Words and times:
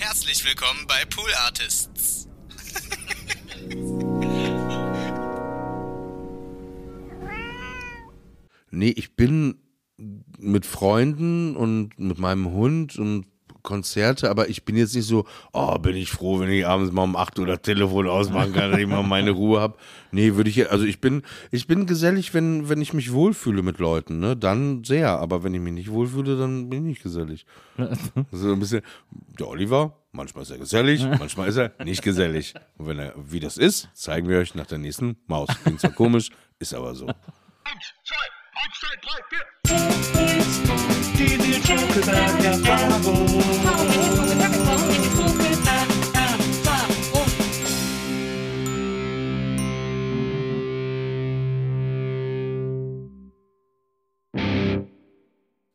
Herzlich 0.00 0.44
willkommen 0.44 0.86
bei 0.86 1.04
Pool 1.06 1.28
Artists. 1.34 2.28
Nee, 8.70 8.90
ich 8.90 9.16
bin 9.16 9.58
mit 10.38 10.66
Freunden 10.66 11.56
und 11.56 11.98
mit 11.98 12.16
meinem 12.18 12.52
Hund 12.52 12.96
und 12.96 13.26
Konzerte, 13.68 14.30
aber 14.30 14.48
ich 14.48 14.64
bin 14.64 14.78
jetzt 14.78 14.94
nicht 14.96 15.06
so, 15.06 15.26
oh, 15.52 15.78
bin 15.78 15.94
ich 15.94 16.10
froh, 16.10 16.40
wenn 16.40 16.48
ich 16.48 16.66
abends 16.66 16.90
mal 16.90 17.02
um 17.02 17.16
8 17.16 17.38
Uhr 17.38 17.46
das 17.46 17.60
Telefon 17.60 18.08
ausmachen 18.08 18.54
kann, 18.54 18.70
dass 18.70 18.80
ich 18.80 18.86
mal 18.86 19.02
meine 19.02 19.30
Ruhe 19.30 19.60
habe. 19.60 19.76
Nee, 20.10 20.36
würde 20.36 20.48
ich, 20.48 20.70
also 20.70 20.86
ich 20.86 21.02
bin, 21.02 21.20
ich 21.50 21.66
bin 21.66 21.84
gesellig, 21.84 22.32
wenn, 22.32 22.70
wenn 22.70 22.80
ich 22.80 22.94
mich 22.94 23.12
wohlfühle 23.12 23.62
mit 23.62 23.78
Leuten, 23.78 24.20
ne, 24.20 24.38
dann 24.38 24.84
sehr, 24.84 25.18
aber 25.18 25.44
wenn 25.44 25.52
ich 25.52 25.60
mich 25.60 25.74
nicht 25.74 25.90
wohlfühle, 25.90 26.38
dann 26.38 26.70
bin 26.70 26.78
ich 26.78 26.84
nicht 26.86 27.02
gesellig. 27.02 27.44
so 28.32 28.52
ein 28.54 28.58
bisschen, 28.58 28.80
der 29.38 29.48
Oliver, 29.48 29.98
manchmal 30.12 30.44
ist 30.44 30.50
er 30.50 30.58
gesellig, 30.58 31.04
manchmal 31.04 31.48
ist 31.48 31.58
er 31.58 31.72
nicht 31.84 32.02
gesellig. 32.02 32.54
Und 32.78 32.86
wenn 32.86 32.98
er, 32.98 33.12
wie 33.18 33.40
das 33.40 33.58
ist, 33.58 33.90
zeigen 33.92 34.30
wir 34.30 34.38
euch 34.38 34.54
nach 34.54 34.66
der 34.66 34.78
nächsten 34.78 35.18
Maus. 35.26 35.50
Klingt 35.62 35.80
zwar 35.80 35.92
komisch, 35.92 36.30
ist 36.58 36.72
aber 36.72 36.94
so. 36.94 37.06
Eins, 38.60 38.74
zwei, 38.80 38.94
drei, 39.02 39.20
vier. 39.30 39.44
Die 41.14 41.60
Joker, 41.60 42.02
der 42.42 42.56
Bravo. 42.58 43.14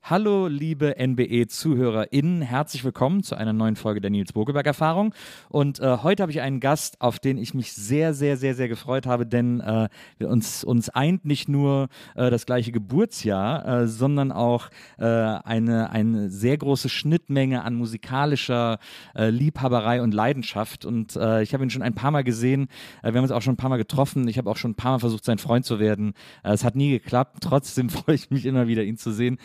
Hallo, 0.06 0.48
liebe 0.48 0.96
NBE-ZuhörerInnen, 1.00 2.42
herzlich 2.42 2.84
willkommen 2.84 3.24
zu 3.24 3.36
einer 3.36 3.54
neuen 3.54 3.78
Folge 3.78 4.02
der 4.02 4.12
Nils 4.12 4.34
Bogelberg-Erfahrung. 4.34 5.16
Und 5.48 5.80
äh, 5.80 6.00
heute 6.04 6.24
habe 6.24 6.32
ich 6.34 6.42
einen 6.42 6.60
Gast, 6.60 7.00
auf 7.00 7.20
den 7.20 7.38
ich 7.38 7.54
mich 7.54 7.72
sehr, 7.72 8.14
sehr, 8.14 8.36
sehr, 8.36 8.54
sehr 8.54 8.68
gefreut 8.68 9.06
habe, 9.06 9.26
denn 9.26 9.62
äh, 9.62 9.88
uns, 10.26 10.66
uns 10.66 10.90
eint 10.90 11.24
nicht 11.24 11.48
nur 11.48 11.88
äh, 12.16 12.30
das 12.30 12.46
gleiche 12.46 12.74
Geburtsjahr, 12.74 13.66
äh, 13.84 13.88
sondern 13.88 14.34
auch 14.34 14.72
äh, 14.98 15.06
eine, 15.06 15.92
eine 15.92 16.30
sehr 16.30 16.58
große 16.58 16.90
Schnittmenge 16.90 17.64
an 17.64 17.74
musikalischer 17.74 18.80
äh, 19.16 19.30
Liebhaberei 19.30 20.02
und 20.02 20.14
Leidenschaft. 20.14 20.84
Und 20.84 21.16
ich 21.16 21.54
habe 21.54 21.64
ihn 21.64 21.70
schon 21.70 21.82
ein 21.82 21.96
paar 21.96 22.12
Mal 22.12 22.26
gesehen, 22.26 22.68
wir 23.02 23.14
haben 23.14 23.20
uns 23.20 23.32
auch 23.32 23.42
schon 23.42 23.54
ein 23.54 23.58
paar 23.58 23.70
Mal 23.70 23.78
getroffen. 23.78 24.28
Ich 24.28 24.38
habe 24.38 24.50
auch 24.50 24.58
schon 24.58 24.72
ein 24.72 24.76
paar 24.76 24.92
Mal 24.92 25.00
versucht, 25.00 25.24
sein 25.24 25.38
Freund 25.38 25.64
zu 25.64 25.80
werden. 25.80 26.14
Es 26.44 26.66
hat 26.66 26.76
nie 26.76 26.90
geklappt. 26.90 27.38
Trotzdem 27.40 27.90
freue 27.90 28.16
ich 28.16 28.32
mich 28.32 28.46
immer 28.46 28.68
wieder, 28.68 28.84
ihn 28.84 28.98
zu 28.98 29.14
sehen. 29.14 29.38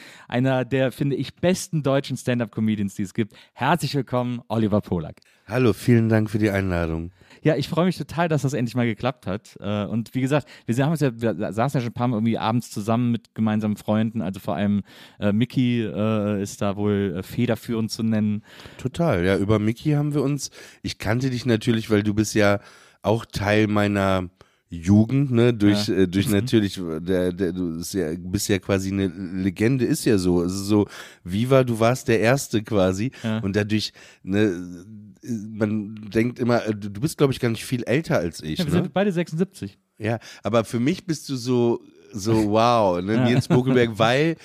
Einer 0.48 0.64
der, 0.64 0.92
finde 0.92 1.14
ich, 1.14 1.34
besten 1.34 1.82
deutschen 1.82 2.16
Stand-Up-Comedians, 2.16 2.94
die 2.94 3.02
es 3.02 3.12
gibt. 3.12 3.34
Herzlich 3.52 3.94
willkommen, 3.94 4.40
Oliver 4.48 4.80
Polak. 4.80 5.16
Hallo, 5.46 5.74
vielen 5.74 6.08
Dank 6.08 6.30
für 6.30 6.38
die 6.38 6.48
Einladung. 6.48 7.10
Ja, 7.42 7.56
ich 7.56 7.68
freue 7.68 7.84
mich 7.84 7.98
total, 7.98 8.28
dass 8.28 8.42
das 8.42 8.54
endlich 8.54 8.74
mal 8.74 8.86
geklappt 8.86 9.26
hat. 9.26 9.58
Äh, 9.60 9.84
Und 9.84 10.14
wie 10.14 10.22
gesagt, 10.22 10.48
wir 10.64 10.82
haben 10.82 10.92
uns 10.92 11.00
ja, 11.00 11.10
wir 11.20 11.52
saßen 11.52 11.78
ja 11.78 11.82
schon 11.82 11.90
ein 11.90 11.94
paar 11.94 12.08
Mal 12.08 12.16
irgendwie 12.16 12.38
abends 12.38 12.70
zusammen 12.70 13.10
mit 13.10 13.34
gemeinsamen 13.34 13.76
Freunden. 13.76 14.22
Also 14.22 14.40
vor 14.40 14.54
allem 14.56 14.84
äh, 15.20 15.32
Mickey 15.32 15.82
äh, 15.82 16.42
ist 16.42 16.62
da 16.62 16.76
wohl 16.76 17.16
äh, 17.18 17.22
federführend 17.22 17.90
zu 17.90 18.02
nennen. 18.02 18.42
Total, 18.78 19.26
ja. 19.26 19.36
Über 19.36 19.58
Mickey 19.58 19.90
haben 19.90 20.14
wir 20.14 20.22
uns. 20.22 20.50
Ich 20.80 20.96
kannte 20.96 21.28
dich 21.28 21.44
natürlich, 21.44 21.90
weil 21.90 22.02
du 22.02 22.14
bist 22.14 22.34
ja 22.34 22.60
auch 23.02 23.26
Teil 23.26 23.66
meiner 23.66 24.30
Jugend, 24.70 25.30
ne, 25.30 25.54
durch, 25.54 25.88
Ja. 25.88 25.94
äh, 25.94 26.08
durch 26.08 26.28
natürlich, 26.28 26.78
der, 27.00 27.32
der, 27.32 27.52
du 27.52 27.78
bist 27.78 27.94
ja, 27.94 28.10
bist 28.18 28.48
ja 28.48 28.58
quasi 28.58 28.92
eine 28.92 29.06
Legende, 29.06 29.86
ist 29.86 30.04
ja 30.04 30.18
so. 30.18 30.42
Es 30.42 30.52
ist 30.52 30.66
so, 30.66 30.86
Viva, 31.24 31.64
du 31.64 31.80
warst 31.80 32.08
der 32.08 32.20
Erste 32.20 32.62
quasi. 32.62 33.10
Ja. 33.22 33.38
Und 33.38 33.56
dadurch, 33.56 33.92
ne, 34.22 34.84
man 35.22 35.94
denkt 36.12 36.38
immer, 36.38 36.66
äh, 36.66 36.74
du 36.74 37.00
bist, 37.00 37.16
glaube 37.16 37.32
ich, 37.32 37.40
gar 37.40 37.48
nicht 37.48 37.64
viel 37.64 37.82
älter 37.84 38.18
als 38.18 38.42
ich. 38.42 38.58
Ja, 38.58 38.66
wir 38.66 38.74
ne? 38.74 38.82
sind 38.82 38.92
beide 38.92 39.10
76. 39.10 39.78
Ja, 39.98 40.18
aber 40.42 40.64
für 40.64 40.80
mich 40.80 41.06
bist 41.06 41.28
du 41.30 41.36
so, 41.36 41.80
so 42.12 42.50
wow, 42.50 43.02
ne, 43.02 43.24
Nils 43.24 43.48
Bokelberg, 43.48 43.90
weil 43.98 44.36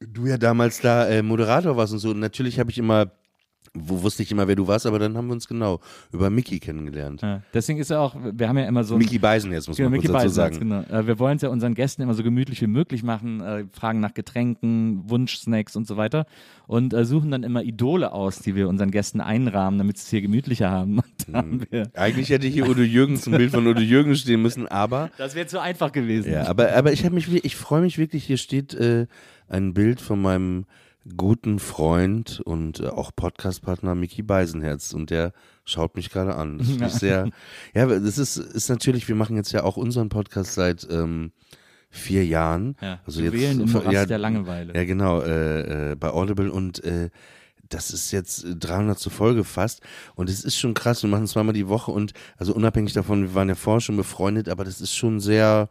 du 0.00 0.26
ja 0.26 0.38
damals 0.38 0.80
da 0.80 1.06
äh, 1.08 1.22
Moderator 1.22 1.76
warst 1.76 1.92
und 1.92 1.98
so. 1.98 2.10
Und 2.10 2.20
natürlich 2.20 2.58
habe 2.58 2.70
ich 2.70 2.78
immer, 2.78 3.12
wo 3.76 4.02
wusste 4.02 4.22
ich 4.22 4.30
immer, 4.30 4.46
wer 4.46 4.54
du 4.54 4.68
warst, 4.68 4.86
aber 4.86 5.00
dann 5.00 5.16
haben 5.16 5.26
wir 5.26 5.32
uns 5.32 5.48
genau 5.48 5.80
über 6.12 6.30
Mickey 6.30 6.60
kennengelernt. 6.60 7.22
Ja. 7.22 7.42
Deswegen 7.52 7.80
ist 7.80 7.90
ja 7.90 7.98
auch, 7.98 8.14
wir 8.32 8.48
haben 8.48 8.56
ja 8.56 8.66
immer 8.66 8.84
so 8.84 8.96
Mickey 8.96 9.18
Beisen 9.18 9.50
jetzt, 9.52 9.66
muss 9.66 9.76
Genau, 9.76 9.90
man 9.90 9.98
Mickey 9.98 10.06
kurz 10.08 10.22
dazu 10.22 10.34
sagen. 10.34 10.58
genau. 10.60 10.82
Äh, 10.82 11.06
wir 11.08 11.18
wollen 11.18 11.36
es 11.36 11.42
ja 11.42 11.48
unseren 11.48 11.74
Gästen 11.74 12.02
immer 12.02 12.14
so 12.14 12.22
gemütlich 12.22 12.62
wie 12.62 12.68
möglich 12.68 13.02
machen, 13.02 13.40
äh, 13.40 13.64
fragen 13.72 13.98
nach 13.98 14.14
Getränken, 14.14 15.02
Wunschsnacks 15.08 15.74
und 15.74 15.88
so 15.88 15.96
weiter 15.96 16.26
und 16.68 16.94
äh, 16.94 17.04
suchen 17.04 17.32
dann 17.32 17.42
immer 17.42 17.62
Idole 17.64 18.12
aus, 18.12 18.38
die 18.38 18.54
wir 18.54 18.68
unseren 18.68 18.92
Gästen 18.92 19.20
einrahmen, 19.20 19.78
damit 19.78 19.98
sie 19.98 20.04
es 20.04 20.10
hier 20.10 20.22
gemütlicher 20.22 20.70
haben. 20.70 21.00
Da 21.26 21.38
haben 21.38 21.62
Eigentlich 21.94 22.28
hätte 22.28 22.46
hier 22.46 22.68
Udo 22.68 22.82
Jürgens, 22.82 23.26
ein 23.26 23.32
Bild 23.32 23.50
von 23.50 23.66
Udo 23.66 23.80
Jürgens 23.80 24.20
stehen 24.20 24.42
müssen, 24.42 24.68
aber 24.68 25.10
das 25.18 25.34
wäre 25.34 25.46
zu 25.46 25.58
einfach 25.58 25.90
gewesen. 25.90 26.30
Ja, 26.30 26.46
aber, 26.48 26.74
aber 26.74 26.92
ich 26.92 27.08
mich, 27.10 27.32
ich 27.32 27.56
freue 27.56 27.80
mich 27.80 27.96
wirklich, 27.96 28.24
hier 28.24 28.36
steht 28.36 28.74
äh, 28.74 29.06
ein 29.48 29.72
Bild 29.72 30.02
von 30.02 30.20
meinem 30.20 30.66
guten 31.16 31.58
Freund 31.58 32.40
und 32.40 32.80
äh, 32.80 32.88
auch 32.88 33.10
Podcastpartner 33.14 33.94
Mickey 33.94 34.22
Beisenherz. 34.22 34.92
Und 34.92 35.10
der 35.10 35.32
schaut 35.64 35.96
mich 35.96 36.10
gerade 36.10 36.34
an. 36.34 36.58
Das 36.58 36.68
finde 36.68 36.86
ich 36.86 36.92
sehr, 36.92 37.30
ja, 37.74 37.86
das 37.86 38.18
ist, 38.18 38.36
ist 38.36 38.68
natürlich, 38.68 39.08
wir 39.08 39.14
machen 39.14 39.36
jetzt 39.36 39.52
ja 39.52 39.64
auch 39.64 39.76
unseren 39.76 40.08
Podcast 40.08 40.54
seit 40.54 40.86
ähm, 40.90 41.32
vier 41.90 42.24
Jahren. 42.24 42.76
Ja, 42.80 43.00
also 43.06 43.22
jetzt, 43.22 43.32
wählen 43.34 43.60
im 43.60 43.70
Morast 43.70 43.92
ja, 43.92 44.06
der 44.06 44.18
Langeweile. 44.18 44.74
Ja, 44.74 44.84
genau, 44.84 45.20
äh, 45.20 45.92
äh, 45.92 45.94
bei 45.96 46.10
Audible. 46.10 46.50
Und 46.50 46.82
äh, 46.84 47.10
das 47.68 47.90
ist 47.90 48.10
jetzt 48.10 48.46
300 48.58 48.98
zur 48.98 49.12
Folge 49.12 49.44
fast. 49.44 49.82
Und 50.14 50.28
es 50.28 50.44
ist 50.44 50.58
schon 50.58 50.74
krass, 50.74 51.02
wir 51.02 51.10
machen 51.10 51.26
zweimal 51.26 51.54
die 51.54 51.68
Woche. 51.68 51.90
Und 51.90 52.12
also 52.36 52.54
unabhängig 52.54 52.92
davon, 52.92 53.22
wir 53.22 53.34
waren 53.34 53.48
ja 53.48 53.54
vorher 53.54 53.80
schon 53.80 53.96
befreundet, 53.96 54.48
aber 54.48 54.64
das 54.64 54.80
ist 54.80 54.94
schon 54.94 55.20
sehr, 55.20 55.68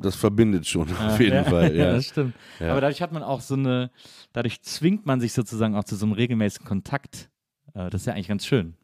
das 0.00 0.16
verbindet 0.16 0.66
schon 0.66 0.94
auf 0.96 1.18
jeden 1.20 1.34
ja, 1.34 1.44
Fall. 1.44 1.74
Ja, 1.74 1.86
Ja. 1.86 1.92
das 1.94 2.06
stimmt. 2.06 2.34
Ja. 2.60 2.72
Aber 2.72 2.80
dadurch 2.80 3.02
hat 3.02 3.12
man 3.12 3.22
auch 3.22 3.40
so 3.40 3.54
eine, 3.54 3.90
dadurch 4.32 4.62
zwingt 4.62 5.06
man 5.06 5.20
sich 5.20 5.32
sozusagen 5.32 5.74
auch 5.74 5.84
zu 5.84 5.96
so 5.96 6.06
einem 6.06 6.12
regelmäßigen 6.12 6.66
Kontakt. 6.66 7.30
Äh, 7.74 7.90
das 7.90 8.02
ist 8.02 8.06
ja 8.06 8.14
eigentlich 8.14 8.28
ganz 8.28 8.46
schön. 8.46 8.74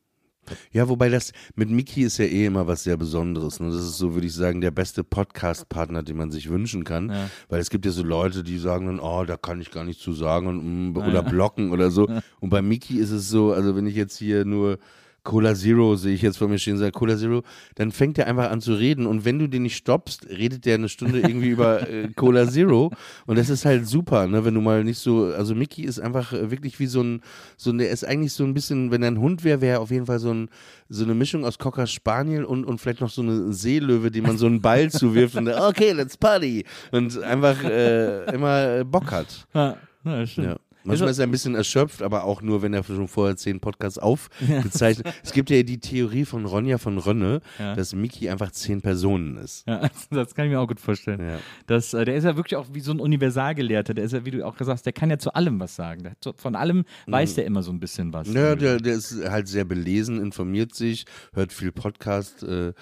ja, 0.73 0.89
wobei 0.89 1.09
das 1.09 1.33
mit 1.55 1.71
Miki 1.71 2.03
ist 2.03 2.19
ja 2.19 2.27
eh 2.27 2.47
immer 2.47 2.67
was 2.67 2.85
sehr 2.85 2.97
Besonderes. 2.97 3.61
Ne? 3.61 3.71
Das 3.71 3.81
ist 3.81 3.99
so, 3.99 4.15
würde 4.15 4.27
ich 4.27 4.35
sagen, 4.35 4.61
der 4.61 4.71
beste 4.71 5.03
Podcast-Partner, 5.05 6.03
den 6.03 6.17
man 6.17 6.31
sich 6.31 6.51
wünschen 6.51 6.85
kann. 6.85 7.11
Ja. 7.11 7.31
Weil 7.49 7.61
es 7.61 7.71
gibt 7.71 7.87
ja 7.87 7.93
so 7.93 8.03
Leute, 8.03 8.43
die 8.43 8.59
sagen 8.59 8.87
dann, 8.87 9.01
oh, 9.01 9.25
da 9.25 9.37
kann 9.37 9.61
ich 9.61 9.71
gar 9.71 9.85
nichts 9.85 10.03
zu 10.03 10.13
sagen 10.13 10.47
und, 10.47 10.93
mm, 10.93 10.97
oder 10.97 11.13
ja. 11.13 11.23
blocken 11.23 11.71
oder 11.71 11.91
so. 11.91 12.09
Und 12.41 12.51
bei 12.51 12.61
Miki 12.61 12.99
ist 12.99 13.11
es 13.11 13.29
so, 13.29 13.53
also 13.53 13.75
wenn 13.75 13.87
ich 13.87 13.95
jetzt 13.95 14.19
hier 14.19 14.45
nur 14.45 14.79
Cola 15.25 15.55
Zero 15.55 15.97
sehe 15.97 16.15
ich 16.15 16.23
jetzt 16.23 16.37
vor 16.37 16.49
mir 16.49 16.59
stehen, 16.59 16.77
sage 16.77 16.93
Cola 16.93 17.17
Zero, 17.17 17.43
dann 17.75 17.91
fängt 17.91 18.19
er 18.19 18.27
einfach 18.27 18.51
an 18.51 18.61
zu 18.61 18.75
reden 18.75 19.07
und 19.07 19.25
wenn 19.25 19.39
du 19.39 19.49
den 19.49 19.63
nicht 19.63 19.77
stoppst, 19.77 20.29
redet 20.29 20.67
der 20.67 20.75
eine 20.75 20.91
Stunde 20.91 21.21
irgendwie 21.21 21.49
über 21.49 21.89
äh, 21.91 22.09
Cola 22.15 22.47
Zero 22.47 22.93
und 23.27 23.39
das 23.39 23.49
ist 23.49 23.65
halt 23.65 23.89
super, 23.89 24.27
ne, 24.27 24.45
wenn 24.45 24.55
du 24.55 24.61
mal 24.61 24.85
nicht 24.85 24.99
so, 24.99 25.25
also 25.25 25.55
Mickey 25.55 25.83
ist 25.83 25.99
einfach 25.99 26.33
äh, 26.35 26.51
wirklich 26.51 26.79
wie 26.79 26.87
so 26.87 27.03
ein, 27.03 27.23
so 27.57 27.71
ein, 27.71 27.79
der 27.79 27.91
ist 27.91 28.05
eigentlich 28.05 28.35
so 28.35 28.45
ein 28.45 28.53
bisschen, 28.53 28.91
wenn 28.91 29.03
er 29.03 29.11
ein 29.11 29.19
Hund 29.19 29.45
wäre, 29.45 29.63
wäre 29.63 29.77
er 29.77 29.81
auf 29.81 29.91
jeden 29.91 30.07
Fall 30.07 30.19
so 30.19 30.33
ein, 30.33 30.51
so 30.91 31.05
eine 31.05 31.15
Mischung 31.15 31.45
aus 31.45 31.59
Cocker 31.59 31.87
Spaniel 31.87 32.45
und, 32.45 32.65
und 32.65 32.79
vielleicht 32.79 33.01
noch 33.01 33.11
so 33.11 33.23
eine 33.23 33.53
Seelöwe, 33.53 34.11
die 34.11 34.21
man 34.21 34.37
so 34.37 34.47
einen 34.47 34.61
Ball 34.61 34.91
zuwirft 34.91 35.37
und 35.37 35.47
der, 35.47 35.65
okay, 35.69 35.93
let's 35.93 36.19
party 36.19 36.65
und 36.93 37.23
einfach 37.23 37.65
äh, 37.65 38.25
immer 38.35 38.79
äh, 38.79 38.85
Bock 38.85 39.11
hat. 39.11 39.47
Ja, 39.55 39.77
das 40.05 40.31
stimmt. 40.31 40.49
Ja. 40.49 40.57
Manchmal 40.85 41.11
ist 41.11 41.19
er 41.19 41.27
ein 41.27 41.31
bisschen 41.31 41.55
erschöpft, 41.55 42.03
aber 42.03 42.25
auch 42.25 42.43
nur, 42.43 42.63
wenn 42.63 42.75
er 42.75 42.85
schon 42.85 43.09
vorher 43.09 43.37
zehn 43.37 43.61
Podcasts 43.61 43.99
aufgezeichnet 43.99 45.07
hat. 45.07 45.15
Es 45.25 45.33
gibt 45.33 45.51
ja 45.51 45.63
die 45.63 45.79
Theorie 45.79 46.25
von 46.25 46.45
Ronja 46.45 46.79
von 46.79 46.99
Rönne, 46.99 47.41
Ja. 47.59 47.75
dass 47.75 47.95
Mickey 47.95 48.29
einfach 48.29 48.51
zehn 48.53 48.81
Personen 48.83 49.37
ist. 49.39 49.67
Ja, 49.67 49.89
das 50.11 50.35
kann 50.35 50.47
ich 50.47 50.53
mir 50.53 50.61
auch 50.61 50.69
gut 50.69 50.81
vorstellen. 50.81 51.21
Ja. 51.21 51.39
Das, 51.67 51.95
äh, 51.95 52.05
der 52.05 52.15
ist 52.17 52.25
ja 52.25 52.37
wirklich 52.37 52.57
auch 52.57 52.67
wie 52.73 52.81
so 52.81 52.93
ein 52.93 53.01
Universalgelehrter. 53.01 53.95
Der 53.95 54.05
ist 54.05 54.13
ja, 54.13 54.25
wie 54.25 54.31
du 54.31 54.47
auch 54.47 54.57
gesagt 54.57 54.75
hast, 54.77 54.87
der 54.87 54.93
kann 54.93 55.11
ja 55.11 55.19
zu 55.19 55.33
allem 55.35 55.59
was 55.61 55.75
sagen. 55.77 56.15
Von 56.37 56.55
allem 56.57 56.85
weiß 57.07 57.35
der 57.37 57.47
immer 57.47 57.63
so 57.63 57.73
ein 57.73 57.81
bisschen 57.81 58.13
was. 58.13 58.33
Ja, 58.33 58.55
der, 58.55 58.79
der 58.79 58.95
ist 58.95 59.17
halt 59.29 59.49
sehr 59.49 59.65
belesen, 59.65 60.21
informiert 60.21 60.75
sich, 60.75 61.05
hört 61.33 61.53
viel 61.53 61.73
Podcast. 61.73 62.43
Äh, 62.43 62.73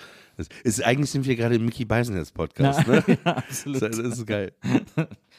ist, 0.64 0.82
eigentlich 0.82 1.10
sind 1.10 1.26
wir 1.26 1.36
gerade 1.36 1.54
im 1.56 1.64
Mickey 1.66 1.84
Beisenherz 1.84 2.32
Podcast, 2.32 2.86
ne? 2.88 3.04
ja, 3.24 3.36
absolut. 3.36 3.82
Das 3.82 3.98
ist 3.98 4.26
geil. 4.26 4.52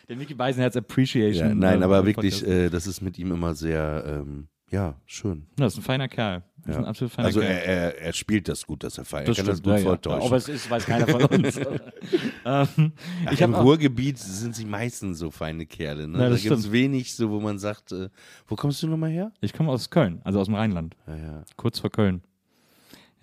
Der 0.09 0.15
Mickey 0.17 0.33
Beisenherz 0.33 0.75
Appreciation. 0.75 1.47
Ja, 1.49 1.55
nein, 1.55 1.81
äh, 1.81 1.85
aber 1.85 2.05
wirklich, 2.05 2.45
äh, 2.45 2.69
das 2.69 2.87
ist 2.87 3.01
mit 3.01 3.17
ihm 3.19 3.31
immer 3.31 3.55
sehr, 3.55 4.03
ähm, 4.05 4.47
ja, 4.71 4.95
schön. 5.05 5.45
Ja, 5.59 5.65
das 5.65 5.73
ist 5.73 5.79
ein 5.79 5.83
feiner 5.83 6.07
Kerl. 6.07 6.43
Ist 6.65 6.77
ein 6.77 6.85
absolut 6.85 7.11
feiner 7.13 7.27
Also 7.27 7.41
Kerl. 7.41 7.51
er, 7.51 7.65
er, 7.65 8.01
er 8.01 8.13
spielt 8.13 8.47
das 8.47 8.65
gut, 8.65 8.83
dass 8.83 8.97
er 8.97 9.05
feiert. 9.05 9.27
das 9.27 9.37
er 9.37 9.43
kann 9.43 9.55
stimmt, 9.55 9.67
das 9.67 9.73
gut 9.73 9.73
ja, 9.73 9.77
ja. 9.79 9.83
vortäuschen. 9.83 10.27
Aber 10.27 10.35
es 10.37 10.47
ist, 10.49 10.69
weiß 10.69 10.85
keiner 10.85 11.07
von 11.07 11.23
uns. 11.25 11.57
ähm, 11.57 12.91
Ach, 13.25 13.31
ich 13.31 13.41
Im 13.41 13.53
Ruhrgebiet 13.53 14.17
sind 14.17 14.55
sie 14.55 14.65
meistens 14.65 15.19
so 15.19 15.29
feine 15.29 15.65
Kerle. 15.65 16.07
Ne? 16.07 16.17
Ja, 16.19 16.29
da 16.29 16.35
gibt 16.37 16.55
es 16.55 16.71
wenig 16.71 17.13
so, 17.15 17.29
wo 17.29 17.39
man 17.39 17.59
sagt, 17.59 17.91
äh, 17.91 18.09
wo 18.47 18.55
kommst 18.55 18.81
du 18.81 18.87
nochmal 18.87 19.11
her? 19.11 19.31
ich 19.41 19.53
komme 19.53 19.71
aus 19.71 19.89
Köln, 19.89 20.21
also 20.23 20.39
aus 20.39 20.47
dem 20.47 20.55
Rheinland, 20.55 20.95
Ja, 21.07 21.15
ja. 21.17 21.43
kurz 21.57 21.79
vor 21.79 21.89
Köln. 21.91 22.21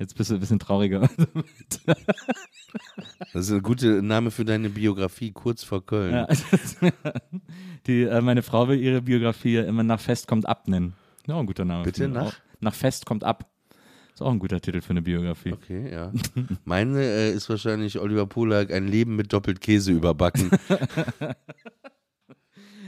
Jetzt 0.01 0.17
bist 0.17 0.31
du 0.31 0.35
ein 0.35 0.41
bisschen 0.41 0.59
trauriger. 0.59 1.09
Das 3.33 3.49
ist 3.49 3.53
ein 3.53 3.63
guter 3.63 4.01
Name 4.01 4.31
für 4.31 4.45
deine 4.45 4.71
Biografie, 4.71 5.33
kurz 5.33 5.65
vor 5.65 5.85
Köln. 5.85 6.13
Ja, 6.13 6.29
die, 7.87 8.03
äh, 8.03 8.21
meine 8.21 8.43
Frau 8.43 8.69
will 8.69 8.81
ihre 8.81 9.03
Biografie 9.03 9.57
immer 9.57 9.83
nach 9.83 10.01
Fest 10.01 10.29
kommt 10.29 10.49
ab 10.49 10.69
nennen. 10.69 10.95
Ja, 11.27 11.35
auch 11.35 11.41
ein 11.41 11.47
guter 11.47 11.65
Name. 11.65 11.83
Bitte, 11.83 12.09
nach? 12.09 12.27
Auch, 12.27 12.33
nach 12.61 12.75
Fest 12.75 13.07
kommt 13.07 13.25
ab. 13.25 13.51
Ist 14.15 14.23
auch 14.23 14.31
ein 14.31 14.39
guter 14.39 14.61
Titel 14.61 14.81
für 14.81 14.91
eine 14.91 15.03
Biografie. 15.03 15.53
Okay, 15.53 15.93
ja. 15.93 16.13
Meine 16.65 17.03
äh, 17.03 17.33
ist 17.33 17.49
wahrscheinlich 17.51 17.99
Oliver 17.99 18.27
Polak, 18.27 18.73
ein 18.73 18.87
Leben 18.87 19.17
mit 19.17 19.33
doppelt 19.33 19.61
Käse 19.61 19.91
überbacken. 19.93 20.51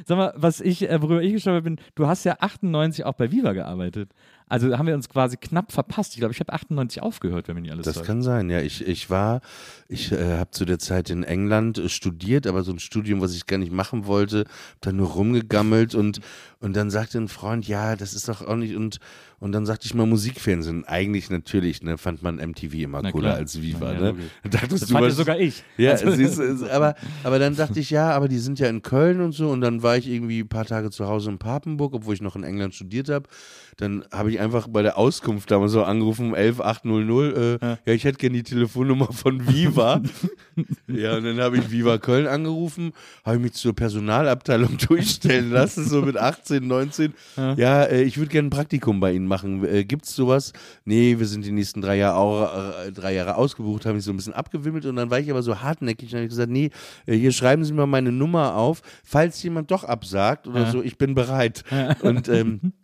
Sag 0.05 0.17
mal, 0.17 0.33
was 0.37 0.61
ich, 0.61 0.89
äh, 0.89 1.01
worüber 1.03 1.23
ich 1.23 1.33
gestolpert 1.33 1.65
bin, 1.65 1.81
du 1.95 2.07
hast 2.07 2.25
ja 2.25 2.37
98 2.41 3.05
auch 3.05 3.15
bei 3.15 3.31
Viva 3.31 3.53
gearbeitet. 3.53 4.13
Also 4.53 4.77
haben 4.77 4.87
wir 4.87 4.95
uns 4.95 5.09
quasi 5.09 5.39
knapp 5.39 5.73
verpasst. 5.73 6.13
Ich 6.13 6.19
glaube, 6.19 6.35
ich 6.35 6.41
habe 6.41 6.53
98 6.53 7.03
aufgehört, 7.03 7.49
wenn 7.49 7.55
mir 7.55 7.63
nicht 7.63 7.73
alles 7.73 7.87
Das 7.87 7.95
täuscht. 7.95 8.07
kann 8.07 8.21
sein, 8.23 8.51
ja. 8.51 8.61
Ich, 8.61 8.87
ich 8.87 9.09
war, 9.09 9.41
ich 9.89 10.13
äh, 10.13 10.37
habe 10.37 10.51
zu 10.51 10.67
der 10.67 10.79
Zeit 10.79 11.09
in 11.09 11.23
England 11.25 11.79
äh, 11.79 11.89
studiert, 11.89 12.47
aber 12.47 12.63
so 12.63 12.71
ein 12.73 12.79
Studium, 12.79 13.23
was 13.23 13.35
ich 13.35 13.47
gar 13.47 13.57
nicht 13.57 13.73
machen 13.73 14.05
wollte, 14.07 14.45
dann 14.83 14.97
nur 14.97 15.09
rumgegammelt 15.09 15.95
und, 15.95 16.21
und 16.61 16.77
dann 16.77 16.91
sagte 16.91 17.17
ein 17.17 17.29
Freund, 17.29 17.67
ja, 17.67 17.97
das 17.97 18.13
ist 18.13 18.29
doch 18.29 18.47
auch 18.47 18.57
nicht 18.57 18.77
und, 18.77 18.99
und 19.41 19.53
dann 19.53 19.65
sagte 19.65 19.87
ich 19.87 19.95
mal 19.95 20.07
Musikfernsehen. 20.07 20.85
Eigentlich 20.85 21.31
natürlich, 21.31 21.83
ne, 21.83 21.97
fand 21.97 22.23
man 22.23 22.37
MTV 22.37 22.75
immer 22.75 23.11
cooler 23.11 23.35
als 23.37 23.61
Viva, 23.63 23.95
ja, 23.95 24.01
ne? 24.01 24.07
logisch. 24.11 24.25
Dachtest 24.51 24.83
Das 24.83 24.89
du, 24.89 24.93
fand 24.93 25.05
ja 25.05 25.09
was- 25.11 25.17
sogar 25.17 25.39
ich. 25.41 25.65
Ja, 25.79 25.93
Also- 25.93 26.15
du, 26.15 26.23
es- 26.23 26.63
aber, 26.65 26.95
aber 27.25 27.39
dann 27.39 27.57
dachte 27.57 27.81
ich, 27.81 27.89
ja, 27.89 28.11
aber 28.11 28.29
die 28.29 28.39
sind 28.39 28.59
ja 28.59 28.69
in 28.69 28.83
Köln 28.83 29.23
und 29.23 29.33
so. 29.33 29.49
Und 29.49 29.63
dann 29.63 29.83
war 29.83 29.97
ich 29.97 30.07
irgendwie 30.09 30.41
ein 30.41 30.49
paar 30.49 30.67
Tage 30.67 30.91
zu 30.91 31.07
Hause 31.09 31.31
in 31.31 31.39
Papenburg, 31.39 31.95
obwohl 31.95 32.13
ich 32.15 32.21
noch 32.21 32.37
in 32.37 32.45
England 32.45 32.75
studiert 32.75 33.09
habe. 33.09 33.29
Dann 33.77 34.05
habe 34.13 34.31
ich 34.31 34.41
einfach 34.41 34.69
bei 34.69 34.83
der 34.83 34.99
Auskunft 34.99 35.51
damals 35.51 35.73
so 35.73 35.83
angerufen, 35.83 36.35
11800, 36.35 37.37
äh, 37.37 37.59
ja. 37.61 37.79
ich 37.95 38.05
hätte 38.05 38.19
gerne 38.19 38.37
die 38.37 38.43
Telefonnummer 38.43 39.13
von 39.13 39.47
Viva. 39.49 40.03
ja, 40.87 41.17
und 41.17 41.25
dann 41.25 41.41
habe 41.41 41.57
ich 41.57 41.71
Viva 41.71 41.99
Köln 41.99 42.27
angerufen, 42.27 42.93
habe 43.25 43.39
mich 43.39 43.55
zur 43.55 43.75
Personalabteilung 43.75 44.77
durchstellen 44.89 45.51
lassen, 45.51 45.89
so 45.89 46.03
mit 46.03 46.17
18, 46.17 46.67
19. 46.67 47.15
Ja, 47.57 47.85
äh, 47.85 48.03
ich 48.03 48.19
würde 48.19 48.31
gerne 48.31 48.49
ein 48.49 48.51
Praktikum 48.51 49.01
bei 49.01 49.13
Ihnen 49.13 49.27
machen. 49.27 49.65
Äh, 49.65 49.85
gibt's 49.85 50.15
sowas? 50.15 50.53
Nee, 50.85 51.19
wir 51.19 51.27
sind 51.27 51.45
die 51.45 51.53
nächsten 51.53 51.81
drei 51.81 51.97
Jahre, 51.97 52.89
äh, 52.89 52.93
drei 52.93 53.15
Jahre 53.15 53.37
ausgebucht, 53.37 53.87
habe 53.87 53.99
ich 53.99 54.05
so 54.05 54.13
ein 54.13 54.17
bisschen 54.17 54.35
abgewimmelt 54.35 54.85
und 54.87 54.97
dann 54.97 55.11
war 55.11 55.19
ich 55.19 55.31
aber 55.31 55.43
so 55.43 55.61
hartnäckig 55.61 56.13
und 56.13 56.19
habe 56.19 56.29
gesagt, 56.29 56.51
nee, 56.51 56.71
äh, 57.07 57.17
hier 57.17 57.33
schreiben 57.33 57.65
Sie 57.65 57.73
mir 57.73 57.87
meine 57.87 58.13
Nummer 58.13 58.57
auf, 58.57 58.83
falls 59.03 59.43
jemand 59.43 59.71
doch 59.71 59.85
absagt 59.85 60.47
oder 60.47 60.71
so, 60.71 60.83
ich 60.83 60.99
bin 60.99 61.15
bereit. 61.15 61.65
Und 62.03 62.29
ähm, 62.29 62.73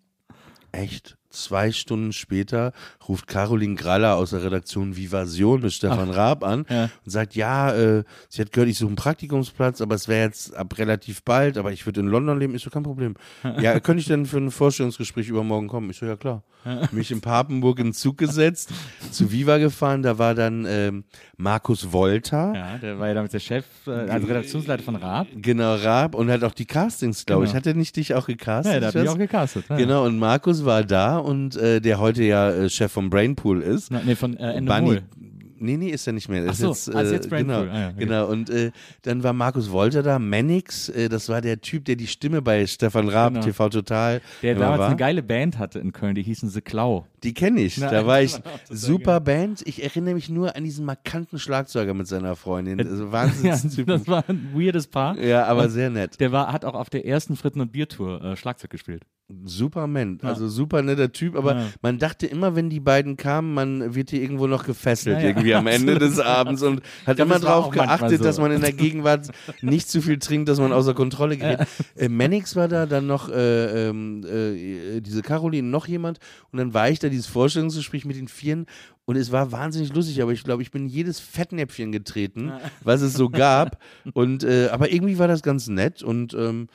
echt, 0.70 1.17
zwei 1.30 1.72
Stunden 1.72 2.12
später 2.12 2.72
ruft 3.08 3.26
Caroline 3.26 3.74
Graller 3.74 4.16
aus 4.16 4.30
der 4.30 4.42
Redaktion 4.42 4.96
Vivasion 4.96 5.60
mit 5.62 5.72
Stefan 5.72 6.10
Raab 6.10 6.44
an 6.44 6.64
Ja. 6.68 6.84
und 7.04 7.10
sagt, 7.10 7.34
ja, 7.34 7.72
äh, 7.74 8.04
sie 8.28 8.40
hat 8.42 8.52
gehört, 8.52 8.68
ich 8.70 8.78
suche 8.78 8.88
einen 8.88 8.96
Praktikumsplatz, 8.96 9.80
aber 9.80 9.94
es 9.94 10.08
wäre 10.08 10.24
jetzt 10.26 10.54
ab 10.56 10.76
relativ 10.78 11.22
bald, 11.22 11.58
aber 11.58 11.72
ich 11.72 11.84
würde 11.86 12.00
in 12.00 12.06
London 12.06 12.38
leben. 12.38 12.54
Ich 12.54 12.62
so, 12.62 12.70
kein 12.70 12.82
Problem. 12.82 13.14
Ja, 13.60 13.78
könnte 13.80 14.00
ich 14.00 14.06
denn 14.06 14.26
für 14.26 14.38
ein 14.38 14.50
Vorstellungsgespräch 14.50 15.28
übermorgen 15.28 15.68
kommen? 15.68 15.90
Ich 15.90 15.98
so, 15.98 16.06
ja 16.06 16.16
klar. 16.16 16.42
Mich 16.92 17.10
in 17.10 17.20
Papenburg 17.20 17.78
in 17.78 17.88
den 17.88 17.92
Zug 17.92 18.18
gesetzt, 18.18 18.70
zu 19.10 19.30
Viva 19.32 19.58
gefahren, 19.58 20.02
da 20.02 20.18
war 20.18 20.34
dann 20.34 20.66
ähm, 20.68 21.04
Markus 21.36 21.92
Wolter. 21.92 22.52
Ja, 22.54 22.78
der 22.78 22.98
war 22.98 23.08
ja 23.08 23.14
damals 23.14 23.32
der 23.32 23.38
Chef, 23.38 23.64
äh, 23.86 23.90
also 23.90 24.26
Redaktionsleiter 24.26 24.82
von 24.82 24.96
Raab. 24.96 25.28
Genau, 25.36 25.76
Raab 25.76 26.14
und 26.14 26.30
hat 26.30 26.42
auch 26.44 26.52
die 26.52 26.66
Castings, 26.66 27.24
glaube 27.24 27.44
ich. 27.44 27.50
Genau. 27.50 27.58
Hat 27.60 27.66
er 27.66 27.74
nicht 27.74 27.96
dich 27.96 28.14
auch 28.14 28.26
gecastet? 28.26 28.74
Ja, 28.74 28.80
der 28.80 28.88
hat 28.88 28.94
mich 28.96 29.08
auch 29.08 29.16
gecastet. 29.18 29.64
Ja. 29.70 29.76
Genau, 29.76 30.04
und 30.04 30.18
Markus 30.18 30.64
war 30.64 30.82
da 30.84 31.17
und 31.24 31.56
äh, 31.56 31.80
der 31.80 31.98
heute 32.00 32.22
ja 32.24 32.50
äh, 32.50 32.70
Chef 32.70 32.90
vom 32.92 33.10
Brainpool 33.10 33.62
ist. 33.62 33.90
Na, 33.90 34.00
nee, 34.04 34.14
von 34.14 34.36
äh, 34.36 34.52
Ende 34.54 34.72
Bunny. 34.72 34.86
Mol. 34.86 35.02
Nee, 35.60 35.76
nee, 35.76 35.88
ist 35.88 36.06
er 36.06 36.12
nicht 36.12 36.28
mehr. 36.28 36.44
Ach 36.46 36.52
Ist 36.52 36.58
so, 36.58 36.68
jetzt, 36.68 36.94
also 36.94 37.12
jetzt 37.12 37.28
genau, 37.28 37.54
Brainpool. 37.64 37.70
Ah 37.74 37.80
ja, 37.80 37.88
okay. 37.88 37.96
genau. 37.98 38.26
Und 38.28 38.48
äh, 38.48 38.70
dann 39.02 39.24
war 39.24 39.32
Markus 39.32 39.72
Wolter 39.72 40.04
da, 40.04 40.20
Mannix, 40.20 40.88
äh, 40.88 41.08
das 41.08 41.28
war 41.28 41.40
der 41.40 41.60
Typ, 41.60 41.84
der 41.84 41.96
die 41.96 42.06
Stimme 42.06 42.42
bei 42.42 42.64
Stefan 42.64 43.08
Raab, 43.08 43.32
Genau. 43.34 43.44
TV 43.44 43.68
Total, 43.68 44.20
Der 44.42 44.54
damals 44.54 44.78
war. 44.78 44.86
eine 44.86 44.96
geile 44.96 45.20
Band 45.24 45.58
hatte 45.58 45.80
in 45.80 45.90
Köln, 45.92 46.14
die 46.14 46.22
hießen 46.22 46.48
The 46.48 46.60
Klau. 46.60 47.06
Die 47.22 47.34
kenne 47.34 47.60
ich. 47.60 47.78
Na, 47.78 47.90
da 47.90 48.06
war 48.06 48.22
ich 48.22 48.36
super 48.70 49.20
Band. 49.20 49.62
Ich 49.66 49.82
erinnere 49.82 50.14
mich 50.14 50.28
nur 50.28 50.54
an 50.56 50.64
diesen 50.64 50.84
markanten 50.84 51.38
Schlagzeuger 51.38 51.94
mit 51.94 52.06
seiner 52.06 52.36
Freundin. 52.36 52.80
Also 52.80 53.04
Ja, 53.08 53.12
Wahnsinnstypen. 53.12 53.86
das 53.98 54.06
war 54.08 54.24
ein 54.28 54.50
weirdes 54.54 54.86
Paar. 54.86 55.18
Ja, 55.18 55.46
aber 55.46 55.68
sehr 55.68 55.90
nett. 55.90 56.20
Der 56.20 56.32
war, 56.32 56.52
hat 56.52 56.64
auch 56.64 56.74
auf 56.74 56.90
der 56.90 57.06
ersten 57.06 57.36
Fritten- 57.36 57.60
und 57.60 57.72
Biertour 57.72 58.22
äh, 58.22 58.36
Schlagzeug 58.36 58.70
gespielt. 58.70 59.02
Super 59.44 59.86
Mensch, 59.86 60.24
also 60.24 60.48
super 60.48 60.80
netter 60.80 61.12
Typ, 61.12 61.36
aber 61.36 61.54
Ja. 61.54 61.66
man 61.82 61.98
dachte 61.98 62.26
immer, 62.26 62.56
wenn 62.56 62.70
die 62.70 62.80
beiden 62.80 63.18
kamen, 63.18 63.52
man 63.52 63.94
wird 63.94 64.08
hier 64.08 64.22
irgendwo 64.22 64.46
noch 64.46 64.64
gefesselt, 64.64 65.16
Ja, 65.18 65.22
ja. 65.22 65.28
irgendwie 65.28 65.54
am 65.54 65.66
Ende 65.66 65.98
des 65.98 66.18
Abends 66.18 66.62
und 66.62 66.80
hat 67.06 67.16
glaub, 67.16 67.28
immer 67.28 67.38
darauf 67.38 67.68
geachtet, 67.68 68.16
so. 68.20 68.24
dass 68.24 68.38
man 68.38 68.52
in 68.52 68.62
der 68.62 68.72
Gegenwart 68.72 69.28
nicht 69.60 69.90
zu 69.90 70.00
viel 70.00 70.18
trinkt, 70.18 70.48
dass 70.48 70.58
man 70.58 70.72
außer 70.72 70.94
Kontrolle 70.94 71.36
gerät. 71.36 71.60
Äh, 71.94 72.08
Mannix 72.08 72.56
war 72.56 72.68
da, 72.68 72.86
dann 72.86 73.06
noch 73.06 73.28
äh, 73.28 73.88
ähm, 73.90 74.24
äh, 74.24 75.02
diese 75.02 75.20
Caroline, 75.20 75.68
noch 75.68 75.86
jemand 75.88 76.20
und 76.50 76.58
dann 76.58 76.72
war 76.72 76.88
ich 76.88 76.98
da, 76.98 77.07
dieses 77.10 77.26
Vorstellungsgespräch 77.26 78.04
mit 78.04 78.16
den 78.16 78.28
Vieren 78.28 78.66
und 79.04 79.16
es 79.16 79.32
war 79.32 79.52
wahnsinnig 79.52 79.92
lustig, 79.94 80.20
aber 80.22 80.32
ich 80.32 80.44
glaube, 80.44 80.62
ich 80.62 80.70
bin 80.70 80.82
in 80.84 80.88
jedes 80.88 81.18
Fettnäpfchen 81.20 81.92
getreten, 81.92 82.52
was 82.82 83.00
es 83.02 83.14
so 83.14 83.28
gab 83.30 83.80
und 84.14 84.44
äh, 84.44 84.68
aber 84.70 84.92
irgendwie 84.92 85.18
war 85.18 85.28
das 85.28 85.42
ganz 85.42 85.68
nett 85.68 86.02
und 86.02 86.34
ähm, 86.34 86.68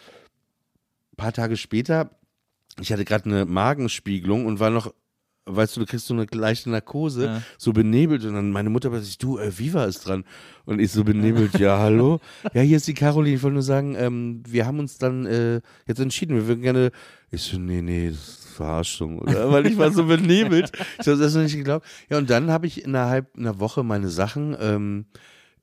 ein 1.13 1.17
paar 1.17 1.33
Tage 1.33 1.57
später 1.57 2.09
ich 2.81 2.91
hatte 2.91 3.05
gerade 3.05 3.25
eine 3.25 3.45
Magenspiegelung 3.45 4.47
und 4.47 4.59
war 4.59 4.71
noch, 4.71 4.91
weißt 5.45 5.75
du, 5.75 5.81
du 5.81 5.85
kriegst 5.85 6.07
so 6.07 6.15
eine 6.15 6.25
leichte 6.31 6.71
Narkose, 6.71 7.25
Ja. 7.25 7.41
so 7.59 7.71
benebelt 7.71 8.25
und 8.25 8.33
dann 8.33 8.49
meine 8.49 8.71
Mutter 8.71 8.89
bei 8.89 8.99
sich, 8.99 9.19
du, 9.19 9.37
äh, 9.37 9.55
Viva 9.59 9.85
ist 9.85 10.07
dran. 10.07 10.23
Und 10.65 10.79
ich 10.79 10.91
so 10.91 11.03
benebelt, 11.03 11.59
ja, 11.59 11.77
hallo? 11.79 12.19
Ja, 12.51 12.61
hier 12.61 12.77
ist 12.77 12.87
die 12.87 12.95
Caroline, 12.95 13.35
ich 13.35 13.43
wollte 13.43 13.53
nur 13.53 13.61
sagen, 13.61 13.93
ähm, 13.95 14.41
wir 14.47 14.65
haben 14.65 14.79
uns 14.79 14.97
dann 14.97 15.27
äh, 15.27 15.61
jetzt 15.85 15.99
entschieden, 15.99 16.35
wir 16.35 16.47
würden 16.47 16.63
gerne, 16.63 16.89
ich 17.29 17.43
so, 17.43 17.59
nee, 17.59 17.83
nee, 17.83 18.09
das 18.09 18.17
ist 18.17 18.42
Verarschung, 18.53 19.19
oder? 19.19 19.51
Weil 19.51 19.65
ich 19.67 19.77
war 19.77 19.91
so 19.91 20.05
benebelt. 20.05 20.71
Ich 20.99 21.07
habe 21.07 21.17
das 21.17 21.33
noch 21.35 21.43
nicht 21.43 21.55
geglaubt. 21.55 21.85
Ja, 22.09 22.17
und 22.17 22.29
dann 22.29 22.49
habe 22.51 22.67
ich 22.67 22.83
innerhalb 22.83 23.35
einer 23.37 23.59
Woche 23.59 23.83
meine 23.83 24.09
Sachen, 24.09 24.55
ähm, 24.59 25.05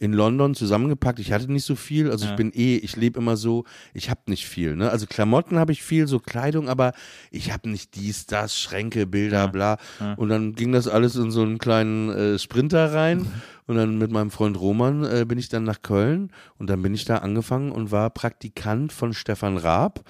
in 0.00 0.14
London 0.14 0.54
zusammengepackt. 0.54 1.18
Ich 1.18 1.30
hatte 1.30 1.52
nicht 1.52 1.64
so 1.66 1.74
viel, 1.74 2.10
also 2.10 2.24
Ja. 2.24 2.30
ich 2.30 2.36
bin 2.38 2.52
eh, 2.54 2.76
ich 2.76 2.96
lebe 2.96 3.20
immer 3.20 3.36
so, 3.36 3.64
ich 3.92 4.08
habe 4.08 4.20
nicht 4.28 4.48
viel. 4.48 4.74
Ne? 4.74 4.90
Also 4.90 5.06
Klamotten 5.06 5.58
habe 5.58 5.72
ich 5.72 5.82
viel, 5.82 6.06
so 6.08 6.18
Kleidung, 6.18 6.70
aber 6.70 6.92
ich 7.30 7.52
habe 7.52 7.68
nicht 7.68 7.94
dies, 7.96 8.24
das, 8.24 8.58
Schränke, 8.58 9.06
Bilder, 9.06 9.48
bla. 9.48 9.76
Und 10.16 10.30
dann 10.30 10.54
ging 10.54 10.72
das 10.72 10.88
alles 10.88 11.16
in 11.16 11.30
so 11.30 11.42
einen 11.42 11.58
kleinen 11.58 12.08
äh, 12.08 12.38
Sprinter 12.38 12.94
rein. 12.94 13.26
Und 13.66 13.76
dann 13.76 13.98
mit 13.98 14.10
meinem 14.10 14.32
Freund 14.32 14.58
Roman 14.58 15.04
äh, 15.04 15.24
bin 15.28 15.38
ich 15.38 15.48
dann 15.48 15.62
nach 15.62 15.80
Köln 15.80 16.32
und 16.58 16.68
dann 16.68 16.82
bin 16.82 16.92
ich 16.92 17.04
da 17.04 17.18
angefangen 17.18 17.70
und 17.70 17.92
war 17.92 18.10
Praktikant 18.10 18.92
von 18.92 19.12
Stefan 19.12 19.56
Raab. 19.58 20.00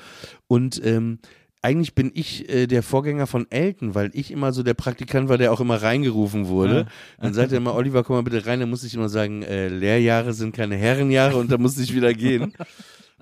Und 0.46 0.80
ähm, 0.82 1.18
eigentlich 1.62 1.94
bin 1.94 2.10
ich 2.14 2.48
äh, 2.48 2.66
der 2.66 2.82
Vorgänger 2.82 3.26
von 3.26 3.46
Elton, 3.50 3.94
weil 3.94 4.10
ich 4.14 4.30
immer 4.30 4.52
so 4.52 4.62
der 4.62 4.74
Praktikant 4.74 5.28
war, 5.28 5.36
der 5.38 5.52
auch 5.52 5.60
immer 5.60 5.82
reingerufen 5.82 6.48
wurde. 6.48 6.86
Dann 7.20 7.34
sagte 7.34 7.54
er 7.54 7.58
immer, 7.58 7.74
Oliver, 7.74 8.02
komm 8.02 8.16
mal 8.16 8.22
bitte 8.22 8.46
rein. 8.46 8.60
Dann 8.60 8.70
musste 8.70 8.86
ich 8.86 8.94
immer 8.94 9.08
sagen, 9.10 9.42
äh, 9.42 9.68
Lehrjahre 9.68 10.32
sind 10.32 10.54
keine 10.56 10.76
Herrenjahre 10.76 11.36
und 11.36 11.50
da 11.52 11.58
musste 11.58 11.82
ich 11.82 11.94
wieder 11.94 12.14
gehen. 12.14 12.52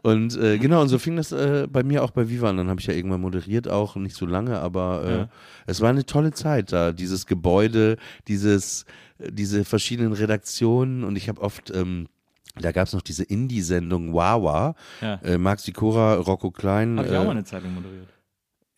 Und 0.05 0.37
äh, 0.37 0.59
genau, 0.59 0.81
und 0.81 0.89
so 0.89 0.97
fing 1.01 1.17
das 1.17 1.33
äh, 1.33 1.67
bei 1.69 1.83
mir 1.83 2.05
auch 2.05 2.13
bei 2.13 2.29
Viva 2.29 2.49
an. 2.49 2.57
Dann 2.57 2.69
habe 2.69 2.81
ich 2.81 2.87
ja 2.87 2.95
irgendwann 2.95 3.21
moderiert 3.21 3.67
auch, 3.69 3.97
nicht 3.97 4.15
so 4.15 4.27
lange, 4.27 4.61
aber 4.61 5.03
äh, 5.05 5.11
Ja. 5.19 5.29
es 5.67 5.81
war 5.81 5.91
eine 5.91 6.07
tolle 6.07 6.31
Zeit 6.31 6.71
da. 6.71 6.93
Dieses 6.93 7.27
Gebäude, 7.27 7.97
dieses, 8.29 8.85
diese 9.19 9.65
verschiedenen 9.65 10.13
Redaktionen 10.13 11.03
und 11.03 11.17
ich 11.17 11.29
habe 11.29 11.41
oft 11.41 11.73
ähm, 11.75 12.07
Da 12.61 12.71
gab 12.71 12.87
es 12.87 12.93
noch 12.93 13.03
diese 13.03 13.25
Indie-Sendung 13.25 14.15
Wawa. 14.15 14.77
Ja. 15.01 15.15
Äh, 15.25 15.37
Max 15.37 15.65
Sikora, 15.65 16.15
Rocco 16.15 16.53
Klein. 16.53 16.97
Habe 16.99 17.09
ich 17.09 17.17
auch 17.17 17.23
äh, 17.23 17.25
mal 17.25 17.31
eine 17.33 17.45
Zeit 17.45 17.65
lang 17.65 17.75
moderiert. 17.75 18.07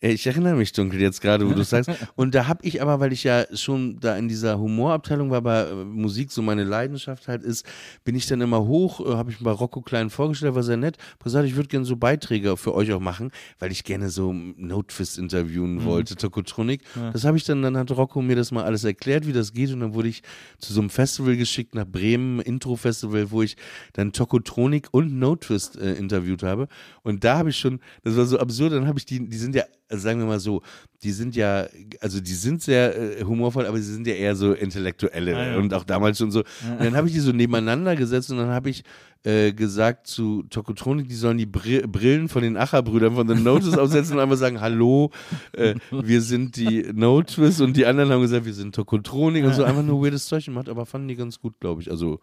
Ich 0.01 0.25
erinnere 0.25 0.55
mich 0.55 0.73
dunkel 0.73 0.99
jetzt 0.99 1.21
gerade, 1.21 1.47
wo 1.47 1.53
du 1.53 1.63
sagst. 1.63 1.91
Und 2.15 2.33
da 2.33 2.47
habe 2.47 2.65
ich 2.65 2.81
aber, 2.81 2.99
weil 2.99 3.13
ich 3.13 3.23
ja 3.23 3.45
schon 3.55 3.99
da 3.99 4.17
in 4.17 4.27
dieser 4.27 4.59
Humorabteilung 4.59 5.29
war, 5.29 5.41
bei 5.41 5.61
äh, 5.61 5.73
Musik 5.75 6.31
so 6.31 6.41
meine 6.41 6.63
Leidenschaft 6.63 7.27
halt 7.27 7.43
ist, 7.43 7.65
bin 8.03 8.15
ich 8.15 8.25
dann 8.25 8.41
immer 8.41 8.65
hoch, 8.65 8.99
äh, 8.99 9.13
habe 9.13 9.29
ich 9.29 9.39
mir 9.39 9.45
bei 9.45 9.51
Rocco 9.51 9.81
Klein 9.81 10.09
vorgestellt, 10.09 10.55
war 10.55 10.63
sehr 10.63 10.77
nett. 10.77 10.97
Gesagt, 11.23 11.47
ich 11.47 11.55
würde 11.55 11.69
gerne 11.69 11.85
so 11.85 11.97
Beiträge 11.97 12.57
für 12.57 12.73
euch 12.73 12.91
auch 12.93 12.99
machen, 12.99 13.31
weil 13.59 13.71
ich 13.71 13.83
gerne 13.83 14.09
so 14.09 14.33
Notfist 14.33 15.19
interviewen 15.19 15.85
wollte, 15.85 16.15
Tokotronik. 16.15 16.81
Das 17.13 17.23
habe 17.23 17.37
ich 17.37 17.43
dann, 17.43 17.61
dann 17.61 17.77
hat 17.77 17.91
Rocco 17.91 18.23
mir 18.23 18.35
das 18.35 18.51
mal 18.51 18.63
alles 18.63 18.83
erklärt, 18.83 19.27
wie 19.27 19.33
das 19.33 19.53
geht. 19.53 19.71
Und 19.71 19.81
dann 19.81 19.93
wurde 19.93 20.07
ich 20.07 20.23
zu 20.57 20.73
so 20.73 20.81
einem 20.81 20.89
Festival 20.89 21.37
geschickt 21.37 21.75
nach 21.75 21.85
Bremen, 21.85 22.39
Intro-Festival, 22.39 23.29
wo 23.29 23.43
ich 23.43 23.55
dann 23.93 24.13
Tokotronik 24.13 24.87
und 24.91 25.19
Notfist 25.19 25.77
äh, 25.77 25.93
interviewt 25.93 26.41
habe. 26.41 26.67
Und 27.03 27.23
da 27.23 27.37
habe 27.37 27.51
ich 27.51 27.57
schon, 27.57 27.79
das 28.03 28.17
war 28.17 28.25
so 28.25 28.39
absurd, 28.39 28.73
dann 28.73 28.87
habe 28.87 28.97
ich 28.97 29.05
die, 29.05 29.29
die 29.29 29.37
sind 29.37 29.55
ja 29.55 29.63
also 29.91 30.03
sagen 30.03 30.19
wir 30.19 30.25
mal 30.25 30.39
so, 30.39 30.61
die 31.03 31.11
sind 31.11 31.35
ja, 31.35 31.67
also 31.99 32.19
die 32.21 32.33
sind 32.33 32.61
sehr 32.61 33.19
äh, 33.19 33.23
humorvoll, 33.23 33.65
aber 33.65 33.77
sie 33.77 33.93
sind 33.93 34.07
ja 34.07 34.13
eher 34.13 34.35
so 34.35 34.53
Intellektuelle 34.53 35.35
Ah, 35.35 35.45
ja. 35.51 35.57
und 35.57 35.73
auch 35.73 35.83
damals 35.83 36.17
schon 36.17 36.31
so. 36.31 36.39
Und 36.39 36.79
dann 36.79 36.95
habe 36.95 37.07
ich 37.07 37.13
die 37.13 37.19
so 37.19 37.31
nebeneinander 37.31 37.95
gesetzt 37.95 38.31
und 38.31 38.37
dann 38.37 38.49
habe 38.49 38.69
ich 38.69 38.83
äh, 39.23 39.51
gesagt 39.51 40.07
zu 40.07 40.43
Tokotronik, 40.49 41.07
die 41.07 41.15
sollen 41.15 41.37
die 41.37 41.45
Bri 41.45 41.81
Brillen 41.87 42.27
von 42.29 42.41
den 42.41 42.57
Acher-Brüdern 42.57 43.15
von 43.15 43.27
den 43.27 43.43
Notice 43.43 43.77
aufsetzen 43.77 44.15
und 44.15 44.19
einfach 44.21 44.37
sagen, 44.37 44.61
hallo, 44.61 45.11
äh, 45.53 45.75
wir 45.91 46.21
sind 46.21 46.55
die 46.55 46.89
Notice 46.93 47.61
und 47.61 47.75
die 47.77 47.85
anderen 47.85 48.11
haben 48.11 48.21
gesagt, 48.21 48.45
wir 48.45 48.53
sind 48.53 48.73
Tokotronik 48.73 49.43
und 49.45 49.53
so 49.53 49.63
einfach 49.63 49.83
nur 49.83 50.03
weirdes 50.03 50.25
Zeug 50.25 50.45
gemacht, 50.45 50.69
aber 50.69 50.85
fanden 50.85 51.07
die 51.09 51.15
ganz 51.15 51.39
gut, 51.39 51.59
glaube 51.59 51.81
ich. 51.81 51.91
Also, 51.91 52.19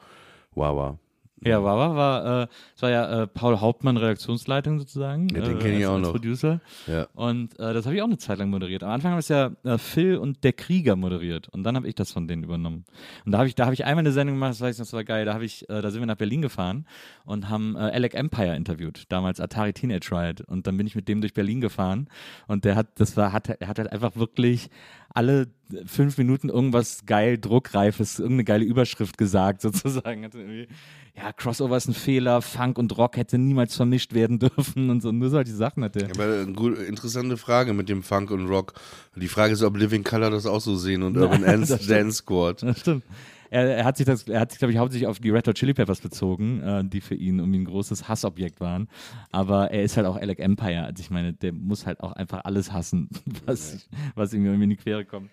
wow, 0.54 0.74
wow. 0.76 0.98
Ja, 1.44 1.62
Wawa 1.62 1.94
war, 1.94 2.42
äh, 2.42 2.46
es 2.74 2.82
war 2.82 2.90
ja 2.90 3.22
äh, 3.22 3.26
Paul 3.26 3.60
Hauptmann 3.60 3.96
Redaktionsleitung 3.96 4.78
sozusagen. 4.78 5.28
Ja, 5.28 5.42
den 5.42 5.58
äh, 5.58 5.60
kenn 5.60 5.78
ich 5.78 5.86
auch 5.86 5.98
noch. 5.98 6.12
Producer. 6.12 6.60
Ja. 6.86 7.06
Und 7.14 7.58
äh, 7.58 7.72
das 7.72 7.86
habe 7.86 7.94
ich 7.94 8.02
auch 8.02 8.06
eine 8.06 8.18
Zeit 8.18 8.38
lang 8.38 8.50
moderiert. 8.50 8.82
Am 8.82 8.90
Anfang 8.90 9.12
haben 9.12 9.18
es 9.18 9.28
ja 9.28 9.52
äh, 9.64 9.78
Phil 9.78 10.16
und 10.16 10.42
der 10.44 10.52
Krieger 10.52 10.96
moderiert. 10.96 11.48
Und 11.48 11.64
dann 11.64 11.76
habe 11.76 11.88
ich 11.88 11.94
das 11.94 12.12
von 12.12 12.26
denen 12.26 12.42
übernommen. 12.42 12.84
Und 13.24 13.32
da 13.32 13.38
habe 13.38 13.48
ich, 13.48 13.54
da 13.54 13.64
habe 13.64 13.74
ich 13.74 13.84
einmal 13.84 14.02
eine 14.02 14.12
Sendung 14.12 14.36
gemacht, 14.36 14.50
das 14.50 14.60
weiß 14.60 14.74
ich 14.74 14.78
noch, 14.78 14.86
das 14.86 14.92
war 14.92 15.04
geil. 15.04 15.24
Da 15.24 15.34
habe 15.34 15.44
ich, 15.44 15.68
äh, 15.68 15.80
da 15.80 15.90
sind 15.90 16.00
wir 16.00 16.06
nach 16.06 16.16
Berlin 16.16 16.42
gefahren 16.42 16.86
und 17.24 17.48
haben 17.48 17.76
äh, 17.76 17.78
Alec 17.78 18.14
Empire 18.14 18.56
interviewt, 18.56 19.04
damals 19.08 19.40
Atari 19.40 19.72
Teenage 19.72 20.10
Riot. 20.10 20.40
Und 20.42 20.66
dann 20.66 20.76
bin 20.76 20.86
ich 20.86 20.96
mit 20.96 21.08
dem 21.08 21.20
durch 21.20 21.34
Berlin 21.34 21.60
gefahren. 21.60 22.08
Und 22.46 22.64
der 22.64 22.74
hat, 22.74 22.88
das 22.96 23.16
war, 23.16 23.32
hat, 23.32 23.48
er 23.48 23.68
hat 23.68 23.78
halt 23.78 23.92
einfach 23.92 24.16
wirklich 24.16 24.70
alle 25.18 25.48
fünf 25.86 26.16
Minuten 26.16 26.48
irgendwas 26.48 27.04
geil 27.04 27.38
druckreifes, 27.38 28.20
irgendeine 28.20 28.44
geile 28.44 28.64
Überschrift 28.64 29.18
gesagt, 29.18 29.60
sozusagen. 29.62 30.24
Hat 30.24 30.36
irgendwie, 30.36 30.68
ja, 31.16 31.32
Crossover 31.32 31.76
ist 31.76 31.88
ein 31.88 31.94
Fehler, 31.94 32.40
Funk 32.40 32.78
und 32.78 32.96
Rock 32.96 33.16
hätte 33.16 33.36
niemals 33.36 33.74
vermischt 33.74 34.14
werden 34.14 34.38
dürfen 34.38 34.90
und 34.90 35.02
so. 35.02 35.10
Nur 35.10 35.28
solche 35.28 35.52
Sachen 35.52 35.82
hat 35.82 35.96
er. 35.96 36.08
Aber 36.10 36.42
eine 36.42 36.52
gut, 36.52 36.78
interessante 36.78 37.36
Frage 37.36 37.74
mit 37.74 37.88
dem 37.88 38.04
Funk 38.04 38.30
und 38.30 38.46
Rock. 38.46 38.74
Die 39.16 39.26
Frage 39.26 39.54
ist, 39.54 39.62
ob 39.64 39.76
Living 39.76 40.04
Color 40.04 40.30
das 40.30 40.46
auch 40.46 40.60
so 40.60 40.76
sehen 40.76 41.02
und 41.02 41.16
Urban. 41.18 41.42
Dance 41.42 42.12
Squad. 42.12 42.62
Das 42.62 42.78
stimmt. 42.78 43.02
Er, 43.50 43.78
er 43.78 43.84
hat 43.84 43.96
sich 43.96 44.06
das, 44.06 44.28
er 44.28 44.40
hat 44.40 44.50
sich, 44.50 44.58
glaube 44.58 44.72
ich, 44.72 44.78
hauptsächlich 44.78 45.08
auf 45.08 45.18
die 45.20 45.30
Red 45.30 45.48
Hot 45.48 45.56
Chili 45.56 45.74
Peppers 45.74 46.00
bezogen, 46.00 46.62
äh, 46.62 46.84
die 46.84 47.00
für 47.00 47.14
ihn 47.14 47.38
irgendwie 47.38 47.60
ein 47.60 47.64
großes 47.64 48.08
Hassobjekt 48.08 48.60
waren. 48.60 48.88
Aber 49.30 49.70
er 49.70 49.82
ist 49.82 49.96
halt 49.96 50.06
auch 50.06 50.16
Alec 50.16 50.38
Empire. 50.38 50.84
Also 50.84 51.00
ich 51.00 51.10
meine, 51.10 51.32
der 51.32 51.52
muss 51.52 51.86
halt 51.86 52.00
auch 52.00 52.12
einfach 52.12 52.44
alles 52.44 52.72
hassen, 52.72 53.08
was, 53.46 53.88
was 54.14 54.32
ihm 54.32 54.44
irgendwie 54.44 54.64
in 54.64 54.70
die 54.70 54.76
Quere 54.76 55.04
kommt. 55.04 55.30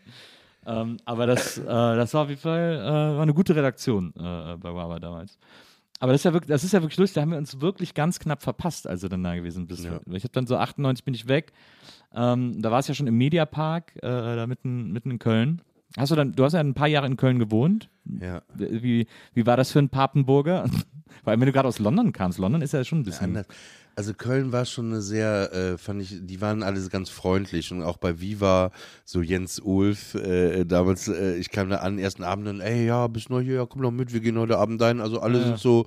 Ähm, 0.66 0.98
aber 1.06 1.28
das, 1.28 1.58
äh, 1.58 1.64
das 1.64 2.14
war 2.14 2.24
auf 2.24 2.30
jeden 2.30 2.42
Fall 2.42 2.80
äh, 2.80 3.16
war 3.16 3.22
eine 3.22 3.34
gute 3.34 3.56
Redaktion 3.56 4.14
äh, 4.16 4.58
bei 4.58 4.74
Wawa 4.74 5.00
damals. 5.00 5.38
Aber 6.00 6.12
das 6.12 6.22
ist 6.22 6.26
ja 6.26 6.34
wirklich, 6.34 6.50
das 6.50 6.64
ist 6.64 6.74
ja 6.74 6.82
wirklich 6.82 6.98
lustig, 6.98 7.16
da 7.16 7.22
haben 7.22 7.32
wir 7.32 7.38
uns 7.38 7.62
wirklich 7.62 7.94
ganz 7.94 8.20
knapp 8.20 8.44
verpasst, 8.44 8.88
als 8.88 9.02
du 9.02 9.08
dann 9.08 9.24
da 9.24 9.36
gewesen 9.36 9.68
bist. 9.68 9.86
Ja. 9.86 10.00
Ich 10.12 10.24
habe 10.24 10.34
dann 10.34 10.46
so 10.46 10.58
98 10.58 11.06
bin 11.06 11.14
ich 11.14 11.28
weg. 11.28 11.54
Ähm, 12.14 12.62
da 12.62 12.72
war 12.72 12.80
es 12.80 12.88
ja 12.88 12.94
schon 12.94 13.08
im 13.08 13.18
Mediapark, 13.18 13.96
äh, 13.98 14.02
da 14.02 14.46
mitten, 14.48 14.92
mitten 14.92 15.12
in 15.12 15.20
Köln. 15.20 15.62
Hast 15.98 16.12
du 16.12 16.16
dann, 16.16 16.34
du 16.34 16.44
hast 16.44 16.54
ja 16.54 16.60
ein 16.60 16.74
paar 16.74 16.88
Jahre 16.88 17.08
in 17.08 17.18
Köln 17.18 17.40
gewohnt. 17.40 17.90
Ja. 18.20 18.42
Wie, 18.54 19.08
wie 19.34 19.46
war 19.46 19.58
das 19.58 19.72
für 19.72 19.80
einen 19.80 19.90
Papenburger? 19.90 20.66
Vor 21.24 21.32
allem, 21.32 21.40
wenn 21.40 21.48
du 21.48 21.54
gerade 21.54 21.68
aus 21.68 21.80
London 21.80 22.12
kamst. 22.12 22.38
London 22.38 22.62
ist 22.62 22.74
ja 22.74 22.84
schon 22.84 23.00
ein 23.00 23.04
bisschen. 23.04 23.28
Anders. 23.28 23.48
Also 23.96 24.14
Köln 24.14 24.52
war 24.52 24.66
schon 24.66 24.92
eine 24.92 25.02
sehr, 25.02 25.54
äh, 25.54 25.78
fand 25.78 26.02
ich, 26.02 26.18
die 26.22 26.42
waren 26.42 26.64
alle 26.64 26.82
ganz 26.90 27.10
freundlich 27.10 27.72
und 27.72 27.82
auch 27.82 27.96
bei 27.96 28.20
Viva, 28.20 28.72
so 29.06 29.22
Jens 29.22 29.60
Ulf, 29.60 30.16
äh, 30.16 30.66
damals, 30.66 31.08
äh, 31.08 31.38
ich 31.38 31.50
kam 31.50 31.70
da 31.70 31.78
an, 31.78 31.98
ersten 31.98 32.24
Abend 32.24 32.50
und, 32.50 32.60
ey, 32.60 32.86
ja, 32.86 33.08
bist 33.08 33.30
neu 33.30 33.42
hier, 33.42 33.56
ja, 33.56 33.66
komm 33.66 33.84
doch 33.84 33.92
mit, 33.92 34.12
wir 34.12 34.20
gehen 34.20 34.38
heute 34.38 34.58
Abend 34.58 34.82
dahin, 34.82 35.00
also 35.00 35.22
alle 35.22 35.42
sind 35.42 35.60
so, 35.60 35.86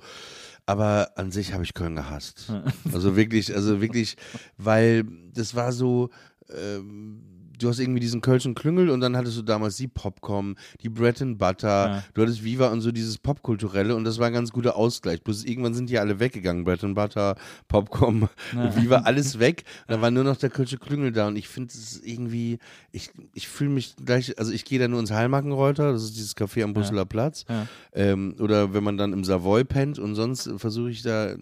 aber 0.65 1.11
an 1.17 1.29
sich 1.29 1.53
habe 1.53 1.63
ich 1.63 1.75
Köln 1.75 1.95
gehasst. 1.95 2.51
Also 2.91 3.15
wirklich, 3.15 3.53
also 3.53 3.79
wirklich, 3.79 4.17
weil 4.57 5.03
das 5.35 5.53
war 5.53 5.71
so, 5.71 6.09
ähm, 6.49 7.21
du 7.59 7.69
hast 7.69 7.79
irgendwie 7.79 7.99
diesen 7.99 8.21
Kölschen 8.21 8.55
Klüngel 8.55 8.89
und 8.89 9.01
dann 9.01 9.15
hattest 9.15 9.37
du 9.37 9.41
damals 9.41 9.75
die 9.77 9.87
Popcom, 9.87 10.55
die 10.81 10.89
Bread 10.89 11.21
and 11.21 11.37
Butter, 11.37 11.67
Ja. 11.89 12.03
du 12.13 12.21
hattest 12.23 12.43
Viva 12.43 12.67
und 12.67 12.81
so 12.81 12.91
dieses 12.91 13.17
Popkulturelle 13.17 13.95
und 13.95 14.03
das 14.03 14.17
war 14.19 14.27
ein 14.27 14.33
ganz 14.33 14.51
guter 14.51 14.75
Ausgleich. 14.75 15.23
Bloß 15.23 15.43
irgendwann 15.45 15.73
sind 15.73 15.89
die 15.89 15.99
alle 15.99 16.19
weggegangen, 16.19 16.63
Bread 16.63 16.83
and 16.83 16.95
Butter, 16.95 17.35
Popcom, 17.67 18.27
Viva, 18.75 18.97
alles 18.99 19.39
weg. 19.39 19.63
Und 19.87 19.91
dann 19.93 20.01
war 20.01 20.11
nur 20.11 20.23
noch 20.23 20.37
der 20.37 20.49
Kölsche 20.49 20.77
Klüngel 20.77 21.11
da 21.11 21.27
und 21.27 21.35
ich 21.35 21.47
finde 21.47 21.73
es 21.73 22.01
irgendwie, 22.03 22.59
ich, 22.91 23.09
ich 23.33 23.47
fühle 23.47 23.69
mich 23.71 23.95
gleich, 24.03 24.37
also 24.39 24.51
ich 24.51 24.65
gehe 24.65 24.79
da 24.79 24.87
nur 24.87 24.99
ins 24.99 25.11
Heilmarkenreuter, 25.11 25.91
das 25.91 26.03
ist 26.03 26.15
dieses 26.15 26.35
Café 26.37 26.63
am 26.63 26.73
Brüsseler 26.73 27.05
Platz. 27.05 27.45
Ja. 27.49 27.67
Ähm, 27.93 28.35
oder 28.39 28.73
wenn 28.73 28.83
man 28.83 28.97
dann 28.97 29.13
im 29.13 29.23
Savoy 29.23 29.63
pennt 29.65 29.99
und 29.99 30.15
sonst 30.15 30.49
versuche 30.57 30.89
ich 30.91 31.01
da, 31.01 31.35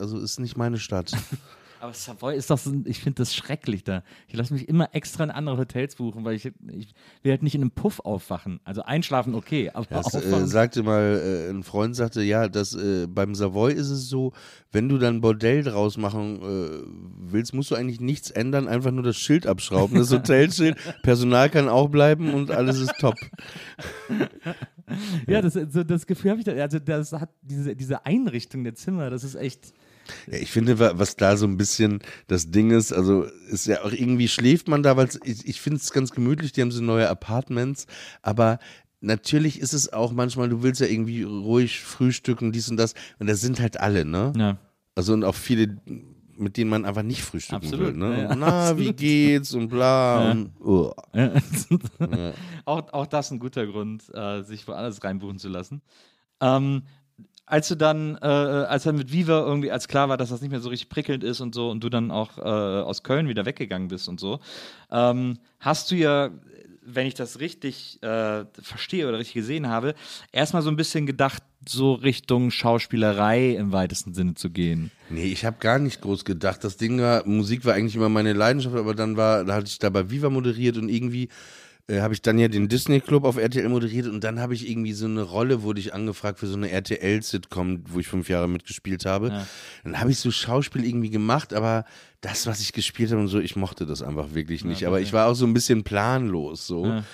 also 0.00 0.18
ist 0.18 0.38
nicht 0.40 0.56
meine 0.56 0.78
Stadt. 0.78 1.12
Aber 1.86 1.94
Savoy 1.94 2.34
ist 2.34 2.50
doch 2.50 2.58
so, 2.58 2.72
ich 2.84 2.98
finde 2.98 3.18
das 3.22 3.32
schrecklich 3.32 3.84
da. 3.84 4.02
Ich 4.26 4.34
lasse 4.34 4.52
mich 4.52 4.68
immer 4.68 4.92
extra 4.92 5.22
in 5.22 5.30
andere 5.30 5.56
Hotels 5.56 5.94
buchen, 5.94 6.24
weil 6.24 6.34
ich, 6.34 6.46
ich 6.46 6.94
will 7.22 7.30
halt 7.30 7.44
nicht 7.44 7.54
in 7.54 7.60
einem 7.60 7.70
Puff 7.70 8.00
aufwachen. 8.00 8.58
Also 8.64 8.82
einschlafen 8.82 9.36
okay, 9.36 9.70
aber 9.72 9.86
Das 9.88 10.12
äh, 10.12 10.46
sagte 10.48 10.82
mal, 10.82 11.46
äh, 11.46 11.48
ein 11.48 11.62
Freund 11.62 11.94
sagte, 11.94 12.22
ja, 12.22 12.48
das, 12.48 12.74
äh, 12.74 13.06
beim 13.06 13.36
Savoy 13.36 13.72
ist 13.72 13.90
es 13.90 14.08
so, 14.08 14.32
wenn 14.72 14.88
du 14.88 14.98
dann 14.98 15.20
Bordell 15.20 15.62
draus 15.62 15.96
machen 15.96 16.42
äh, 16.42 16.82
willst, 17.30 17.54
musst 17.54 17.70
du 17.70 17.76
eigentlich 17.76 18.00
nichts 18.00 18.32
ändern, 18.32 18.66
einfach 18.66 18.90
nur 18.90 19.04
das 19.04 19.16
Schild 19.16 19.46
abschrauben, 19.46 19.96
das 19.96 20.10
Hotelschild, 20.12 20.76
Personal 21.04 21.50
kann 21.50 21.68
auch 21.68 21.88
bleiben 21.88 22.34
und 22.34 22.50
alles 22.50 22.80
ist 22.80 22.94
top. 22.98 23.14
ja, 25.28 25.40
das, 25.40 25.52
so, 25.52 25.84
das 25.84 26.04
Gefühl 26.04 26.32
habe 26.32 26.40
ich 26.40 26.46
da. 26.46 26.52
Also, 26.52 26.80
das 26.80 27.12
hat 27.12 27.30
diese, 27.42 27.76
diese 27.76 28.04
Einrichtung 28.04 28.64
der 28.64 28.74
Zimmer, 28.74 29.08
das 29.08 29.22
ist 29.22 29.36
echt. 29.36 29.72
Ja, 30.30 30.38
ich 30.38 30.50
finde, 30.52 30.78
wa- 30.78 30.92
was 30.96 31.16
da 31.16 31.36
so 31.36 31.46
ein 31.46 31.56
bisschen 31.56 32.00
das 32.26 32.50
Ding 32.50 32.70
ist, 32.70 32.92
also 32.92 33.24
ist 33.50 33.66
ja 33.66 33.82
auch 33.82 33.92
irgendwie 33.92 34.28
schläft 34.28 34.68
man 34.68 34.82
da, 34.82 34.96
weil 34.96 35.08
ich, 35.24 35.46
ich 35.46 35.60
finde 35.60 35.78
es 35.78 35.92
ganz 35.92 36.10
gemütlich, 36.10 36.52
die 36.52 36.62
haben 36.62 36.70
so 36.72 36.82
neue 36.82 37.08
Apartments, 37.08 37.86
aber 38.22 38.58
natürlich 39.00 39.60
ist 39.60 39.72
es 39.74 39.92
auch 39.92 40.12
manchmal, 40.12 40.48
du 40.48 40.62
willst 40.62 40.80
ja 40.80 40.86
irgendwie 40.86 41.22
ruhig 41.22 41.80
frühstücken, 41.80 42.52
dies 42.52 42.68
und 42.70 42.76
das, 42.76 42.94
und 43.18 43.26
das 43.28 43.40
sind 43.40 43.60
halt 43.60 43.78
alle, 43.80 44.04
ne? 44.04 44.32
Ja. 44.36 44.58
Also 44.94 45.12
und 45.12 45.24
auch 45.24 45.34
viele, 45.34 45.76
mit 46.38 46.56
denen 46.56 46.70
man 46.70 46.84
einfach 46.84 47.02
nicht 47.02 47.22
frühstücken 47.22 47.64
Absolut, 47.66 47.86
will. 47.88 47.92
Ne? 47.94 48.16
ja, 48.16 48.22
ja, 48.30 48.34
Na, 48.34 48.78
wie 48.78 48.92
geht's 48.92 49.52
und 49.54 49.68
bla. 49.68 50.30
Und, 50.32 50.50
oh. 50.60 50.92
Ja. 51.14 51.32
auch, 52.64 52.92
auch 52.92 53.06
das 53.06 53.30
ein 53.30 53.38
guter 53.38 53.66
Grund, 53.66 54.04
äh, 54.14 54.42
sich 54.42 54.66
woanders 54.66 55.02
reinbuchen 55.04 55.38
zu 55.38 55.48
lassen. 55.48 55.82
Ähm, 56.40 56.82
als 57.46 57.68
du 57.68 57.76
dann, 57.76 58.18
äh, 58.20 58.26
als 58.26 58.82
dann 58.82 58.96
mit 58.96 59.12
Viva 59.12 59.40
irgendwie, 59.40 59.70
als 59.70 59.88
klar 59.88 60.08
war, 60.08 60.16
dass 60.16 60.30
das 60.30 60.40
nicht 60.40 60.50
mehr 60.50 60.60
so 60.60 60.68
richtig 60.68 60.88
prickelnd 60.88 61.22
ist 61.22 61.40
und 61.40 61.54
so, 61.54 61.70
und 61.70 61.82
du 61.82 61.88
dann 61.88 62.10
auch 62.10 62.38
äh, 62.38 62.42
aus 62.42 63.04
Köln 63.04 63.28
wieder 63.28 63.46
weggegangen 63.46 63.88
bist 63.88 64.08
und 64.08 64.18
so, 64.18 64.40
ähm, 64.90 65.38
hast 65.60 65.90
du 65.90 65.94
ja, 65.94 66.30
wenn 66.84 67.06
ich 67.06 67.14
das 67.14 67.38
richtig 67.40 68.02
äh, 68.02 68.44
verstehe 68.60 69.08
oder 69.08 69.18
richtig 69.18 69.34
gesehen 69.34 69.68
habe, 69.68 69.94
erstmal 70.32 70.62
so 70.62 70.70
ein 70.70 70.76
bisschen 70.76 71.06
gedacht, 71.06 71.42
so 71.68 71.94
Richtung 71.94 72.50
Schauspielerei 72.50 73.50
im 73.50 73.72
weitesten 73.72 74.14
Sinne 74.14 74.34
zu 74.34 74.50
gehen. 74.50 74.90
Nee, 75.08 75.24
ich 75.24 75.44
habe 75.44 75.56
gar 75.58 75.78
nicht 75.78 76.00
groß 76.00 76.24
gedacht. 76.24 76.62
Das 76.62 76.76
Ding 76.76 77.00
war, 77.00 77.26
Musik 77.26 77.64
war 77.64 77.74
eigentlich 77.74 77.96
immer 77.96 78.08
meine 78.08 78.32
Leidenschaft, 78.32 78.76
aber 78.76 78.94
dann 78.94 79.16
war, 79.16 79.44
da 79.44 79.54
hatte 79.54 79.66
ich 79.66 79.78
da 79.78 79.90
bei 79.90 80.10
Viva 80.10 80.30
moderiert 80.30 80.76
und 80.76 80.88
irgendwie 80.88 81.28
äh, 81.88 82.00
habe 82.00 82.14
ich 82.14 82.22
dann 82.22 82.38
ja 82.38 82.48
den 82.48 82.68
Disney 82.68 83.00
Club 83.00 83.24
auf 83.24 83.36
RTL 83.36 83.68
moderiert 83.68 84.06
und 84.08 84.24
dann 84.24 84.40
habe 84.40 84.54
ich 84.54 84.68
irgendwie 84.68 84.92
so 84.92 85.06
eine 85.06 85.22
Rolle, 85.22 85.62
wurde 85.62 85.78
ich 85.80 85.94
angefragt 85.94 86.38
für 86.40 86.46
so 86.46 86.56
eine 86.56 86.70
RTL-Sitcom, 86.70 87.84
wo 87.88 88.00
ich 88.00 88.08
fünf 88.08 88.28
Jahre 88.28 88.48
mitgespielt 88.48 89.06
habe. 89.06 89.28
Ja. 89.28 89.46
Dann 89.84 90.00
habe 90.00 90.10
ich 90.10 90.18
so 90.18 90.30
Schauspiel 90.30 90.84
irgendwie 90.84 91.10
gemacht, 91.10 91.54
aber 91.54 91.84
das, 92.20 92.46
was 92.46 92.60
ich 92.60 92.72
gespielt 92.72 93.10
habe 93.12 93.20
und 93.20 93.28
so, 93.28 93.38
ich 93.38 93.56
mochte 93.56 93.86
das 93.86 94.02
einfach 94.02 94.34
wirklich 94.34 94.64
nicht. 94.64 94.84
aber 94.86 95.00
ich 95.00 95.12
war 95.12 95.28
auch 95.28 95.34
so 95.34 95.46
ein 95.46 95.54
bisschen 95.54 95.84
planlos, 95.84 96.66
so 96.66 96.86
Ja. 96.86 97.04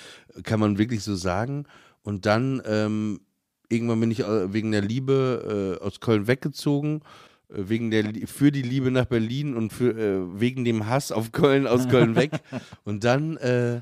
kann 0.43 0.59
man 0.59 0.77
wirklich 0.77 1.03
so 1.03 1.15
sagen. 1.15 1.65
Und 2.01 2.25
dann 2.25 2.61
ähm, 2.65 3.21
irgendwann 3.69 3.99
bin 3.99 4.11
ich 4.11 4.21
äh, 4.21 4.51
wegen 4.53 4.71
der 4.71 4.81
Liebe 4.81 5.77
äh, 5.81 5.83
aus 5.85 5.99
Köln 5.99 6.27
weggezogen. 6.27 7.01
äh, 7.49 7.69
Wegen 7.69 7.91
der, 7.91 8.05
für 8.25 8.51
die 8.51 8.61
Liebe 8.63 8.89
nach 8.91 9.05
Berlin 9.05 9.55
und 9.55 9.71
für, 9.71 9.91
äh, 9.97 10.39
wegen 10.39 10.65
dem 10.65 10.87
Hass 10.87 11.11
auf 11.11 11.31
Köln 11.31 11.67
aus 11.67 11.87
Köln 11.89 12.15
weg. 12.15 12.31
Und 12.83 13.03
dann, 13.03 13.37
äh, 13.37 13.81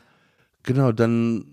genau, 0.64 0.92
dann 0.92 1.46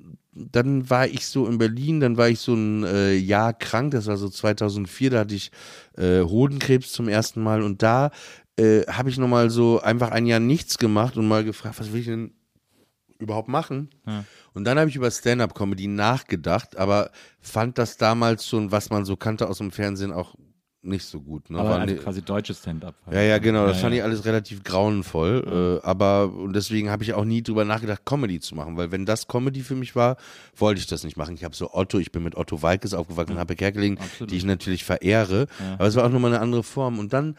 dann 0.52 0.88
war 0.88 1.06
ich 1.06 1.26
so 1.26 1.46
in 1.46 1.58
Berlin, 1.58 2.00
dann 2.00 2.16
war 2.16 2.28
ich 2.28 2.38
so 2.40 2.54
ein 2.54 2.84
äh, 2.84 3.14
Jahr 3.14 3.52
krank, 3.52 3.90
das 3.90 4.06
war 4.06 4.16
so 4.16 4.28
2004, 4.28 5.10
da 5.10 5.18
hatte 5.20 5.34
ich 5.34 5.50
äh, 5.96 6.20
Hodenkrebs 6.20 6.92
zum 6.92 7.08
ersten 7.08 7.42
Mal 7.42 7.62
und 7.62 7.82
da 7.82 8.10
äh, 8.56 8.82
habe 8.86 9.10
ich 9.10 9.18
nochmal 9.18 9.50
so 9.50 9.80
einfach 9.80 10.10
ein 10.10 10.26
Jahr 10.26 10.40
nichts 10.40 10.78
gemacht 10.78 11.16
und 11.16 11.26
mal 11.26 11.44
gefragt, 11.44 11.80
was 11.80 11.92
will 11.92 12.00
ich 12.00 12.06
denn 12.06 12.34
überhaupt 13.18 13.48
machen? 13.48 13.90
Ja. 14.06 14.24
Und 14.54 14.64
dann 14.64 14.78
habe 14.78 14.88
ich 14.88 14.96
über 14.96 15.10
Stand-up-Comedy 15.10 15.88
nachgedacht, 15.88 16.76
aber 16.76 17.10
fand 17.40 17.78
das 17.78 17.96
damals 17.96 18.46
schon, 18.46 18.70
was 18.70 18.90
man 18.90 19.04
so 19.04 19.16
kannte 19.16 19.48
aus 19.48 19.58
dem 19.58 19.70
Fernsehen, 19.70 20.12
auch 20.12 20.34
nicht 20.80 21.04
so 21.04 21.20
gut. 21.20 21.50
Ne? 21.50 21.58
Aber 21.58 21.76
also 21.80 21.94
ne- 21.94 22.00
quasi 22.00 22.22
deutsches 22.22 22.58
Stand-up. 22.60 22.94
ja, 23.10 23.20
ja, 23.20 23.38
genau. 23.38 23.66
Das 23.66 23.76
Ja, 23.78 23.82
fand 23.82 23.94
ja. 23.94 23.98
ich 24.00 24.04
alles 24.04 24.24
relativ 24.24 24.62
grauenvoll. 24.64 25.80
Äh, 25.82 25.86
aber 25.86 26.32
und 26.32 26.54
deswegen 26.54 26.88
habe 26.90 27.02
ich 27.02 27.14
auch 27.14 27.24
nie 27.24 27.42
drüber 27.42 27.64
nachgedacht, 27.64 28.02
Comedy 28.04 28.38
zu 28.40 28.54
machen. 28.54 28.76
Weil 28.76 28.92
wenn 28.92 29.04
das 29.04 29.26
Comedy 29.26 29.60
für 29.62 29.74
mich 29.74 29.96
war, 29.96 30.16
wollte 30.56 30.80
ich 30.80 30.86
das 30.86 31.02
nicht 31.04 31.16
machen. 31.16 31.34
Ich 31.34 31.44
habe 31.44 31.54
so 31.56 31.72
Otto, 31.74 31.98
ich 31.98 32.12
bin 32.12 32.22
mit 32.22 32.36
Otto 32.36 32.62
Walkes 32.62 32.94
aufgewachsen 32.94 33.32
und 33.32 33.38
habe 33.38 33.56
Kerkeling, 33.56 33.98
Absolut. 33.98 34.30
die 34.30 34.36
ich 34.36 34.44
natürlich 34.44 34.84
verehre. 34.84 35.46
Aber 35.74 35.86
es 35.88 35.96
war 35.96 36.04
auch 36.06 36.10
nochmal 36.10 36.32
eine 36.32 36.40
andere 36.40 36.62
Form. 36.62 36.98
Und 36.98 37.12
dann 37.12 37.36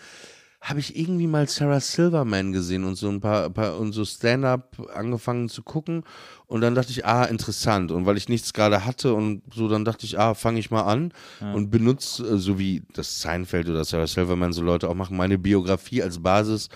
habe 0.61 0.79
ich 0.79 0.97
irgendwie 0.97 1.27
mal 1.27 1.47
Sarah 1.47 1.79
Silverman 1.79 2.51
gesehen 2.51 2.83
und 2.83 2.95
so 2.95 3.09
ein 3.09 3.21
paar, 3.21 3.49
paar 3.49 3.77
und 3.79 3.93
so 3.93 4.03
Stand-up 4.03 4.77
angefangen 4.93 5.47
zu 5.47 5.63
gucken. 5.63 6.03
Und 6.47 6.61
dann 6.61 6.75
dachte 6.75 6.91
ich, 6.91 7.05
ah, 7.05 7.23
interessant. 7.23 7.91
Und 7.91 8.05
weil 8.05 8.17
ich 8.17 8.27
nichts 8.27 8.53
gerade 8.53 8.85
hatte 8.85 9.13
und 9.13 9.41
so, 9.53 9.69
dann 9.69 9.85
dachte 9.85 10.05
ich, 10.05 10.19
ah, 10.19 10.33
fange 10.33 10.59
ich 10.59 10.69
mal 10.69 10.81
an 10.81 11.13
und 11.53 11.69
benutze, 11.69 12.23
äh, 12.27 12.37
so 12.37 12.59
wie 12.59 12.83
das 12.93 13.21
Seinfeld 13.21 13.69
oder 13.69 13.85
Sarah 13.85 14.07
Silverman 14.07 14.51
so 14.51 14.61
Leute 14.61 14.89
auch 14.89 14.95
machen, 14.95 15.15
meine 15.15 15.37
Biografie 15.37 16.03
als 16.03 16.21
Basis 16.21 16.69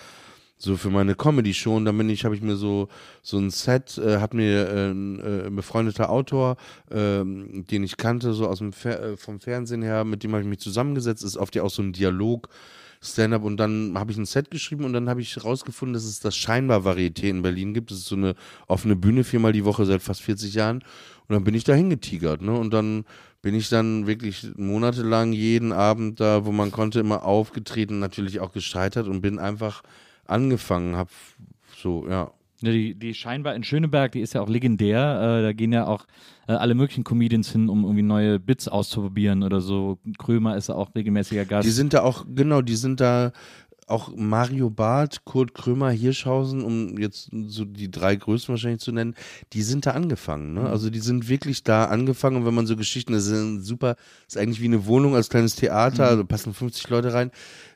so 0.56 0.76
für 0.76 0.90
meine 0.90 1.14
Comedy-Show 1.14 1.76
und 1.76 1.84
dann 1.84 1.98
bin 1.98 2.08
ich, 2.08 2.24
habe 2.24 2.34
ich 2.34 2.40
mir 2.40 2.56
so 2.56 2.88
so 3.22 3.38
ein 3.38 3.50
Set, 3.50 3.98
äh, 3.98 4.18
hat 4.18 4.34
mir 4.34 4.68
äh, 4.68 4.90
ein 4.90 5.20
äh, 5.20 5.50
befreundeter 5.50 6.10
Autor, 6.10 6.56
ähm, 6.90 7.64
den 7.70 7.84
ich 7.84 7.96
kannte, 7.96 8.32
so 8.32 8.48
aus 8.48 8.58
dem 8.58 8.72
Fer 8.72 9.02
äh, 9.02 9.16
vom 9.16 9.40
Fernsehen 9.40 9.82
her, 9.82 10.04
mit 10.04 10.22
dem 10.22 10.32
habe 10.32 10.42
ich 10.42 10.48
mich 10.48 10.60
zusammengesetzt, 10.60 11.24
ist 11.24 11.36
oft 11.36 11.54
ja 11.54 11.62
auch 11.62 11.70
so 11.70 11.82
ein 11.82 11.92
Dialog, 11.92 12.48
Stand-up 13.04 13.44
und 13.44 13.58
dann 13.58 13.92
habe 13.96 14.12
ich 14.12 14.18
ein 14.18 14.26
Set 14.26 14.50
geschrieben 14.50 14.84
und 14.84 14.92
dann 14.92 15.08
habe 15.08 15.20
ich 15.20 15.36
herausgefunden, 15.36 15.92
dass 15.92 16.04
es 16.04 16.20
das 16.20 16.34
scheinbar 16.34 16.80
Varieté 16.80 17.28
in 17.28 17.42
Berlin 17.42 17.74
gibt. 17.74 17.90
Das 17.90 17.98
ist 17.98 18.06
so 18.06 18.16
eine 18.16 18.34
offene 18.66 18.96
Bühne 18.96 19.24
viermal 19.24 19.52
die 19.52 19.64
Woche 19.64 19.84
seit 19.84 20.02
fast 20.02 20.22
40 20.22 20.54
Jahren 20.54 20.78
und 21.28 21.34
dann 21.34 21.44
bin 21.44 21.54
ich 21.54 21.64
da 21.64 21.74
hingetigert, 21.74 22.42
ne? 22.42 22.52
Und 22.52 22.72
dann 22.72 23.04
bin 23.42 23.54
ich 23.54 23.68
dann 23.68 24.06
wirklich 24.06 24.46
monatelang 24.56 25.32
jeden 25.32 25.72
Abend 25.72 26.18
da, 26.18 26.46
wo 26.46 26.52
man 26.52 26.72
konnte, 26.72 27.00
immer 27.00 27.24
aufgetreten, 27.24 27.98
natürlich 27.98 28.40
auch 28.40 28.52
gescheitert 28.52 29.06
und 29.06 29.20
bin 29.20 29.38
einfach 29.38 29.82
angefangen, 30.26 30.96
hab 30.96 31.10
so, 31.76 32.08
ja. 32.08 32.30
Ja, 32.64 32.72
die, 32.72 32.94
die 32.94 33.14
scheinbar 33.14 33.54
in 33.54 33.64
Schöneberg, 33.64 34.12
die 34.12 34.20
ist 34.20 34.34
ja 34.34 34.40
auch 34.40 34.48
legendär. 34.48 35.38
Äh, 35.38 35.42
da 35.42 35.52
gehen 35.52 35.72
ja 35.72 35.86
auch 35.86 36.06
äh, 36.46 36.52
alle 36.52 36.74
möglichen 36.74 37.04
Comedians 37.04 37.50
hin, 37.50 37.68
um 37.68 37.84
irgendwie 37.84 38.02
neue 38.02 38.38
Bits 38.38 38.68
auszuprobieren 38.68 39.42
oder 39.42 39.60
so. 39.60 39.98
Krömer 40.18 40.56
ist 40.56 40.68
ja 40.68 40.74
auch 40.74 40.94
regelmäßiger 40.94 41.44
Gast. 41.44 41.66
Die 41.66 41.72
sind 41.72 41.92
da 41.94 42.02
auch, 42.02 42.24
genau, 42.28 42.62
die 42.62 42.76
sind 42.76 43.00
da 43.00 43.32
auch 43.86 44.12
Mario 44.16 44.70
Barth, 44.70 45.24
Kurt 45.24 45.54
Krömer, 45.54 45.90
Hirschhausen, 45.90 46.62
um 46.62 46.98
jetzt 46.98 47.30
so 47.46 47.64
die 47.64 47.90
drei 47.90 48.16
größten 48.16 48.54
wahrscheinlich 48.54 48.80
zu 48.80 48.92
nennen, 48.92 49.14
die 49.52 49.62
sind 49.62 49.86
da 49.86 49.92
angefangen. 49.92 50.54
Ne? 50.54 50.68
Also 50.68 50.90
die 50.90 51.00
sind 51.00 51.28
wirklich 51.28 51.64
da 51.64 51.86
angefangen 51.86 52.36
und 52.36 52.46
wenn 52.46 52.54
man 52.54 52.66
so 52.66 52.76
Geschichten, 52.76 53.12
das 53.12 53.26
ist 53.26 53.66
super, 53.66 53.96
ist 54.26 54.38
eigentlich 54.38 54.60
wie 54.60 54.66
eine 54.66 54.86
Wohnung 54.86 55.14
als 55.14 55.28
kleines 55.28 55.56
Theater, 55.56 56.16
da 56.16 56.22
passen 56.22 56.54
50 56.54 56.88
Leute 56.88 57.12
rein. 57.12 57.30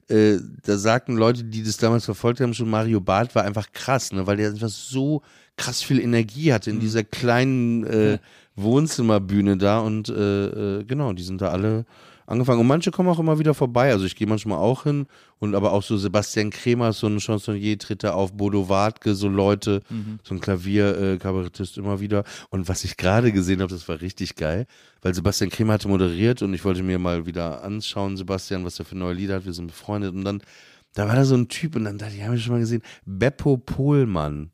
Äh, 0.08 0.38
da 0.64 0.78
sagten 0.78 1.16
Leute, 1.16 1.44
die 1.44 1.62
das 1.62 1.76
damals 1.76 2.04
verfolgt 2.04 2.40
haben, 2.40 2.54
schon 2.54 2.70
Mario 2.70 3.00
Barth 3.00 3.34
war 3.34 3.44
einfach 3.44 3.72
krass, 3.72 4.12
ne? 4.12 4.26
weil 4.26 4.38
der 4.38 4.50
einfach 4.50 4.68
so 4.68 5.22
krass 5.56 5.82
viel 5.82 6.00
Energie 6.00 6.52
hatte 6.52 6.70
in 6.70 6.80
dieser 6.80 7.04
kleinen 7.04 7.84
äh, 7.84 8.18
Wohnzimmerbühne 8.56 9.56
da 9.56 9.80
und 9.80 10.08
äh, 10.08 10.78
äh, 10.78 10.84
genau, 10.84 11.12
die 11.12 11.22
sind 11.22 11.40
da 11.42 11.50
alle 11.50 11.84
angefangen. 12.26 12.60
Und 12.60 12.66
manche 12.66 12.90
kommen 12.90 13.08
auch 13.08 13.18
immer 13.18 13.38
wieder 13.38 13.54
vorbei. 13.54 13.90
Also 13.90 14.04
ich 14.04 14.16
gehe 14.16 14.26
manchmal 14.26 14.58
auch 14.58 14.84
hin 14.84 15.06
und 15.38 15.54
aber 15.54 15.72
auch 15.72 15.82
so 15.82 15.96
Sebastian 15.96 16.50
Kremer, 16.50 16.92
so 16.92 17.06
ein 17.06 17.20
Chansonnier, 17.20 17.78
tritt 17.78 18.02
da 18.04 18.12
auf, 18.12 18.32
Bodo 18.32 18.68
Wartke, 18.68 19.14
so 19.14 19.28
Leute, 19.28 19.82
so 20.24 20.34
ein 20.34 20.40
Klavierkabarettist 20.40 21.78
immer 21.78 22.00
wieder. 22.00 22.24
Und 22.50 22.68
was 22.68 22.84
ich 22.84 22.96
gerade 22.96 23.32
gesehen 23.32 23.60
habe, 23.60 23.72
das 23.72 23.88
war 23.88 24.00
richtig 24.00 24.36
geil, 24.36 24.66
weil 25.02 25.14
Sebastian 25.14 25.50
Kremer 25.50 25.74
hatte 25.74 25.88
moderiert 25.88 26.42
und 26.42 26.54
ich 26.54 26.64
wollte 26.64 26.82
mir 26.82 26.98
mal 26.98 27.26
wieder 27.26 27.62
anschauen, 27.62 28.16
Sebastian, 28.16 28.64
was 28.64 28.78
er 28.78 28.84
für 28.84 28.96
neue 28.96 29.14
Lieder 29.14 29.36
hat. 29.36 29.46
Wir 29.46 29.52
sind 29.52 29.68
befreundet 29.68 30.14
und 30.14 30.24
dann, 30.24 30.42
da 30.94 31.06
war 31.06 31.14
da 31.14 31.24
so 31.24 31.36
ein 31.36 31.48
Typ 31.48 31.76
und 31.76 31.84
dann 31.84 31.98
dachte 31.98 32.14
ich, 32.16 32.24
habe 32.24 32.36
ich 32.36 32.42
schon 32.42 32.54
mal 32.54 32.60
gesehen, 32.60 32.82
Beppo 33.04 33.56
Pohlmann. 33.56 34.50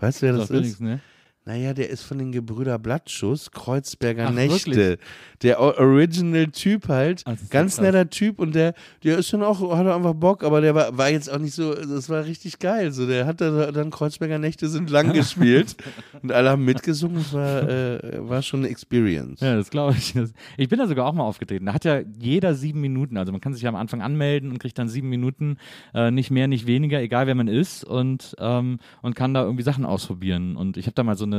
Weißt 0.00 0.22
du, 0.22 0.26
wer 0.26 0.32
das 0.34 0.50
mir 0.50 0.58
ist? 0.58 0.64
nichts, 0.64 0.80
ne? 0.80 1.00
Naja, 1.46 1.74
der 1.74 1.90
ist 1.90 2.02
von 2.02 2.18
den 2.18 2.32
Gebrüder 2.32 2.76
Blattschuss, 2.76 3.52
Kreuzberger 3.52 4.26
Ach, 4.26 4.32
Nächte. 4.32 4.66
wirklich? 4.66 4.98
Der 5.42 5.60
Original-Typ 5.60 6.88
halt. 6.88 7.22
Ist 7.22 7.50
ganz 7.52 7.80
netter 7.80 8.10
Typ 8.10 8.40
und 8.40 8.56
der, 8.56 8.74
der 9.04 9.18
ist 9.18 9.28
schon 9.28 9.44
auch, 9.44 9.76
hat 9.76 9.86
einfach 9.86 10.14
Bock, 10.14 10.42
aber 10.42 10.60
der 10.60 10.74
war, 10.74 10.98
war 10.98 11.08
jetzt 11.08 11.30
auch 11.30 11.38
nicht 11.38 11.54
so, 11.54 11.72
das 11.72 12.08
war 12.08 12.24
richtig 12.24 12.58
geil. 12.58 12.90
So, 12.90 13.06
der 13.06 13.26
hat 13.26 13.40
da, 13.40 13.70
dann 13.70 13.90
Kreuzberger 13.90 14.40
Nächte 14.40 14.68
sind 14.68 14.90
lang 14.90 15.12
gespielt 15.12 15.76
und 16.20 16.32
alle 16.32 16.50
haben 16.50 16.64
mitgesungen. 16.64 17.18
Das 17.18 17.32
war, 17.32 17.68
äh, 17.68 18.28
war 18.28 18.42
schon 18.42 18.60
eine 18.60 18.68
Experience. 18.68 19.40
Ja, 19.40 19.54
das 19.54 19.70
glaube 19.70 19.94
ich. 19.96 20.14
Ich 20.56 20.68
bin 20.68 20.80
da 20.80 20.88
sogar 20.88 21.06
auch 21.06 21.14
mal 21.14 21.22
aufgetreten. 21.24 21.66
Da 21.66 21.74
hat 21.74 21.84
ja 21.84 22.00
jeder 22.18 22.54
sieben 22.54 22.80
Minuten. 22.80 23.16
Also 23.18 23.30
man 23.30 23.40
kann 23.40 23.54
sich 23.54 23.62
ja 23.62 23.68
am 23.68 23.76
Anfang 23.76 24.02
anmelden 24.02 24.50
und 24.50 24.58
kriegt 24.58 24.78
dann 24.78 24.88
sieben 24.88 25.10
Minuten, 25.10 25.58
äh, 25.94 26.10
nicht 26.10 26.32
mehr, 26.32 26.48
nicht 26.48 26.66
weniger, 26.66 27.00
egal 27.00 27.28
wer 27.28 27.36
man 27.36 27.46
ist 27.46 27.84
und, 27.84 28.34
ähm, 28.40 28.78
und 29.02 29.14
kann 29.14 29.32
da 29.32 29.44
irgendwie 29.44 29.62
Sachen 29.62 29.84
ausprobieren. 29.84 30.56
Und 30.56 30.76
ich 30.76 30.86
habe 30.86 30.94
da 30.94 31.04
mal 31.04 31.16
so 31.16 31.24
eine, 31.24 31.35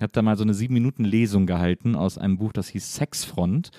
habe 0.00 0.12
da 0.12 0.22
mal 0.22 0.36
so 0.36 0.42
eine 0.44 0.54
sieben 0.54 0.74
Minuten 0.74 1.04
Lesung 1.04 1.46
gehalten 1.46 1.96
aus 1.96 2.18
einem 2.18 2.38
Buch, 2.38 2.52
das 2.52 2.68
hieß 2.68 2.94
Sexfront. 2.94 3.70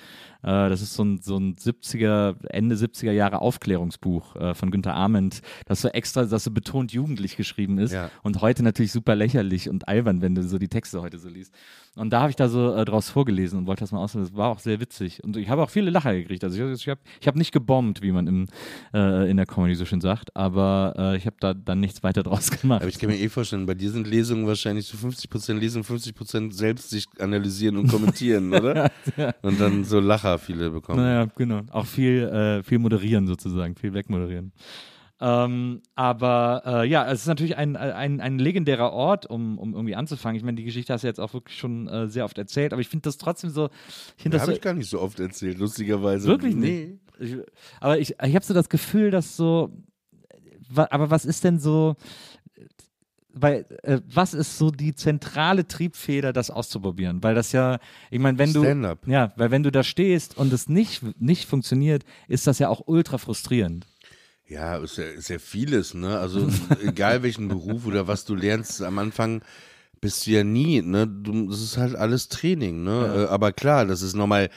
Äh, 0.41 0.69
das 0.69 0.81
ist 0.81 0.93
so 0.93 1.03
ein, 1.03 1.19
so 1.21 1.37
ein 1.37 1.55
70er, 1.55 2.35
Ende 2.49 2.75
70er 2.75 3.11
Jahre 3.11 3.41
Aufklärungsbuch 3.41 4.35
äh, 4.35 4.53
von 4.53 4.71
Günter 4.71 4.93
Arment, 4.93 5.41
das 5.65 5.81
so 5.81 5.87
extra, 5.89 6.25
das 6.25 6.43
so 6.43 6.51
betont 6.51 6.91
jugendlich 6.91 7.37
geschrieben 7.37 7.77
ist 7.77 7.91
Ja. 7.93 8.09
und 8.23 8.41
heute 8.41 8.63
natürlich 8.63 8.91
super 8.91 9.15
lächerlich 9.15 9.69
und 9.69 9.87
albern, 9.87 10.21
wenn 10.21 10.35
du 10.35 10.43
so 10.43 10.57
die 10.57 10.67
Texte 10.69 11.01
heute 11.01 11.19
so 11.19 11.29
liest. 11.29 11.53
Und 11.95 12.11
da 12.11 12.21
habe 12.21 12.29
ich 12.29 12.35
da 12.37 12.47
so 12.47 12.73
äh, 12.73 12.85
draus 12.85 13.09
vorgelesen 13.09 13.59
und 13.59 13.67
wollte 13.67 13.81
das 13.81 13.91
mal 13.91 13.99
ausprobieren. 13.99 14.29
Das 14.31 14.37
war 14.37 14.49
auch 14.49 14.59
sehr 14.59 14.79
witzig. 14.79 15.21
Und 15.23 15.35
ich 15.35 15.49
habe 15.49 15.61
auch 15.63 15.69
viele 15.69 15.89
Lacher 15.89 16.13
gekriegt. 16.13 16.43
Also 16.43 16.55
ich, 16.63 16.81
ich 16.81 16.87
habe 16.87 17.01
ich 17.19 17.27
hab 17.27 17.35
nicht 17.35 17.51
gebombt, 17.51 18.01
wie 18.01 18.11
man 18.13 18.27
im, 18.27 18.45
äh, 18.93 19.29
in 19.29 19.35
der 19.35 19.45
Comedy 19.45 19.75
so 19.75 19.83
schön 19.85 19.99
sagt, 19.99 20.33
aber 20.35 21.15
ich 21.17 21.25
habe 21.25 21.35
da 21.39 21.53
dann 21.53 21.79
nichts 21.81 22.03
weiter 22.03 22.23
draus 22.23 22.51
gemacht. 22.61 22.81
Aber 22.81 22.89
ich 22.89 22.99
kann 22.99 23.09
mir 23.09 23.17
eh 23.17 23.27
vorstellen, 23.29 23.65
bei 23.65 23.73
dir 23.73 23.91
sind 23.91 24.07
Lesungen 24.07 24.47
wahrscheinlich 24.47 24.85
so 24.85 24.97
50% 24.97 25.53
lesen, 25.59 25.83
50% 25.83 26.51
selbst 26.53 26.89
sich 26.89 27.05
analysieren 27.19 27.77
und 27.77 27.87
kommentieren, 27.87 28.53
oder? 28.53 28.91
Und 29.41 29.59
dann 29.59 29.83
so 29.83 29.99
Lacher 29.99 30.39
viele 30.39 30.69
bekommen. 30.71 31.01
Naja, 31.03 31.27
genau. 31.35 31.61
Auch 31.71 31.85
viel, 31.85 32.23
äh, 32.23 32.63
viel 32.63 32.79
moderieren 32.79 33.27
sozusagen, 33.27 33.75
viel 33.75 33.93
wegmoderieren. 33.93 34.51
Ähm, 35.21 35.81
aber 35.95 36.63
äh, 36.65 36.87
ja, 36.87 37.11
es 37.11 37.21
ist 37.21 37.27
natürlich 37.27 37.57
ein, 37.57 37.75
ein, 37.75 38.21
ein 38.21 38.39
legendärer 38.39 38.93
Ort, 38.93 39.25
um, 39.25 39.57
um 39.57 39.73
irgendwie 39.73 39.95
anzufangen. 39.95 40.37
Ich 40.37 40.43
meine, 40.43 40.55
die 40.55 40.63
Geschichte 40.63 40.93
hast 40.93 41.03
du 41.03 41.07
jetzt 41.07 41.19
auch 41.19 41.33
wirklich 41.33 41.57
schon 41.57 41.89
äh, 41.89 42.07
sehr 42.07 42.23
oft 42.23 42.37
erzählt, 42.37 42.71
aber 42.71 42.81
ich 42.81 42.87
finde 42.87 43.03
das 43.03 43.17
trotzdem 43.17 43.49
so. 43.49 43.69
Ich 44.15 44.23
finde 44.23 44.37
Das 44.37 44.43
das 44.43 44.47
habe 44.47 44.51
so, 44.53 44.55
ich 44.55 44.61
gar 44.61 44.73
nicht 44.73 44.89
so 44.89 45.01
oft 45.01 45.19
erzählt, 45.19 45.57
lustigerweise. 45.59 46.25
Wirklich 46.27 46.55
Nee. 46.55 46.97
nicht. 47.19 47.33
Ich, 47.33 47.37
aber 47.81 47.99
ich, 47.99 48.11
ich 48.11 48.33
habe 48.35 48.45
so 48.45 48.53
das 48.53 48.69
Gefühl, 48.69 49.11
dass 49.11 49.35
so. 49.35 49.71
wa- 50.69 50.87
Aber 50.89 51.09
was 51.11 51.25
ist 51.25 51.43
denn 51.43 51.59
so. 51.59 51.97
Weil, 53.31 53.65
äh, 53.83 53.99
was 54.11 54.33
ist 54.33 54.57
so 54.57 54.71
die 54.71 54.95
zentrale 54.95 55.67
Triebfeder, 55.67 56.33
das 56.33 56.49
auszuprobieren? 56.49 57.21
Weil 57.21 57.35
das 57.35 57.51
ja, 57.51 57.79
ich 58.09 58.19
meine, 58.19 58.37
wenn 58.39 58.53
du. 58.53 58.63
Ja, 59.05 59.33
weil 59.35 59.51
wenn 59.51 59.63
du 59.63 59.71
da 59.71 59.83
stehst 59.83 60.37
und 60.37 60.51
es 60.51 60.67
nicht, 60.67 61.03
nicht 61.21 61.47
funktioniert, 61.47 62.03
ist 62.27 62.47
das 62.47 62.59
ja 62.59 62.69
auch 62.69 62.81
ultra 62.87 63.17
frustrierend. 63.17 63.85
Ja, 64.47 64.77
ist 64.77 64.97
ja, 64.97 65.03
ist 65.03 65.29
ja 65.29 65.37
vieles, 65.37 65.93
ne? 65.93 66.17
Also 66.17 66.49
egal 66.83 67.21
welchen 67.21 67.47
Beruf 67.47 67.85
oder 67.85 68.07
was 68.07 68.25
du 68.25 68.33
lernst, 68.33 68.81
am 68.81 68.97
Anfang 68.97 69.43
bist 70.01 70.25
du 70.25 70.31
ja 70.31 70.43
nie, 70.43 70.81
ne? 70.81 71.07
Du, 71.07 71.49
das 71.49 71.61
ist 71.61 71.77
halt 71.77 71.95
alles 71.95 72.29
Training, 72.29 72.83
ne? 72.83 73.27
Äh, 73.27 73.31
aber 73.31 73.51
klar, 73.51 73.85
das 73.85 74.01
ist 74.01 74.15
nochmal, 74.15 74.49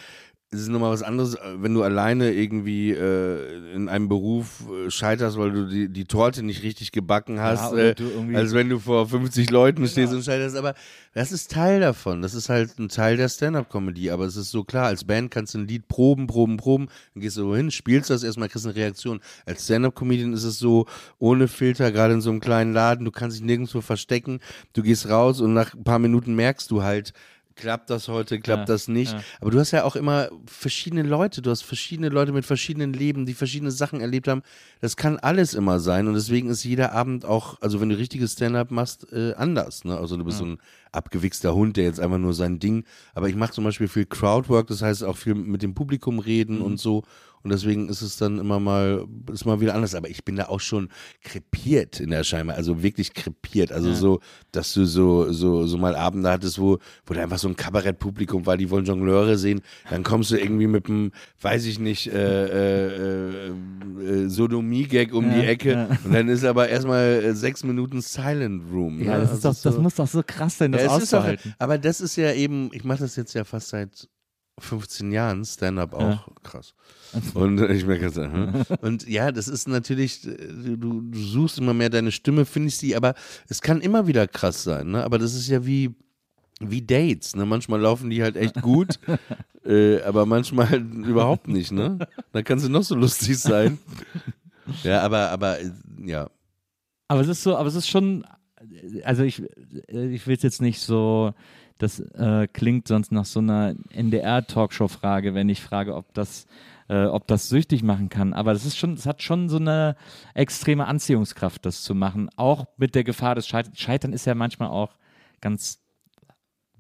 es 0.53 0.61
ist 0.61 0.69
nochmal 0.69 0.93
was 0.93 1.03
anderes, 1.03 1.35
äh, 1.35 1.41
wenn 1.57 1.73
du 1.73 1.83
alleine 1.83 2.31
irgendwie 2.31 2.91
äh, 2.91 3.75
in 3.75 3.89
einem 3.89 4.09
Beruf 4.09 4.65
äh, 4.69 4.91
scheiterst, 4.91 5.39
weil 5.39 5.51
du 5.51 5.67
die, 5.67 5.89
die 5.89 6.05
Torte 6.05 6.43
nicht 6.43 6.63
richtig 6.63 6.93
gebacken 6.93 7.41
hast, 7.41 7.73
oder 7.73 7.99
äh, 7.99 8.37
als 8.37 8.53
wenn 8.53 8.69
du 8.69 8.79
vor 8.79 9.09
50 9.09 9.51
Leuten 9.51 9.89
stehst 9.89 10.13
und 10.13 10.23
scheiterst. 10.23 10.57
Aber 10.57 10.75
das 11.15 11.33
ist 11.33 11.51
Teil 11.51 11.81
davon. 11.81 12.21
Das 12.21 12.35
ist 12.35 12.51
halt 12.51 12.79
ein 12.79 12.91
Teil 12.91 13.17
der 13.17 13.31
Stand-Up-Comedy. 13.31 14.11
Aber 14.11 14.27
es 14.27 14.37
ist 14.37 14.51
so 14.51 14.63
klar, 14.63 14.87
als 14.87 15.05
Band 15.05 15.31
kannst 15.31 15.55
du 15.55 15.59
ein 15.59 15.67
Lied 15.67 15.89
proben, 15.89 16.27
proben, 16.27 16.59
proben, 16.59 16.89
dann 17.15 17.23
gehst 17.23 17.39
du 17.39 17.47
wohin, 17.47 17.71
spielst 17.71 18.11
das 18.11 18.23
erstmal, 18.23 18.51
kriegst 18.51 18.67
eine 18.67 18.77
Reaktion. 18.77 19.21
Als 19.47 19.65
Stand-Up-Comedian 19.65 20.35
ist 20.35 20.45
es 20.45 20.59
so, 20.59 20.87
ohne 21.19 21.49
Filter, 21.49 21.91
gerade 21.93 22.13
in 22.13 22.21
so 22.21 22.29
einem 22.29 22.41
kleinen 22.41 22.75
Laden, 22.75 23.07
du 23.07 23.11
kannst 23.11 23.39
dich 23.39 23.45
nirgendwo 23.45 23.81
verstecken, 23.81 24.41
du 24.75 24.83
gehst 24.83 25.09
raus 25.09 25.41
und 25.41 25.55
nach 25.55 25.73
ein 25.73 25.85
paar 25.85 25.99
Minuten 25.99 26.35
merkst 26.35 26.71
du 26.71 26.83
halt, 26.83 27.15
klappt 27.57 27.91
das 27.91 28.09
heute, 28.09 28.41
klappt 28.41 28.69
Ja, 28.69 28.75
das 28.75 28.89
nicht. 28.89 29.13
ja. 29.13 29.21
Aber 29.41 29.51
du 29.51 29.59
hast 29.59 29.71
ja 29.71 29.85
auch 29.85 29.97
immer 29.97 30.29
verschiedene 30.47 31.03
Leute, 31.03 31.43
du 31.43 31.51
hast 31.51 31.63
verschiedene 31.63 32.09
Leute 32.09 32.33
mit 32.33 32.45
verschiedenen 32.45 32.93
Leben, 32.93 33.27
die 33.27 33.35
verschiedene 33.35 33.71
Sachen 33.71 34.01
erlebt 34.01 34.29
haben. 34.29 34.43
Das 34.81 34.97
kann 34.97 35.19
alles 35.19 35.55
immer 35.55 35.81
sein 35.81 36.09
und 36.09 36.15
deswegen 36.15 36.49
ist 36.51 36.65
jeder 36.65 36.93
Abend 36.93 37.25
auch, 37.25 37.61
also 37.61 37.81
wenn 37.81 37.89
du 37.89 37.97
richtiges 37.99 38.33
Stand-up 38.33 38.71
machst, 38.71 39.13
äh, 39.13 39.35
anders. 39.35 39.85
Ne? 39.85 39.97
Also 39.97 40.17
du 40.17 40.25
bist 40.25 40.39
so 40.39 40.45
ein 40.45 40.59
abgewichster 40.93 41.55
Hund, 41.55 41.77
der 41.77 41.85
jetzt 41.85 42.01
einfach 42.01 42.19
nur 42.19 42.35
sein 42.35 42.59
Ding. 42.59 42.85
Aber 43.15 43.29
ich 43.29 43.35
mache 43.37 43.53
zum 43.53 43.65
Beispiel 43.65 43.89
viel 43.89 44.05
Crowdwork, 44.07 44.67
das 44.67 44.83
heißt 44.83 45.05
auch 45.05 45.17
viel 45.17 45.35
mit 45.35 45.63
dem 45.63 45.75
Publikum 45.75 46.19
reden 46.19 46.59
Mhm. 46.59 46.63
und 46.65 46.81
so. 46.81 47.03
Und 47.45 47.51
deswegen 47.51 47.89
ist 47.89 48.03
es 48.03 48.17
dann 48.17 48.39
immer 48.39 48.61
mal, 48.61 49.07
ist 49.33 49.45
mal 49.45 49.61
wieder 49.61 49.75
anders. 49.75 49.95
Aber 49.95 50.09
ich 50.09 50.25
bin 50.25 50.37
da 50.37 50.47
auch 50.47 50.61
schon 50.61 50.89
krepiert 51.23 52.01
in 52.01 52.11
der 52.11 52.19
Erscheinung, 52.19 52.55
also 52.55 52.83
wirklich 52.83 53.15
krepiert. 53.15 53.73
Also 53.73 53.93
so, 53.95 54.21
dass 54.53 54.73
du 54.75 54.85
so, 54.85 55.33
so, 55.33 55.67
so 55.67 55.77
mal 55.79 55.97
Abende 55.97 56.31
hattest, 56.31 56.59
wo, 56.61 56.79
wo 57.07 57.15
da 57.15 57.23
einfach 57.23 57.39
so 57.39 57.49
ein 57.49 57.57
Kabarettpublikum 57.57 58.47
war, 58.47 58.57
die 58.57 58.71
wollen 58.71 58.85
Jongleure 58.85 59.37
sehen. 59.39 59.61
Dann 59.91 60.03
kommst 60.03 60.31
du 60.31 60.37
irgendwie 60.39 60.67
mit 60.67 60.87
einem, 60.89 61.13
weiß 61.41 61.67
ich 61.67 61.79
nicht, 61.79 62.07
äh, 62.09 63.47
äh, 63.49 63.49
äh, 63.49 64.29
Sodomie-Gag 64.29 65.13
um 65.13 65.31
die 65.31 65.41
Ecke. 65.47 65.73
ja. 65.73 65.89
Und 66.05 66.13
dann 66.13 66.29
ist 66.29 66.45
aber 66.45 66.69
erstmal 66.69 67.23
äh, 67.25 67.35
sechs 67.35 67.65
Minuten 67.65 68.01
Silent 68.01 68.63
Room. 68.73 69.01
Ja, 69.03 69.15
ne? 69.19 69.21
das, 69.23 69.33
ist 69.39 69.45
Also 69.47 69.49
doch, 69.49 69.63
das 69.63 69.75
so- 69.75 69.81
muss 69.83 69.95
doch 69.95 70.07
so 70.09 70.23
krass 70.27 70.59
sein, 70.59 70.73
das 70.73 70.83
ja, 70.83 70.89
auszuhalten. 70.91 71.55
aber 71.59 71.79
das 71.79 72.01
ist 72.01 72.17
ja 72.17 72.33
eben, 72.33 72.71
ich 72.73 72.85
mache 72.85 73.01
das 73.01 73.17
jetzt 73.17 73.35
ja 73.35 73.45
fast 73.45 73.69
seit 73.71 74.09
15 74.59 75.13
Jahren, 75.13 75.45
Stand-up 75.45 75.95
auch, 75.95 76.29
krass. 76.43 76.75
Und 77.35 77.59
äh, 77.59 77.73
ich 77.73 77.85
merke 77.85 78.07
jetzt, 78.07 78.17
hm. 78.17 78.65
und 78.81 79.07
ja, 79.07 79.33
das 79.33 79.47
ist 79.47 79.69
natürlich, 79.69 80.27
äh, 80.27 80.37
du, 80.77 81.03
du 81.03 81.19
suchst 81.19 81.59
immer 81.59 81.75
mehr 81.75 81.91
deine 81.91 82.11
Stimme, 82.11 82.47
findest 82.47 82.81
die, 82.81 82.97
aber 82.97 83.15
es 83.49 83.61
kann 83.61 83.83
immer 83.83 84.07
wieder 84.07 84.27
krass 84.27 84.63
sein, 84.63 84.91
ne? 84.93 85.05
Aber 85.05 85.19
das 85.19 85.35
ist 85.35 85.49
ja 85.49 85.67
wie, 85.67 85.95
wie 86.61 86.81
Dates, 86.81 87.37
ne? 87.37 87.45
Manchmal 87.45 87.81
laufen 87.81 88.09
die 88.09 88.23
halt 88.23 88.37
echt 88.37 88.63
gut, 88.63 88.99
äh, 89.67 90.01
aber 90.03 90.25
manchmal 90.25 90.71
halt 90.71 90.85
überhaupt 90.91 91.49
nicht, 91.49 91.71
ne? 91.71 91.99
Da 92.33 92.43
kannst 92.43 92.65
du 92.65 92.71
noch 92.71 92.83
so 92.83 92.95
lustig 92.95 93.39
sein. 93.39 93.79
Ja, 94.83 95.03
aber, 95.03 95.31
aber, 95.31 95.61
äh, 95.61 95.71
ja. 96.05 96.31
Aber 97.09 97.21
es 97.21 97.29
ist 97.29 97.43
so, 97.43 97.57
aber 97.57 97.69
es 97.69 97.75
ist 97.75 97.89
schon, 97.89 98.25
also 99.05 99.23
ich, 99.23 99.43
ich 99.89 100.27
will 100.27 100.37
es 100.37 100.43
jetzt 100.43 100.63
nicht 100.63 100.81
so, 100.81 101.35
das 101.79 102.01
äh, 102.01 102.49
klingt 102.53 102.89
sonst 102.89 103.13
nach 103.13 103.25
so 103.25 103.41
einer 103.41 103.75
NDR-Talkshow-Frage, 103.91 105.35
wenn 105.35 105.49
ich 105.49 105.61
frage, 105.61 105.95
ob 105.95 106.13
das, 106.15 106.47
äh, 106.89 107.05
ob 107.05 107.27
das 107.27 107.49
süchtig 107.49 107.83
machen 107.83 108.09
kann. 108.09 108.33
Aber 108.33 108.53
das 108.53 108.65
ist 108.65 108.77
schon, 108.77 108.95
es 108.95 109.07
hat 109.07 109.23
schon 109.23 109.49
so 109.49 109.57
eine 109.57 109.97
extreme 110.35 110.87
Anziehungskraft, 110.87 111.65
das 111.67 111.83
zu 111.83 111.95
machen. 111.95 112.31
Auch 112.37 112.67
mit 112.77 112.95
der 112.95 113.05
Gefahr 113.05 113.35
des 113.35 113.47
Scheiterns. 113.47 113.79
Scheitern 113.79 114.13
ist 114.13 114.27
ja 114.27 114.35
manchmal 114.35 114.71
auch 114.71 114.97
ganz 115.41 115.82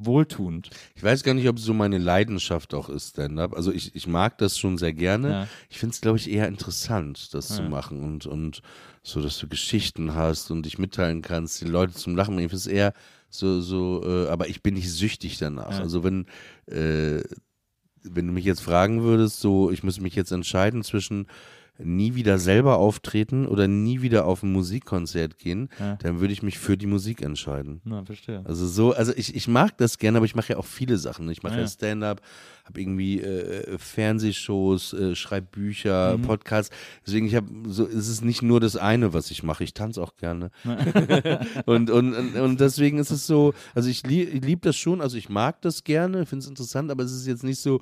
wohltuend. 0.06 0.70
Ich 0.94 1.02
weiß 1.02 1.22
gar 1.22 1.34
nicht, 1.34 1.48
ob 1.48 1.58
es 1.58 1.64
so 1.64 1.74
meine 1.74 1.98
Leidenschaft 1.98 2.74
auch 2.74 2.88
ist, 2.88 3.10
Stand-up. 3.10 3.54
Also 3.54 3.72
ich, 3.72 3.94
ich 3.94 4.06
mag 4.06 4.38
das 4.38 4.58
schon 4.58 4.78
sehr 4.78 4.92
gerne. 4.92 5.30
Ja. 5.30 5.48
Ich 5.68 5.78
finde 5.78 5.94
es, 5.94 6.00
glaube 6.00 6.18
ich, 6.18 6.30
eher 6.30 6.48
interessant, 6.48 7.32
das 7.34 7.48
zu 7.48 7.62
machen 7.62 8.02
und, 8.02 8.26
und 8.26 8.62
so, 9.02 9.20
dass 9.20 9.38
du 9.38 9.48
Geschichten 9.48 10.14
hast 10.14 10.50
und 10.50 10.64
dich 10.64 10.78
mitteilen 10.78 11.22
kannst, 11.22 11.60
die 11.60 11.66
Leute 11.66 11.92
zum 11.92 12.14
Lachen 12.16 12.34
bringen. 12.34 12.46
Ich 12.46 12.50
finde 12.50 12.60
es 12.60 12.66
eher 12.66 12.92
so, 13.28 13.60
so, 13.60 14.02
äh, 14.04 14.28
aber 14.28 14.48
ich 14.48 14.62
bin 14.62 14.74
nicht 14.74 14.90
süchtig 14.90 15.38
danach. 15.38 15.72
Ja. 15.72 15.80
Also 15.80 16.04
wenn, 16.04 16.26
äh, 16.66 17.22
wenn 18.02 18.26
du 18.26 18.32
mich 18.32 18.44
jetzt 18.44 18.62
fragen 18.62 19.02
würdest, 19.02 19.40
so, 19.40 19.70
ich 19.70 19.82
müsste 19.82 20.02
mich 20.02 20.14
jetzt 20.14 20.32
entscheiden 20.32 20.82
zwischen 20.82 21.26
nie 21.78 22.14
wieder 22.14 22.38
selber 22.38 22.76
auftreten 22.76 23.46
oder 23.46 23.66
nie 23.66 24.02
wieder 24.02 24.26
auf 24.26 24.42
ein 24.42 24.52
Musikkonzert 24.52 25.38
gehen, 25.38 25.68
Ja. 25.80 25.96
dann 25.96 26.20
würde 26.20 26.32
ich 26.32 26.42
mich 26.42 26.58
für 26.58 26.76
die 26.76 26.86
Musik 26.86 27.22
entscheiden. 27.22 27.80
Na, 27.84 28.04
verstehe. 28.04 28.42
Also 28.44 28.66
so, 28.66 28.92
also 28.92 29.12
ich, 29.16 29.34
ich 29.34 29.48
mag 29.48 29.76
das 29.78 29.98
gerne, 29.98 30.18
aber 30.18 30.26
ich 30.26 30.34
mache 30.34 30.52
ja 30.52 30.58
auch 30.58 30.66
viele 30.66 30.98
Sachen. 30.98 31.28
Ich 31.30 31.42
mache 31.42 31.54
Ja, 31.56 31.60
ja. 31.62 31.66
Stand-up, 31.66 32.20
habe 32.66 32.80
irgendwie 32.80 33.20
äh, 33.20 33.78
Fernsehshows, 33.78 34.92
äh, 34.92 35.14
schreibe 35.14 35.46
Bücher, 35.50 36.18
Mhm. 36.18 36.22
Podcasts. 36.22 36.74
Deswegen, 37.06 37.26
ich 37.26 37.34
habe 37.34 37.48
so, 37.66 37.86
es 37.86 38.08
ist 38.08 38.22
nicht 38.24 38.42
nur 38.42 38.60
das 38.60 38.76
eine, 38.76 39.12
was 39.14 39.30
ich 39.30 39.42
mache. 39.42 39.64
Ich 39.64 39.74
tanze 39.74 40.02
auch 40.02 40.16
gerne. 40.16 40.50
und, 41.66 41.90
und, 41.90 42.14
und, 42.14 42.36
und 42.36 42.60
deswegen 42.60 42.98
ist 42.98 43.10
es 43.10 43.26
so, 43.26 43.54
also 43.74 43.88
ich, 43.88 44.06
lie, 44.06 44.24
ich 44.24 44.44
liebe 44.44 44.60
das 44.62 44.76
schon, 44.76 45.00
also 45.00 45.16
ich 45.16 45.28
mag 45.28 45.60
das 45.62 45.84
gerne, 45.84 46.26
finde 46.26 46.44
es 46.44 46.48
interessant, 46.48 46.90
aber 46.90 47.02
es 47.02 47.12
ist 47.12 47.26
jetzt 47.26 47.44
nicht 47.44 47.60
so, 47.60 47.80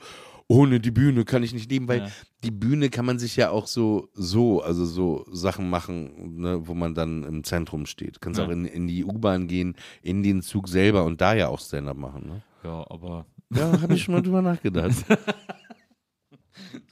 ohne 0.51 0.81
die 0.81 0.91
Bühne 0.91 1.25
kann 1.25 1.45
ich 1.45 1.53
nicht 1.55 1.71
leben, 1.71 1.87
weil 1.87 2.01
Ja. 2.01 2.09
die 2.43 2.51
Bühne 2.51 2.91
kann 2.91 3.05
man 3.07 3.21
sich 3.21 3.37
ja 3.37 3.51
auch 3.51 3.69
so, 3.69 4.09
so, 4.15 4.61
also 4.63 4.85
so 4.85 5.25
Sachen 5.31 5.71
machen, 5.71 6.39
ne, 6.41 6.67
wo 6.67 6.75
man 6.75 6.93
dann 6.97 7.23
im 7.23 7.45
Zentrum 7.45 7.87
steht. 7.87 8.21
Kannst 8.21 8.41
Ja. 8.41 8.47
auch 8.47 8.51
in, 8.51 8.65
in 8.65 8.89
die 8.89 9.05
U-Bahn 9.05 9.47
gehen, 9.47 9.77
in 10.03 10.25
den 10.25 10.43
Zug 10.43 10.67
selber 10.67 11.05
und 11.05 11.21
da 11.21 11.35
ja 11.35 11.47
auch 11.49 11.61
Stand-up 11.61 11.97
machen. 11.97 12.27
Ne? 12.27 12.43
Ja, 12.65 12.85
aber 12.91 13.27
Ja, 13.55 13.81
habe 13.81 13.95
ich 13.95 14.03
schon 14.03 14.15
mal 14.15 14.23
drüber 14.23 14.43
nachgedacht. 14.43 15.05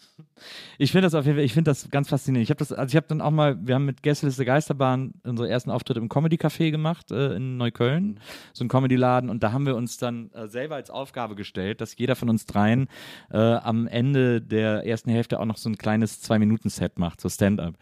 Ich 0.80 0.92
finde 0.92 1.06
das 1.06 1.14
auf 1.14 1.26
jeden 1.26 1.36
Fall, 1.36 1.44
ich 1.44 1.52
finde 1.52 1.70
das 1.70 1.90
ganz 1.90 2.08
faszinierend. 2.08 2.44
Ich 2.44 2.50
habe 2.50 2.58
das, 2.58 2.72
also 2.72 2.92
ich 2.92 2.96
habe 2.96 3.08
dann 3.08 3.20
auch 3.20 3.32
mal, 3.32 3.58
wir 3.66 3.74
haben 3.74 3.84
mit 3.84 4.04
Gästeliste 4.04 4.44
Geisterbahn 4.44 5.12
unsere 5.24 5.48
ersten 5.48 5.72
Auftritte 5.72 5.98
im 5.98 6.08
Comedy 6.08 6.36
Café 6.36 6.70
gemacht 6.70 7.10
äh, 7.10 7.34
in 7.34 7.56
Neukölln, 7.56 8.20
so 8.52 8.64
ein 8.64 8.68
Comedy-Laden 8.68 9.28
und 9.28 9.42
da 9.42 9.50
haben 9.50 9.66
wir 9.66 9.74
uns 9.74 9.96
dann 9.96 10.30
äh, 10.30 10.46
selber 10.46 10.76
als 10.76 10.90
Aufgabe 10.90 11.34
gestellt, 11.34 11.80
dass 11.80 11.98
jeder 11.98 12.14
von 12.14 12.30
uns 12.30 12.46
dreien 12.46 12.86
äh, 13.30 13.38
am 13.38 13.88
Ende 13.88 14.40
der 14.40 14.86
ersten 14.86 15.10
Hälfte 15.10 15.40
auch 15.40 15.46
noch 15.46 15.56
so 15.56 15.68
ein 15.68 15.78
kleines 15.78 16.20
Zwei-Minuten-Set 16.20 16.96
macht, 17.00 17.20
so 17.20 17.28
Stand-up. 17.28 17.74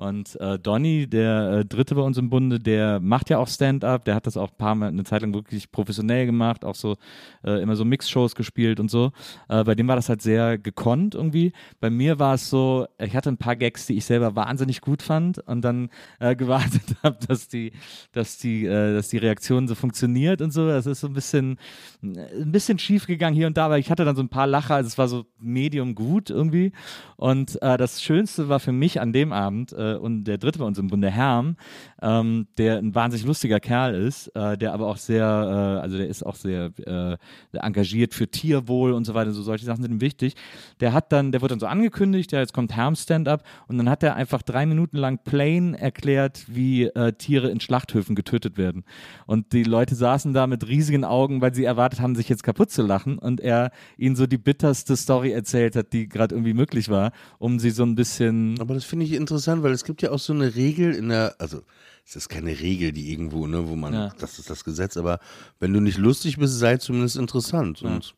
Und 0.00 0.40
äh, 0.40 0.58
Donny, 0.58 1.06
der 1.06 1.58
äh, 1.58 1.64
Dritte 1.66 1.94
bei 1.94 2.00
uns 2.00 2.16
im 2.16 2.30
Bunde, 2.30 2.58
der 2.58 3.00
macht 3.00 3.28
ja 3.28 3.36
auch 3.36 3.48
Stand-up, 3.48 4.06
der 4.06 4.14
hat 4.14 4.26
das 4.26 4.38
auch 4.38 4.50
ein 4.50 4.56
paar 4.56 4.74
Mal 4.74 4.88
eine 4.88 5.04
Zeit 5.04 5.20
lang 5.20 5.34
wirklich 5.34 5.70
professionell 5.70 6.24
gemacht, 6.24 6.64
auch 6.64 6.74
so 6.74 6.96
äh, 7.44 7.60
immer 7.60 7.76
so 7.76 7.84
Mix-Shows 7.84 8.34
gespielt 8.34 8.80
und 8.80 8.90
so. 8.90 9.12
Äh, 9.50 9.62
bei 9.62 9.74
dem 9.74 9.88
war 9.88 9.96
das 9.96 10.08
halt 10.08 10.22
sehr 10.22 10.56
gekonnt 10.56 11.14
irgendwie. 11.14 11.52
Bei 11.80 11.90
mir 11.90 12.18
war 12.18 12.36
es 12.36 12.48
so, 12.48 12.86
ich 12.98 13.14
hatte 13.14 13.28
ein 13.28 13.36
paar 13.36 13.56
Gags, 13.56 13.84
die 13.84 13.98
ich 13.98 14.06
selber 14.06 14.34
wahnsinnig 14.34 14.80
gut 14.80 15.02
fand 15.02 15.38
und 15.40 15.60
dann 15.60 15.90
äh, 16.18 16.34
gewartet 16.40 16.96
habe, 17.02 17.18
dass 17.28 17.48
die, 17.48 17.72
dass 18.12 18.38
die, 18.38 18.64
äh, 18.64 18.94
dass 18.94 19.10
die 19.10 19.18
Reaktion 19.18 19.68
so 19.68 19.74
funktioniert 19.74 20.40
und 20.40 20.50
so. 20.50 20.66
Das 20.66 20.86
ist 20.86 21.00
so 21.00 21.08
ein 21.08 21.12
bisschen, 21.12 21.58
ein 22.00 22.52
bisschen 22.52 22.78
schief 22.78 23.06
gegangen 23.06 23.36
hier 23.36 23.48
und 23.48 23.58
da, 23.58 23.66
aber 23.66 23.78
ich 23.78 23.90
hatte 23.90 24.06
dann 24.06 24.16
so 24.16 24.22
ein 24.22 24.30
paar 24.30 24.46
Lacher, 24.46 24.76
also 24.76 24.88
es 24.88 24.96
war 24.96 25.08
so 25.08 25.26
medium 25.38 25.94
gut 25.94 26.30
irgendwie. 26.30 26.72
Und 27.16 27.58
das 27.60 28.02
Schönste 28.02 28.48
war 28.48 28.60
für 28.60 28.72
mich 28.72 28.98
an 28.98 29.12
dem 29.12 29.34
Abend, 29.34 29.74
äh, 29.94 29.98
und 29.98 30.24
der 30.24 30.38
dritte 30.38 30.58
bei 30.58 30.64
uns 30.64 30.78
im 30.78 30.88
Bunde, 30.88 31.10
Herm, 31.10 31.56
ähm, 32.02 32.46
der 32.58 32.78
ein 32.78 32.94
wahnsinnig 32.94 33.26
lustiger 33.26 33.60
Kerl 33.60 33.94
ist, 33.94 34.28
äh, 34.34 34.56
der 34.56 34.72
aber 34.72 34.86
auch 34.86 34.96
sehr, 34.96 35.24
äh, 35.24 35.80
also 35.80 35.96
der 35.96 36.08
ist 36.08 36.24
auch 36.24 36.36
sehr 36.36 36.72
äh, 36.86 37.16
engagiert 37.58 38.14
für 38.14 38.28
Tierwohl 38.28 38.92
und 38.92 39.04
so 39.04 39.14
weiter, 39.14 39.32
so 39.32 39.42
solche 39.42 39.64
Sachen 39.64 39.82
sind 39.82 39.92
ihm 39.92 40.00
wichtig. 40.00 40.34
Der 40.80 40.92
hat 40.92 41.12
dann, 41.12 41.32
der 41.32 41.42
wurde 41.42 41.52
dann 41.52 41.60
so 41.60 41.66
angekündigt, 41.66 42.32
ja, 42.32 42.40
jetzt 42.40 42.52
kommt 42.52 42.74
Herm 42.74 42.94
Stand-up 42.96 43.44
und 43.68 43.78
dann 43.78 43.88
hat 43.88 44.02
er 44.02 44.16
einfach 44.16 44.42
drei 44.42 44.66
Minuten 44.66 44.96
lang 44.96 45.18
plain 45.24 45.74
erklärt, 45.74 46.44
wie 46.48 46.84
äh, 46.84 47.12
Tiere 47.12 47.50
in 47.50 47.60
Schlachthöfen 47.60 48.14
getötet 48.14 48.58
werden. 48.58 48.84
Und 49.26 49.52
die 49.52 49.64
Leute 49.64 49.94
saßen 49.94 50.32
da 50.32 50.46
mit 50.46 50.66
riesigen 50.68 51.04
Augen, 51.04 51.40
weil 51.40 51.54
sie 51.54 51.64
erwartet 51.64 52.00
haben, 52.00 52.14
sich 52.14 52.28
jetzt 52.28 52.42
kaputt 52.42 52.70
zu 52.70 52.82
lachen 52.82 53.18
und 53.18 53.40
er 53.40 53.70
ihnen 53.96 54.16
so 54.16 54.26
die 54.26 54.38
bitterste 54.38 54.96
Story 54.96 55.32
erzählt 55.32 55.76
hat, 55.76 55.92
die 55.92 56.08
gerade 56.08 56.34
irgendwie 56.34 56.54
möglich 56.54 56.88
war, 56.88 57.12
um 57.38 57.58
sie 57.58 57.70
so 57.70 57.82
ein 57.82 57.94
bisschen 57.94 58.56
Aber 58.60 58.74
das 58.74 58.84
finde 58.84 59.04
ich 59.04 59.12
interessant, 59.12 59.62
weil 59.62 59.72
es 59.72 59.79
gibt 59.84 60.02
ja 60.02 60.10
auch 60.10 60.18
so 60.18 60.32
eine 60.32 60.54
Regel 60.54 60.94
in 60.94 61.08
der, 61.08 61.34
also 61.38 61.62
es 62.06 62.16
ist 62.16 62.28
keine 62.28 62.58
Regel, 62.58 62.92
die 62.92 63.12
irgendwo, 63.12 63.46
ne, 63.46 63.68
wo 63.68 63.76
man, 63.76 63.92
Ja. 63.94 64.12
das 64.18 64.38
ist 64.38 64.50
das 64.50 64.64
Gesetz, 64.64 64.96
aber 64.96 65.20
wenn 65.58 65.72
du 65.72 65.80
nicht 65.80 65.98
lustig 65.98 66.38
bist, 66.38 66.58
sei 66.58 66.76
zumindest 66.78 67.16
interessant. 67.16 67.82
Und 67.82 68.14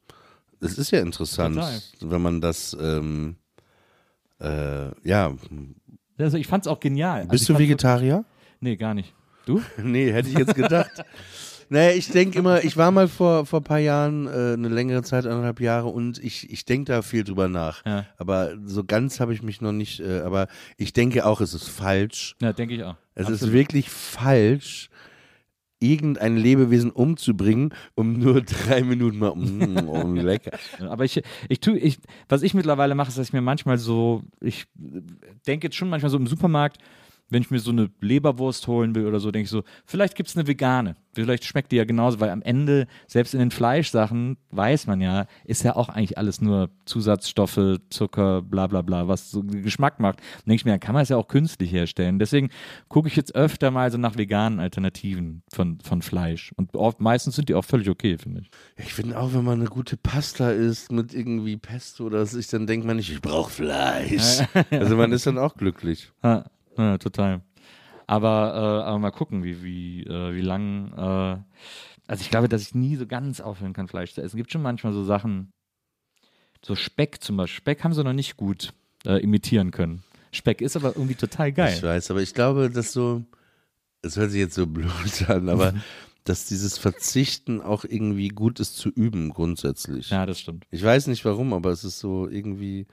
es 0.61 0.79
ist 0.79 0.91
ja 0.93 1.01
interessant, 1.01 1.57
Total. 1.57 1.81
wenn 2.01 2.23
man 2.23 2.41
das, 2.41 2.77
ähm, 2.81 3.37
äh, 4.41 4.91
ja. 5.09 5.35
Also 6.19 6.37
ich 6.37 6.47
fand's 6.47 6.67
auch 6.69 6.81
genial. 6.81 7.21
Also 7.21 7.29
Bist 7.31 7.43
ich 7.43 7.49
du 7.49 7.59
Vegetarier? 7.59 8.25
Nee, 8.61 8.77
gar 8.77 8.95
nicht. 8.95 9.13
Du? 9.47 9.61
Nee, 9.83 10.13
hätte 10.13 10.29
ich 10.29 10.39
jetzt 10.39 10.55
gedacht. 10.55 10.91
naja, 11.73 11.97
ich 11.97 12.09
denke 12.11 12.39
immer, 12.39 12.63
ich 12.63 12.77
war 12.77 12.91
mal 12.91 13.09
vor, 13.09 13.47
vor 13.47 13.61
ein 13.61 13.65
paar 13.65 13.79
Jahren, 13.79 14.27
äh, 14.27 14.53
eine 14.53 14.69
längere 14.69 15.03
Zeit, 15.03 15.25
anderthalb 15.25 15.59
Jahre, 15.59 15.89
und 15.89 16.23
ich, 16.23 16.53
ich 16.53 16.67
denke 16.67 16.93
da 16.93 17.01
viel 17.01 17.25
drüber 17.25 17.49
nach. 17.49 17.83
Ja. 17.87 18.05
Aber 18.19 18.53
so 18.67 18.85
ganz 18.85 19.21
habe 19.21 19.33
ich 19.33 19.43
mich 19.43 19.63
noch 19.63 19.73
nicht, 19.73 20.01
äh, 20.01 20.21
aber 20.21 20.49
ich 20.77 20.93
denke 20.93 21.25
auch, 21.25 21.41
es 21.41 21.55
ist 21.55 21.69
falsch. 21.69 22.37
Ja, 22.43 22.53
denke 22.53 22.75
ich 22.75 22.85
auch. 22.85 22.97
Es 23.15 23.27
ist 23.29 23.37
Absolut. 23.37 23.55
wirklich 23.55 23.89
falsch, 23.89 24.91
irgendein 25.81 26.37
Lebewesen 26.37 26.91
umzubringen, 26.91 27.75
um 27.95 28.19
nur 28.19 28.43
drei 28.67 28.83
Minuten 28.83 29.19
mal, 29.19 29.35
mm, 29.35 29.89
oh, 29.89 30.07
lecker. 30.13 30.59
Aber 30.91 31.07
ich, 31.07 31.23
ich 31.49 31.61
tue, 31.61 31.79
ich, 31.79 31.99
was 32.29 32.43
ich 32.43 32.53
mittlerweile 32.53 32.95
mache, 32.95 33.09
ist, 33.09 33.17
dass 33.17 33.29
ich 33.29 33.33
mir 33.33 33.41
manchmal 33.41 33.79
so, 33.79 34.25
ich 34.41 34.67
denke 35.47 35.69
jetzt 35.69 35.77
schon 35.77 35.89
manchmal 35.89 36.11
so 36.11 36.19
im 36.19 36.27
Supermarkt, 36.27 36.77
wenn 37.33 37.43
ich 37.43 37.51
mir 37.51 37.59
so 37.59 37.71
eine 37.71 37.91
Leberwurst 38.01 38.67
holen 38.67 38.95
will 38.95 39.07
oder 39.07 39.21
so, 39.21 39.31
denke 39.31 39.45
ich 39.45 39.51
so, 39.51 39.63
vielleicht 39.87 40.15
gibt 40.15 40.29
es 40.29 40.37
eine 40.37 40.47
vegane. 40.47 40.97
Vielleicht 41.15 41.45
schmeckt 41.45 41.73
die 41.73 41.77
ja 41.77 41.85
genauso, 41.85 42.21
weil 42.21 42.31
am 42.31 42.41
Ende, 42.41 42.87
selbst 43.07 43.35
in 43.35 43.41
den 43.41 43.51
Fleischsachen, 43.51 44.39
weiß 44.51 44.87
man 44.87 45.01
ja, 45.01 45.27
ist 45.45 45.63
ja 45.63 45.77
auch 45.77 45.91
eigentlich 45.91 46.17
alles 46.17 46.41
nur 46.41 46.71
Zusatzstoffe, 46.87 47.79
Zucker, 47.91 48.41
bla 48.41 48.67
bla 48.67 48.81
bla, 48.81 49.09
was 49.09 49.31
so 49.31 49.43
Geschmack 49.43 50.01
macht. 50.01 50.21
Und 50.21 50.49
denke 50.49 50.61
ich 50.61 50.65
mir, 50.65 50.79
kann 50.79 50.95
man 50.95 51.03
es 51.03 51.11
ja 51.11 51.19
auch 51.19 51.29
künstlich 51.29 51.71
herstellen. 51.71 52.19
Deswegen 52.19 52.49
gucke 52.89 53.09
ich 53.09 53.17
jetzt 53.17 53.35
öfter 53.35 53.71
mal 53.71 53.91
so 53.91 53.99
nach 53.99 54.17
veganen 54.17 54.59
Alternativen 54.59 55.43
von, 55.53 55.81
von 55.81 56.01
Fleisch. 56.01 56.53
Und 56.57 56.75
oft, 56.77 57.01
meistens 57.01 57.37
sind 57.37 57.49
die 57.49 57.55
auch 57.55 57.65
völlig 57.65 57.91
okay, 57.91 58.17
finde 58.17 58.43
ich. 58.43 58.51
Ich 58.77 58.95
finde 58.95 59.19
auch, 59.19 59.35
wenn 59.35 59.45
man 59.45 59.61
eine 59.61 59.69
gute 59.69 59.99
Pasta 59.99 60.51
isst 60.51 60.93
mit 60.93 61.13
irgendwie 61.13 61.59
Pesto 61.59 62.05
oder 62.05 62.25
so, 62.25 62.41
dann 62.53 62.67
denkt 62.67 62.87
man 62.87 62.97
nicht, 62.97 63.11
ich 63.11 63.21
brauche 63.21 63.51
Fleisch. 63.51 64.43
also 64.71 64.97
man 64.97 65.13
ist 65.13 65.27
dann 65.27 65.39
auch 65.39 65.55
glücklich. 65.57 66.11
Ja. 66.25 66.45
Ja, 66.77 66.99
total. 66.99 67.43
Aber, 68.07 68.53
äh, 68.55 68.89
aber 68.89 68.99
mal 68.99 69.11
gucken, 69.11 69.45
wie, 69.45 69.63
wie, 69.63 70.03
äh, 70.05 70.35
wie 70.35 70.41
lang. 70.41 70.93
Äh, 70.93 71.43
also 72.09 72.21
ich 72.21 72.31
glaube, 72.31 72.49
dass 72.49 72.63
ich 72.63 72.75
nie 72.75 72.97
so 72.97 73.07
ganz 73.07 73.41
aufhören 73.41 73.73
kann, 73.73 73.89
Fleisch 73.89 74.15
zu 74.15 74.21
essen. 74.21 74.37
Es 74.37 74.37
gibt 74.37 74.53
schon 74.53 74.63
manchmal 74.63 74.93
so 74.93 75.05
Sachen, 75.05 75.53
so 76.65 76.75
Speck 76.75 77.23
zum 77.23 77.37
Beispiel. 77.37 77.59
Speck 77.59 77.85
haben 77.85 77.95
sie 77.95 78.05
noch 78.05 78.13
nicht 78.13 78.37
gut 78.37 78.73
äh, 79.07 79.23
imitieren 79.23 79.71
können. 79.71 80.03
Speck 80.33 80.61
ist 80.61 80.77
aber 80.77 80.97
irgendwie 80.97 81.15
total 81.15 81.53
geil. 81.53 81.75
Ich 81.77 81.83
weiß, 81.83 82.11
aber 82.11 82.23
ich 82.23 82.35
glaube, 82.35 82.71
dass 82.71 82.93
so, 82.93 83.23
es 84.03 84.17
hört 84.17 84.31
sich 84.31 84.41
jetzt 84.41 84.55
so 84.55 84.67
blöd 84.67 84.91
an, 85.29 85.49
aber 85.49 85.75
dass 86.25 86.47
dieses 86.47 86.79
Verzichten 86.79 87.61
auch 87.61 87.85
irgendwie 87.85 88.29
gut 88.29 88.61
ist 88.61 88.77
zu 88.77 88.89
üben, 88.91 89.31
grundsätzlich. 89.31 90.11
Ja, 90.11 90.25
das 90.25 90.41
stimmt. 90.41 90.67
Ich 90.71 90.83
weiß 90.83 91.09
nicht 91.09 91.25
warum, 91.25 91.53
aber 91.53 91.71
es 91.71 91.85
ist 91.85 91.99
so 91.99 92.29
irgendwie, 92.29 92.87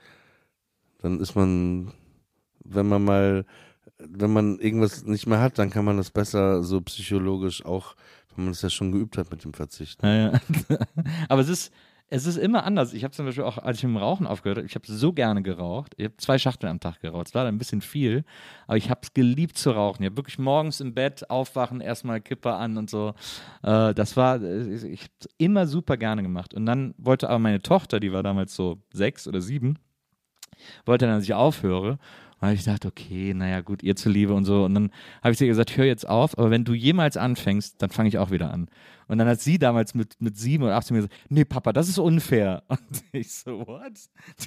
dann 0.98 1.20
ist 1.20 1.34
man, 1.34 1.92
wenn 2.64 2.88
man 2.88 3.04
mal 3.04 3.46
wenn 4.08 4.32
man 4.32 4.58
irgendwas 4.58 5.04
nicht 5.04 5.26
mehr 5.26 5.40
hat, 5.40 5.58
dann 5.58 5.70
kann 5.70 5.84
man 5.84 5.96
das 5.96 6.10
besser 6.10 6.62
so 6.62 6.80
psychologisch 6.80 7.64
auch, 7.64 7.94
wenn 8.34 8.44
man 8.44 8.52
es 8.52 8.62
ja 8.62 8.70
schon 8.70 8.92
geübt 8.92 9.18
hat 9.18 9.30
mit 9.30 9.44
dem 9.44 9.54
Verzicht. 9.54 10.02
Ja, 10.02 10.32
ja. 10.32 10.40
Aber 11.28 11.40
es 11.40 11.48
ist, 11.48 11.72
es 12.12 12.26
ist 12.26 12.36
immer 12.36 12.64
anders. 12.64 12.92
Ich 12.92 13.04
habe 13.04 13.14
zum 13.14 13.24
Beispiel 13.24 13.44
auch, 13.44 13.58
als 13.58 13.78
ich 13.78 13.84
mit 13.84 13.94
dem 13.94 13.96
Rauchen 13.98 14.26
aufgehört 14.26 14.58
habe, 14.58 14.66
ich 14.66 14.74
habe 14.74 14.84
so 14.86 15.12
gerne 15.12 15.42
geraucht. 15.42 15.94
Ich 15.96 16.06
habe 16.06 16.16
zwei 16.16 16.38
Schachteln 16.38 16.70
am 16.70 16.80
Tag 16.80 17.00
geraucht. 17.00 17.28
Es 17.28 17.34
war 17.34 17.44
dann 17.44 17.54
ein 17.54 17.58
bisschen 17.58 17.80
viel, 17.80 18.24
aber 18.66 18.76
ich 18.76 18.90
habe 18.90 19.00
es 19.04 19.14
geliebt 19.14 19.56
zu 19.56 19.70
rauchen. 19.70 20.02
Ich 20.02 20.06
habe 20.06 20.16
wirklich 20.16 20.38
morgens 20.38 20.80
im 20.80 20.92
Bett 20.92 21.30
aufwachen, 21.30 21.80
erstmal 21.80 22.20
Kippe 22.20 22.52
an 22.52 22.76
und 22.78 22.90
so. 22.90 23.14
Äh, 23.62 23.94
das 23.94 24.16
war, 24.16 24.42
ich, 24.42 24.82
ich 24.82 25.02
habe 25.02 25.12
es 25.20 25.28
immer 25.38 25.68
super 25.68 25.96
gerne 25.96 26.22
gemacht. 26.22 26.52
Und 26.52 26.66
dann 26.66 26.94
wollte 26.98 27.30
aber 27.30 27.38
meine 27.38 27.62
Tochter, 27.62 28.00
die 28.00 28.12
war 28.12 28.24
damals 28.24 28.56
so 28.56 28.82
sechs 28.92 29.28
oder 29.28 29.40
sieben, 29.40 29.78
wollte 30.86 31.06
dann, 31.06 31.14
dass 31.14 31.24
ich 31.24 31.34
aufhöre. 31.34 31.98
Habe 32.40 32.54
ich 32.54 32.64
gedacht, 32.64 32.86
okay, 32.86 33.34
naja, 33.34 33.60
gut, 33.60 33.82
ihr 33.82 33.96
zuliebe 33.96 34.32
und 34.32 34.46
so. 34.46 34.64
Und 34.64 34.74
dann 34.74 34.90
habe 35.22 35.32
ich 35.32 35.38
sie 35.38 35.46
gesagt, 35.46 35.76
hör 35.76 35.84
jetzt 35.84 36.08
auf, 36.08 36.38
aber 36.38 36.50
wenn 36.50 36.64
du 36.64 36.72
jemals 36.72 37.16
anfängst, 37.18 37.82
dann 37.82 37.90
fange 37.90 38.08
ich 38.08 38.18
auch 38.18 38.30
wieder 38.30 38.50
an. 38.50 38.68
Und 39.08 39.18
dann 39.18 39.28
hat 39.28 39.40
sie 39.40 39.58
damals 39.58 39.94
mit, 39.94 40.20
mit 40.20 40.38
sieben 40.38 40.62
oder 40.64 40.76
acht 40.76 40.86
zu 40.86 40.94
mir 40.94 41.00
gesagt, 41.00 41.14
nee, 41.28 41.44
Papa, 41.44 41.72
das 41.72 41.88
ist 41.88 41.98
unfair. 41.98 42.62
Und 42.68 43.02
ich 43.12 43.32
so, 43.32 43.66
what? 43.66 43.92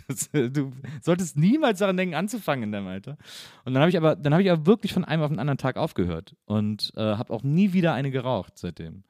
Das, 0.07 0.29
du 0.31 0.71
solltest 1.01 1.37
niemals 1.37 1.79
daran 1.79 1.97
denken, 1.97 2.15
anzufangen 2.15 2.63
in 2.63 2.71
deinem 2.71 2.87
Alter. 2.87 3.17
Und 3.65 3.73
dann 3.73 3.81
habe 3.81 3.89
ich 3.89 3.97
aber, 3.97 4.15
dann 4.15 4.33
habe 4.33 4.41
ich 4.41 4.49
aber 4.49 4.65
wirklich 4.65 4.93
von 4.93 5.03
einem 5.03 5.21
auf 5.21 5.29
den 5.29 5.39
anderen 5.39 5.57
Tag 5.57 5.75
aufgehört 5.75 6.35
und 6.45 6.93
äh, 6.95 7.01
habe 7.01 7.33
auch 7.33 7.43
nie 7.43 7.73
wieder 7.73 7.93
eine 7.93 8.09
geraucht 8.09 8.57
seitdem. 8.57 9.03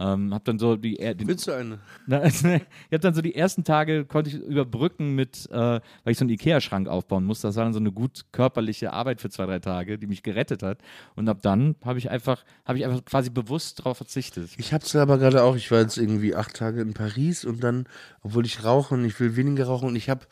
Ähm, 0.00 0.32
hab 0.32 0.46
dann 0.46 0.58
so 0.58 0.76
die. 0.76 0.94
Den, 0.94 1.28
Willst 1.28 1.46
du 1.46 1.52
eine? 1.52 1.78
Na, 2.06 2.24
ich 2.24 2.42
habe 2.42 2.64
dann 3.00 3.12
so 3.12 3.20
die 3.20 3.34
ersten 3.34 3.64
Tage 3.64 4.06
konnte 4.06 4.30
ich 4.30 4.36
überbrücken 4.36 5.14
mit, 5.14 5.46
äh, 5.50 5.54
weil 5.54 5.82
ich 6.06 6.16
so 6.16 6.24
einen 6.24 6.30
Ikea-Schrank 6.30 6.88
aufbauen 6.88 7.24
musste. 7.24 7.48
Das 7.48 7.56
war 7.56 7.64
dann 7.64 7.74
so 7.74 7.80
eine 7.80 7.92
gut 7.92 8.24
körperliche 8.32 8.94
Arbeit 8.94 9.20
für 9.20 9.28
zwei, 9.28 9.44
drei 9.44 9.58
Tage, 9.58 9.98
die 9.98 10.06
mich 10.06 10.22
gerettet 10.22 10.62
hat. 10.62 10.78
Und 11.16 11.28
ab 11.28 11.42
dann 11.42 11.76
habe 11.84 11.98
ich 11.98 12.10
einfach, 12.10 12.44
habe 12.64 12.78
ich 12.78 12.86
einfach 12.86 13.04
quasi 13.04 13.28
bewusst 13.28 13.80
darauf 13.80 13.98
verzichtet. 13.98 14.48
Ich 14.56 14.72
habe 14.72 14.84
es 14.86 14.96
aber 14.96 15.18
gerade 15.18 15.42
auch. 15.42 15.54
Ich 15.54 15.70
war 15.70 15.80
jetzt 15.80 15.98
irgendwie 15.98 16.34
acht 16.34 16.54
Tage 16.54 16.80
in 16.80 16.94
Paris 16.94 17.44
und 17.44 17.62
dann, 17.62 17.86
obwohl 18.22 18.46
ich 18.46 18.64
rauche 18.64 18.94
und 18.94 19.04
ich 19.04 19.20
will 19.20 19.36
weniger 19.36 19.66
rauchen 19.66 19.86
und 19.86 19.96
ich 19.96 20.08
habe 20.08 20.26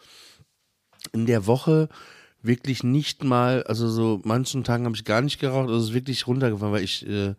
in 1.12 1.26
der 1.26 1.46
Woche 1.46 1.90
wirklich 2.40 2.85
nicht 2.85 3.22
mal, 3.22 3.64
also 3.64 3.87
so 3.88 4.22
manchen 4.24 4.64
Tagen 4.64 4.87
habe 4.87 4.96
ich 4.96 5.04
gar 5.04 5.20
nicht 5.20 5.38
geraucht, 5.38 5.68
also 5.68 5.76
es 5.76 5.85
ist 5.88 5.94
wirklich 5.94 6.26
runtergefahren, 6.26 6.72
weil 6.72 6.85
ich 6.85 7.07
äh, 7.07 7.35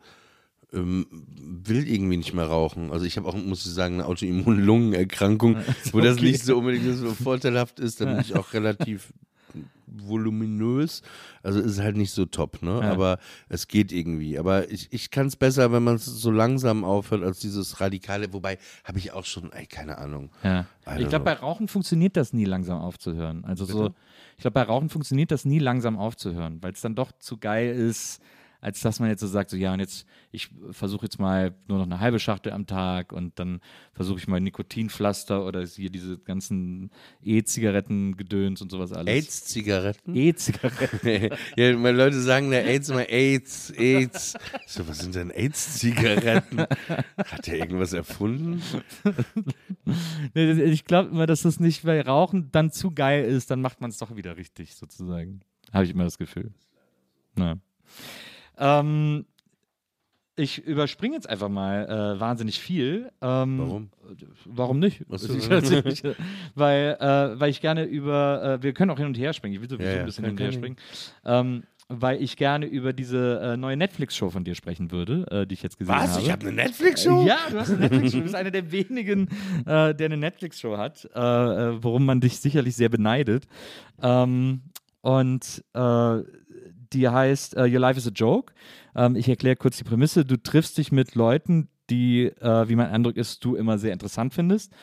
will 0.72 1.88
irgendwie 1.88 2.18
nicht 2.18 2.34
mehr 2.34 2.46
rauchen. 2.46 2.92
Also 2.92 3.06
ich 3.06 3.18
habe 3.18 3.28
auch, 3.28 3.36
muss 3.36 3.66
ich 3.66 3.72
sagen, 3.72 3.96
eine 3.96 4.06
Autoimmun-Lungenerkrankung, 4.06 5.58
wo 5.92 6.00
das 6.00 6.20
nicht 6.22 6.44
so 6.44 6.58
unbedingt 6.58 6.96
so 6.98 7.14
vorteilhaft 7.14 7.80
ist. 7.80 8.02
Da 8.02 8.06
bin 8.06 8.20
ich 8.20 8.36
auch 8.36 8.54
relativ 8.54 9.12
voluminös. 9.88 11.02
Also 11.42 11.60
ist 11.60 11.80
halt 11.80 11.98
nicht 11.98 12.12
so 12.12 12.26
top, 12.26 12.62
ne? 12.62 12.80
Ja. 12.82 12.92
Aber 12.92 13.18
es 13.48 13.68
geht 13.68 13.92
irgendwie. 13.92 14.38
Aber 14.38 14.70
ich, 14.70 14.88
ich 14.92 15.10
kann 15.10 15.28
es 15.28 15.36
besser, 15.36 15.72
wenn 15.72 15.84
man 15.84 15.96
es 15.96 16.06
so 16.06 16.30
langsam 16.30 16.84
aufhört, 16.84 17.24
als 17.24 17.40
dieses 17.40 17.82
Radikale. 17.82 18.32
Wobei 18.34 18.60
habe 18.84 19.00
ich 19.00 19.12
auch 19.12 19.26
schon, 19.26 19.52
ey, 19.52 19.66
keine 19.66 19.98
Ahnung. 19.98 20.30
Ja. 20.44 20.68
Ich 20.98 21.10
glaube, 21.10 21.26
bei 21.26 21.34
Rauchen 21.34 21.68
funktioniert 21.68 22.16
das 22.16 22.34
nie 22.34 22.46
langsam 22.46 22.80
aufzuhören. 22.80 23.44
Also 23.46 23.66
Bitte? 23.66 23.78
so, 23.78 23.94
ich 24.38 24.42
glaube, 24.42 24.54
bei 24.54 24.64
Rauchen 24.64 24.90
funktioniert 24.90 25.32
das 25.32 25.46
nie 25.46 25.60
langsam 25.60 25.98
aufzuhören, 25.98 26.62
weil 26.62 26.74
es 26.74 26.82
dann 26.82 26.96
doch 26.96 27.12
zu 27.20 27.38
geil 27.38 27.76
ist 27.76 28.22
als 28.62 28.82
dass 28.82 29.00
man 29.00 29.10
jetzt 29.10 29.22
so 29.22 29.28
sagt, 29.28 29.50
so 29.50 29.58
ja, 29.58 29.74
und 29.74 29.80
jetzt, 29.80 30.06
ich 30.32 30.50
versuche 30.72 31.06
jetzt 31.06 31.20
mal 31.20 31.56
nur 31.68 31.78
noch 31.78 31.86
eine 31.86 32.00
halbe 32.00 32.20
Schachtel 32.20 32.52
am 32.52 32.68
Tag 32.68 33.14
und 33.14 33.40
dann 33.40 33.62
versuche 33.94 34.20
ich 34.20 34.28
mal 34.28 34.40
Nikotinpflaster 34.40 35.46
oder 35.46 35.66
hier 35.66 35.90
diese 35.90 36.18
ganzen 36.18 36.92
E-Zigaretten-Gedöns 37.24 38.62
und 38.62 38.72
sowas 38.72 38.92
alles. 38.92 39.14
AIDS-Zigaretten? 39.14 40.16
E-Zigaretten. 40.16 41.38
ja, 41.56 41.78
meine 41.78 41.98
Leute 41.98 42.20
sagen 42.20 42.52
der 42.52 42.66
AIDS 42.66 42.90
immer 42.90 43.08
AIDS, 43.10 43.72
AIDS. 43.72 44.34
So, 44.68 44.88
was 44.88 45.00
sind 45.00 45.16
denn 45.16 45.32
AIDS-Zigaretten? 45.32 46.60
Hat 46.60 47.48
der 47.48 47.60
irgendwas 47.60 47.94
erfunden? 47.94 48.62
ich 50.34 50.84
glaube 50.86 51.10
immer, 51.10 51.28
dass 51.28 51.44
das 51.44 51.60
nicht, 51.60 51.86
weil 51.86 52.02
Rauchen 52.02 52.52
dann 52.52 52.72
zu 52.72 52.92
geil 52.92 53.24
ist, 53.24 53.52
dann 53.52 53.62
macht 53.62 53.80
man 53.80 53.90
es 53.90 53.98
doch 53.98 54.16
wieder 54.16 54.36
richtig, 54.36 54.76
sozusagen. 54.76 55.42
Habe 55.72 55.86
ich 55.86 55.92
immer 55.92 56.04
das 56.04 56.18
Gefühl. 56.18 56.52
Na. 57.36 57.58
Ähm, 58.60 59.26
ich 60.36 60.66
überspringe 60.66 61.16
jetzt 61.16 61.30
einfach 61.30 61.50
mal 61.50 61.86
äh, 61.86 62.20
wahnsinnig 62.20 62.60
viel. 62.60 63.12
Ähm, 63.22 63.60
warum? 63.60 63.90
Warum 64.46 64.80
nicht? 64.80 65.02
weil, 66.56 66.98
äh, 67.00 67.40
weil 67.40 67.50
ich 67.50 67.60
gerne 67.60 67.84
über, 67.84 68.60
äh, 68.60 68.64
wir 68.64 68.74
können 68.74 68.92
auch 68.92 68.98
hin 68.98 69.08
und 69.08 69.18
her 69.18 69.34
springen, 69.34 69.56
ich 69.56 69.62
will 69.62 69.70
sowieso 69.70 69.90
ja, 69.90 70.00
ein 70.00 70.06
bisschen 70.06 70.24
hin 70.24 70.34
und 70.34 70.40
her 70.40 70.52
springen. 70.52 70.78
Ähm, 71.26 71.64
weil 71.90 72.22
ich 72.22 72.38
gerne 72.38 72.68
über 72.68 72.94
diese 72.94 73.42
äh, 73.42 73.58
neue 73.58 73.76
Netflix-Show 73.76 74.30
von 74.30 74.44
dir 74.44 74.54
sprechen 74.54 74.92
würde, 74.92 75.26
äh, 75.32 75.48
die 75.48 75.56
ich 75.56 75.64
jetzt 75.64 75.78
gesehen 75.80 75.96
Was? 75.96 76.14
habe. 76.14 76.22
Ich 76.22 76.32
habe 76.32 76.48
eine 76.48 76.56
Netflix-Show? 76.56 77.26
ja, 77.26 77.40
du 77.50 77.60
hast 77.60 77.72
eine 77.72 77.80
Netflix-Show. 77.80 78.18
Du 78.18 78.24
bist 78.24 78.36
einer 78.36 78.52
der 78.52 78.72
wenigen, 78.72 79.28
äh, 79.66 79.96
der 79.96 80.06
eine 80.06 80.18
Netflix-Show 80.18 80.78
hat, 80.78 81.10
äh, 81.16 81.20
äh, 81.20 81.84
worum 81.84 82.06
man 82.06 82.22
dich 82.22 82.40
sicherlich 82.40 82.76
sehr 82.76 82.90
beneidet. 82.90 83.48
Ähm, 84.02 84.62
und 85.02 85.64
äh, 85.74 86.24
die 86.94 87.08
heißt 87.08 87.56
uh, 87.56 87.62
Your 87.62 87.80
Life 87.80 87.98
is 87.98 88.08
a 88.08 88.12
Joke. 88.12 88.54
Ähm, 88.96 89.16
ich 89.16 89.30
erkläre 89.30 89.56
kurz 89.56 89.78
die 89.78 89.84
Prämisse. 89.84 90.26
Du 90.26 90.38
triffst 90.38 90.78
dich 90.78 90.92
mit 90.92 91.16
Leuten, 91.16 91.70
die, 91.90 92.26
äh, 92.26 92.70
wie 92.70 92.76
mein 92.76 92.90
Eindruck 92.90 93.18
ist, 93.18 93.44
du 93.44 93.56
immer 93.56 93.78
sehr 93.78 93.94
interessant 93.94 94.34
findest 94.34 94.74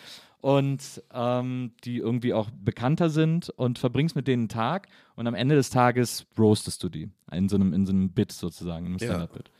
und 0.40 1.03
ähm, 1.12 1.73
die 1.85 1.99
irgendwie 1.99 2.35
auch 2.35 2.51
bekannter 2.51 3.11
sind 3.11 3.51
und 3.51 3.79
verbringst 3.79 4.16
mit 4.16 4.29
denen 4.29 4.42
einen 4.42 4.49
Tag 4.49 4.88
und 5.14 5.27
am 5.27 5.35
Ende 5.35 5.55
des 5.55 5.71
Tages 5.71 6.27
roastest 6.38 6.83
du 6.83 6.88
die 6.88 7.11
in 7.33 7.49
so 7.49 7.57
einem, 7.57 7.73
in 7.73 7.87
so 7.87 7.92
einem 7.92 8.11
Bit 8.11 8.33
sozusagen, 8.33 8.87
in 8.87 8.92
einem 8.92 8.99
Stand-Up-Bit. 8.99 9.51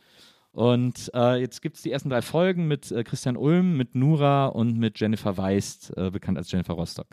Und 0.51 1.11
äh, 1.13 1.35
jetzt 1.35 1.61
gibt 1.61 1.75
es 1.75 1.83
die 1.83 1.91
ersten 1.91 2.09
drei 2.09 2.21
Folgen 2.21 2.67
mit 2.67 2.91
äh, 2.91 3.03
Christian 3.03 3.37
Ulm, 3.37 3.77
mit 3.77 3.95
Nura 3.95 4.47
und 4.47 4.77
mit 4.79 4.99
Jennifer 4.99 5.37
Weist, 5.37 5.95
äh, 5.95 6.09
bekannt 6.09 6.37
als 6.37 6.51
Jennifer 6.51 6.73
Rostock. 6.73 7.07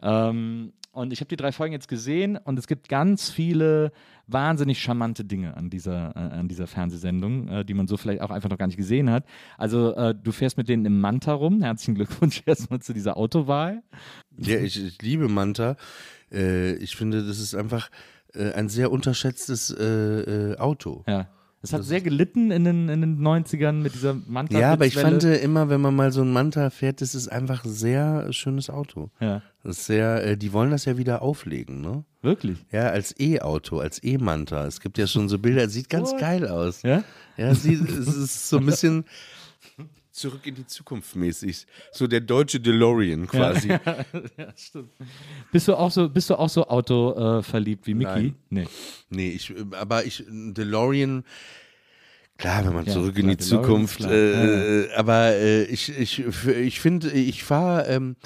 Ähm, 0.00 0.72
und 0.92 1.12
ich 1.12 1.20
habe 1.20 1.28
die 1.28 1.36
drei 1.36 1.52
Folgen 1.52 1.72
jetzt 1.72 1.88
gesehen 1.88 2.36
und 2.36 2.58
es 2.58 2.66
gibt 2.66 2.88
ganz 2.88 3.30
viele 3.30 3.92
wahnsinnig 4.26 4.80
charmante 4.80 5.24
Dinge 5.24 5.56
an 5.56 5.70
dieser, 5.70 6.14
äh, 6.14 6.38
an 6.38 6.48
dieser 6.48 6.66
Fernsehsendung, 6.66 7.48
äh, 7.48 7.64
die 7.64 7.74
man 7.74 7.88
so 7.88 7.96
vielleicht 7.96 8.20
auch 8.20 8.30
einfach 8.30 8.50
noch 8.50 8.58
gar 8.58 8.66
nicht 8.66 8.76
gesehen 8.76 9.10
hat. 9.10 9.24
Also 9.56 9.94
äh, 9.94 10.14
du 10.14 10.32
fährst 10.32 10.56
mit 10.58 10.68
denen 10.68 10.84
im 10.84 11.00
Manta 11.00 11.32
rum. 11.32 11.62
Herzlichen 11.62 11.94
Glückwunsch 11.94 12.42
erstmal 12.46 12.80
zu 12.80 12.92
dieser 12.92 13.16
Autowahl. 13.16 13.82
Ja, 14.36 14.58
ich, 14.58 14.82
ich 14.82 15.00
liebe 15.02 15.28
Manta. 15.28 15.76
Äh, 16.30 16.74
ich 16.74 16.94
finde, 16.94 17.26
das 17.26 17.38
ist 17.38 17.54
einfach 17.54 17.90
äh, 18.34 18.52
ein 18.52 18.68
sehr 18.68 18.92
unterschätztes 18.92 19.70
äh, 19.70 20.56
Auto. 20.58 21.04
Ja. 21.06 21.28
Es 21.62 21.72
hat 21.72 21.80
das 21.80 21.86
sehr 21.86 22.00
gelitten 22.00 22.50
in 22.50 22.64
den, 22.64 22.88
in 22.88 23.00
den 23.00 23.20
90ern 23.20 23.74
mit 23.74 23.94
dieser 23.94 24.14
Manta. 24.26 24.58
Ja, 24.58 24.72
aber 24.72 24.86
ich 24.86 24.96
fand 24.96 25.22
immer, 25.22 25.68
wenn 25.68 25.80
man 25.80 25.94
mal 25.94 26.10
so 26.10 26.22
ein 26.22 26.32
Manta 26.32 26.70
fährt, 26.70 27.00
das 27.00 27.14
ist 27.14 27.28
einfach 27.28 27.64
ein 27.64 27.70
sehr 27.70 28.32
schönes 28.32 28.68
Auto. 28.68 29.10
Ja. 29.20 29.42
Das 29.62 29.78
ist 29.78 29.86
sehr, 29.86 30.24
äh, 30.26 30.36
die 30.36 30.52
wollen 30.52 30.72
das 30.72 30.86
ja 30.86 30.98
wieder 30.98 31.22
auflegen, 31.22 31.80
ne? 31.80 32.04
Wirklich? 32.20 32.58
Ja, 32.72 32.88
als 32.88 33.14
E-Auto, 33.18 33.78
als 33.78 34.02
E-Manta. 34.02 34.66
Es 34.66 34.80
gibt 34.80 34.98
ja 34.98 35.06
schon 35.06 35.28
so 35.28 35.38
Bilder, 35.38 35.68
sieht 35.68 35.88
ganz 35.88 36.16
geil 36.16 36.48
aus. 36.48 36.82
Ja? 36.82 37.04
Ja, 37.36 37.54
sieht, 37.54 37.88
es 37.88 38.08
ist 38.08 38.48
so 38.48 38.58
ein 38.58 38.66
bisschen, 38.66 39.04
zurück 40.12 40.46
in 40.46 40.54
die 40.54 40.66
Zukunft 40.66 41.16
mäßig. 41.16 41.66
So 41.90 42.06
der 42.06 42.20
deutsche 42.20 42.60
DeLorean 42.60 43.26
quasi. 43.26 43.68
ja, 44.36 44.52
stimmt. 44.56 44.90
Bist 45.50 45.68
du 45.68 45.74
auch 45.74 45.90
so, 45.90 46.08
bist 46.08 46.30
du 46.30 46.38
auch 46.38 46.48
so 46.48 46.66
Auto 46.66 47.38
äh, 47.38 47.42
verliebt 47.42 47.86
wie 47.86 47.94
Mickey? 47.94 48.10
Nein. 48.10 48.34
Nee. 48.50 48.66
Nee, 49.10 49.30
ich, 49.30 49.54
aber 49.72 50.04
ich, 50.04 50.24
DeLorean, 50.28 51.24
klar, 52.36 52.64
wenn 52.66 52.74
man 52.74 52.84
Ja, 52.84 52.92
zurück 52.92 53.18
in 53.18 53.28
die 53.28 53.36
DeLorean 53.36 53.88
Zukunft, 53.88 54.00
äh, 54.02 54.88
aber 54.94 55.32
äh, 55.32 55.64
ich, 55.64 55.88
ich, 55.98 56.22
ich 56.46 56.80
finde, 56.80 57.10
ich 57.10 57.42
fahre, 57.42 57.86
ähm, 57.88 58.16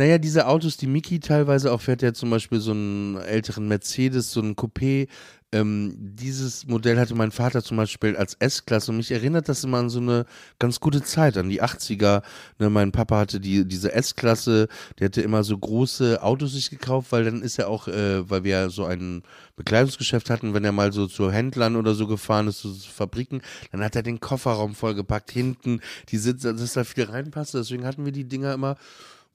naja, 0.00 0.16
diese 0.16 0.46
Autos, 0.46 0.78
die 0.78 0.86
Mickey 0.86 1.20
teilweise 1.20 1.70
auch 1.70 1.82
fährt, 1.82 2.00
ja 2.00 2.14
zum 2.14 2.30
Beispiel 2.30 2.58
so 2.58 2.70
einen 2.70 3.18
älteren 3.18 3.68
Mercedes, 3.68 4.32
so 4.32 4.40
einen 4.40 4.56
Coupé, 4.56 5.08
ähm, 5.52 5.94
dieses 5.98 6.66
Modell 6.66 6.98
hatte 6.98 7.14
mein 7.14 7.32
Vater 7.32 7.62
zum 7.62 7.76
Beispiel 7.76 8.16
als 8.16 8.32
S-Klasse 8.38 8.92
und 8.92 8.96
mich 8.96 9.10
erinnert 9.10 9.50
das 9.50 9.62
immer 9.62 9.76
an 9.76 9.90
so 9.90 9.98
eine 9.98 10.24
ganz 10.58 10.80
gute 10.80 11.02
Zeit, 11.02 11.36
an 11.36 11.50
die 11.50 11.62
80er. 11.62 12.22
Ne, 12.58 12.70
mein 12.70 12.92
Papa 12.92 13.18
hatte 13.18 13.40
die, 13.40 13.66
diese 13.66 13.92
S-Klasse, 13.92 14.68
der 14.98 15.06
hatte 15.06 15.20
immer 15.20 15.44
so 15.44 15.58
große 15.58 16.22
Autos 16.22 16.52
sich 16.52 16.70
gekauft, 16.70 17.12
weil 17.12 17.24
dann 17.24 17.42
ist 17.42 17.58
er 17.58 17.68
auch, 17.68 17.86
äh, 17.86 18.30
weil 18.30 18.44
wir 18.44 18.52
ja 18.52 18.70
so 18.70 18.86
ein 18.86 19.22
Bekleidungsgeschäft 19.56 20.30
hatten, 20.30 20.54
wenn 20.54 20.64
er 20.64 20.72
mal 20.72 20.94
so 20.94 21.08
zu 21.08 21.30
Händlern 21.30 21.76
oder 21.76 21.94
so 21.94 22.06
gefahren 22.06 22.48
ist, 22.48 22.60
so 22.60 22.72
zu 22.72 22.88
Fabriken, 22.88 23.42
dann 23.70 23.84
hat 23.84 23.96
er 23.96 24.02
den 24.02 24.18
Kofferraum 24.18 24.74
vollgepackt, 24.74 25.30
hinten 25.30 25.80
die 26.08 26.16
Sitze, 26.16 26.54
dass 26.54 26.72
da 26.72 26.84
viel 26.84 27.04
reinpasste. 27.04 27.58
Deswegen 27.58 27.84
hatten 27.84 28.06
wir 28.06 28.12
die 28.12 28.24
Dinger 28.24 28.54
immer 28.54 28.76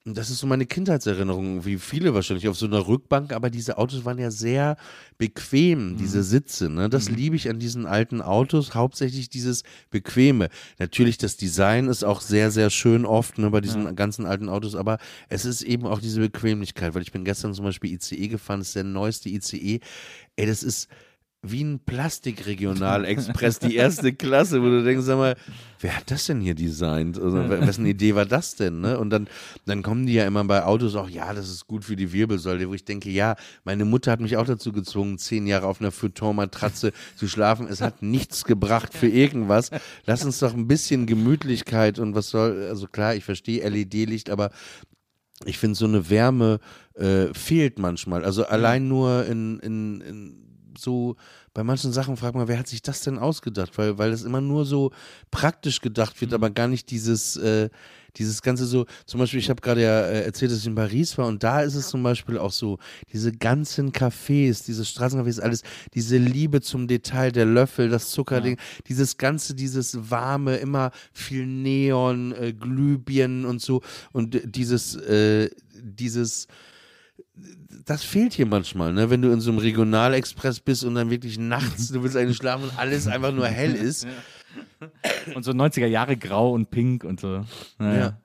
das 0.07 0.29
ist 0.29 0.37
so 0.37 0.45
meine 0.45 0.67
Kindheitserinnerung, 0.67 1.65
wie 1.65 1.79
viele 1.79 2.13
wahrscheinlich 2.13 2.47
auf 2.47 2.55
so 2.55 2.67
einer 2.67 2.87
Rückbank, 2.87 3.33
aber 3.33 3.49
diese 3.49 3.79
Autos 3.79 4.05
waren 4.05 4.19
ja 4.19 4.29
sehr 4.29 4.77
bequem, 5.17 5.97
diese 5.97 6.21
Sitze. 6.21 6.69
Ne? 6.69 6.89
Das 6.89 7.09
liebe 7.09 7.35
ich 7.35 7.49
an 7.49 7.57
diesen 7.57 7.87
alten 7.87 8.21
Autos, 8.21 8.75
hauptsächlich 8.75 9.29
dieses 9.29 9.63
Bequeme. 9.89 10.49
Natürlich, 10.77 11.17
das 11.17 11.37
Design 11.37 11.87
ist 11.87 12.03
auch 12.03 12.21
sehr, 12.21 12.51
sehr 12.51 12.69
schön 12.69 13.03
oft 13.03 13.39
ne, 13.39 13.49
bei 13.49 13.61
diesen 13.61 13.95
ganzen 13.95 14.27
alten 14.27 14.47
Autos, 14.47 14.75
aber 14.75 14.99
es 15.27 15.43
ist 15.43 15.63
eben 15.63 15.87
auch 15.87 15.99
diese 15.99 16.19
Bequemlichkeit, 16.19 16.93
weil 16.93 17.01
ich 17.01 17.11
bin 17.11 17.25
gestern 17.25 17.55
zum 17.55 17.65
Beispiel 17.65 17.91
ICE 17.93 18.27
gefahren, 18.27 18.59
das 18.59 18.67
ist 18.67 18.75
der 18.75 18.83
neueste 18.83 19.29
ICE. 19.29 19.79
Ey, 20.35 20.45
das 20.45 20.61
ist 20.61 20.87
wie 21.51 21.63
ein 21.63 21.79
Plastikregionalexpress, 21.79 23.59
die 23.59 23.75
erste 23.75 24.13
Klasse, 24.13 24.61
wo 24.61 24.65
du 24.65 24.83
denkst, 24.83 25.05
sag 25.05 25.17
mal, 25.17 25.35
wer 25.79 25.97
hat 25.97 26.09
das 26.11 26.25
denn 26.25 26.41
hier 26.41 26.55
designt? 26.55 27.19
Also, 27.19 27.49
wessen 27.49 27.85
Idee 27.85 28.15
war 28.15 28.25
das 28.25 28.55
denn? 28.55 28.81
Ne? 28.81 28.97
Und 28.97 29.09
dann, 29.09 29.27
dann 29.65 29.83
kommen 29.83 30.05
die 30.05 30.13
ja 30.13 30.25
immer 30.25 30.43
bei 30.43 30.63
Autos 30.63 30.95
auch, 30.95 31.09
ja, 31.09 31.33
das 31.33 31.49
ist 31.49 31.67
gut 31.67 31.83
für 31.83 31.95
die 31.95 32.11
Wirbelsäule, 32.11 32.67
wo 32.69 32.73
ich 32.73 32.85
denke, 32.85 33.09
ja, 33.09 33.35
meine 33.63 33.85
Mutter 33.85 34.11
hat 34.11 34.19
mich 34.19 34.37
auch 34.37 34.45
dazu 34.45 34.71
gezwungen, 34.71 35.17
zehn 35.17 35.47
Jahre 35.47 35.67
auf 35.67 35.81
einer 35.81 35.91
Futon-Matratze 35.91 36.91
zu 37.15 37.27
schlafen. 37.27 37.67
Es 37.67 37.81
hat 37.81 38.01
nichts 38.01 38.45
gebracht 38.45 38.93
für 38.93 39.07
irgendwas. 39.07 39.69
Lass 40.05 40.25
uns 40.25 40.39
doch 40.39 40.53
ein 40.53 40.67
bisschen 40.67 41.05
Gemütlichkeit 41.05 41.99
und 41.99 42.15
was 42.15 42.29
soll, 42.29 42.67
also 42.69 42.87
klar, 42.87 43.15
ich 43.15 43.23
verstehe 43.23 43.67
LED-Licht, 43.67 44.29
aber 44.29 44.51
ich 45.43 45.57
finde, 45.57 45.75
so 45.75 45.85
eine 45.85 46.09
Wärme 46.09 46.59
äh, 46.93 47.33
fehlt 47.33 47.77
manchmal. 47.77 48.23
Also 48.23 48.45
allein 48.45 48.87
nur 48.87 49.25
in, 49.25 49.59
in, 49.59 50.01
in 50.01 50.44
so, 50.77 51.15
bei 51.53 51.63
manchen 51.63 51.91
Sachen 51.91 52.17
fragt 52.17 52.35
man, 52.35 52.47
wer 52.47 52.59
hat 52.59 52.67
sich 52.67 52.81
das 52.81 53.01
denn 53.01 53.17
ausgedacht? 53.17 53.77
Weil, 53.77 53.97
weil 53.97 54.11
es 54.11 54.23
immer 54.23 54.41
nur 54.41 54.65
so 54.65 54.91
praktisch 55.31 55.81
gedacht 55.81 56.19
wird, 56.21 56.33
aber 56.33 56.49
gar 56.49 56.67
nicht 56.67 56.91
dieses, 56.91 57.37
äh, 57.37 57.69
dieses 58.17 58.41
ganze 58.41 58.65
so, 58.65 58.85
zum 59.05 59.19
Beispiel, 59.19 59.39
ich 59.39 59.49
habe 59.49 59.61
gerade 59.61 59.81
ja 59.81 60.01
äh, 60.01 60.23
erzählt, 60.23 60.51
dass 60.51 60.59
ich 60.59 60.67
in 60.67 60.75
Paris 60.75 61.17
war 61.17 61.27
und 61.27 61.43
da 61.43 61.61
ist 61.61 61.75
es 61.75 61.89
zum 61.89 62.03
Beispiel 62.03 62.37
auch 62.37 62.51
so, 62.51 62.77
diese 63.11 63.31
ganzen 63.31 63.91
Cafés, 63.91 64.65
diese 64.65 64.83
Straßencafés, 64.83 65.41
alles, 65.41 65.63
diese 65.93 66.17
Liebe 66.17 66.61
zum 66.61 66.87
Detail, 66.87 67.31
der 67.31 67.45
Löffel, 67.45 67.89
das 67.89 68.11
Zuckerding, 68.11 68.57
dieses 68.87 69.17
ganze, 69.17 69.55
dieses 69.55 70.09
warme, 70.09 70.57
immer 70.57 70.91
viel 71.13 71.45
Neon, 71.45 72.33
äh, 72.33 72.53
Glühbirnen 72.53 73.45
und 73.45 73.61
so 73.61 73.81
und 74.11 74.39
dieses, 74.45 74.95
äh, 74.95 75.49
dieses, 75.73 76.47
das 77.85 78.03
fehlt 78.03 78.33
hier 78.33 78.45
manchmal, 78.45 78.93
ne? 78.93 79.09
Wenn 79.09 79.21
du 79.21 79.31
in 79.31 79.41
so 79.41 79.51
einem 79.51 79.59
Regionalexpress 79.59 80.59
bist 80.61 80.83
und 80.83 80.95
dann 80.95 81.09
wirklich 81.09 81.37
nachts, 81.37 81.89
du 81.89 82.01
willst 82.03 82.15
eigentlich 82.17 82.37
schlafen 82.37 82.63
und 82.65 82.77
alles 82.79 83.07
einfach 83.07 83.31
nur 83.33 83.47
hell 83.47 83.73
ist. 83.75 84.07
Und 85.35 85.43
so 85.43 85.51
90er 85.51 85.85
Jahre 85.87 86.17
grau 86.17 86.51
und 86.53 86.69
pink 86.71 87.03
und 87.03 87.19
so. 87.19 87.45
Naja. 87.77 87.99
Ja. 87.99 88.21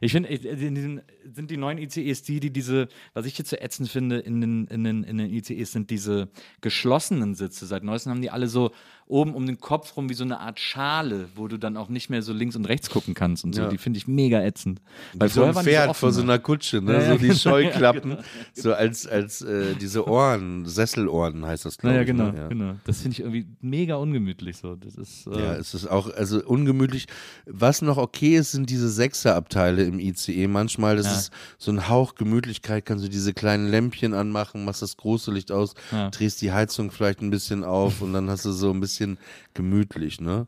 Ich 0.00 0.12
finde, 0.12 0.28
in 0.28 0.74
diesen- 0.74 1.02
sind 1.34 1.50
die 1.50 1.56
neuen 1.56 1.78
ICEs 1.78 2.22
die, 2.22 2.40
die 2.40 2.50
diese, 2.50 2.88
was 3.14 3.26
ich 3.26 3.36
jetzt 3.38 3.50
so 3.50 3.56
ätzend 3.56 3.88
finde, 3.88 4.18
in 4.18 4.40
den, 4.40 4.66
in, 4.66 4.84
den, 4.84 5.04
in 5.04 5.18
den 5.18 5.30
ICEs 5.32 5.72
sind 5.72 5.90
diese 5.90 6.28
geschlossenen 6.60 7.34
Sitze. 7.34 7.66
Seit 7.66 7.84
neuestem 7.84 8.10
haben 8.12 8.22
die 8.22 8.30
alle 8.30 8.48
so 8.48 8.70
oben 9.06 9.34
um 9.34 9.44
den 9.44 9.58
Kopf 9.58 9.96
rum 9.96 10.08
wie 10.08 10.14
so 10.14 10.22
eine 10.22 10.38
Art 10.38 10.60
Schale, 10.60 11.28
wo 11.34 11.48
du 11.48 11.58
dann 11.58 11.76
auch 11.76 11.88
nicht 11.88 12.10
mehr 12.10 12.22
so 12.22 12.32
links 12.32 12.54
und 12.54 12.64
rechts 12.66 12.90
gucken 12.90 13.14
kannst 13.14 13.44
und 13.44 13.54
so. 13.54 13.62
Ja. 13.62 13.68
Die 13.68 13.76
finde 13.78 13.96
ich 13.98 14.06
mega 14.06 14.40
ätzend. 14.40 14.80
Weil 15.14 15.28
so 15.28 15.42
ein 15.42 15.52
Pferd 15.52 15.96
vor 15.96 16.12
so 16.12 16.20
ne? 16.20 16.32
einer 16.34 16.38
Kutsche, 16.38 16.80
ne? 16.80 16.92
Ja, 16.92 17.00
ja, 17.00 17.08
so 17.12 17.14
die 17.14 17.22
genau. 17.22 17.34
Scheuklappen, 17.38 18.10
Ja, 18.12 18.16
genau. 18.16 18.28
so 18.54 18.72
als, 18.72 19.06
als 19.08 19.42
äh, 19.42 19.74
diese 19.74 20.06
Ohren, 20.06 20.64
Sesselohren 20.66 21.44
heißt 21.44 21.64
das, 21.64 21.76
glaube 21.76 21.94
Naja, 21.94 22.02
ich. 22.02 22.06
genau, 22.06 22.30
ne? 22.30 22.38
ja. 22.38 22.48
genau. 22.48 22.76
Das 22.84 23.00
finde 23.02 23.14
ich 23.14 23.20
irgendwie 23.20 23.46
mega 23.60 23.96
ungemütlich 23.96 24.58
so. 24.58 24.76
Das 24.76 24.94
ist, 24.94 25.26
äh, 25.26 25.38
Ja, 25.38 25.54
es 25.56 25.74
ist 25.74 25.88
auch 25.88 26.08
also 26.14 26.44
ungemütlich. 26.44 27.06
Was 27.46 27.82
noch 27.82 27.96
okay 27.96 28.36
ist, 28.36 28.52
sind 28.52 28.70
diese 28.70 28.88
Sechserabteile 28.88 29.82
im 29.84 29.98
ICE. 29.98 30.46
Manchmal, 30.46 30.96
das 30.96 31.06
Ja. 31.06 31.09
Ist 31.18 31.32
so 31.58 31.70
ein 31.72 31.88
Hauch 31.88 32.14
Gemütlichkeit, 32.14 32.86
kannst 32.86 33.04
du 33.04 33.08
diese 33.08 33.32
kleinen 33.34 33.68
Lämpchen 33.68 34.14
anmachen, 34.14 34.64
machst 34.64 34.82
das 34.82 34.96
große 34.96 35.30
Licht 35.32 35.52
aus, 35.52 35.74
drehst 36.10 36.40
die 36.42 36.52
Heizung 36.52 36.90
vielleicht 36.90 37.20
ein 37.22 37.30
bisschen 37.30 37.64
auf 37.64 38.00
und 38.02 38.12
dann 38.12 38.28
hast 38.30 38.44
du 38.44 38.52
so 38.52 38.70
ein 38.70 38.80
bisschen 38.80 39.18
gemütlich, 39.54 40.20
ne? 40.20 40.46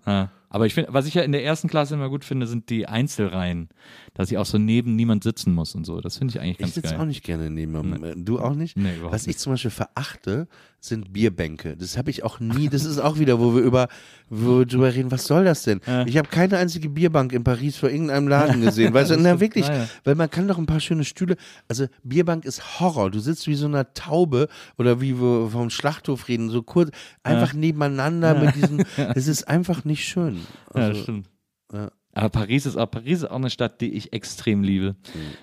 Aber 0.48 0.66
ich 0.66 0.74
finde, 0.74 0.92
was 0.92 1.06
ich 1.06 1.14
ja 1.14 1.22
in 1.22 1.32
der 1.32 1.42
ersten 1.44 1.66
Klasse 1.68 1.94
immer 1.94 2.10
gut 2.10 2.26
finde, 2.26 2.46
sind 2.46 2.68
die 2.68 2.86
Einzelreihen, 2.86 3.70
dass 4.14 4.30
ich 4.30 4.36
auch 4.38 4.46
so 4.46 4.58
neben 4.58 4.94
niemand 4.96 5.22
sitzen 5.24 5.54
muss 5.54 5.74
und 5.74 5.84
so. 5.84 6.00
Das 6.00 6.18
finde 6.18 6.32
ich 6.32 6.40
eigentlich 6.40 6.52
Ich 6.52 6.58
ganz 6.58 6.74
sitze 6.74 6.90
geil. 6.90 7.00
auch 7.00 7.04
nicht 7.06 7.24
gerne 7.24 7.48
neben. 7.50 8.04
Äh, 8.04 8.14
Du 8.16 8.38
auch 8.40 8.54
nicht? 8.54 8.76
Nee, 8.76 8.94
überhaupt 8.96 9.14
Was 9.14 9.26
ich 9.26 9.38
zum 9.38 9.52
Beispiel 9.54 9.70
verachte, 9.70 10.48
sind 10.80 11.12
Bierbänke. 11.12 11.76
Das 11.76 11.96
habe 11.96 12.10
ich 12.10 12.22
auch 12.24 12.40
nie. 12.40 12.68
Das 12.68 12.84
ist 12.84 12.98
auch 12.98 13.18
wieder, 13.18 13.38
wo 13.40 13.54
wir 13.54 13.62
über 13.62 13.88
wo 14.28 14.58
wir 14.58 14.66
drüber 14.66 14.92
reden. 14.92 15.10
Was 15.10 15.26
soll 15.26 15.44
das 15.44 15.62
denn? 15.62 15.80
Ich 16.06 16.16
habe 16.18 16.28
keine 16.28 16.58
einzige 16.58 16.88
Bierbank 16.90 17.32
in 17.32 17.44
Paris 17.44 17.76
vor 17.76 17.88
irgendeinem 17.90 18.28
Laden 18.28 18.60
gesehen. 18.62 18.92
Weißt 18.92 19.12
du, 19.12 19.16
na 19.18 19.38
wirklich, 19.40 19.66
Ah, 19.66 19.74
ja. 19.76 19.88
weil 20.04 20.14
man 20.16 20.28
kann 20.30 20.48
doch 20.48 20.58
ein 20.58 20.66
paar 20.66 20.80
schöne 20.80 21.04
Stühle. 21.04 21.36
Also 21.68 21.86
Bierbank 22.02 22.44
ist 22.44 22.80
Horror. 22.80 23.10
Du 23.10 23.20
sitzt 23.20 23.46
wie 23.46 23.54
so 23.54 23.66
eine 23.66 23.92
Taube 23.94 24.48
oder 24.76 25.00
wie 25.00 25.18
wir 25.20 25.48
vom 25.50 25.70
Schlachthof 25.70 26.28
reden, 26.28 26.50
so 26.50 26.62
kurz, 26.62 26.90
einfach 27.22 27.54
nebeneinander 27.54 28.34
mit 28.34 28.54
diesem. 28.56 28.82
Das 29.14 29.26
ist 29.28 29.46
einfach 29.48 29.84
nicht 29.84 30.04
schön. 30.04 30.38
Ja, 30.74 30.80
Also, 30.82 30.92
das 30.92 31.02
stimmt. 31.02 31.30
ja. 31.72 31.90
Aber 32.14 32.28
Paris 32.28 32.66
ist 32.66 32.76
auch 32.76 32.90
Paris 32.90 33.18
ist 33.18 33.24
auch 33.30 33.36
eine 33.36 33.48
Stadt, 33.50 33.80
die 33.80 33.92
ich 33.94 34.12
extrem 34.12 34.62
liebe. 34.62 34.96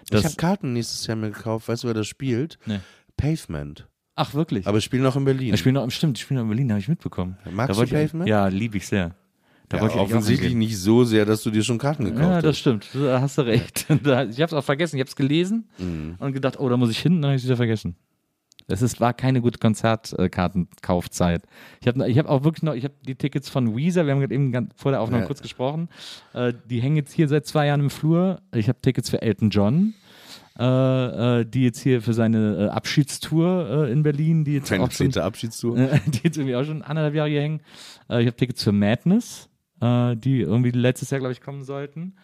ich 0.03 0.09
Das, 0.11 0.23
habe 0.23 0.35
Karten 0.35 0.73
nächstes 0.73 1.07
Jahr 1.07 1.17
mir 1.17 1.31
gekauft. 1.31 1.67
Weißt 1.67 1.83
du, 1.83 1.87
wer 1.87 1.95
das 1.95 2.07
spielt? 2.07 2.59
Nee. 2.65 2.79
Pavement. 3.17 3.87
ach 4.15 4.33
wirklich? 4.33 4.67
Aber 4.67 4.79
spielen 4.81 5.05
auch 5.05 5.15
in 5.15 5.25
Berlin. 5.25 5.53
ich 5.53 5.59
spiele 5.59 5.73
noch, 5.73 5.89
stimmt, 5.91 6.17
ich 6.17 6.23
spiele 6.23 6.39
noch 6.39 6.43
in 6.45 6.49
Berlin, 6.49 6.69
habe 6.71 6.79
ich 6.79 6.87
mitbekommen. 6.87 7.37
Magst 7.51 7.69
Da 7.77 7.83
du 7.83 7.83
ich- 7.85 7.91
Pavement? 7.91 8.29
Ja, 8.29 8.47
liebe 8.47 8.77
ich 8.77 8.87
sehr. 8.87 9.15
Da 9.67 9.77
Ja, 9.77 9.81
wollte 9.83 9.95
ich 9.95 9.99
eigentlich 10.01 10.13
auch 10.13 10.17
offensichtlich 10.17 10.55
nicht 10.55 10.77
so 10.77 11.03
sehr, 11.03 11.25
dass 11.25 11.43
du 11.43 11.51
dir 11.51 11.63
schon 11.63 11.77
Karten 11.77 12.05
gekauft 12.05 12.23
Ja, 12.23 12.41
das 12.41 12.49
hast. 12.55 12.57
stimmt. 12.59 12.87
Da 12.93 13.21
hast 13.21 13.37
du 13.37 13.41
recht. 13.43 13.85
Ich 13.89 13.95
habe 14.07 14.27
es 14.45 14.53
auch 14.53 14.63
vergessen. 14.63 14.95
Ich 14.97 15.01
habe 15.01 15.09
es 15.09 15.15
gelesen 15.15 15.69
Mhm. 15.77 16.15
und 16.17 16.33
gedacht, 16.33 16.59
oh, 16.59 16.67
da 16.69 16.75
muss 16.77 16.89
ich 16.89 16.99
hin, 16.99 17.21
dann 17.21 17.29
habe 17.31 17.35
ich 17.35 17.41
es 17.43 17.45
wieder 17.47 17.57
vergessen. 17.57 17.95
Es 18.69 18.81
ist, 18.81 18.99
war 19.01 19.13
keine 19.13 19.41
gute 19.41 19.59
Konzertkartenkaufzeit. 19.59 21.43
Ich 21.81 21.87
habe 21.87 22.09
ich 22.09 22.17
hab 22.17 22.27
auch 22.27 22.43
wirklich 22.43 22.63
noch, 22.63 22.73
ich 22.73 22.83
habe 22.83 22.93
die 23.05 23.15
Tickets 23.15 23.49
von 23.49 23.75
Weezer, 23.75 24.05
wir 24.05 24.13
haben 24.13 24.19
gerade 24.19 24.33
eben 24.33 24.69
vor 24.75 24.91
der 24.91 25.01
Aufnahme 25.01 25.23
Ja. 25.23 25.27
kurz 25.27 25.41
gesprochen, 25.41 25.89
äh, 26.33 26.53
die 26.69 26.81
hängen 26.81 26.95
jetzt 26.95 27.13
hier 27.13 27.27
seit 27.27 27.45
zwei 27.45 27.67
Jahren 27.67 27.81
im 27.81 27.89
Flur. 27.89 28.41
Ich 28.53 28.67
habe 28.69 28.79
Tickets 28.81 29.09
für 29.09 29.21
Elton 29.21 29.49
John, 29.49 29.93
äh, 30.59 31.39
äh, 31.39 31.45
die 31.45 31.63
jetzt 31.63 31.79
hier 31.79 32.01
für 32.01 32.13
seine 32.13 32.67
äh, 32.67 32.69
Abschiedstour 32.69 33.85
äh, 33.87 33.91
in 33.91 34.03
Berlin, 34.03 34.43
die 34.45 34.53
jetzt 34.53 34.71
Deine 34.71 34.83
auch 34.83 34.91
schon, 34.91 35.15
Abschiedstour. 35.17 35.75
die 36.05 36.19
jetzt 36.23 36.37
irgendwie 36.37 36.55
auch 36.55 36.63
schon 36.63 36.81
anderthalb 36.81 37.15
Jahre 37.15 37.29
hier 37.29 37.41
hängen. 37.41 37.61
Äh, 38.09 38.21
ich 38.21 38.27
habe 38.27 38.37
Tickets 38.37 38.63
für 38.63 38.71
Madness, 38.71 39.49
äh, 39.81 40.15
die 40.15 40.41
irgendwie 40.41 40.71
letztes 40.71 41.09
Jahr, 41.09 41.19
glaube 41.19 41.33
ich, 41.33 41.41
kommen 41.41 41.63
sollten. 41.63 42.15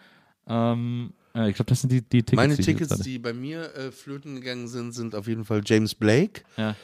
Ähm, 0.48 1.12
äh, 1.36 1.50
ich 1.50 1.56
glaube, 1.56 1.68
das 1.68 1.82
sind 1.82 1.92
die, 1.92 2.02
die 2.02 2.22
Tickets. 2.22 2.36
Meine 2.36 2.56
die 2.56 2.62
Tickets, 2.62 2.98
die 3.00 3.18
bei 3.18 3.32
mir 3.32 3.74
äh, 3.74 3.92
flöten 3.92 4.36
gegangen 4.36 4.68
sind, 4.68 4.92
sind 4.92 5.14
auf 5.14 5.28
jeden 5.28 5.44
Fall 5.44 5.60
James 5.64 5.94
Blake. 5.94 6.42
Ja. 6.56 6.74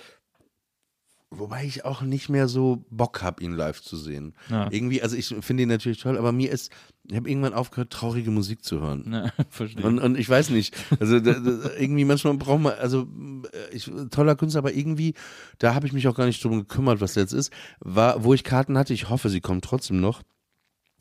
Wobei 1.35 1.65
ich 1.65 1.87
auch 1.87 2.03
nicht 2.03 2.29
mehr 2.29 2.47
so 2.47 2.85
Bock 2.91 3.23
habe, 3.23 3.43
ihn 3.43 3.55
live 3.55 3.81
zu 3.81 3.97
sehen. 3.97 4.35
Ja. 4.51 4.71
Irgendwie, 4.71 5.01
also 5.01 5.17
ich 5.17 5.35
finde 5.41 5.63
ihn 5.63 5.71
natürlich 5.71 5.99
toll, 5.99 6.19
aber 6.19 6.31
mir 6.31 6.51
ist, 6.51 6.71
ich 7.09 7.17
habe 7.17 7.27
irgendwann 7.27 7.55
aufgehört, 7.55 7.89
traurige 7.89 8.31
Musik 8.31 8.63
zu 8.63 8.83
hören. 8.83 9.11
Ja, 9.11 9.33
verstehe. 9.49 9.83
Und, 9.83 9.99
und 9.99 10.19
ich 10.19 10.29
weiß 10.29 10.51
nicht, 10.51 10.77
also 11.01 11.21
da, 11.21 11.33
da, 11.33 11.71
irgendwie 11.79 12.05
manchmal 12.05 12.35
braucht 12.35 12.61
man, 12.61 12.75
also 12.75 13.09
äh, 13.51 13.75
ich, 13.75 13.91
toller 14.11 14.37
Künstler, 14.37 14.59
aber 14.59 14.75
irgendwie, 14.75 15.15
da 15.57 15.75
habe 15.75 15.87
ich 15.87 15.95
mich 15.95 16.07
auch 16.07 16.15
gar 16.15 16.27
nicht 16.27 16.45
drum 16.45 16.59
gekümmert, 16.59 17.01
was 17.01 17.15
jetzt 17.15 17.33
ist, 17.33 17.51
war, 17.81 18.25
wo 18.25 18.35
ich 18.35 18.45
Karten 18.45 18.77
hatte, 18.77 18.93
ich 18.93 19.09
hoffe, 19.09 19.31
sie 19.31 19.41
kommen 19.41 19.63
trotzdem 19.63 20.03
noch, 20.03 20.21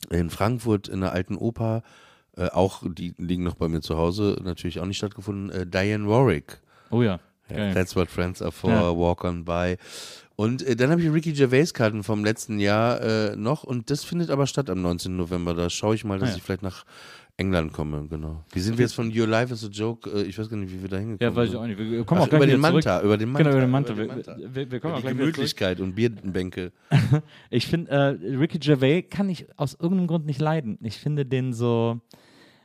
in 0.10 0.30
Frankfurt 0.30 0.88
in 0.88 1.02
der 1.02 1.12
alten 1.12 1.36
Oper, 1.36 1.84
äh, 2.38 2.48
auch, 2.50 2.82
die 2.86 3.14
liegen 3.18 3.44
noch 3.44 3.56
bei 3.56 3.68
mir 3.68 3.82
zu 3.82 3.98
Hause, 3.98 4.38
natürlich 4.44 4.80
auch 4.80 4.86
nicht 4.86 4.98
stattgefunden, 4.98 5.50
äh, 5.50 5.66
Diane 5.68 6.08
Warwick. 6.08 6.60
oh 6.90 7.02
ja. 7.02 7.20
Geil. 7.50 7.74
That's 7.74 7.98
what 7.98 8.10
friends 8.10 8.42
are 8.42 8.54
for, 8.54 8.70
Ja. 8.70 8.96
walk 8.96 9.26
on 9.26 9.44
by. 9.44 9.76
Und 10.38 10.64
äh, 10.64 10.76
dann 10.78 10.90
habe 10.90 11.02
ich 11.02 11.12
Ricky 11.12 11.34
Gervais 11.34 11.74
Karten 11.74 12.02
vom 12.02 12.24
letzten 12.24 12.60
Jahr 12.60 13.02
äh, 13.02 13.36
noch 13.36 13.64
und 13.66 13.90
das 13.90 14.06
findet 14.06 14.30
aber 14.30 14.48
statt 14.48 14.70
am 14.70 14.82
19. 14.82 15.18
November. 15.18 15.54
Da 15.54 15.70
schaue 15.70 15.96
ich 15.96 16.06
mal, 16.06 16.18
dass 16.18 16.30
Ah, 16.30 16.32
ja. 16.32 16.38
ich 16.38 16.44
vielleicht 16.44 16.62
nach 16.64 16.86
England 17.42 17.74
komme, 17.74 18.08
genau. 18.08 18.44
Wie 18.54 18.60
sind 18.60 18.78
wir 18.78 18.84
jetzt 18.86 18.94
von 18.94 19.12
Your 19.16 19.28
Life 19.28 19.54
is 19.54 19.64
a 19.66 19.68
Joke? 19.68 20.10
Äh, 20.10 20.24
ich 20.24 20.38
weiß 20.38 20.50
gar 20.50 20.58
nicht, 20.58 20.72
wie 20.72 20.82
wir 20.82 20.90
da 20.90 20.98
hingekommen 20.98 21.34
Ja, 21.34 21.36
weiß 21.36 21.46
ich 21.48 21.52
sind. 21.52 21.60
auch 21.62 21.68
nicht. 21.68 21.78
Wir 21.78 22.04
kommen 22.06 22.22
Ach, 22.22 22.26
auch 22.26 22.30
gleich 22.30 22.40
über 22.40 22.48
den 22.48 22.60
wieder 22.60 22.70
zurück. 22.70 22.86
Manta, 22.86 23.02
über 23.04 23.18
den 23.18 23.32
Manta. 23.32 23.44
Genau, 23.50 23.52
über 23.58 23.66
den 23.66 23.72
Manta. 23.72 24.38
Wir, 24.38 24.56
wir, 24.56 24.72
wir 24.72 24.80
kommen 24.80 24.94
auch 24.94 24.98
Die 24.98 25.02
gleich 25.04 25.14
wieder 25.16 25.24
zurück. 25.24 25.36
Gemütlichkeit 25.36 25.80
und 25.80 25.96
Bierbänke. 25.96 26.72
Ich 27.50 27.68
finde, 27.68 27.92
äh, 27.92 28.36
Ricky 28.38 28.60
Gervais 28.60 29.04
kann 29.10 29.30
ich 29.30 29.48
aus 29.58 29.74
irgendeinem 29.74 30.08
Grund 30.08 30.26
nicht 30.26 30.40
leiden. 30.42 30.78
Ich 30.82 30.98
finde 30.98 31.26
den 31.26 31.54
so. 31.54 32.00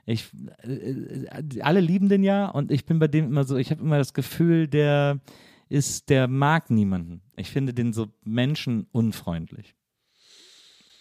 Ich, 0.08 0.30
äh, 0.62 1.60
alle 1.60 1.80
lieben 1.80 2.08
den 2.08 2.22
ja 2.22 2.48
und 2.48 2.70
ich 2.70 2.86
bin 2.86 2.98
bei 2.98 3.08
dem 3.08 3.26
immer 3.26 3.44
so, 3.44 3.56
ich 3.56 3.70
habe 3.70 3.82
immer 3.82 3.98
das 3.98 4.14
Gefühl, 4.14 4.68
der 4.68 5.18
ist, 5.68 6.10
der 6.10 6.28
mag 6.28 6.70
niemanden. 6.70 7.22
Ich 7.36 7.50
finde 7.50 7.74
den 7.74 7.92
so 7.92 8.06
menschenunfreundlich. 8.24 9.75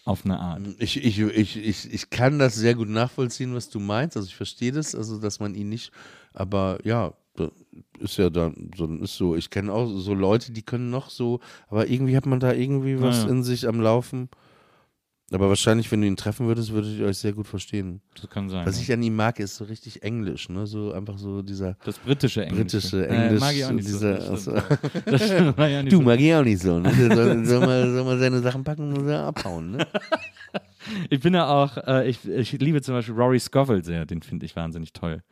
Auf 0.06 0.24
eine 0.24 0.40
Art. 0.40 0.62
Ich, 0.78 1.04
ich, 1.04 1.20
ich, 1.20 1.58
ich, 1.58 1.92
ich 1.94 2.10
kann 2.12 2.38
das 2.40 2.54
sehr 2.56 2.76
gut 2.76 2.88
nachvollziehen, 2.90 3.56
was 3.56 3.70
du 3.70 3.80
meinst. 3.80 4.16
Also 4.16 4.28
ich 4.28 4.36
verstehe 4.36 4.72
das, 4.72 4.94
also 4.96 5.20
dass 5.20 5.40
man 5.40 5.56
ihn 5.56 5.68
nicht, 5.70 5.92
aber 6.34 6.78
ja, 6.84 7.14
ist 8.00 8.18
ja 8.18 8.30
dann 8.30 8.72
so, 8.78 8.86
ist 8.98 9.16
so. 9.18 9.36
Ich 9.36 9.50
kenne 9.50 9.74
auch 9.74 9.88
so 9.88 10.14
Leute, 10.14 10.52
die 10.52 10.62
können 10.62 10.90
noch 10.92 11.10
so, 11.10 11.40
aber 11.68 11.90
irgendwie 11.90 12.16
hat 12.16 12.26
man 12.28 12.40
da 12.40 12.54
irgendwie 12.54 13.02
was 13.02 13.24
Ja. 13.24 13.30
in 13.30 13.44
sich 13.44 13.68
am 13.68 13.82
Laufen. 13.82 14.30
Aber 15.36 15.50
wahrscheinlich, 15.50 15.92
wenn 15.92 16.02
du 16.02 16.08
ihn 16.08 16.16
treffen 16.16 16.48
würdest, 16.48 16.72
würdet 16.72 16.98
ihr 16.98 17.06
euch 17.06 17.18
sehr 17.18 17.34
gut 17.34 17.48
verstehen. 17.48 18.02
Das 18.16 18.30
kann 18.30 18.50
sein. 18.50 18.66
Was 18.66 18.80
ich 18.80 18.92
an 18.92 19.04
ihm 19.04 19.16
mag, 19.16 19.40
ist 19.40 19.56
so 19.56 19.66
richtig 19.66 20.02
Englisch, 20.04 20.50
ne? 20.50 20.66
So 20.66 20.94
einfach 20.94 21.18
so 21.18 21.42
dieser 21.42 21.78
das 21.84 22.00
britische 22.00 22.46
Englisch. 22.46 22.72
britische 22.74 23.08
Englisch. 23.08 23.42
Äh, 23.42 23.46
mag 23.46 23.56
ich 23.56 23.66
auch 23.66 23.72
nicht 23.72 23.88
dieser, 23.88 24.22
so. 24.22 24.32
Also, 24.32 24.52
mag 25.58 25.70
ich 25.70 25.78
auch 25.78 25.82
nicht 25.84 25.92
du 25.92 25.98
so. 25.98 26.02
mag 26.02 26.20
ich 26.20 26.34
auch 26.34 26.44
nicht 26.44 26.62
so, 26.62 26.80
ne? 26.80 26.94
Soll, 26.94 27.46
soll, 27.46 27.60
mal, 27.60 27.92
soll 27.94 28.04
mal 28.04 28.18
seine 28.18 28.40
Sachen 28.40 28.64
packen 28.64 28.94
und 28.98 29.10
abhauen, 29.10 29.72
ne? 29.72 29.88
Ich 31.10 31.20
bin 31.22 31.34
ja 31.34 31.48
auch, 31.48 31.78
äh, 31.88 32.08
ich, 32.08 32.28
ich 32.28 32.52
liebe 32.54 32.82
zum 32.82 32.94
Beispiel 32.94 33.16
Rory 33.16 33.40
Scovel 33.40 33.84
sehr, 33.84 34.06
den 34.06 34.22
finde 34.22 34.46
ich 34.46 34.56
wahnsinnig 34.56 34.94
toll. 34.94 35.24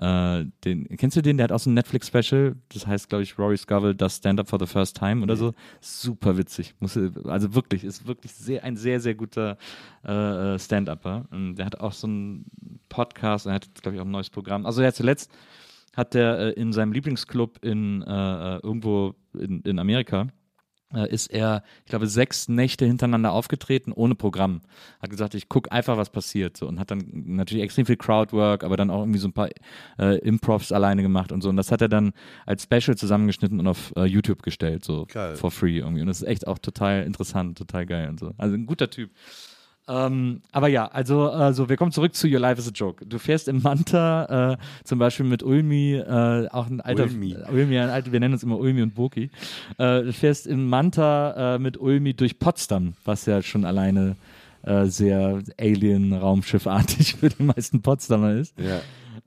Äh, 0.00 0.44
den, 0.64 0.88
kennst 0.96 1.16
du 1.16 1.22
den? 1.22 1.38
Der 1.38 1.44
hat 1.44 1.52
auch 1.52 1.58
so 1.58 1.70
ein 1.70 1.74
Netflix-Special, 1.74 2.56
das 2.68 2.86
heißt, 2.86 3.08
glaube 3.08 3.22
ich, 3.24 3.38
Rory 3.38 3.56
Scovel 3.56 3.94
does 3.94 4.16
Stand 4.16 4.38
Up 4.38 4.48
for 4.48 4.58
the 4.58 4.66
First 4.66 4.96
Time 4.96 5.22
oder 5.22 5.36
so. 5.36 5.54
Super 5.80 6.36
witzig. 6.36 6.74
Muss, 6.78 6.98
also 7.24 7.54
wirklich, 7.54 7.84
ist 7.84 8.06
wirklich 8.06 8.32
sehr, 8.32 8.62
ein 8.64 8.76
sehr, 8.76 9.00
sehr 9.00 9.14
guter 9.14 9.58
äh, 10.04 10.54
äh, 10.54 10.58
Stand-Upper. 10.58 11.26
Der 11.32 11.66
hat 11.66 11.80
auch 11.80 11.92
so 11.92 12.06
einen 12.06 12.44
Podcast, 12.88 13.46
er 13.46 13.54
hat, 13.54 13.68
glaube 13.82 13.96
ich, 13.96 14.00
auch 14.00 14.06
ein 14.06 14.10
neues 14.10 14.30
Programm. 14.30 14.66
Also 14.66 14.82
er 14.82 14.88
hat 14.88 14.96
zuletzt 14.96 15.30
hat 15.96 16.14
der 16.14 16.38
äh, 16.38 16.50
in 16.52 16.72
seinem 16.72 16.92
Lieblingsclub 16.92 17.58
in 17.64 18.02
äh, 18.02 18.06
äh, 18.56 18.60
irgendwo 18.62 19.16
in, 19.34 19.62
in 19.62 19.78
Amerika 19.80 20.28
ist 20.90 21.26
er, 21.28 21.62
ich 21.84 21.90
glaube, 21.90 22.06
sechs 22.06 22.48
Nächte 22.48 22.86
hintereinander 22.86 23.32
aufgetreten, 23.32 23.92
ohne 23.92 24.14
Programm. 24.14 24.62
Hat 25.02 25.10
gesagt, 25.10 25.34
ich 25.34 25.48
gucke 25.48 25.70
einfach, 25.70 25.96
was 25.96 26.10
passiert. 26.10 26.56
So, 26.56 26.66
und 26.66 26.80
hat 26.80 26.90
dann 26.90 27.04
natürlich 27.12 27.62
extrem 27.62 27.86
viel 27.86 27.96
Crowdwork, 27.96 28.64
aber 28.64 28.76
dann 28.76 28.90
auch 28.90 29.00
irgendwie 29.00 29.18
so 29.18 29.28
ein 29.28 29.32
paar 29.32 29.50
äh, 29.98 30.18
Improvs 30.18 30.72
alleine 30.72 31.02
gemacht 31.02 31.30
und 31.32 31.42
so. 31.42 31.48
Und 31.48 31.56
das 31.56 31.70
hat 31.70 31.82
er 31.82 31.88
dann 31.88 32.12
als 32.46 32.62
Special 32.62 32.96
zusammengeschnitten 32.96 33.60
und 33.60 33.66
auf 33.66 33.92
äh, 33.96 34.04
YouTube 34.04 34.42
gestellt, 34.42 34.84
so 34.84 35.06
Geil. 35.12 35.36
for 35.36 35.50
free 35.50 35.78
irgendwie. 35.78 36.00
Und 36.00 36.08
das 36.08 36.22
ist 36.22 36.28
echt 36.28 36.46
auch 36.46 36.58
total 36.58 37.04
interessant, 37.04 37.58
total 37.58 37.84
geil 37.86 38.08
und 38.08 38.18
so. 38.18 38.32
Also 38.38 38.54
ein 38.54 38.66
guter 38.66 38.88
Typ. 38.88 39.10
Ähm, 39.88 40.42
aber 40.52 40.68
ja, 40.68 40.86
also, 40.86 41.30
also 41.30 41.68
wir 41.70 41.76
kommen 41.76 41.92
zurück 41.92 42.14
zu 42.14 42.28
Your 42.28 42.40
Life 42.40 42.60
is 42.60 42.68
a 42.68 42.72
Joke. 42.72 43.06
Du 43.06 43.18
fährst 43.18 43.48
im 43.48 43.62
Manta 43.62 44.52
äh, 44.52 44.56
zum 44.84 44.98
Beispiel 44.98 45.24
mit 45.24 45.42
Ulmi, 45.42 45.94
äh, 45.94 46.48
auch 46.50 46.66
ein 46.66 46.82
alter 46.82 47.04
Ulmi. 47.04 47.36
Ulmi, 47.50 47.78
ein 47.78 47.88
alter, 47.88 48.12
wir 48.12 48.20
nennen 48.20 48.34
uns 48.34 48.42
immer 48.42 48.58
Ulmi 48.58 48.82
und 48.82 48.94
Boki. 48.94 49.30
Äh, 49.78 50.02
du 50.02 50.12
fährst 50.12 50.46
im 50.46 50.68
Manta 50.68 51.54
äh, 51.54 51.58
mit 51.58 51.80
Ulmi 51.80 52.12
durch 52.12 52.38
Potsdam, 52.38 52.94
was 53.04 53.24
ja 53.24 53.40
schon 53.40 53.64
alleine 53.64 54.16
äh, 54.62 54.86
sehr 54.86 55.42
Alien-Raumschiffartig 55.58 57.14
für 57.20 57.30
die 57.30 57.42
meisten 57.42 57.80
Potsdamer 57.80 58.34
ist. 58.34 58.54
Ja. 58.58 58.80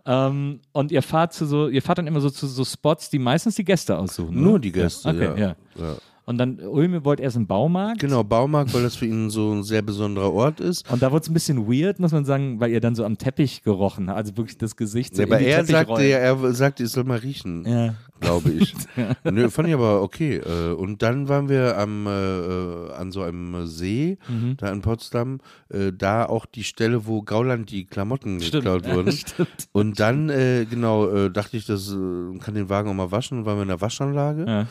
Ähm, 0.06 0.60
und 0.74 0.92
ihr 0.92 1.02
fahrt 1.02 1.34
zu 1.34 1.46
so, 1.46 1.70
ihr 1.70 1.82
fahrt 1.82 1.98
dann 1.98 2.08
immer 2.08 2.22
so 2.22 2.30
zu 2.30 2.46
so 2.48 2.64
Spots, 2.66 3.10
die 3.10 3.20
meistens 3.20 3.56
die 3.56 3.64
Gäste 3.64 3.98
aussuchen. 3.98 4.40
Nur 4.40 4.54
oder? 4.54 4.60
die 4.60 4.72
Gäste, 4.72 5.10
Okay, 5.10 5.40
ja. 5.40 5.56
ja. 5.76 5.96
Ja. 6.26 6.32
Und 6.32 6.38
dann 6.38 6.60
Ulmi 6.60 7.04
wollte 7.04 7.24
erst 7.24 7.36
einen 7.36 7.48
Baumarkt. 7.48 8.00
Genau, 8.00 8.24
Baumarkt, 8.24 8.74
weil 8.74 8.84
das 8.84 8.96
für 8.96 9.06
ihn 9.06 9.30
so 9.30 9.52
ein 9.54 9.64
sehr 9.64 9.82
besonderer 9.82 10.32
Ort 10.32 10.60
ist. 10.60 10.90
Und 10.92 11.02
da 11.02 11.12
wurde 11.12 11.24
es 11.24 11.30
ein 11.30 11.34
bisschen 11.34 11.68
weird, 11.68 12.00
muss 12.00 12.12
man 12.12 12.26
sagen, 12.26 12.60
weil 12.60 12.72
ihr 12.72 12.80
dann 12.80 12.96
so 12.96 13.04
am 13.06 13.18
Teppich 13.18 13.64
gerochen 13.64 14.08
habt. 14.10 14.18
Also 14.18 14.38
wirklich 14.38 14.58
das 14.58 14.76
Gesicht 14.76 15.16
so 15.16 15.22
Ja, 15.24 15.28
aber 15.28 15.40
er 15.40 15.66
sagte 15.66 16.04
ja, 16.06 16.18
er 16.18 16.54
sagte, 16.54 16.84
ich 16.84 16.90
soll 16.90 17.04
mal 17.04 17.18
riechen, 17.18 17.66
Ja. 17.68 17.96
glaube 18.20 18.52
ich. 18.52 18.74
Nö, 19.24 19.50
fand 19.50 19.68
ich 19.68 19.74
aber 19.74 20.02
okay. 20.04 20.38
Äh, 20.38 20.74
Und 20.74 21.02
dann 21.02 21.28
waren 21.28 21.50
wir 21.50 21.78
am, 21.78 22.06
äh, 22.08 22.12
äh, 22.12 22.94
an 22.94 23.12
so 23.12 23.24
einem 23.24 23.66
See, 23.68 24.18
Mhm. 24.30 24.58
da 24.58 24.72
in 24.72 24.82
Potsdam, 24.82 25.40
äh, 25.70 25.92
da 25.92 26.26
auch 26.26 26.46
die 26.46 26.64
Stelle, 26.64 27.06
wo 27.08 27.24
Gauland 27.24 27.72
die 27.72 27.86
Klamotten 27.86 28.40
Stimmt. 28.40 28.64
geklaut 28.66 28.88
wurden. 28.88 29.12
Stimmt. 29.12 29.50
Und 29.72 30.00
dann, 30.00 30.30
äh, 30.30 30.66
genau, 30.70 31.08
äh, 31.10 31.30
dachte 31.32 31.58
ich, 31.58 31.66
das 31.66 31.90
kann 32.40 32.54
den 32.54 32.70
Wagen 32.70 32.90
auch 32.90 32.94
mal 32.94 33.12
waschen, 33.12 33.46
waren 33.46 33.58
wir 33.58 33.64
in 33.64 33.68
der 33.70 33.82
Waschanlage. 33.82 34.46
Ja. 34.48 34.68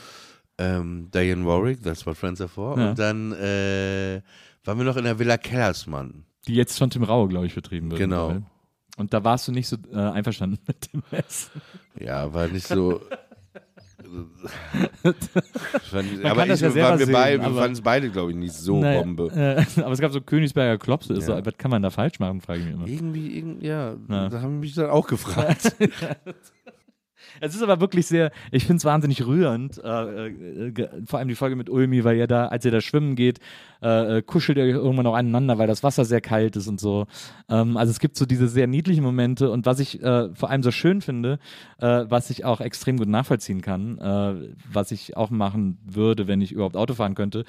Ähm, 0.60 1.08
Diane 1.12 1.46
Warwick, 1.46 1.82
that's 1.82 2.04
what 2.06 2.16
friends 2.16 2.40
are 2.40 2.48
for. 2.48 2.78
Ja. 2.78 2.90
Und 2.90 2.98
dann 2.98 3.32
äh, 3.32 4.20
waren 4.64 4.76
wir 4.78 4.84
noch 4.84 4.96
in 4.96 5.04
der 5.04 5.18
Villa 5.18 5.38
Kellersmann. 5.38 6.24
Die 6.46 6.54
jetzt 6.54 6.78
von 6.78 6.90
Tim 6.90 7.02
Raue, 7.02 7.28
glaube 7.28 7.46
ich, 7.46 7.52
vertrieben 7.54 7.90
wird. 7.90 8.00
Genau. 8.00 8.36
Und 8.98 9.14
da 9.14 9.24
warst 9.24 9.48
du 9.48 9.52
nicht 9.52 9.68
so 9.68 9.76
äh, 9.92 9.96
einverstanden 9.96 10.58
mit 10.66 10.92
dem 10.92 11.02
Essen. 11.10 11.62
Ja, 11.98 12.32
war 12.34 12.46
nicht 12.48 12.66
so. 12.66 13.00
fand, 15.90 16.24
aber 16.24 16.46
das 16.46 16.60
ich, 16.60 16.74
ja 16.74 16.82
waren 16.82 16.98
wir, 16.98 17.06
sehen, 17.06 17.12
beide, 17.12 17.42
wir 17.42 17.50
fanden 17.54 17.72
es 17.72 17.80
beide, 17.80 18.10
glaube 18.10 18.30
ich, 18.32 18.36
nicht 18.36 18.54
so 18.54 18.80
Naja, 18.80 19.00
Bombe. 19.00 19.30
Äh, 19.34 19.64
aber 19.82 19.92
es 19.92 20.00
gab 20.00 20.12
so 20.12 20.20
Königsberger 20.20 20.78
Klopse. 20.78 21.14
Ja. 21.14 21.20
so, 21.20 21.32
was 21.44 21.56
kann 21.56 21.70
man 21.70 21.82
da 21.82 21.90
falsch 21.90 22.18
machen, 22.18 22.40
frage 22.40 22.60
ich 22.60 22.66
mich 22.66 22.74
immer. 22.74 22.86
Irgendwie, 22.86 23.36
irgend- 23.38 23.62
ja, 23.62 23.94
Ja. 24.08 24.28
da 24.28 24.42
haben 24.42 24.60
mich 24.60 24.74
dann 24.74 24.90
auch 24.90 25.06
gefragt. 25.06 25.76
Es 27.40 27.54
ist 27.54 27.62
aber 27.62 27.80
wirklich 27.80 28.06
sehr, 28.06 28.30
ich 28.50 28.64
finde 28.64 28.78
es 28.78 28.84
wahnsinnig 28.84 29.26
rührend, 29.26 29.78
äh, 29.82 30.28
äh, 30.28 30.88
vor 31.06 31.18
allem 31.18 31.28
die 31.28 31.34
Folge 31.34 31.56
mit 31.56 31.70
Ulmi, 31.70 32.04
weil 32.04 32.16
ihr 32.16 32.26
da, 32.26 32.46
als 32.48 32.64
ihr 32.64 32.70
da 32.70 32.80
schwimmen 32.80 33.16
geht, 33.16 33.40
äh, 33.82 34.18
äh, 34.18 34.22
kuschelt 34.22 34.58
ihr 34.58 34.66
irgendwann 34.66 35.06
auch 35.06 35.14
aneinander, 35.14 35.56
weil 35.56 35.66
das 35.66 35.82
Wasser 35.82 36.04
sehr 36.04 36.20
kalt 36.20 36.54
ist 36.56 36.68
und 36.68 36.78
so. 36.78 37.06
Ähm, 37.48 37.78
also 37.78 37.90
es 37.90 37.98
gibt 37.98 38.16
so 38.16 38.26
diese 38.26 38.46
sehr 38.46 38.66
niedlichen 38.66 39.02
Momente 39.02 39.50
und 39.50 39.64
was 39.64 39.80
ich 39.80 40.02
äh, 40.02 40.34
vor 40.34 40.50
allem 40.50 40.62
so 40.62 40.70
schön 40.70 41.00
finde, 41.00 41.38
äh, 41.78 42.04
was 42.08 42.28
ich 42.28 42.44
auch 42.44 42.60
extrem 42.60 42.98
gut 42.98 43.08
nachvollziehen 43.08 43.62
kann, 43.62 43.80
was 44.70 44.92
ich 44.92 45.16
auch 45.16 45.30
machen 45.30 45.78
würde, 45.84 46.26
wenn 46.26 46.40
ich 46.40 46.52
überhaupt 46.52 46.76
Auto 46.76 46.94
fahren 46.94 47.14
könnte, 47.14 47.44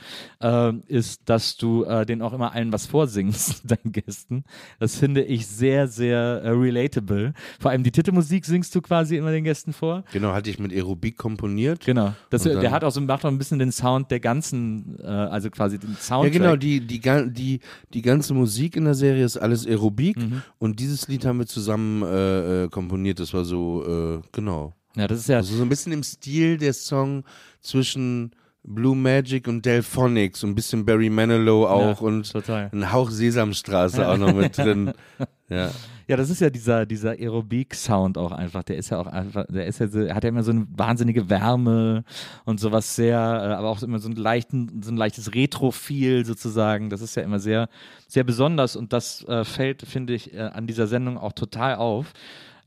ist, 0.88 1.30
dass 1.30 1.58
du 1.58 1.84
äh, 1.84 2.06
denen 2.06 2.22
auch 2.22 2.34
immer 2.34 2.54
allen 2.54 2.74
was 2.74 2.86
vorsingst, 2.86 3.64
deinen 3.70 3.92
Gästen. 3.92 4.44
Das 4.80 4.98
finde 4.98 5.24
ich 5.24 5.48
sehr, 5.48 5.88
sehr 5.88 6.42
relatable. 6.44 7.34
Vor 7.60 7.72
allem 7.72 7.84
die 7.84 7.92
Titelmusik 7.92 8.46
singst 8.46 8.74
du 8.76 8.82
quasi 8.82 9.18
immer 9.18 9.32
den 9.32 9.44
Gästen 9.44 9.61
vor. 9.72 10.04
genau, 10.12 10.34
hatte 10.34 10.50
ich 10.50 10.58
mit 10.60 10.72
Aerobik 10.74 11.18
komponiert. 11.18 11.86
Genau. 11.86 12.14
Das, 12.32 12.44
der 12.44 12.72
hat 12.72 12.84
auch 12.84 12.92
so 12.92 13.00
macht 13.02 13.24
auch 13.24 13.30
ein 13.30 13.38
bisschen 13.38 13.60
den 13.60 13.72
Sound 13.72 14.10
der 14.12 14.20
ganzen, 14.20 14.98
äh, 15.02 15.06
also 15.08 15.50
quasi 15.52 15.78
den 15.78 15.96
Soundtrack. 15.96 16.34
Ja, 16.34 16.40
genau, 16.40 16.56
die, 16.56 16.80
die, 16.82 17.00
die, 17.00 17.60
die 17.94 18.02
ganze 18.02 18.34
Musik 18.34 18.76
in 18.76 18.86
der 18.86 18.96
Serie 18.96 19.24
ist 19.24 19.38
alles 19.38 19.66
Aerobik 19.68 20.18
Mhm. 20.18 20.42
und 20.60 20.80
dieses 20.80 21.08
Lied 21.08 21.26
haben 21.26 21.40
wir 21.40 21.46
zusammen 21.48 22.02
äh, 22.04 22.64
äh, 22.64 22.68
komponiert. 22.70 23.20
Das 23.20 23.34
war 23.34 23.46
so, 23.46 23.86
äh, 23.86 24.28
genau. 24.32 24.74
Ja, 24.96 25.08
das 25.08 25.20
ist 25.20 25.30
ja. 25.30 25.38
Also 25.38 25.56
so 25.56 25.62
ein 25.64 25.70
bisschen 25.70 25.92
im 25.94 26.04
Stil 26.04 26.58
der 26.58 26.74
Song 26.74 27.24
zwischen 27.62 28.32
Blue 28.64 28.96
Magic 28.96 29.48
und 29.48 29.66
Delphonics, 29.66 30.42
so 30.42 30.48
ein 30.48 30.54
bisschen 30.54 30.86
Barry 30.86 31.10
Manilow 31.10 31.66
auch 31.66 32.02
Ja, 32.02 32.08
und 32.08 32.32
total. 32.32 32.70
ein 32.74 32.92
Hauch 32.92 33.10
Sesamstraße 33.10 34.08
auch 34.08 34.18
noch 34.18 34.34
mit 34.34 34.58
drin. 34.58 34.92
Ja. 35.50 35.70
Ja, 36.12 36.18
das 36.18 36.30
ist 36.30 36.42
ja 36.42 36.50
dieser, 36.50 36.86
dieser 36.86 37.12
Aerobik-Sound 37.12 38.18
auch 38.18 38.34
einfach. 38.34 38.64
Der 38.64 38.76
ist 38.76 38.90
ja 38.90 39.00
auch 39.00 39.08
einfach, 39.08 39.46
der 39.48 39.66
ist 39.66 39.80
ja 39.80 39.88
hat 40.14 40.26
ja 40.26 40.28
immer 40.28 40.44
so 40.44 40.52
eine 40.52 40.68
wahnsinnige 40.70 41.30
Wärme 41.30 42.04
und 42.44 42.60
sowas 42.60 42.98
sehr, 42.98 43.16
äh, 43.18 43.54
aber 43.54 43.70
auch 43.70 43.82
immer 43.82 43.98
so, 43.98 44.10
einen 44.10 44.18
leichten, 44.18 44.82
so 44.84 44.92
ein 44.92 44.98
leichtes 44.98 45.34
Retro-Feel 45.34 46.26
sozusagen. 46.26 46.90
Das 46.90 47.00
ist 47.00 47.16
ja 47.16 47.24
immer 47.24 47.40
sehr, 47.40 47.70
sehr 48.10 48.26
besonders 48.26 48.76
und 48.76 48.92
das 48.92 49.24
äh, 49.24 49.46
fällt, 49.46 49.84
finde 49.84 50.14
ich, 50.14 50.34
äh, 50.34 50.40
an 50.40 50.68
dieser 50.68 50.86
Sendung 50.86 51.18
auch 51.18 51.32
total 51.32 51.76
auf. 51.76 52.12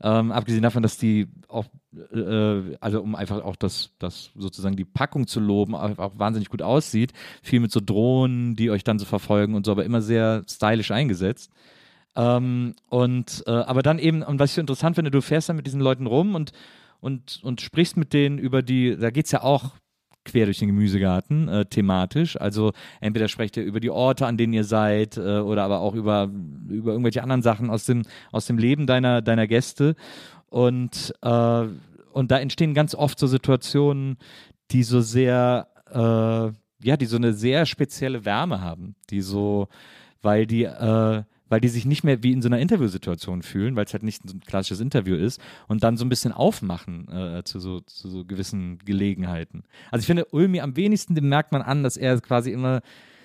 Ähm, 0.01 0.31
abgesehen 0.31 0.63
davon, 0.63 0.81
dass 0.81 0.97
die 0.97 1.27
auch, 1.47 1.65
äh, 2.15 2.75
also 2.79 2.99
um 2.99 3.13
einfach 3.13 3.43
auch 3.43 3.57
das, 3.57 3.91
das 3.99 4.31
sozusagen 4.33 4.75
die 4.75 4.85
Packung 4.85 5.27
zu 5.27 5.39
loben, 5.39 5.75
auch, 5.75 5.99
auch 5.99 6.17
wahnsinnig 6.17 6.49
gut 6.49 6.63
aussieht. 6.63 7.13
Viel 7.43 7.59
mit 7.59 7.71
so 7.71 7.79
Drohnen, 7.79 8.55
die 8.55 8.71
euch 8.71 8.83
dann 8.83 8.97
so 8.97 9.05
verfolgen 9.05 9.53
und 9.53 9.67
so, 9.67 9.71
aber 9.71 9.85
immer 9.85 10.01
sehr 10.01 10.43
stylisch 10.49 10.89
eingesetzt. 10.89 11.51
Ähm, 12.15 12.75
und 12.89 13.43
äh, 13.47 13.51
aber 13.51 13.81
dann 13.81 13.99
eben, 13.99 14.23
und 14.23 14.39
was 14.39 14.51
ich 14.51 14.55
so 14.55 14.61
interessant 14.61 14.95
finde, 14.95 15.11
du 15.11 15.21
fährst 15.21 15.49
dann 15.49 15.55
mit 15.55 15.67
diesen 15.67 15.81
Leuten 15.81 16.07
rum 16.07 16.35
und, 16.35 16.51
und, 17.01 17.39
und 17.43 17.61
sprichst 17.61 17.97
mit 17.97 18.13
denen 18.13 18.37
über 18.37 18.61
die, 18.61 18.97
da 18.97 19.09
geht 19.09 19.25
es 19.25 19.31
ja 19.31 19.43
auch 19.43 19.71
quer 20.25 20.45
durch 20.45 20.59
den 20.59 20.69
Gemüsegarten 20.69 21.47
äh, 21.47 21.65
thematisch. 21.65 22.39
Also 22.39 22.73
entweder 22.99 23.27
sprecht 23.27 23.57
ihr 23.57 23.63
über 23.63 23.79
die 23.79 23.91
Orte, 23.91 24.25
an 24.25 24.37
denen 24.37 24.53
ihr 24.53 24.63
seid, 24.63 25.17
äh, 25.17 25.39
oder 25.39 25.63
aber 25.63 25.79
auch 25.79 25.93
über, 25.93 26.29
über 26.67 26.91
irgendwelche 26.91 27.21
anderen 27.21 27.43
Sachen 27.43 27.69
aus 27.69 27.85
dem, 27.85 28.03
aus 28.31 28.45
dem 28.47 28.57
Leben 28.57 28.87
deiner, 28.87 29.21
deiner 29.21 29.47
Gäste. 29.47 29.95
Und, 30.49 31.13
äh, 31.21 31.65
und 32.11 32.31
da 32.31 32.39
entstehen 32.39 32.73
ganz 32.73 32.95
oft 32.95 33.19
so 33.19 33.27
Situationen, 33.27 34.17
die 34.71 34.83
so 34.83 35.01
sehr, 35.01 35.67
äh, 35.91 36.85
ja, 36.85 36.97
die 36.97 37.05
so 37.05 37.17
eine 37.17 37.33
sehr 37.33 37.65
spezielle 37.65 38.25
Wärme 38.25 38.61
haben, 38.61 38.95
die 39.09 39.21
so, 39.21 39.67
weil 40.21 40.47
die, 40.47 40.63
äh, 40.63 41.23
weil 41.49 41.59
die 41.61 41.67
sich 41.67 41.85
nicht 41.85 42.03
mehr 42.03 42.23
wie 42.23 42.31
in 42.31 42.41
so 42.41 42.49
einer 42.49 42.59
Interviewsituation 42.59 43.41
fühlen, 43.41 43.75
weil 43.75 43.85
es 43.85 43.93
halt 43.93 44.03
nicht 44.03 44.23
ein 44.25 44.41
klassisches 44.41 44.79
Interview 44.79 45.15
ist 45.15 45.39
und 45.67 45.83
dann 45.83 45.97
so 45.97 46.05
ein 46.05 46.09
bisschen 46.09 46.31
aufmachen 46.31 47.07
äh, 47.09 47.43
zu, 47.43 47.59
so, 47.59 47.79
zu 47.81 48.09
so 48.09 48.25
gewissen 48.25 48.79
Gelegenheiten. 48.79 49.63
Also 49.91 50.01
ich 50.01 50.07
finde, 50.07 50.25
Ulmi 50.31 50.61
am 50.61 50.75
wenigsten, 50.75 51.15
dem 51.15 51.29
merkt 51.29 51.51
man 51.51 51.61
an, 51.61 51.83
dass 51.83 51.97
er 51.97 52.19
quasi 52.21 52.51
immer 52.51 52.81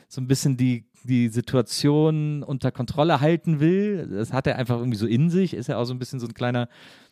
so 0.08 0.20
ein 0.20 0.26
bisschen 0.26 0.56
die, 0.56 0.84
die 1.04 1.28
Situation 1.28 2.42
unter 2.42 2.72
Kontrolle 2.72 3.20
halten 3.20 3.60
will. 3.60 4.08
Das 4.10 4.32
hat 4.32 4.46
er 4.46 4.56
einfach 4.56 4.78
irgendwie 4.78 4.98
so 4.98 5.06
in 5.06 5.30
sich, 5.30 5.54
ist 5.54 5.68
ja 5.68 5.78
auch 5.78 5.84
so 5.84 5.94
ein 5.94 5.98
bisschen 5.98 6.20
so 6.20 6.26
ein 6.26 6.34
kleiner, 6.34 6.68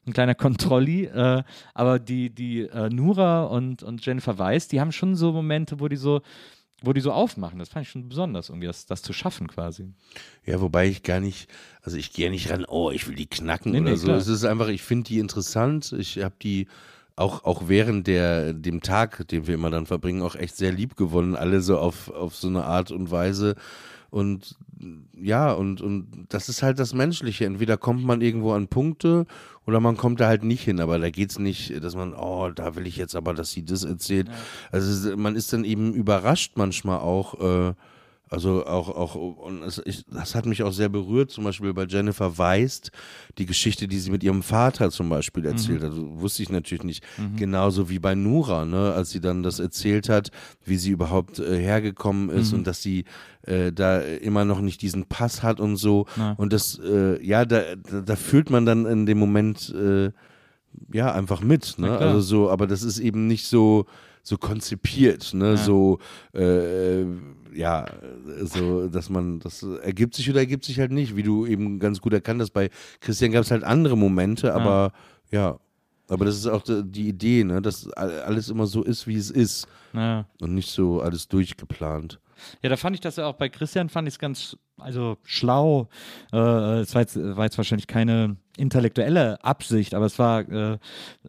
ein 0.07 0.13
kleiner 0.13 0.35
Kontrolli. 0.35 1.05
Äh, 1.05 1.43
aber 1.75 1.99
die, 1.99 2.31
die 2.31 2.63
äh, 2.63 2.91
Nura 2.91 3.45
und, 3.45 3.83
und 3.83 4.05
Jennifer 4.05 4.39
Weiss, 4.39 4.69
die 4.69 4.81
haben 4.81 4.93
schon 4.93 5.15
so 5.15 5.33
Momente, 5.33 5.81
wo 5.81 5.89
die 5.89 5.97
so 5.97 6.21
wo 6.83 6.93
die 6.93 7.01
so 7.01 7.13
aufmachen. 7.13 7.59
Das 7.59 7.71
fand 7.71 7.87
ich 7.87 7.91
schon 7.91 8.09
besonders, 8.09 8.49
irgendwie 8.49 8.67
das, 8.67 8.87
das 8.87 9.03
zu 9.03 9.13
schaffen 9.13 9.49
quasi. 9.49 9.93
Ja, 10.45 10.61
wobei 10.61 10.87
ich 10.87 11.03
gar 11.03 11.21
nicht, 11.21 11.51
also 11.83 11.97
ich 11.97 12.13
gehe 12.13 12.31
nicht 12.31 12.51
ran, 12.51 12.65
oh, 12.67 12.91
ich 12.91 13.09
will 13.09 13.15
die 13.17 13.27
knacken 13.27 13.73
Nee, 13.73 13.81
oder 13.81 13.91
nee, 13.91 13.97
so. 13.97 14.07
klar. 14.07 14.19
Es 14.19 14.29
ist 14.29 14.45
einfach, 14.45 14.69
ich 14.69 14.83
finde 14.83 15.09
die 15.09 15.19
interessant. 15.19 15.93
Ich 15.99 16.19
habe 16.23 16.35
die 16.41 16.69
auch, 17.17 17.45
auch 17.45 17.69
während 17.69 18.07
der, 18.07 18.53
dem 18.53 18.81
Tag, 18.81 19.27
den 19.29 19.47
wir 19.49 19.55
immer 19.55 19.71
dann 19.71 19.87
verbringen, 19.87 20.23
auch 20.23 20.37
echt 20.37 20.57
sehr 20.57 20.71
lieb 20.73 20.97
gewonnen. 20.97 21.35
Alle 21.35 21.61
so 21.61 21.79
auf, 21.79 22.11
auf 22.11 22.37
so 22.37 22.47
eine 22.49 22.65
Art 22.65 22.93
und 22.93 23.11
Weise. 23.11 23.57
Und 24.11 24.57
ja, 25.21 25.53
und, 25.53 25.81
und 25.83 26.27
das 26.29 26.49
ist 26.49 26.63
halt 26.63 26.79
das 26.79 26.95
Menschliche. 26.95 27.45
Entweder 27.45 27.77
kommt 27.77 28.05
man 28.05 28.21
irgendwo 28.21 28.53
an 28.53 28.69
Punkte 28.69 29.27
oder 29.67 29.81
man 29.81 29.97
kommt 29.97 30.21
da 30.21 30.29
halt 30.29 30.45
nicht 30.45 30.63
hin. 30.65 30.81
Aber 30.81 30.99
da 30.99 31.11
geht's 31.11 31.39
nicht, 31.39 31.83
dass 31.83 31.95
man, 31.97 32.15
oh, 32.15 32.51
da 32.51 32.77
will 32.77 32.87
ich 32.87 32.97
jetzt 32.97 33.17
aber, 33.17 33.35
dass 33.35 33.51
sie 33.51 33.65
das 33.65 33.85
erzählt. 33.85 34.31
Also 34.71 34.91
es- 35.11 35.17
man 35.17 35.35
ist 35.37 35.53
dann 35.53 35.65
eben 35.65 35.93
überrascht 35.93 36.53
manchmal 36.57 37.01
auch, 37.01 37.35
äh, 37.71 37.75
also 38.31 38.67
auch, 38.67 38.89
auch 38.89 39.15
und 39.15 39.63
es, 39.63 39.81
ich, 39.85 40.05
das 40.07 40.35
hat 40.35 40.47
mich 40.47 40.63
auch 40.63 40.73
sehr 40.73 40.89
berührt, 40.89 41.31
zum 41.31 41.45
Beispiel 41.45 41.73
bei 41.73 41.85
Jennifer 41.85 42.37
Weist, 42.39 42.91
die 43.39 43.47
Geschichte, 43.47 43.89
die 43.89 43.99
sie 43.99 44.11
mit 44.11 44.23
ihrem 44.23 44.43
Vater 44.43 44.91
zum 44.91 45.09
Beispiel 45.09 45.47
erzählt 45.47 45.83
hat, 45.83 45.93
wusste 45.95 46.43
ich 46.43 46.51
natürlich 46.51 46.85
nicht. 46.85 47.05
Genauso 47.37 47.89
wie 47.89 47.99
bei 47.99 48.15
Nura, 48.15 48.65
ne, 48.65 48.93
als 48.93 49.11
sie 49.11 49.21
dann 49.21 49.43
das 49.43 49.59
erzählt 49.61 50.09
hat, 50.09 50.31
wie 50.65 50.77
sie 50.77 50.91
überhaupt 50.91 51.39
äh, 51.39 51.59
hergekommen 51.59 52.29
ist 52.31 52.53
und 52.57 52.67
dass 52.67 52.83
sie 52.83 53.05
äh, 53.43 53.73
da 53.73 54.01
immer 54.01 54.45
noch 54.45 54.61
nicht 54.61 54.83
diesen 54.83 55.07
Pass 55.07 55.43
hat 55.43 55.59
und 55.61 55.77
so. 55.77 56.07
Und 56.37 56.53
das, 56.53 56.79
äh, 56.79 57.25
ja, 57.25 57.45
da, 57.45 57.63
da, 57.77 58.01
da 58.03 58.17
fühlt 58.17 58.51
man 58.51 58.67
dann 58.67 58.85
in 58.87 59.07
dem 59.07 59.19
Moment 59.19 59.75
äh, 59.75 60.11
ja 60.93 61.13
einfach 61.13 61.41
mit, 61.41 61.79
ne? 61.79 61.89
Also 61.99 62.21
so, 62.21 62.51
aber 62.51 62.67
das 62.67 62.83
ist 62.83 62.99
eben 62.99 63.27
nicht 63.27 63.47
so 63.47 63.87
so 64.23 64.37
konzipiert, 64.37 65.33
ne? 65.33 65.57
So 65.57 65.99
äh, 66.35 67.05
ja, 67.55 67.87
so, 68.43 68.89
dass 68.89 69.09
man, 69.11 69.41
das 69.41 69.63
ergibt 69.63 70.15
sich 70.15 70.29
oder 70.31 70.41
ergibt 70.41 70.65
sich 70.65 70.79
halt 70.79 70.93
nicht, 70.93 71.17
wie 71.17 71.23
du 71.23 71.47
eben 71.47 71.79
ganz 71.79 72.01
gut 72.01 72.13
erkannt 72.13 72.41
hast. 72.41 72.51
Bei 72.53 72.71
Christian 73.01 73.33
gab 73.33 73.43
es 73.43 73.51
halt 73.51 73.65
andere 73.65 73.97
Momente, 73.97 74.55
aber 74.55 74.93
ja. 75.31 75.59
aber 76.09 76.25
das 76.25 76.37
ist 76.37 76.47
auch 76.47 76.63
die 76.67 77.09
Idee, 77.09 77.45
ne? 77.45 77.61
Dass 77.63 77.89
all- 77.93 78.21
alles 78.23 78.49
immer 78.49 78.67
so 78.67 78.83
ist, 78.83 79.07
wie 79.07 79.17
es 79.17 79.31
ist 79.31 79.67
Naja. 79.93 80.27
und 80.41 80.55
nicht 80.55 80.71
so 80.71 81.01
alles 81.01 81.29
durchgeplant. 81.29 82.21
Ja, 82.63 82.71
da 82.71 82.77
fand 82.77 82.95
ich 82.97 83.01
das 83.01 83.17
ja 83.17 83.27
auch 83.27 83.35
bei 83.35 83.49
Christian, 83.49 83.89
fand 83.89 84.07
ich 84.09 84.15
es 84.15 84.19
ganz, 84.19 84.57
also 84.79 85.19
schlau. 85.25 85.89
Äh, 86.33 86.37
es 86.81 86.95
war 86.95 87.03
jetzt, 87.03 87.17
war 87.17 87.45
jetzt 87.45 87.59
wahrscheinlich 87.59 87.87
keine 87.87 88.37
intellektuelle 88.57 89.43
Absicht, 89.45 89.95
aber 89.95 90.07
es 90.07 90.19
war 90.19 90.41
äh, 90.49 90.79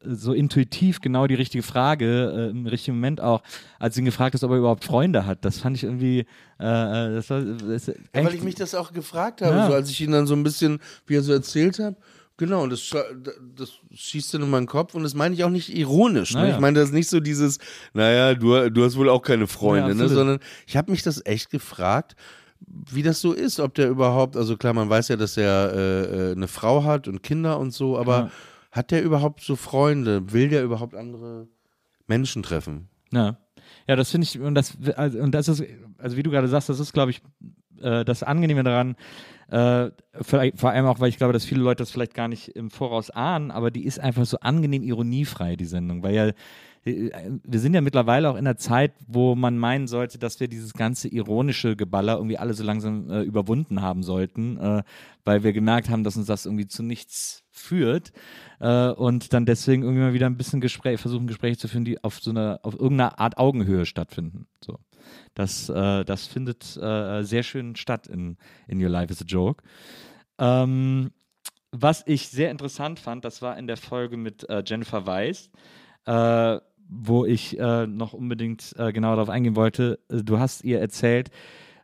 so 0.03 0.33
intuitiv 0.33 0.99
genau 0.99 1.27
die 1.27 1.35
richtige 1.35 1.63
Frage, 1.63 2.33
äh, 2.35 2.49
im 2.49 2.65
richtigen 2.65 2.97
Moment 2.97 3.21
auch, 3.21 3.43
als 3.77 3.97
ihn 3.97 4.05
gefragt 4.05 4.33
ist, 4.35 4.43
ob 4.43 4.51
er 4.51 4.57
überhaupt 4.57 4.83
Freunde 4.83 5.25
hat. 5.25 5.45
Das 5.45 5.59
fand 5.59 5.77
ich 5.77 5.83
irgendwie, 5.83 6.25
äh, 6.59 6.63
äh, 6.63 7.15
das 7.15 7.29
war, 7.29 7.41
das, 7.41 7.87
Ja, 7.87 7.93
weil 8.13 8.33
ich 8.33 8.43
mich 8.43 8.55
das 8.55 8.73
auch 8.73 8.93
gefragt 8.93 9.41
habe, 9.41 9.55
Ja. 9.55 9.67
so 9.67 9.73
als 9.73 9.89
ich 9.91 10.01
ihn 10.01 10.11
dann 10.11 10.25
so 10.27 10.35
ein 10.35 10.43
bisschen, 10.43 10.79
wie 11.05 11.15
er 11.15 11.21
so 11.21 11.31
erzählt 11.31 11.77
hat. 11.79 11.95
Genau, 12.37 12.63
und 12.63 12.69
das, 12.71 12.89
das 13.57 13.73
schießt 13.93 14.33
dann 14.33 14.43
in 14.43 14.49
meinen 14.49 14.65
Kopf 14.65 14.95
und 14.95 15.03
das 15.03 15.13
meine 15.13 15.35
ich 15.35 15.43
auch 15.43 15.49
nicht 15.49 15.75
ironisch. 15.75 16.33
Ne? 16.33 16.43
Naja. 16.43 16.55
Ich 16.55 16.61
meine 16.61 16.79
das 16.79 16.87
ist 16.89 16.95
nicht 16.95 17.09
so 17.09 17.19
dieses, 17.19 17.59
naja, 17.93 18.33
du, 18.33 18.69
du 18.71 18.85
hast 18.85 18.95
wohl 18.95 19.09
auch 19.09 19.21
keine 19.21 19.45
Freunde, 19.45 19.89
Ja, 19.89 19.93
ne? 19.93 20.07
sondern 20.07 20.39
ich 20.65 20.77
habe 20.77 20.89
mich 20.89 21.03
das 21.03 21.21
echt 21.25 21.49
gefragt, 21.49 22.15
wie 22.67 23.03
das 23.03 23.21
so 23.21 23.33
ist, 23.33 23.59
ob 23.59 23.73
der 23.75 23.89
überhaupt, 23.89 24.35
also 24.37 24.57
klar, 24.57 24.73
man 24.73 24.89
weiß 24.89 25.07
ja, 25.09 25.15
dass 25.15 25.37
er 25.37 25.71
äh, 25.73 26.29
äh, 26.29 26.31
eine 26.33 26.47
Frau 26.47 26.83
hat 26.83 27.07
und 27.07 27.23
Kinder 27.23 27.59
und 27.59 27.71
so, 27.71 27.97
aber 27.97 28.17
Ja. 28.17 28.31
hat 28.71 28.91
der 28.91 29.03
überhaupt 29.03 29.41
so 29.41 29.55
Freunde? 29.55 30.31
Will 30.33 30.49
der 30.49 30.63
überhaupt 30.63 30.95
andere 30.95 31.47
Menschen 32.07 32.43
treffen? 32.43 32.89
Ja, 33.11 33.37
ja, 33.87 33.95
das 33.95 34.11
finde 34.11 34.25
ich, 34.25 34.39
und 34.39 34.55
das, 34.55 34.77
also, 34.95 35.19
und 35.19 35.31
das 35.33 35.47
ist, 35.47 35.63
also 35.97 36.17
wie 36.17 36.23
du 36.23 36.29
gerade 36.31 36.47
sagst, 36.47 36.69
das 36.69 36.79
ist, 36.79 36.93
glaube 36.93 37.11
ich, 37.11 37.21
äh, 37.81 38.03
das 38.05 38.23
Angenehme 38.23 38.63
daran, 38.63 38.95
äh, 39.49 39.89
vor 40.21 40.69
allem 40.69 40.85
auch, 40.85 40.99
weil 40.99 41.09
ich 41.09 41.17
glaube, 41.17 41.33
dass 41.33 41.45
viele 41.45 41.61
Leute 41.61 41.81
das 41.81 41.89
vielleicht 41.91 42.13
gar 42.13 42.27
nicht 42.27 42.49
im 42.49 42.69
Voraus 42.69 43.09
ahnen, 43.09 43.49
aber 43.51 43.71
die 43.71 43.85
ist 43.85 43.99
einfach 43.99 44.25
so 44.25 44.39
angenehm 44.41 44.83
ironiefrei, 44.83 45.55
die 45.55 45.65
Sendung, 45.65 46.03
weil 46.03 46.13
ja, 46.13 46.31
wir 46.83 47.59
sind 47.59 47.73
ja 47.73 47.81
mittlerweile 47.81 48.29
auch 48.29 48.35
in 48.35 48.47
einer 48.47 48.57
Zeit, 48.57 48.93
wo 49.07 49.35
man 49.35 49.57
meinen 49.57 49.87
sollte, 49.87 50.17
dass 50.17 50.39
wir 50.39 50.47
dieses 50.47 50.73
ganze 50.73 51.07
ironische 51.07 51.75
Geballer 51.75 52.15
irgendwie 52.15 52.37
alle 52.37 52.53
so 52.53 52.63
langsam 52.63 53.09
äh, 53.09 53.21
überwunden 53.21 53.81
haben 53.81 54.03
sollten, 54.03 54.57
äh, 54.57 54.83
weil 55.25 55.43
wir 55.43 55.53
gemerkt 55.53 55.89
haben, 55.89 56.03
dass 56.03 56.17
uns 56.17 56.27
das 56.27 56.45
irgendwie 56.45 56.67
zu 56.67 56.83
nichts 56.83 57.43
führt 57.51 58.11
äh, 58.59 58.89
und 58.89 59.33
dann 59.33 59.45
deswegen 59.45 59.83
irgendwie 59.83 60.01
mal 60.01 60.13
wieder 60.13 60.27
ein 60.27 60.37
bisschen 60.37 60.61
Gespräch, 60.61 60.99
versuchen 60.99 61.27
Gespräche 61.27 61.57
zu 61.57 61.67
führen, 61.67 61.85
die 61.85 62.03
auf 62.03 62.19
so 62.19 62.31
einer, 62.31 62.59
auf 62.63 62.73
irgendeiner 62.73 63.19
Art 63.19 63.37
Augenhöhe 63.37 63.85
stattfinden. 63.85 64.47
So. 64.63 64.79
Das, 65.33 65.69
äh, 65.69 66.05
das 66.05 66.27
findet 66.27 66.77
äh, 66.77 67.23
sehr 67.23 67.43
schön 67.43 67.75
statt 67.75 68.07
in, 68.07 68.37
in 68.67 68.81
Your 68.81 68.89
Life 68.89 69.11
is 69.11 69.21
a 69.21 69.25
Joke. 69.25 69.63
Ähm, 70.37 71.11
was 71.71 72.03
ich 72.07 72.29
sehr 72.29 72.49
interessant 72.51 72.99
fand, 72.99 73.25
das 73.25 73.41
war 73.41 73.57
in 73.57 73.67
der 73.67 73.77
Folge 73.77 74.17
mit 74.17 74.49
äh, 74.49 74.63
Jennifer 74.65 75.05
Weiss, 75.05 75.51
äh, 76.05 76.59
wo 76.89 77.25
ich 77.25 77.57
äh, 77.59 77.87
noch 77.87 78.13
unbedingt 78.13 78.75
äh, 78.77 78.91
genau 78.91 79.11
darauf 79.15 79.29
eingehen 79.29 79.55
wollte. 79.55 79.99
Äh, 80.09 80.23
Du 80.23 80.39
hast 80.39 80.63
ihr 80.63 80.79
erzählt, 80.79 81.29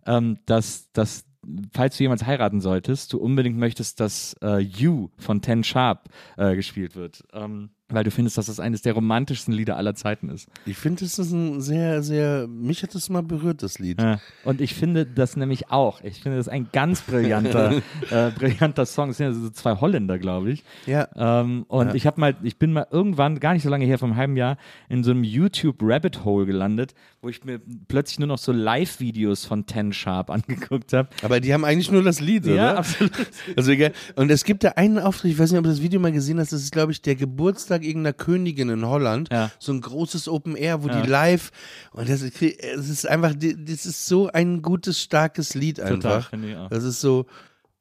ähm, 0.06 0.40
dass, 0.46 0.92
dass, 0.92 1.26
falls 1.74 1.98
du 1.98 2.04
jemals 2.04 2.26
heiraten 2.26 2.60
solltest, 2.60 3.14
du 3.14 3.20
unbedingt 3.20 3.58
möchtest, 3.58 4.00
dass 4.00 4.36
äh, 4.42 4.60
You 4.60 5.10
von 5.18 5.42
Ten 5.42 5.64
Sharp 5.64 6.10
äh, 6.38 6.56
gespielt 6.56 6.96
wird. 6.96 7.24
Ähm, 7.34 7.70
weil 7.96 8.04
du 8.04 8.12
findest, 8.12 8.38
dass 8.38 8.48
das 8.48 8.60
eines 8.60 8.82
der 8.82 8.94
romantischsten 8.94 9.54
Lieder 9.54 9.78
aller 9.78 9.96
Zeiten 9.96 10.30
ist. 10.30 10.50
Ich 10.66 10.78
finde, 10.78 11.06
das 11.06 11.18
ist 11.18 11.32
ein 11.32 11.62
sehr, 11.62 12.04
sehr, 12.04 12.46
mich 12.48 12.84
hat 12.84 12.94
das 12.94 13.10
mal 13.10 13.24
berührt, 13.24 13.64
das 13.64 13.80
Lied. 13.80 14.02
Ja. 14.02 14.20
Und 14.44 14.60
ich 14.60 14.76
finde 14.76 15.06
das 15.06 15.38
nämlich 15.38 15.72
auch. 15.72 16.02
Ich 16.04 16.22
finde 16.22 16.38
das 16.38 16.50
ein 16.50 16.68
ganz 16.74 17.02
brillanter, 17.02 17.82
äh, 18.12 18.32
brillanter 18.32 18.86
Song. 18.86 19.12
Es 19.12 19.18
sind 19.18 19.28
ja 19.28 19.34
so 19.34 19.50
zwei 19.50 19.80
Holländer, 19.80 20.20
glaube 20.20 20.52
ich. 20.52 20.64
Ja. 20.86 21.08
Ähm, 21.16 21.64
und 21.70 21.96
ich 21.96 22.06
habe 22.06 22.20
mal, 22.20 22.36
ich 22.44 22.58
bin 22.58 22.74
mal 22.74 22.86
irgendwann, 22.92 23.40
gar 23.40 23.54
nicht 23.54 23.64
so 23.64 23.70
lange 23.70 23.86
her, 23.86 23.98
vom 23.98 24.18
halben 24.18 24.36
Jahr, 24.36 24.58
in 24.90 25.06
so 25.06 25.12
einem 25.12 25.24
YouTube 25.24 25.78
Rabbit 25.82 26.26
Hole 26.26 26.46
gelandet, 26.46 26.96
wo 27.22 27.30
ich 27.30 27.46
mir 27.46 27.62
plötzlich 27.88 28.20
nur 28.20 28.28
noch 28.28 28.40
so 28.40 28.52
Live-Videos 28.52 29.46
von 29.46 29.66
Ten 29.66 29.94
Sharp 29.94 30.30
angeguckt 30.32 30.92
habe. 30.92 31.08
Aber 31.24 31.40
die 31.40 31.54
haben 31.54 31.64
eigentlich 31.64 31.92
nur 31.92 32.04
das 32.04 32.20
Lied, 32.20 32.46
oder? 32.46 32.56
Ja, 32.56 32.76
absolut. 32.76 33.14
Also. 33.56 33.72
Und 34.18 34.30
es 34.32 34.44
gibt 34.44 34.66
da 34.66 34.72
einen 34.72 35.00
Auftritt, 35.00 35.32
ich 35.32 35.40
weiß 35.40 35.52
nicht, 35.52 35.60
ob 35.60 35.64
du 35.64 35.70
das 35.70 35.82
Video 35.82 36.02
mal 36.02 36.12
gesehen 36.12 36.40
hast, 36.40 36.52
das 36.52 36.62
ist, 36.62 36.74
glaube 36.74 36.92
ich, 36.92 37.02
der 37.02 37.16
Geburtstag 37.16 37.85
irgendeiner 37.86 38.14
Königin 38.14 38.70
in 38.70 38.86
Holland. 38.86 39.30
Ja. 39.32 39.52
So 39.60 39.72
ein 39.74 39.82
großes 39.82 40.28
Open 40.28 40.56
Air, 40.56 40.84
wo 40.84 40.88
Ja. 40.90 41.02
die 41.02 41.10
live. 41.10 41.52
Und 41.92 42.10
das, 42.10 42.22
ist- 42.22 42.42
es 42.42 42.90
ist 42.90 43.08
einfach, 43.08 43.34
das 43.36 43.86
ist 43.86 44.06
so 44.06 44.28
ein 44.30 44.62
gutes, 44.62 45.02
starkes 45.02 45.54
Lied 45.56 45.80
einfach. 45.80 46.30
finde 46.30 46.50
ich 46.52 46.56
auch. 46.58 46.70
Das 46.70 46.84
ist 46.84 47.02
so. 47.02 47.26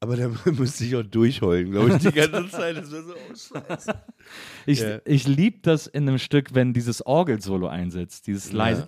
Aber 0.01 0.17
da 0.17 0.29
müsste 0.51 0.83
ich 0.83 0.95
auch 0.95 1.03
durchheulen, 1.03 1.71
glaube 1.71 1.89
ich, 1.91 1.97
die 1.97 2.11
ganze 2.11 2.49
Zeit. 2.49 2.77
Das 2.77 2.91
wäre 2.91 3.03
so, 3.03 3.13
oh 3.13 3.33
Scheiße. 3.69 3.93
Ich, 4.67 4.79
Ja. 4.81 4.99
ich 5.05 5.27
liebe 5.27 5.59
das 5.61 5.87
in 5.87 6.07
einem 6.07 6.17
Stück, 6.19 6.53
wenn 6.53 6.73
dieses 6.73 7.05
Orgel-Solo 7.05 7.67
einsetzt. 7.67 8.27
Dieses 8.27 8.51
leise. 8.51 8.85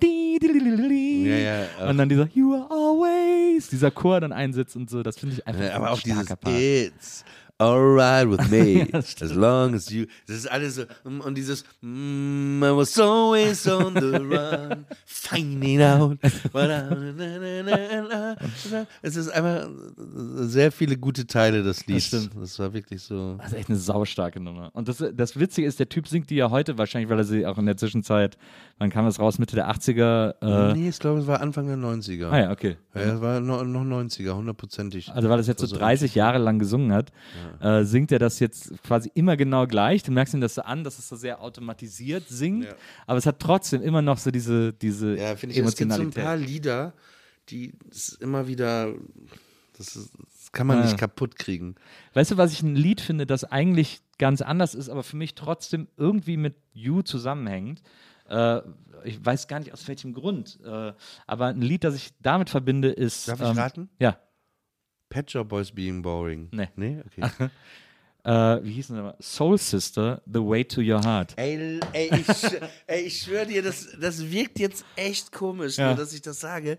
Ja. 0.61 1.89
Und 1.89 1.97
dann 1.97 2.09
dieser 2.09 2.27
You 2.33 2.53
are 2.55 2.67
always, 2.69 3.69
dieser 3.69 3.91
Chor 3.91 4.19
dann 4.21 4.31
einsetzt 4.31 4.75
und 4.75 4.89
so. 4.89 5.01
Das 5.03 5.17
finde 5.17 5.35
ich 5.35 5.47
einfach 5.47 5.63
Ja, 5.63 5.75
aber 5.75 5.87
ein 5.87 5.93
auch 5.93 5.99
dieses 6.01 6.17
starker 6.25 6.35
Part. 6.35 6.55
It's 6.59 7.23
alright 7.59 8.29
with 8.29 8.49
me, 8.49 8.87
Ja, 8.93 8.99
as 8.99 9.33
long 9.33 9.73
as 9.73 9.89
you. 9.89 10.05
Das 10.27 10.37
ist 10.37 10.51
alles 10.51 10.75
so. 10.75 10.83
mm, 11.03 11.21
Und 11.21 11.35
dieses 11.35 11.63
mm, 11.81 12.63
I 12.63 12.75
was 12.75 12.97
always 12.99 13.67
on 13.67 13.93
the 13.95 14.17
run, 14.17 14.85
finding 15.05 15.81
out. 15.81 16.17
Es 19.01 19.15
ist 19.15 19.29
einfach 19.29 19.67
sehr 20.47 20.71
viele 20.71 20.97
gute 20.97 21.25
Teile 21.27 21.63
des 21.63 21.85
Lieds. 21.87 22.05
stimmt. 22.07 22.31
Das 22.39 22.57
war 22.59 22.73
wirklich 22.73 23.01
so. 23.01 23.35
Das 23.37 23.47
ist 23.51 23.53
echt 23.57 23.69
eine 23.69 23.77
saustarke 23.77 24.39
Nummer. 24.39 24.69
Und 24.73 24.87
das, 24.87 25.03
das 25.13 25.39
Witzige 25.39 25.67
ist, 25.67 25.79
der 25.79 25.89
Typ 25.89 26.07
singt 26.07 26.29
die 26.29 26.35
ja 26.35 26.49
heute 26.49 26.77
wahrscheinlich, 26.77 27.09
weil 27.09 27.19
er 27.19 27.23
sie 27.23 27.45
auch 27.45 27.57
in 27.57 27.65
der 27.65 27.77
Zwischenzeit, 27.77 28.37
wann 28.77 28.89
kam 28.89 29.05
das 29.05 29.19
raus, 29.19 29.39
Mitte 29.39 29.55
der 29.55 29.69
80er? 29.71 30.35
Äh, 30.41 30.73
nee, 30.73 30.89
ich 30.89 30.99
glaube, 30.99 31.19
es 31.19 31.27
war 31.27 31.41
Anfang 31.41 31.67
der 31.67 31.77
90er. 31.77 32.29
Ah 32.29 32.39
ja, 32.39 32.51
okay. 32.51 32.77
Ja, 32.93 33.05
das 33.05 33.21
war 33.21 33.39
noch, 33.39 33.63
noch 33.63 33.83
90er, 33.83 34.33
hundertprozentig. 34.35 35.11
Also 35.11 35.29
weil 35.29 35.39
es 35.39 35.47
jetzt 35.47 35.59
so 35.59 35.65
Also 35.65 35.77
30 35.77 36.15
Jahre 36.15 36.37
lang 36.37 36.59
gesungen 36.59 36.91
hat, 36.91 37.11
äh, 37.61 37.83
singt 37.83 38.11
er 38.11 38.19
das 38.19 38.39
jetzt 38.39 38.71
quasi 38.83 39.11
immer 39.13 39.35
genau 39.37 39.67
gleich. 39.67 40.03
Du 40.03 40.11
merkst 40.11 40.33
ihm 40.33 40.41
das 40.41 40.55
so 40.55 40.61
an, 40.61 40.83
dass 40.83 40.99
es 40.99 41.07
so 41.09 41.15
sehr 41.15 41.41
automatisiert 41.41 42.27
singt, 42.27 42.65
Ja. 42.65 42.75
aber 43.05 43.17
es 43.17 43.25
hat 43.25 43.39
trotzdem 43.39 43.81
immer 43.81 44.01
noch 44.01 44.17
so 44.17 44.31
diese, 44.31 44.73
diese 44.73 45.15
Ja, 45.17 45.35
finde 45.35 45.55
ich, 45.55 45.61
es 45.61 45.75
gibt 45.75 45.91
so 45.91 45.95
ein 45.95 46.01
Emotionalität. 46.01 46.23
paar 46.23 46.37
Lieder, 46.37 46.93
die 47.49 47.73
immer 48.19 48.47
wieder, 48.47 48.93
das, 49.77 49.95
ist, 49.95 50.11
das 50.15 50.51
kann 50.51 50.67
man 50.67 50.77
Ja. 50.79 50.83
nicht 50.85 50.97
kaputt 50.97 51.35
kriegen. 51.37 51.75
Weißt 52.13 52.31
du, 52.31 52.37
was 52.37 52.51
ich 52.51 52.61
ein 52.63 52.75
Lied 52.75 53.01
finde, 53.01 53.25
das 53.25 53.43
eigentlich 53.43 54.01
ganz 54.17 54.41
anders 54.41 54.75
ist, 54.75 54.89
aber 54.89 55.03
für 55.03 55.15
mich 55.17 55.35
trotzdem 55.35 55.87
irgendwie 55.97 56.37
mit 56.37 56.55
You 56.73 57.01
zusammenhängt? 57.03 57.81
Äh, 58.29 58.61
ich 59.05 59.23
weiß 59.23 59.47
gar 59.47 59.59
nicht 59.59 59.71
aus 59.71 59.87
welchem 59.87 60.13
Grund, 60.13 60.59
äh, 60.65 60.91
aber 61.27 61.45
ein 61.45 61.61
Lied, 61.61 61.83
das 61.83 61.95
ich 61.95 62.11
damit 62.21 62.49
verbinde, 62.49 62.89
ist. 62.89 63.27
Darf 63.29 63.39
ich 63.39 63.47
ähm, 63.47 63.57
raten? 63.57 63.89
Ja. 63.99 64.17
Pet 65.09 65.29
Shop 65.31 65.47
Boys 65.47 65.71
Being 65.71 66.01
Boring. 66.01 66.49
Nee. 66.51 66.69
Nee? 66.75 67.01
Okay. 67.05 67.49
Äh, 68.23 68.61
wie 68.61 68.73
hieß 68.73 68.87
denn 68.87 68.97
das? 68.97 69.15
Soul 69.37 69.57
Sister, 69.57 70.21
The 70.25 70.41
Way 70.41 70.65
to 70.65 70.81
Your 70.81 71.01
Heart. 71.01 71.31
Ey, 71.37 71.79
ey, 71.93 72.09
ich, 72.13 72.27
ey, 72.87 73.01
ich 73.03 73.21
schwöre 73.21 73.45
dir, 73.45 73.61
das, 73.61 73.87
das 74.01 74.29
wirkt 74.29 74.59
jetzt 74.59 74.83
echt 74.97 75.31
komisch, 75.31 75.77
Ja. 75.77 75.87
nur, 75.87 75.95
dass 75.95 76.11
ich 76.11 76.21
das 76.21 76.41
sage. 76.41 76.77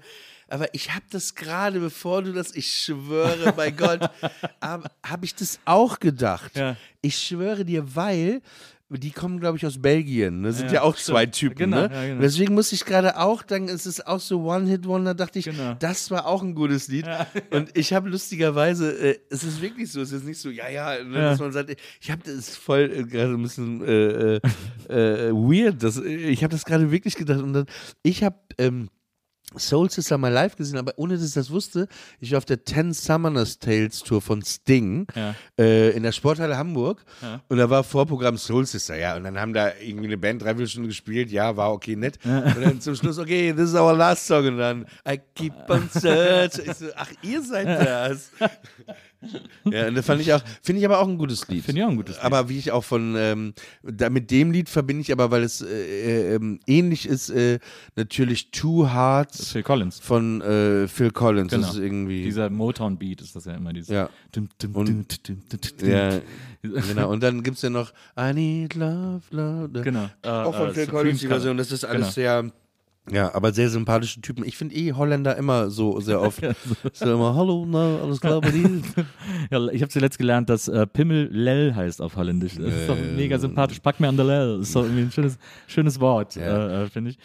Aber 0.48 0.74
ich 0.74 0.92
habe 0.94 1.06
das 1.10 1.34
gerade, 1.34 1.80
bevor 1.80 2.22
du 2.22 2.34
das, 2.34 2.54
ich 2.54 2.70
schwöre, 2.70 3.54
bei 3.54 3.70
Gott, 3.70 4.10
habe 4.62 4.90
hab 5.02 5.24
ich 5.24 5.34
das 5.34 5.58
auch 5.64 5.98
gedacht. 6.00 6.54
Ja. 6.54 6.76
Ich 7.00 7.16
schwöre 7.18 7.64
dir, 7.64 7.96
weil 7.96 8.42
die 8.90 9.10
kommen, 9.10 9.38
glaube 9.38 9.58
ich, 9.58 9.66
aus 9.66 9.80
Belgien. 9.82 10.40
Ne? 10.40 10.52
Sind 10.52 10.68
ja, 10.68 10.74
Ja, 10.76 10.82
auch 10.82 10.96
stimmt. 10.96 11.04
zwei 11.16 11.26
Typen. 11.26 11.56
Genau, 11.58 11.76
ne? 11.82 11.90
ja, 11.92 12.06
genau. 12.06 12.20
Deswegen 12.22 12.54
muss 12.54 12.72
ich 12.72 12.84
gerade 12.86 13.18
auch 13.18 13.42
denken, 13.42 13.68
es 13.68 13.84
ist 13.84 14.06
auch 14.06 14.20
so 14.20 14.42
One-Hit-Wonder, 14.44 15.14
dachte 15.14 15.38
ich, 15.38 15.44
Genau. 15.44 15.74
das 15.78 16.10
war 16.10 16.26
auch 16.26 16.42
ein 16.42 16.54
gutes 16.54 16.88
Lied. 16.88 17.06
Und 17.50 17.76
ich 17.76 17.92
habe 17.92 18.08
lustigerweise, 18.08 18.90
äh, 18.92 19.18
es 19.28 19.44
ist 19.44 19.60
wirklich 19.60 19.92
so, 19.92 20.00
es 20.00 20.12
ist 20.12 20.24
nicht 20.24 20.40
so, 20.40 20.48
ja, 20.48 20.68
ja, 20.70 21.04
ne, 21.04 21.14
Ja. 21.18 21.30
dass 21.30 21.38
man 21.40 21.52
sagt, 21.52 21.76
ich 22.00 22.10
habe 22.10 22.22
das 22.24 22.56
voll 22.56 22.90
äh, 22.94 23.04
gerade 23.04 23.34
ein 23.34 23.42
bisschen 23.42 23.82
äh, 23.84 24.36
äh, 24.36 24.40
äh, 24.88 25.32
weird. 25.32 25.82
Das, 25.82 25.98
ich 25.98 26.42
habe 26.42 26.52
das 26.52 26.64
gerade 26.64 26.90
wirklich 26.90 27.14
gedacht. 27.14 27.40
Und 27.40 27.52
dann, 27.52 27.66
ich 28.02 28.24
habe 28.24 28.36
ähm, 28.56 28.88
Soul 29.56 29.88
Sister 29.90 30.18
mal 30.18 30.30
live 30.32 30.56
gesehen, 30.56 30.76
aber 30.78 30.92
ohne 30.96 31.14
dass 31.16 31.26
ich 31.26 31.32
das 31.34 31.50
wusste, 31.50 31.88
ich 32.20 32.32
war 32.32 32.38
auf 32.38 32.44
der 32.44 32.64
Ten 32.64 32.92
Summoners 32.92 33.58
Tales 33.58 34.00
Tour 34.00 34.20
von 34.20 34.42
Sting 34.42 35.06
Ja. 35.14 35.34
äh, 35.58 35.90
in 35.90 36.02
der 36.02 36.12
Sporthalle 36.12 36.58
Hamburg 36.58 37.02
Ja. 37.22 37.40
und 37.48 37.56
da 37.56 37.70
war 37.70 37.82
Vorprogramm 37.82 38.36
Soul 38.36 38.66
Sister, 38.66 38.96
ja, 38.96 39.16
und 39.16 39.24
dann 39.24 39.38
haben 39.40 39.54
da 39.54 39.72
irgendwie 39.80 40.06
eine 40.08 40.18
Band 40.18 40.42
dreiviertel 40.42 40.68
Stunden 40.68 40.88
gespielt, 40.88 41.30
ja, 41.30 41.56
war 41.56 41.72
okay, 41.72 41.96
nett. 41.96 42.18
Und 42.24 42.60
dann 42.62 42.80
zum 42.82 42.94
Schluss, 42.94 43.18
okay, 43.18 43.52
this 43.54 43.70
is 43.70 43.74
our 43.74 43.94
last 43.94 44.26
song 44.26 44.46
und 44.48 44.58
dann 44.58 44.86
I 45.08 45.18
keep 45.34 45.54
on 45.68 45.88
search. 45.94 46.52
So, 46.78 46.86
ach, 46.94 47.10
ihr 47.22 47.42
seid 47.42 47.66
das. 47.66 48.30
ja, 49.64 49.90
das 49.90 50.06
fand 50.06 50.20
ich 50.20 50.32
auch, 50.32 50.42
finde 50.62 50.80
ich 50.80 50.86
aber 50.86 51.00
auch 51.00 51.08
ein 51.08 51.18
gutes 51.18 51.48
Lied. 51.48 51.64
Finde 51.64 51.80
ich 51.80 51.84
auch 51.86 51.90
ein 51.90 51.96
gutes 51.96 52.16
Lied. 52.16 52.24
Aber 52.24 52.48
wie 52.48 52.58
ich 52.58 52.70
auch 52.72 52.84
von, 52.84 53.14
ähm, 53.16 53.52
da, 53.82 54.10
mit 54.10 54.30
dem 54.30 54.52
Lied 54.52 54.68
verbinde 54.68 55.00
ich 55.02 55.10
aber, 55.12 55.30
weil 55.30 55.42
es 55.42 55.60
äh, 55.60 55.66
äh, 55.66 56.34
ähm, 56.36 56.60
ähnlich 56.66 57.06
ist, 57.06 57.28
äh, 57.30 57.58
natürlich 57.96 58.50
Two 58.52 58.88
Hearts 58.92 59.52
Phil 59.52 59.62
Collins. 59.62 59.98
von 59.98 60.40
äh, 60.40 60.86
Phil 60.88 61.10
Collins. 61.10 61.50
Genau. 61.50 61.66
Das 61.66 61.76
ist 61.76 61.82
irgendwie. 61.82 62.22
Dieser 62.24 62.48
Motown-Beat 62.50 63.20
ist 63.22 63.34
das 63.34 63.44
ja 63.46 63.54
immer. 63.54 63.72
Dieses 63.72 63.88
Ja. 63.88 64.08
Dum, 64.32 64.48
ja, 65.82 66.20
genau. 66.62 67.10
Und 67.10 67.22
dann 67.22 67.42
gibt 67.42 67.56
es 67.56 67.62
ja 67.62 67.70
noch 67.70 67.92
I 68.18 68.32
Need 68.34 68.74
Love, 68.74 69.22
Love. 69.30 69.82
Genau. 69.82 70.08
Äh, 70.22 70.28
Auch 70.28 70.54
von 70.54 70.68
äh, 70.70 70.74
Phil 70.74 70.86
Collins 70.86 71.20
die. 71.20 71.26
Version. 71.28 71.56
Das 71.56 71.72
ist 71.72 71.84
alles 71.84 72.14
Genau. 72.14 72.42
sehr. 72.42 72.52
Ja, 73.10 73.34
aber 73.34 73.52
sehr 73.52 73.68
sympathische 73.70 74.20
Typen. 74.20 74.44
Ich 74.44 74.56
finde 74.56 74.74
eh 74.74 74.92
Holländer 74.92 75.36
immer 75.36 75.70
so 75.70 76.00
sehr 76.00 76.20
oft. 76.20 76.40
so 76.92 77.12
immer, 77.12 77.34
hallo, 77.34 77.64
na, 77.66 77.98
alles 78.02 78.20
klar 78.20 78.40
bei 78.40 78.50
dir? 78.50 78.68
Ja, 79.50 79.66
ich 79.68 79.80
habe 79.82 79.88
zuletzt 79.90 80.18
gelernt, 80.18 80.48
dass 80.50 80.68
äh, 80.68 80.86
Pimmel 80.86 81.28
Lel 81.32 81.74
heißt 81.74 82.02
auf 82.02 82.16
Holländisch. 82.16 82.54
Das 82.56 82.74
ist 82.74 82.88
doch 82.88 82.96
mega 83.16 83.38
sympathisch. 83.38 83.80
Pack 83.80 83.98
mir 84.00 84.08
an 84.08 84.16
der 84.16 84.26
Lel. 84.26 84.58
Das 84.58 84.68
ist 84.68 84.76
doch 84.76 84.82
irgendwie 84.84 85.02
ein 85.02 85.12
schönes, 85.12 85.38
schönes 85.66 86.00
Wort, 86.00 86.36
Ja. 86.36 86.82
äh, 86.82 86.84
äh, 86.84 86.88
finde 86.88 87.10
ich. 87.10 87.18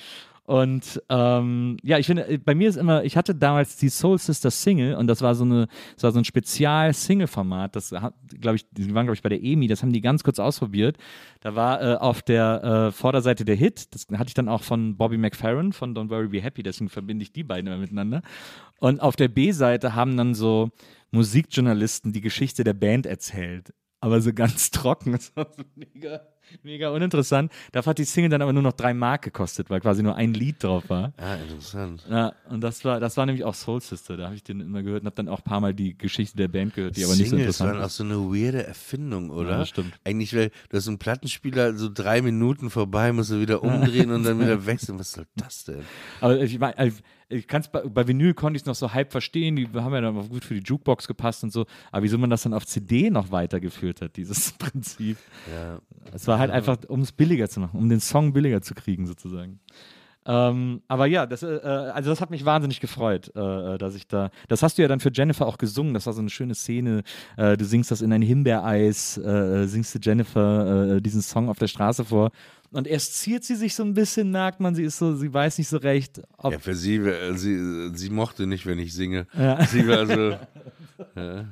Und 0.46 1.02
ähm, 1.08 1.78
ja, 1.84 2.00
ich 2.00 2.06
finde, 2.06 2.38
bei 2.40 2.54
mir 2.54 2.68
ist 2.68 2.76
immer, 2.76 3.06
ich 3.06 3.16
hatte 3.16 3.34
damals 3.34 3.78
die 3.78 3.88
Soul 3.88 4.18
Sister 4.18 4.52
Single 4.52 4.96
und 4.96 5.08
das 5.08 5.22
war 5.22 5.36
so 5.36 5.46
eine, 5.46 5.68
das 5.96 6.04
war 6.04 6.12
so 6.12 6.20
ein 6.20 6.26
Spezial-Single-Format. 6.26 7.78
Das 7.78 7.96
glaube 8.42 8.58
ich, 8.58 8.70
die 8.72 8.94
waren, 8.94 9.06
glaube 9.06 9.16
ich, 9.16 9.22
bei 9.22 9.30
der 9.30 9.42
EMI, 9.42 9.68
das 9.68 9.82
haben 9.82 9.94
die 9.94 10.02
ganz 10.02 10.24
kurz 10.24 10.40
ausprobiert. 10.40 10.98
Da 11.40 11.56
war 11.56 11.82
äh, 11.82 11.96
auf 11.96 12.22
der 12.22 12.64
äh, 12.64 12.92
Vorderseite 12.92 13.46
der 13.46 13.56
Hit, 13.56 13.96
das 13.96 14.08
hatte 14.14 14.28
ich 14.28 14.34
dann 14.34 14.50
auch 14.50 14.64
von 14.64 14.98
Bobby 14.98 15.18
McFerrin 15.18 15.72
von 15.72 15.96
Don't 15.96 16.10
Worry 16.10 16.28
Be 16.28 16.42
Happy, 16.42 16.62
deswegen 16.62 16.90
verbinde 16.90 17.24
ich 17.24 17.32
die 17.32 17.44
beiden 17.44 17.68
immer 17.68 17.78
miteinander. 17.80 18.22
Und 18.80 19.02
auf 19.02 19.16
der 19.16 19.30
B-Seite 19.30 19.96
haben 19.96 20.18
dann 20.18 20.34
so 20.34 20.72
Musikjournalisten 21.12 22.12
die 22.12 22.22
Geschichte 22.22 22.66
der 22.66 22.74
Band 22.74 23.06
erzählt. 23.06 23.74
Aber 24.02 24.20
so 24.20 24.34
ganz 24.34 24.72
trocken. 24.72 25.14
Das 25.14 25.34
war 25.38 25.48
so 25.56 25.64
mega, 25.76 26.20
mega 26.64 26.90
uninteressant. 26.90 27.52
Dafür 27.72 27.92
hat 27.92 27.98
die 27.98 28.06
Single 28.06 28.30
dann 28.30 28.42
aber 28.42 28.54
nur 28.54 28.64
noch 28.64 28.74
drei 28.74 28.94
Mark 28.94 29.24
gekostet, 29.24 29.70
weil 29.70 29.82
quasi 29.82 30.04
nur 30.04 30.16
ein 30.16 30.34
Lied 30.34 30.64
drauf 30.64 30.90
war. 30.90 31.14
Ah, 31.18 31.36
interessant. 31.36 32.06
Ja, 32.10 32.34
und 32.50 32.62
das 32.62 32.84
war, 32.86 33.00
das 33.00 33.18
war 33.18 33.26
nämlich 33.26 33.44
auch 33.44 33.56
Soul 33.56 33.82
Sister. 33.82 34.18
Da 34.18 34.26
habe 34.26 34.36
ich 34.36 34.44
den 34.44 34.60
immer 34.60 34.84
gehört 34.84 35.02
und 35.02 35.08
habe 35.08 35.16
dann 35.16 35.28
auch 35.30 35.40
ein 35.40 35.44
paar 35.44 35.60
Mal 35.62 35.74
die 35.74 35.98
Geschichte 35.98 36.38
der 36.38 36.48
Band 36.48 36.74
gehört, 36.74 36.98
die 36.98 37.04
aber 37.04 37.16
nicht 37.16 37.30
so 37.30 37.38
Singles 37.38 37.60
interessant 37.60 37.72
waren 37.72 37.82
auch 37.82 37.88
ist. 37.88 37.98
so 37.98 38.04
eine 38.04 38.16
weirde 38.16 38.66
Erfindung, 38.66 39.30
oder? 39.30 39.52
Ja, 39.52 39.58
das 39.60 39.70
stimmt. 39.70 39.94
Eigentlich, 40.04 40.36
weil 40.36 40.52
du 40.70 40.78
hast 40.78 40.88
einen 40.88 41.00
Plattenspieler 41.00 41.74
so 41.76 41.90
drei 41.94 42.22
Minuten 42.22 42.70
vorbei, 42.70 43.12
musst 43.14 43.32
du 43.32 43.40
wieder 43.40 43.64
umdrehen 43.64 44.12
und 44.12 44.24
dann 44.24 44.40
wieder 44.40 44.66
wechseln. 44.66 45.00
Was 45.00 45.12
soll 45.12 45.26
das 45.36 45.66
denn? 45.66 45.82
Aber 46.22 46.40
ich 46.40 46.60
meine, 46.60 46.94
ich 47.30 47.48
kann's 47.48 47.68
bei, 47.68 47.82
bei 47.82 48.08
Vinyl 48.08 48.34
konnte 48.34 48.58
ich 48.58 48.64
es 48.64 48.66
noch 48.66 48.76
so 48.76 48.94
halb 48.94 49.12
verstehen, 49.12 49.56
die 49.56 49.68
haben 49.74 49.94
ja 49.94 50.02
dann 50.02 50.18
auch 50.18 50.30
gut 50.30 50.46
für 50.46 50.54
die 50.54 50.64
Jukebox 50.64 51.08
gepasst 51.08 51.44
und 51.44 51.52
so, 51.52 51.66
aber 51.92 52.04
wieso 52.04 52.18
man 52.18 52.30
das 52.30 52.44
dann 52.44 52.54
auf 52.54 52.66
CD 52.66 53.10
noch 53.10 53.32
weitergeführt 53.32 54.02
hat, 54.02 54.16
dieses 54.18 54.52
Prinzip. 54.58 55.18
Ja. 55.52 55.80
Es 56.14 56.28
war 56.28 56.33
halt 56.40 56.52
einfach, 56.52 56.78
um 56.88 57.02
es 57.02 57.12
billiger 57.12 57.50
zu 57.50 57.60
machen, 57.60 57.80
um 57.80 57.90
den 57.90 58.00
Song 58.00 58.34
billiger 58.34 58.62
zu 58.62 58.74
kriegen, 58.74 59.06
sozusagen. 59.08 59.60
Ähm, 60.26 60.82
aber 60.88 61.06
ja, 61.06 61.26
das, 61.26 61.44
äh, 61.44 61.60
also 61.66 62.10
das 62.10 62.22
hat 62.22 62.30
mich 62.30 62.46
wahnsinnig 62.46 62.80
gefreut, 62.80 63.36
äh, 63.36 63.78
dass 63.78 63.94
ich 63.94 64.08
da. 64.08 64.30
Das 64.48 64.64
hast 64.64 64.78
du 64.78 64.82
ja 64.82 64.88
dann 64.88 65.02
für 65.02 65.12
Jennifer 65.14 65.46
auch 65.46 65.58
gesungen. 65.58 65.94
Das 65.94 66.06
war 66.06 66.14
so 66.14 66.22
eine 66.22 66.30
schöne 66.30 66.56
Szene. 66.56 67.04
Äh, 67.36 67.58
du 67.58 67.66
singst 67.66 67.92
das 67.92 68.02
in 68.02 68.14
ein 68.14 68.22
Himbeereis, 68.22 69.18
äh, 69.18 69.66
singst 69.68 69.94
du 69.96 70.00
Jennifer 70.02 70.96
äh, 70.96 71.02
diesen 71.02 71.22
Song 71.22 71.50
auf 71.50 71.60
der 71.60 71.68
Straße 71.68 72.06
vor. 72.06 72.32
Und 72.72 72.88
erst 72.88 73.20
ziert 73.20 73.44
sie 73.44 73.56
sich 73.56 73.76
so 73.76 73.84
ein 73.84 73.94
bisschen, 73.94 74.32
merkt 74.32 74.62
man, 74.62 74.74
sie 74.76 74.84
ist 74.84 74.98
so, 74.98 75.14
sie 75.14 75.32
weiß 75.32 75.58
nicht 75.58 75.68
so 75.68 75.78
recht, 75.78 76.22
ob 76.38 76.54
Ja, 76.54 76.60
für 76.60 76.74
sie, 76.74 76.96
äh, 76.96 77.34
sie, 77.36 77.90
sie 77.94 78.10
mochte 78.10 78.48
nicht, 78.48 78.66
wenn 78.66 78.80
ich 78.80 78.94
singe. 78.94 79.28
Ja. 79.38 79.64
Sie 79.66 79.86
war 79.88 80.06
so, 80.08 80.38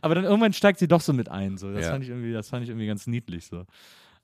Aber 0.00 0.14
dann 0.14 0.24
irgendwann 0.24 0.52
steigt 0.52 0.78
sie 0.78 0.88
doch 0.88 1.00
so 1.00 1.12
mit 1.12 1.28
ein. 1.28 1.58
So. 1.58 1.70
Das, 1.72 1.84
Ja. 1.84 1.90
fand 1.92 2.04
ich 2.04 2.10
irgendwie, 2.10 2.32
das 2.32 2.48
fand 2.48 2.62
ich 2.64 2.70
irgendwie 2.70 2.86
ganz 2.86 3.06
niedlich. 3.06 3.46
So. 3.46 3.64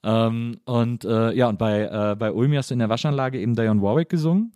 Ähm, 0.04 0.58
und 0.64 1.04
äh, 1.04 1.32
ja, 1.32 1.48
und 1.48 1.58
bei, 1.58 1.82
äh, 1.82 2.14
bei 2.16 2.30
Ulmi 2.30 2.56
hast 2.56 2.70
du 2.70 2.74
in 2.74 2.78
der 2.80 2.90
Waschanlage 2.90 3.40
eben 3.40 3.54
Dionne 3.56 3.80
Warwick 3.82 4.08
gesungen. 4.10 4.52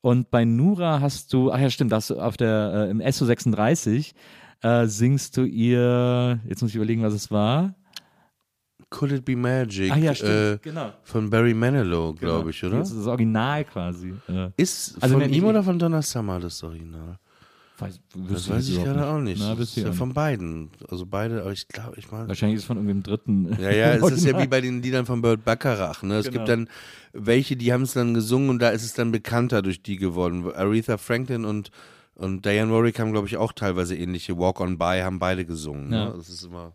Und 0.00 0.30
bei 0.30 0.44
Nura 0.44 1.00
hast 1.00 1.32
du, 1.32 1.50
ach 1.52 1.58
ja, 1.58 1.70
stimmt, 1.70 1.92
da 1.92 1.96
hast 1.96 2.10
du 2.10 2.20
auf 2.20 2.36
der, 2.36 2.86
äh, 2.86 2.90
im 2.90 3.00
SO36 3.00 4.12
äh, 4.62 4.86
singst 4.86 5.36
du 5.36 5.44
ihr, 5.44 6.40
jetzt 6.48 6.62
muss 6.62 6.70
ich 6.70 6.76
überlegen, 6.76 7.02
was 7.02 7.14
es 7.14 7.30
war. 7.30 7.74
Could 8.90 9.12
It 9.12 9.24
Be 9.24 9.34
Magic? 9.36 9.90
Ah 9.90 9.96
ja, 9.96 10.14
stimmt, 10.14 10.30
äh, 10.30 10.58
genau. 10.62 10.92
Von 11.02 11.30
Barry 11.30 11.54
Manilow, 11.54 12.12
glaube 12.12 12.50
ich, 12.50 12.62
oder? 12.62 12.78
Das 12.78 12.90
ist 12.90 12.98
das 12.98 13.06
Original 13.06 13.64
quasi. 13.64 14.12
Ist 14.56 15.02
Also 15.02 15.18
von 15.18 15.28
ihm 15.28 15.44
oder 15.44 15.62
von 15.62 15.78
Donna 15.78 16.02
Summer 16.02 16.38
das 16.38 16.62
Original? 16.62 17.18
Weiß, 17.82 18.00
Das 18.30 18.48
weiß 18.48 18.68
ich 18.68 18.82
gerade 18.82 19.06
auch 19.06 19.18
nicht. 19.18 19.40
Na, 19.40 19.54
das 19.54 19.76
ist 19.76 19.84
ja 19.84 19.92
von 19.92 20.14
beiden. 20.14 20.70
Also 20.90 21.06
beide, 21.06 21.42
aber 21.42 21.52
ich 21.52 21.68
glaube, 21.68 21.94
ich 21.98 22.10
meine. 22.10 22.28
Wahrscheinlich 22.28 22.56
ist 22.56 22.62
es 22.62 22.66
von 22.66 22.76
irgendeinem 22.76 23.02
dritten. 23.02 23.56
Ja, 23.60 23.70
ja, 23.70 23.94
es 23.94 24.10
ist 24.10 24.24
ja 24.24 24.40
wie 24.40 24.46
bei 24.46 24.60
den 24.60 24.82
Liedern 24.82 25.06
von 25.06 25.20
Burt 25.22 25.44
Bacharach. 25.44 26.02
Ne? 26.02 26.16
Es 26.16 26.26
Genau. 26.26 26.38
gibt 26.38 26.48
dann 26.48 26.68
welche, 27.12 27.56
die 27.56 27.72
haben 27.72 27.82
es 27.82 27.92
dann 27.92 28.14
gesungen 28.14 28.48
und 28.50 28.60
da 28.60 28.70
ist 28.70 28.84
es 28.84 28.94
dann 28.94 29.12
bekannter 29.12 29.62
durch 29.62 29.82
die 29.82 29.96
geworden. 29.96 30.50
Aretha 30.54 30.96
Franklin 30.96 31.44
und, 31.44 31.70
und 32.14 32.44
Diane 32.46 32.72
Warwick 32.72 32.98
haben, 32.98 33.12
glaube 33.12 33.26
ich, 33.28 33.36
auch 33.36 33.52
teilweise 33.52 33.96
ähnliche 33.96 34.38
Walk 34.38 34.60
on 34.60 34.78
By, 34.78 35.00
haben 35.02 35.18
beide 35.18 35.44
gesungen. 35.44 35.92
Ja. 35.92 36.06
Ne? 36.06 36.14
Das 36.16 36.28
ist 36.28 36.44
immer. 36.44 36.74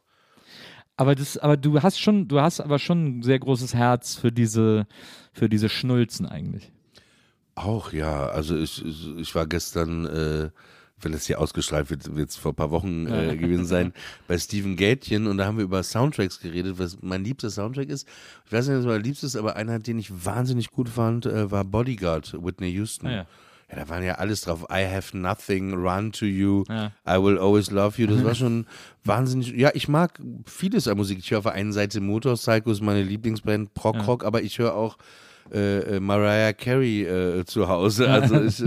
Aber 1.00 1.14
das, 1.14 1.38
aber 1.38 1.58
du 1.58 1.82
hast 1.84 2.00
schon, 2.00 2.28
du 2.28 2.42
hast 2.42 2.60
aber 2.60 2.80
schon 2.80 3.20
ein 3.20 3.24
sehr 3.24 3.38
großes 3.40 3.74
Herz 3.76 4.16
für 4.16 4.32
diese, 4.32 4.88
für 5.32 5.48
diese 5.48 5.70
Schnulzen 5.70 6.26
eigentlich. 6.26 6.72
Auch, 7.54 7.92
ja. 7.94 8.28
Also 8.28 8.56
ich, 8.58 8.84
ich, 8.86 9.16
ich 9.18 9.36
war 9.36 9.46
gestern, 9.48 10.06
äh, 10.06 10.50
wenn 11.02 11.12
das 11.12 11.28
hier 11.28 11.40
ausgestrahlt 11.40 11.90
wird, 11.90 12.16
wird 12.16 12.30
es 12.30 12.38
vor 12.38 12.54
ein 12.54 12.56
paar 12.56 12.72
Wochen 12.72 13.08
äh, 13.08 13.36
gewesen 13.38 13.66
sein, 13.68 13.94
bei 14.28 14.38
Steven 14.38 14.76
Gätchen 14.76 15.28
und 15.28 15.38
da 15.38 15.46
haben 15.46 15.58
wir 15.58 15.64
über 15.64 15.84
Soundtracks 15.84 16.40
geredet, 16.40 16.80
was 16.80 16.98
mein 17.02 17.24
liebster 17.24 17.50
Soundtrack 17.50 17.90
ist. 17.90 18.08
Ich 18.46 18.52
weiß 18.52 18.68
nicht, 18.68 18.78
was 18.80 18.86
mein 18.86 19.04
liebstes 19.04 19.34
ist, 19.34 19.40
aber 19.40 19.56
einer, 19.56 19.80
den 19.80 20.00
ich 20.00 20.26
wahnsinnig 20.26 20.72
gut 20.72 20.90
fand, 20.90 21.26
äh, 21.26 21.52
war 21.52 21.64
Bodyguard, 21.66 22.36
Whitney 22.44 22.70
Houston. 22.72 23.08
Ah, 23.08 23.12
ja. 23.12 23.26
Ja, 23.70 23.76
da 23.76 23.90
waren 23.90 24.02
ja 24.02 24.16
alles 24.16 24.42
drauf. 24.42 24.66
I 24.72 24.86
have 24.86 25.16
nothing, 25.18 25.74
run 25.74 26.14
to 26.14 26.26
you, 26.26 26.64
Ja. 26.70 26.94
I 27.06 27.22
will 27.22 27.38
always 27.38 27.70
love 27.70 28.02
you. 28.02 28.08
Das 28.08 28.24
war 28.24 28.34
schon 28.36 28.66
wahnsinnig. 29.04 29.50
Ja, 29.58 29.72
ich 29.74 29.90
mag 29.90 30.22
vieles 30.46 30.88
an 30.88 30.96
Musik. 30.96 31.20
Ich 31.20 31.30
höre 31.32 31.40
auf 31.40 31.44
der 31.44 31.52
einen 31.52 31.74
Seite 31.74 32.00
Motorcycle, 32.00 32.72
ist 32.72 32.82
meine 32.82 33.04
Lieblingsband, 33.04 33.74
Prog 33.74 34.08
Rock, 34.08 34.24
aber 34.24 34.42
ich 34.42 34.58
höre 34.58 34.74
auch 34.74 34.98
äh, 35.54 35.96
äh, 35.96 36.00
Mariah 36.00 36.54
Carey 36.54 37.04
äh, 37.04 37.46
zu 37.46 37.68
Hause. 37.68 38.08
Also 38.18 38.42
ich, 38.42 38.64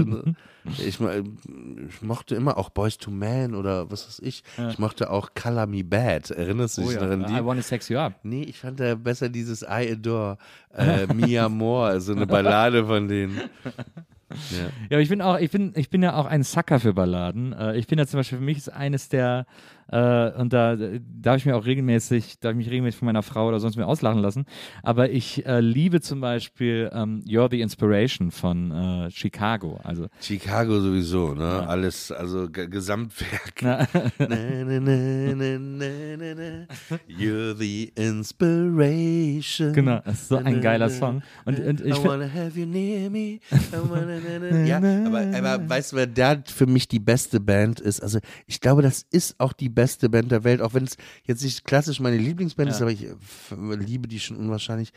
ich, 0.79 1.01
ich, 1.01 2.03
mochte 2.03 2.35
immer 2.35 2.59
auch 2.59 2.71
Boys 2.71 2.99
to 2.99 3.11
Man 3.11 3.55
oder 3.55 3.91
was 3.91 4.07
weiß 4.07 4.21
ich. 4.21 4.43
Ja. 4.57 4.71
Ich 4.71 4.79
mochte 4.79 5.11
auch 5.11 5.31
Color 5.35 5.67
Me 5.67 5.83
Bad. 5.83 6.31
Erinnerst 6.31 6.79
du 6.79 6.83
dich 6.83 6.91
oh, 6.91 7.01
ja. 7.01 7.07
noch 7.07 7.13
an 7.13 7.27
die? 7.27 7.41
I 7.41 7.45
Wanna 7.45 7.63
Sex 7.63 7.89
You 7.89 7.99
Up. 7.99 8.21
Nee, 8.23 8.43
ich 8.43 8.59
fand 8.59 8.79
da 8.79 8.95
besser 8.95 9.29
dieses 9.29 9.63
I 9.63 9.93
Adore, 9.93 10.39
äh, 10.75 11.07
Mia 11.15 11.49
Moore, 11.49 11.89
also 11.89 12.13
eine 12.13 12.27
Ballade 12.27 12.85
von 12.85 13.09
denen. 13.09 13.41
Ja. 14.53 14.59
ja, 14.59 14.69
aber 14.93 15.01
ich 15.01 15.09
bin 15.09 15.23
auch, 15.23 15.39
ich 15.39 15.51
bin, 15.51 15.73
ich 15.75 15.91
bin 15.91 16.03
ja 16.03 16.15
auch 16.15 16.27
ein 16.27 16.45
Sucker 16.45 16.79
für 16.79 16.95
Balladen. 16.95 17.53
Äh, 17.53 17.77
ich 17.77 17.89
bin 17.89 17.99
ja 17.99 18.07
zum 18.07 18.21
Beispiel 18.21 18.39
für 18.39 18.45
mich 18.45 18.59
ist 18.59 18.69
eines 18.69 19.09
der 19.09 19.45
äh, 19.91 20.31
und 20.39 20.53
da 20.53 20.77
darf 20.77 21.37
ich 21.39 21.47
mir 21.47 21.57
auch 21.57 21.67
regelmäßig, 21.67 22.39
darf 22.39 22.53
ich 22.53 22.59
mich 22.59 22.71
regelmäßig 22.71 22.99
von 22.99 23.07
meiner 23.07 23.23
Frau 23.23 23.49
oder 23.49 23.59
sonst 23.59 23.77
mir 23.77 23.87
auslachen 23.87 24.21
lassen. 24.21 24.45
Aber 24.83 25.11
ich 25.11 25.45
äh, 25.47 25.61
liebe 25.61 26.01
zum 26.01 26.21
Beispiel 26.21 26.91
ähm, 26.93 27.23
You're 27.27 27.51
the 27.51 27.61
Inspiration 27.61 28.31
von 28.31 28.71
äh, 28.71 29.11
Chicago. 29.11 29.81
Also 29.83 30.07
Chicago 30.21 30.81
sowieso, 30.81 31.35
ne? 31.35 31.43
Ja. 31.43 31.67
Alles, 31.67 32.13
also 32.13 32.49
Gesamtwerk. 32.51 33.55
na, 33.63 33.87
na, 34.19 34.81
na, 34.81 34.91
You're 37.09 37.55
the 37.57 37.93
Inspiration. 37.97 39.73
Genau, 39.73 40.01
das 40.05 40.23
ist 40.23 40.29
so 40.29 40.37
ein 40.37 40.61
geiler 40.61 40.89
Song. 40.89 41.23
Und, 41.45 41.59
und 41.59 41.81
ich 41.81 41.99
I 41.99 42.05
wanna 42.05 42.33
have 42.33 42.59
you 42.59 42.67
near 42.67 43.11
me. 43.11 43.41
ja, 44.67 44.77
aber, 44.77 45.37
aber 45.37 45.69
weißt 45.69 45.93
du, 45.93 45.97
wer 45.97 46.07
da 46.07 46.37
für 46.45 46.67
mich 46.67 46.87
die 46.87 47.01
beste 47.01 47.41
Band 47.41 47.81
ist? 47.81 48.01
Also 48.01 48.21
ich 48.47 48.61
glaube, 48.61 48.83
das 48.83 49.05
ist 49.11 49.35
auch 49.39 49.53
die 49.53 49.69
beste 49.69 49.80
beste 49.81 50.11
Band 50.11 50.31
der 50.31 50.45
Welt, 50.45 50.61
auch 50.61 50.75
wenn 50.75 50.85
es 50.85 50.99
jetzt 51.25 51.43
nicht 51.43 51.65
klassisch 51.65 52.01
meine 52.01 52.19
Lieblingsband 52.19 52.69
ja. 52.69 52.75
ist, 52.75 52.83
aber 52.83 52.91
ich 52.91 53.07
liebe 53.87 54.09
die 54.09 54.21
schon 54.21 54.37
unwahrscheinlich. 54.37 54.93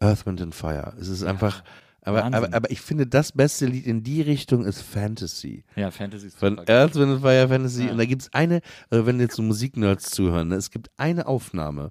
Earth, 0.00 0.26
Wind 0.26 0.42
and 0.42 0.54
Fire. 0.54 0.92
Es 1.00 1.08
ist 1.08 1.22
ja. 1.22 1.28
einfach. 1.28 1.64
Aber, 2.02 2.24
aber, 2.24 2.54
aber, 2.54 2.70
ich 2.70 2.80
finde, 2.80 3.06
das 3.06 3.32
beste 3.32 3.66
Lied 3.66 3.86
in 3.86 4.02
die 4.02 4.22
Richtung 4.22 4.64
ist 4.64 4.80
Fantasy. 4.80 5.64
Ja, 5.76 5.90
Fantasy 5.90 6.28
ist 6.28 6.38
Von 6.38 6.58
Earth, 6.68 6.94
Wind 6.94 7.12
and 7.12 7.20
Fire, 7.22 7.48
Fantasy. 7.48 7.84
Ja. 7.84 7.90
Und 7.90 7.98
da 7.98 8.04
gibt 8.04 8.22
es 8.22 8.32
eine, 8.32 8.60
also 8.88 9.06
wenn 9.06 9.18
jetzt 9.18 9.34
so 9.34 9.42
Musiknerds 9.42 10.10
zuhören, 10.10 10.48
ne, 10.48 10.56
es 10.56 10.70
gibt 10.70 10.90
eine 10.96 11.26
Aufnahme. 11.26 11.90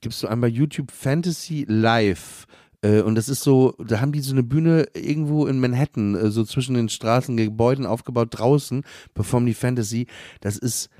Gibst 0.00 0.22
du 0.22 0.28
einmal 0.28 0.50
YouTube 0.50 0.90
Fantasy 0.90 1.64
Live. 1.68 2.46
Äh, 2.82 3.00
und 3.02 3.14
das 3.14 3.28
ist 3.28 3.42
so, 3.42 3.74
da 3.78 4.00
haben 4.00 4.12
die 4.12 4.20
so 4.20 4.32
eine 4.32 4.42
Bühne 4.42 4.86
irgendwo 4.94 5.46
in 5.46 5.60
Manhattan, 5.60 6.14
äh, 6.14 6.30
so 6.30 6.44
zwischen 6.44 6.74
den 6.74 6.88
Straßengebäuden 6.88 7.86
aufgebaut, 7.86 8.28
draußen, 8.32 8.82
performen 9.14 9.46
die 9.46 9.54
Fantasy. 9.54 10.06
Das 10.40 10.56
ist 10.58 10.90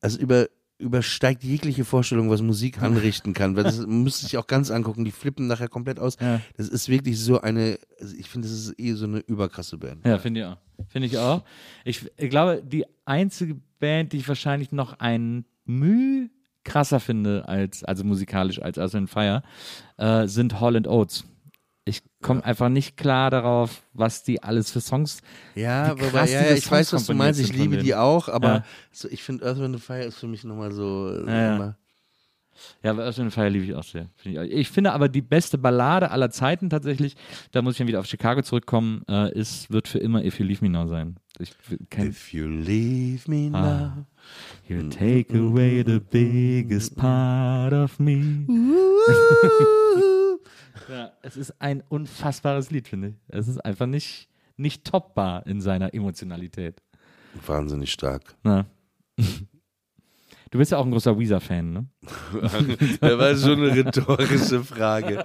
also 0.00 0.18
über, 0.18 0.48
übersteigt 0.78 1.44
jegliche 1.44 1.84
Vorstellung, 1.84 2.30
was 2.30 2.42
Musik 2.42 2.82
anrichten 2.82 3.34
kann. 3.34 3.56
Weil 3.56 3.64
das 3.64 3.78
müsste 3.86 4.26
ich 4.26 4.36
auch 4.38 4.46
ganz 4.46 4.70
angucken. 4.70 5.04
Die 5.04 5.10
flippen 5.10 5.46
nachher 5.46 5.68
komplett 5.68 5.98
aus. 5.98 6.16
Ja. 6.20 6.40
Das 6.56 6.68
ist 6.68 6.88
wirklich 6.88 7.18
so 7.18 7.40
eine, 7.40 7.78
also 8.00 8.16
ich 8.16 8.28
finde, 8.28 8.48
das 8.48 8.56
ist 8.56 8.78
eh 8.78 8.92
so 8.94 9.04
eine 9.04 9.18
überkrasse 9.18 9.78
Band. 9.78 10.06
Ja, 10.06 10.18
finde 10.18 10.40
ich 10.40 10.46
auch. 10.46 10.56
Finde 10.88 11.06
ich 11.06 11.18
auch. 11.18 11.44
Ich, 11.84 12.10
ich, 12.16 12.30
glaube, 12.30 12.62
die 12.64 12.84
einzige 13.04 13.56
Band, 13.78 14.12
die 14.12 14.18
ich 14.18 14.28
wahrscheinlich 14.28 14.72
noch 14.72 14.98
ein 14.98 15.44
Mühe 15.64 16.30
krasser 16.64 17.00
finde 17.00 17.48
als, 17.48 17.84
also 17.84 18.04
musikalisch 18.04 18.60
als 18.60 18.78
Earth 18.78 19.08
Fire, 19.08 19.42
äh, 19.98 20.26
sind 20.26 20.60
Holland 20.60 20.86
Oates 20.88 21.24
ich 21.84 22.02
komme 22.20 22.40
ja. 22.40 22.46
einfach 22.46 22.68
nicht 22.68 22.96
klar 22.96 23.30
darauf, 23.30 23.82
was 23.92 24.22
die 24.22 24.42
alles 24.42 24.70
für 24.70 24.80
Songs. 24.80 25.22
Ja, 25.54 25.98
wobei, 25.98 26.26
ja, 26.26 26.42
ja, 26.42 26.52
ich 26.52 26.64
Songs 26.64 26.70
weiß, 26.72 26.92
was 26.92 27.06
du 27.06 27.14
meinst. 27.14 27.40
Ich 27.40 27.52
liebe 27.52 27.78
die 27.78 27.94
auch, 27.94 28.28
aber 28.28 28.48
ja. 28.48 28.64
so, 28.92 29.08
ich 29.08 29.22
finde 29.22 29.46
Earth 29.46 29.58
Wind 29.58 29.80
Fire 29.80 30.04
ist 30.04 30.18
für 30.18 30.26
mich 30.26 30.44
nochmal 30.44 30.72
so. 30.72 31.10
Ja, 31.26 31.56
immer. 31.56 31.76
ja, 32.82 32.90
aber 32.90 33.04
Earth 33.04 33.18
Wind 33.18 33.32
Fire 33.32 33.48
liebe 33.48 33.64
ich 33.64 33.74
auch 33.74 33.84
sehr. 33.84 34.08
Find 34.16 34.36
ich, 34.36 34.52
ich, 34.52 34.68
finde 34.68 34.92
aber 34.92 35.08
die 35.08 35.22
beste 35.22 35.56
Ballade 35.56 36.10
aller 36.10 36.30
Zeiten 36.30 36.68
tatsächlich, 36.68 37.16
da 37.50 37.62
muss 37.62 37.74
ich 37.74 37.78
dann 37.78 37.88
wieder 37.88 38.00
auf 38.00 38.06
Chicago 38.06 38.42
zurückkommen, 38.42 39.02
äh, 39.08 39.32
ist, 39.32 39.70
wird 39.70 39.88
für 39.88 39.98
immer 39.98 40.22
If 40.22 40.38
You 40.38 40.46
Leave 40.46 40.64
Me 40.64 40.70
Now 40.70 40.86
sein. 40.86 41.16
Ich, 41.38 41.54
If 41.98 42.34
You 42.34 42.46
Leave 42.46 43.22
Me 43.30 43.50
ah. 43.56 43.60
Now. 43.60 44.06
You 44.68 44.88
take 44.90 45.34
away 45.34 45.82
the 45.82 45.98
biggest 45.98 46.94
part 46.96 47.72
of 47.72 47.98
me. 47.98 48.46
Ja, 50.88 51.12
es 51.22 51.36
ist 51.36 51.60
ein 51.60 51.82
unfassbares 51.88 52.70
Lied, 52.70 52.88
finde 52.88 53.08
ich. 53.08 53.14
Es 53.28 53.48
ist 53.48 53.58
einfach 53.58 53.86
nicht, 53.86 54.28
nicht 54.56 54.84
toppbar 54.84 55.46
in 55.46 55.60
seiner 55.60 55.94
Emotionalität. 55.94 56.82
Wahnsinnig 57.46 57.92
stark. 57.92 58.34
Na. 58.42 58.66
Du 60.50 60.58
bist 60.58 60.72
ja 60.72 60.78
auch 60.78 60.84
ein 60.84 60.90
großer 60.90 61.16
Weezer-Fan, 61.16 61.72
ne? 61.72 61.86
das 63.00 63.18
war 63.18 63.36
schon 63.36 63.62
eine 63.62 63.72
rhetorische 63.72 64.64
Frage. 64.64 65.24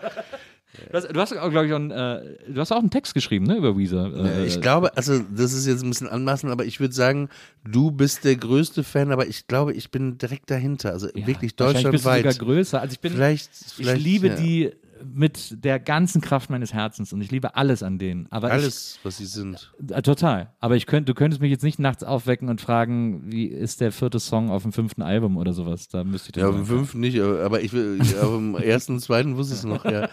Du 0.91 0.97
hast, 0.97 1.07
du 1.09 1.19
hast 1.19 1.31
glaube 1.31 1.65
ich, 1.65 1.73
auch, 1.73 1.79
äh, 1.79 2.37
du 2.47 2.61
hast 2.61 2.71
auch 2.71 2.79
einen 2.79 2.89
Text 2.89 3.13
geschrieben, 3.13 3.45
ne, 3.45 3.55
über 3.57 3.77
Weezer. 3.77 4.11
Äh, 4.13 4.45
ich 4.45 4.61
glaube, 4.61 4.95
also 4.95 5.19
das 5.19 5.53
ist 5.53 5.65
jetzt 5.65 5.83
ein 5.83 5.89
bisschen 5.89 6.09
anmaßend, 6.09 6.51
aber 6.51 6.65
ich 6.65 6.79
würde 6.79 6.93
sagen, 6.93 7.29
du 7.63 7.91
bist 7.91 8.23
der 8.23 8.35
größte 8.35 8.83
Fan, 8.83 9.11
aber 9.11 9.27
ich 9.27 9.47
glaube, 9.47 9.73
ich 9.73 9.89
bin 9.89 10.17
direkt 10.17 10.51
dahinter. 10.51 10.91
Also 10.91 11.07
ja, 11.15 11.25
wirklich 11.27 11.55
deutschlandweit. 11.55 11.91
Bist 11.91 12.05
du 12.05 12.09
sogar 12.09 12.33
größer. 12.33 12.81
Also 12.81 12.93
ich 12.93 12.99
bin, 12.99 13.13
vielleicht, 13.13 13.49
vielleicht 13.53 13.97
ich 13.97 14.03
liebe 14.03 14.27
ja. 14.27 14.35
die 14.35 14.71
mit 15.03 15.63
der 15.63 15.79
ganzen 15.79 16.21
Kraft 16.21 16.49
meines 16.49 16.73
Herzens 16.73 17.11
und 17.13 17.21
ich 17.21 17.31
liebe 17.31 17.55
alles 17.55 17.83
an 17.83 17.97
denen. 17.97 18.27
Aber 18.29 18.51
alles, 18.51 18.97
ich, 18.97 19.05
was 19.05 19.17
sie 19.17 19.25
sind. 19.25 19.73
Äh, 19.89 20.01
total. 20.01 20.53
Aber 20.59 20.75
ich 20.75 20.85
könnt, 20.85 21.09
du 21.09 21.13
könntest 21.13 21.41
mich 21.41 21.51
jetzt 21.51 21.63
nicht 21.63 21.79
nachts 21.79 22.03
aufwecken 22.03 22.49
und 22.49 22.61
fragen, 22.61 23.23
wie 23.31 23.45
ist 23.45 23.81
der 23.81 23.91
vierte 23.91 24.19
Song 24.19 24.49
auf 24.49 24.63
dem 24.63 24.71
fünften 24.71 25.01
Album 25.01 25.37
oder 25.37 25.53
sowas. 25.53 25.87
Da 25.89 26.03
müsste 26.03 26.29
ich 26.29 26.37
Ja, 26.37 26.47
auf 26.49 26.55
dem 26.55 26.65
fünften 26.65 26.99
nicht, 26.99 27.19
aber 27.19 27.61
ich 27.61 27.73
will, 27.73 27.99
auf 28.21 28.29
dem 28.35 28.55
ersten, 28.55 28.93
und 28.93 28.99
zweiten 29.01 29.35
wusste 29.37 29.53
ich 29.53 29.59
es 29.59 29.65
noch, 29.65 29.85
ja. 29.85 30.09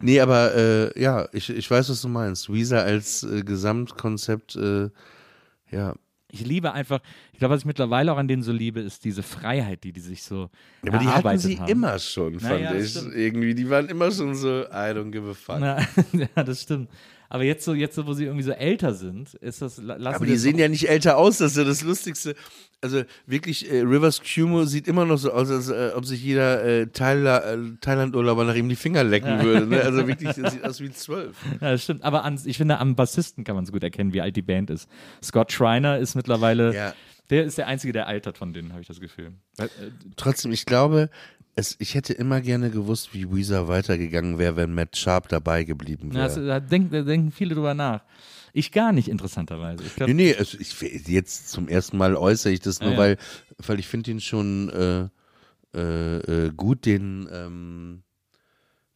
Nee, 0.00 0.20
aber 0.20 0.54
äh, 0.54 1.00
ja, 1.00 1.28
ich, 1.32 1.50
ich 1.50 1.70
weiß, 1.70 1.88
was 1.88 2.02
du 2.02 2.08
meinst. 2.08 2.52
Weezer 2.52 2.82
als 2.82 3.22
äh, 3.22 3.42
Gesamtkonzept, 3.42 4.56
äh, 4.56 4.90
ja, 5.70 5.94
ich 6.40 6.46
liebe 6.46 6.72
einfach, 6.72 7.00
ich 7.32 7.38
glaube, 7.38 7.54
was 7.54 7.60
ich 7.62 7.66
mittlerweile 7.66 8.12
auch 8.12 8.16
an 8.16 8.28
denen 8.28 8.42
so 8.42 8.52
liebe, 8.52 8.80
ist 8.80 9.04
diese 9.04 9.22
Freiheit, 9.22 9.84
die 9.84 9.92
die 9.92 10.00
sich 10.00 10.22
so 10.22 10.50
ja, 10.82 10.92
Aber 10.92 10.98
die 10.98 11.08
hatten 11.08 11.38
sie 11.38 11.58
haben. 11.58 11.68
immer 11.70 11.98
schon, 11.98 12.40
fand 12.40 12.60
ja, 12.60 12.74
ich. 12.74 12.96
Irgendwie, 12.96 13.54
die 13.54 13.68
waren 13.68 13.88
immer 13.88 14.10
schon 14.10 14.34
so, 14.34 14.62
I 14.64 14.92
don't 14.92 15.10
give 15.10 15.28
a 15.28 15.34
fuck. 15.34 15.58
Na, 15.60 15.78
ja, 16.12 16.42
das 16.42 16.62
stimmt. 16.62 16.90
Aber 17.28 17.44
jetzt 17.44 17.64
so, 17.64 17.74
jetzt 17.74 17.94
so, 17.94 18.06
wo 18.06 18.12
sie 18.12 18.24
irgendwie 18.24 18.44
so 18.44 18.52
älter 18.52 18.94
sind, 18.94 19.34
ist 19.34 19.62
das. 19.62 19.80
Aber 19.80 20.26
die 20.26 20.36
sehen 20.36 20.58
ja 20.58 20.68
nicht 20.68 20.88
älter 20.88 21.16
aus, 21.16 21.38
das 21.38 21.52
ist 21.52 21.58
ja 21.58 21.64
das 21.64 21.82
Lustigste. 21.82 22.34
Also 22.80 23.02
wirklich, 23.26 23.70
äh, 23.70 23.80
Rivers 23.80 24.20
Cuomo 24.20 24.64
sieht 24.64 24.86
immer 24.86 25.04
noch 25.06 25.16
so 25.16 25.32
aus, 25.32 25.50
als 25.50 25.68
äh, 25.68 25.92
ob 25.94 26.04
sich 26.04 26.22
jeder 26.22 26.62
äh, 26.62 26.86
Thailand, 26.86 27.80
Thailand-Urlauber 27.80 28.44
nach 28.44 28.54
ihm 28.54 28.68
die 28.68 28.76
Finger 28.76 29.02
lecken 29.02 29.42
würde. 29.42 29.66
Ne? 29.66 29.80
Also 29.80 30.06
wirklich, 30.06 30.34
das 30.36 30.52
sieht 30.52 30.64
aus 30.64 30.80
wie 30.80 30.90
zwölf. 30.90 31.36
Ja, 31.60 31.72
das 31.72 31.84
stimmt. 31.84 32.04
Aber 32.04 32.24
an, 32.24 32.38
ich 32.44 32.58
finde, 32.58 32.78
am 32.78 32.94
Bassisten 32.94 33.44
kann 33.44 33.56
man 33.56 33.64
so 33.64 33.72
gut 33.72 33.82
erkennen, 33.82 34.12
wie 34.12 34.20
alt 34.20 34.36
die 34.36 34.42
Band 34.42 34.70
ist. 34.70 34.88
Scott 35.22 35.52
Schreiner 35.52 35.98
ist 35.98 36.14
mittlerweile. 36.14 36.74
Ja. 36.74 36.94
Der 37.30 37.44
ist 37.44 37.58
der 37.58 37.66
Einzige, 37.66 37.92
der 37.92 38.06
altert 38.06 38.38
von 38.38 38.52
denen, 38.52 38.70
habe 38.70 38.82
ich 38.82 38.86
das 38.86 39.00
Gefühl. 39.00 39.32
Äh, 39.58 39.66
Trotzdem, 40.16 40.52
ich 40.52 40.64
glaube, 40.64 41.10
es, 41.56 41.74
ich 41.78 41.94
hätte 41.94 42.12
immer 42.12 42.40
gerne 42.42 42.70
gewusst, 42.70 43.14
wie 43.14 43.30
Weezer 43.34 43.66
weitergegangen 43.66 44.38
wäre, 44.38 44.56
wenn 44.56 44.74
Matt 44.74 44.96
Sharp 44.96 45.28
dabei 45.28 45.64
geblieben 45.64 46.14
wäre. 46.14 46.46
Da, 46.46 46.60
denk, 46.60 46.92
da 46.92 47.02
denken 47.02 47.32
viele 47.32 47.54
drüber 47.54 47.74
nach. 47.74 48.02
Ich 48.52 48.72
gar 48.72 48.92
nicht, 48.92 49.08
interessanterweise. 49.08 49.82
Ich 49.84 49.96
glaub, 49.96 50.08
nee, 50.08 50.14
nee, 50.14 50.36
also 50.36 50.58
ich, 50.58 50.78
jetzt 51.08 51.48
zum 51.48 51.68
ersten 51.68 51.96
Mal 51.96 52.14
äußere 52.14 52.52
ich 52.52 52.60
das 52.60 52.80
nur, 52.80 52.92
ja, 52.92 52.98
weil, 52.98 53.16
weil 53.58 53.78
ich 53.78 53.88
finde 53.88 54.10
ihn 54.10 54.20
schon 54.20 54.68
äh, 54.70 55.08
äh, 55.78 56.16
äh, 56.18 56.52
gut, 56.54 56.84
den, 56.84 57.28
ähm, 57.32 58.02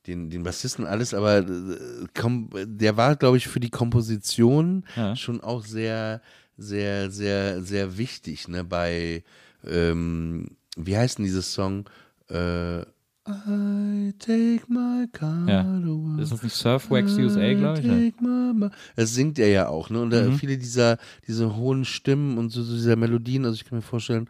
den, 0.06 0.30
den 0.30 0.42
Bassisten 0.42 0.86
alles, 0.86 1.14
aber 1.14 1.38
äh, 1.38 2.66
der 2.66 2.96
war, 2.96 3.16
glaube 3.16 3.38
ich, 3.38 3.48
für 3.48 3.60
die 3.60 3.70
Komposition 3.70 4.84
ja. 4.96 5.16
schon 5.16 5.40
auch 5.40 5.64
sehr, 5.64 6.20
sehr, 6.58 7.10
sehr, 7.10 7.62
sehr 7.62 7.96
wichtig, 7.96 8.48
ne, 8.48 8.64
bei, 8.64 9.24
ähm, 9.66 10.56
wie 10.76 10.96
heißt 10.96 11.18
denn 11.18 11.24
dieses 11.24 11.52
Song? 11.52 11.88
Äh, 12.30 12.82
I 13.28 14.12
take 14.18 14.62
my 14.68 15.06
car 15.12 15.46
ja. 15.46 16.20
Ist 16.20 16.32
das 16.32 16.42
nicht 16.42 16.54
Surfwax 16.54 17.16
USA, 17.16 17.52
glaube 17.52 17.80
ich? 17.80 17.86
Ja. 17.86 18.70
Das 18.96 19.14
singt 19.14 19.38
er 19.38 19.48
ja 19.48 19.68
auch, 19.68 19.90
ne? 19.90 20.00
Und 20.00 20.12
mhm. 20.12 20.32
viele 20.34 20.56
dieser 20.56 20.96
diese 21.26 21.54
hohen 21.54 21.84
Stimmen 21.84 22.38
und 22.38 22.50
so, 22.50 22.62
so 22.62 22.74
dieser 22.74 22.96
Melodien, 22.96 23.44
also 23.44 23.54
ich 23.54 23.64
kann 23.64 23.78
mir 23.78 23.82
vorstellen, 23.82 24.28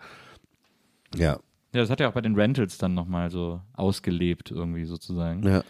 ja. 1.14 1.38
Ja, 1.72 1.82
das 1.82 1.90
hat 1.90 2.00
er 2.00 2.08
auch 2.08 2.14
bei 2.14 2.20
den 2.20 2.34
Rentals 2.34 2.78
dann 2.78 2.94
nochmal 2.94 3.30
so 3.30 3.60
ausgelebt, 3.74 4.50
irgendwie 4.50 4.84
sozusagen. 4.84 5.46
Ja. 5.46 5.62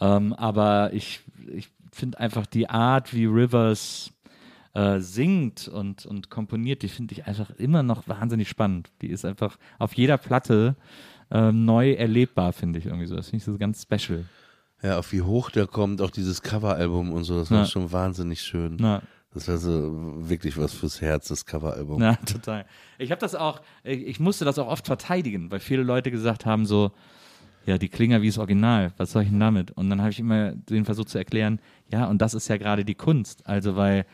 Ähm, 0.00 0.32
aber 0.32 0.92
ich, 0.92 1.20
ich 1.52 1.68
finde 1.92 2.18
einfach 2.18 2.46
die 2.46 2.68
Art, 2.68 3.14
wie 3.14 3.26
Rivers 3.26 4.10
äh, 4.74 4.98
singt 4.98 5.68
und, 5.68 6.04
und 6.04 6.30
komponiert, 6.30 6.82
die 6.82 6.88
finde 6.88 7.14
ich 7.14 7.26
einfach 7.26 7.50
immer 7.50 7.84
noch 7.84 8.08
wahnsinnig 8.08 8.48
spannend. 8.48 8.90
Die 9.02 9.08
ist 9.08 9.24
einfach 9.24 9.56
auf 9.78 9.94
jeder 9.94 10.18
Platte 10.18 10.74
äh, 11.30 11.52
neu 11.52 11.92
erlebbar, 11.92 12.52
finde 12.52 12.78
ich 12.78 12.86
irgendwie 12.86 13.06
so. 13.06 13.16
Das 13.16 13.26
finde 13.30 13.38
ich 13.38 13.44
so 13.44 13.58
ganz 13.58 13.82
special. 13.82 14.24
Ja, 14.82 14.98
auf 14.98 15.12
wie 15.12 15.22
hoch 15.22 15.50
der 15.50 15.66
kommt, 15.66 16.02
auch 16.02 16.10
dieses 16.10 16.42
Coveralbum 16.42 17.12
und 17.12 17.24
so, 17.24 17.38
das 17.38 17.50
war 17.50 17.60
ja. 17.60 17.64
schon 17.66 17.92
wahnsinnig 17.92 18.42
schön. 18.42 18.78
Ja. 18.78 19.02
Das 19.32 19.48
war 19.48 19.58
so 19.58 19.92
wirklich 20.28 20.56
was 20.56 20.72
fürs 20.72 21.00
Herz, 21.00 21.28
das 21.28 21.44
Coveralbum. 21.44 22.02
Ja, 22.02 22.16
total. 22.26 22.64
Ich 22.98 23.10
habe 23.10 23.20
das 23.20 23.34
auch, 23.34 23.60
ich 23.82 24.20
musste 24.20 24.44
das 24.44 24.58
auch 24.58 24.68
oft 24.68 24.86
verteidigen, 24.86 25.50
weil 25.50 25.60
viele 25.60 25.82
Leute 25.82 26.10
gesagt 26.10 26.46
haben 26.46 26.66
so, 26.66 26.92
ja, 27.66 27.78
die 27.78 27.88
klingen 27.88 28.12
ja 28.12 28.22
wie 28.22 28.28
das 28.28 28.38
Original, 28.38 28.92
was 28.96 29.12
soll 29.12 29.24
ich 29.24 29.28
denn 29.28 29.40
damit? 29.40 29.72
Und 29.72 29.90
dann 29.90 30.00
habe 30.00 30.10
ich 30.10 30.18
immer 30.20 30.52
den 30.52 30.84
versucht 30.84 31.08
zu 31.08 31.18
erklären, 31.18 31.58
ja, 31.92 32.06
und 32.06 32.22
das 32.22 32.32
ist 32.34 32.48
ja 32.48 32.56
gerade 32.56 32.84
die 32.84 32.94
Kunst. 32.94 33.46
Also, 33.46 33.76
weil, 33.76 34.06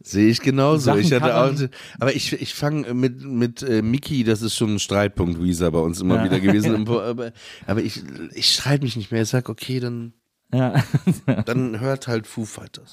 Sehe 0.00 0.28
ich 0.28 0.40
genauso. 0.40 0.84
Sachen 0.86 1.00
Ich 1.00 1.12
hatte 1.12 1.36
auch, 1.36 1.52
aber 1.98 2.14
ich, 2.14 2.32
ich 2.32 2.54
fange 2.54 2.92
mit, 2.94 3.22
mit 3.22 3.62
äh, 3.62 3.82
Miki, 3.82 4.24
das 4.24 4.42
ist 4.42 4.54
schon 4.56 4.74
ein 4.74 4.78
Streitpunkt, 4.78 5.42
Weezer 5.42 5.70
bei 5.70 5.78
uns 5.80 6.00
immer 6.00 6.16
Ja. 6.16 6.24
wieder 6.24 6.40
gewesen. 6.40 6.86
Aber 6.88 7.32
aber 7.66 7.82
ich, 7.82 8.02
ich 8.34 8.52
streite 8.54 8.84
mich 8.84 8.96
nicht 8.96 9.10
mehr. 9.10 9.22
Ich 9.22 9.28
sag, 9.30 9.48
okay, 9.48 9.80
dann, 9.80 10.12
ja, 10.52 10.82
dann 11.46 11.80
hört 11.80 12.06
halt 12.08 12.26
Foo 12.26 12.44
Fighters. 12.44 12.90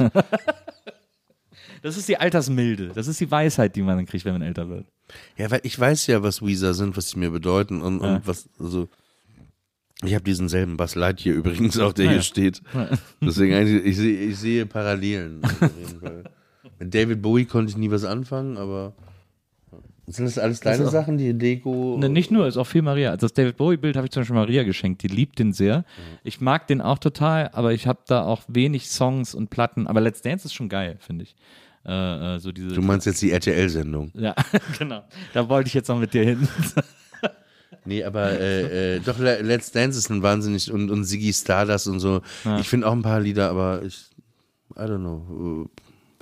das 1.81 1.97
ist 1.97 2.07
die 2.07 2.17
Altersmilde, 2.17 2.91
das 2.95 3.07
ist 3.07 3.19
die 3.19 3.29
Weisheit, 3.29 3.75
die 3.75 3.81
man 3.81 3.97
dann 3.97 4.05
kriegt, 4.05 4.25
wenn 4.25 4.33
man 4.33 4.41
älter 4.41 4.69
wird. 4.69 4.87
Ja, 5.37 5.51
weil 5.51 5.59
ich 5.63 5.77
weiß 5.77 6.07
ja, 6.07 6.23
was 6.23 6.41
Weezer 6.41 6.73
sind, 6.73 6.95
was 6.97 7.09
sie 7.09 7.19
mir 7.19 7.29
bedeuten 7.29 7.81
und, 7.81 8.01
Ja. 8.01 8.15
und 8.15 8.27
was, 8.27 8.47
also, 8.59 8.87
ich 10.05 10.13
habe 10.13 10.23
diesen 10.23 10.49
selben 10.49 10.77
Bass 10.77 10.95
hier 11.17 11.33
übrigens 11.35 11.79
auch, 11.79 11.93
der 11.93 12.05
Ah, 12.05 12.07
ja. 12.07 12.13
hier 12.13 12.21
steht. 12.21 12.61
Deswegen, 13.21 13.53
eigentlich, 13.53 13.85
ich, 13.85 13.97
sehe, 13.97 14.19
ich 14.19 14.37
sehe 14.37 14.65
Parallelen. 14.65 15.41
Mit 16.79 16.93
David 16.93 17.21
Bowie 17.21 17.45
konnte 17.45 17.69
ich 17.71 17.77
nie 17.77 17.91
was 17.91 18.03
anfangen, 18.03 18.57
aber 18.57 18.93
sind 20.05 20.25
das 20.25 20.37
alles 20.37 20.59
deine 20.59 20.85
auch- 20.85 20.91
Sachen, 20.91 21.17
die 21.17 21.33
Deko? 21.33 21.97
Ne, 21.97 22.09
nicht 22.09 22.29
nur, 22.29 22.45
ist 22.45 22.57
auch 22.57 22.67
viel 22.67 22.81
Maria. 22.81 23.11
Also 23.11 23.25
das 23.27 23.33
David 23.33 23.55
Bowie-Bild 23.55 23.95
habe 23.95 24.05
ich 24.05 24.11
zum 24.11 24.21
Beispiel 24.21 24.35
Maria 24.35 24.63
geschenkt. 24.63 25.01
Die 25.01 25.07
liebt 25.07 25.39
den 25.39 25.53
sehr. 25.53 25.85
Ich 26.25 26.41
mag 26.41 26.67
den 26.67 26.81
auch 26.81 26.99
total, 26.99 27.49
aber 27.53 27.71
ich 27.71 27.87
habe 27.87 27.99
da 28.07 28.23
auch 28.23 28.41
wenig 28.49 28.89
Songs 28.89 29.33
und 29.33 29.49
Platten. 29.49 29.87
Aber 29.87 30.01
Let's 30.01 30.21
Dance 30.21 30.45
ist 30.45 30.53
schon 30.53 30.67
geil, 30.67 30.97
finde 30.99 31.23
ich. 31.23 31.35
Äh, 31.85 32.35
äh, 32.35 32.39
so 32.39 32.51
diese, 32.51 32.69
Du 32.69 32.81
meinst 32.81 33.05
jetzt 33.05 33.21
die 33.21 33.31
RTL-Sendung? 33.31 34.11
ja, 34.15 34.35
genau. 34.77 35.03
Da 35.33 35.47
wollte 35.47 35.67
ich 35.69 35.73
jetzt 35.73 35.87
noch 35.87 35.99
mit 35.99 36.13
dir 36.13 36.23
hin. 36.23 36.47
Nee, 37.85 38.03
aber 38.03 38.31
äh, 38.39 38.95
äh, 38.95 38.99
doch, 38.99 39.17
Le- 39.19 39.41
Let's 39.41 39.71
Dance 39.71 39.97
ist 39.99 40.09
ein 40.09 40.21
wahnsinnig 40.23 40.71
und, 40.71 40.89
und 40.91 41.05
Ziggy 41.05 41.31
Stardust 41.33 41.87
und 41.87 41.99
so. 41.99 42.21
Ich 42.59 42.67
finde 42.69 42.87
auch 42.87 42.93
ein 42.93 43.01
paar 43.01 43.19
Lieder, 43.19 43.49
aber 43.49 43.81
ich, 43.83 44.05
I 44.75 44.79
don't 44.81 44.99
know, 44.99 45.65
äh, 45.65 45.69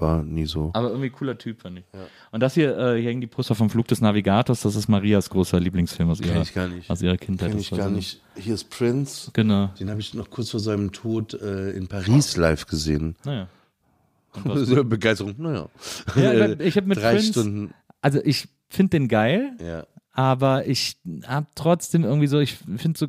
war 0.01 0.23
nie 0.23 0.47
so. 0.47 0.71
Aber 0.73 0.89
irgendwie 0.89 1.11
cooler 1.11 1.37
Typ, 1.37 1.61
fand 1.61 1.77
ich. 1.79 1.85
Und 2.31 2.39
das 2.39 2.55
hier, 2.55 2.75
äh, 2.75 2.99
hier 2.99 3.09
hängen 3.11 3.21
die 3.21 3.27
Poster 3.27 3.53
vom 3.53 3.69
Flug 3.69 3.87
des 3.87 4.01
Navigators. 4.01 4.61
Das 4.61 4.75
ist 4.75 4.87
Marias 4.87 5.29
großer 5.29 5.59
Lieblingsfilm 5.59 6.09
aus 6.09 6.19
ihrer, 6.21 6.33
Kenn 6.33 6.41
ich 6.41 6.53
gar 6.55 6.67
nicht. 6.67 6.89
Aus 6.89 7.01
ihrer 7.03 7.17
Kindheit. 7.17 7.51
Kenn 7.51 7.59
ich 7.59 7.69
gar 7.69 7.89
so- 7.89 7.95
nicht. 7.95 8.19
Hier 8.35 8.55
ist 8.55 8.69
Prince. 8.71 9.29
Genau. 9.33 9.67
Den 9.79 9.91
habe 9.91 9.99
ich 9.99 10.15
noch 10.15 10.29
kurz 10.31 10.49
vor 10.49 10.59
seinem 10.59 10.91
Tod 10.91 11.35
äh, 11.35 11.69
in 11.71 11.87
Paris 11.87 12.35
live 12.35 12.65
gesehen. 12.65 13.15
Naja. 13.23 13.47
Begeisterung, 14.85 15.35
naja. 15.37 15.67
Ja, 16.15 16.59
ich 16.59 16.77
habe 16.77 16.87
mit 16.87 16.97
Drei 16.97 17.11
Prince, 17.15 17.31
Stunden, 17.31 17.73
also 18.01 18.19
ich 18.23 18.47
finde 18.69 18.91
den 18.91 19.07
geil. 19.07 19.51
ja. 19.61 19.85
Aber 20.13 20.67
ich 20.67 20.97
habe 21.25 21.47
trotzdem 21.55 22.03
irgendwie 22.03 22.27
so, 22.27 22.39
ich 22.39 22.55
finde 22.55 22.97
so, 22.99 23.07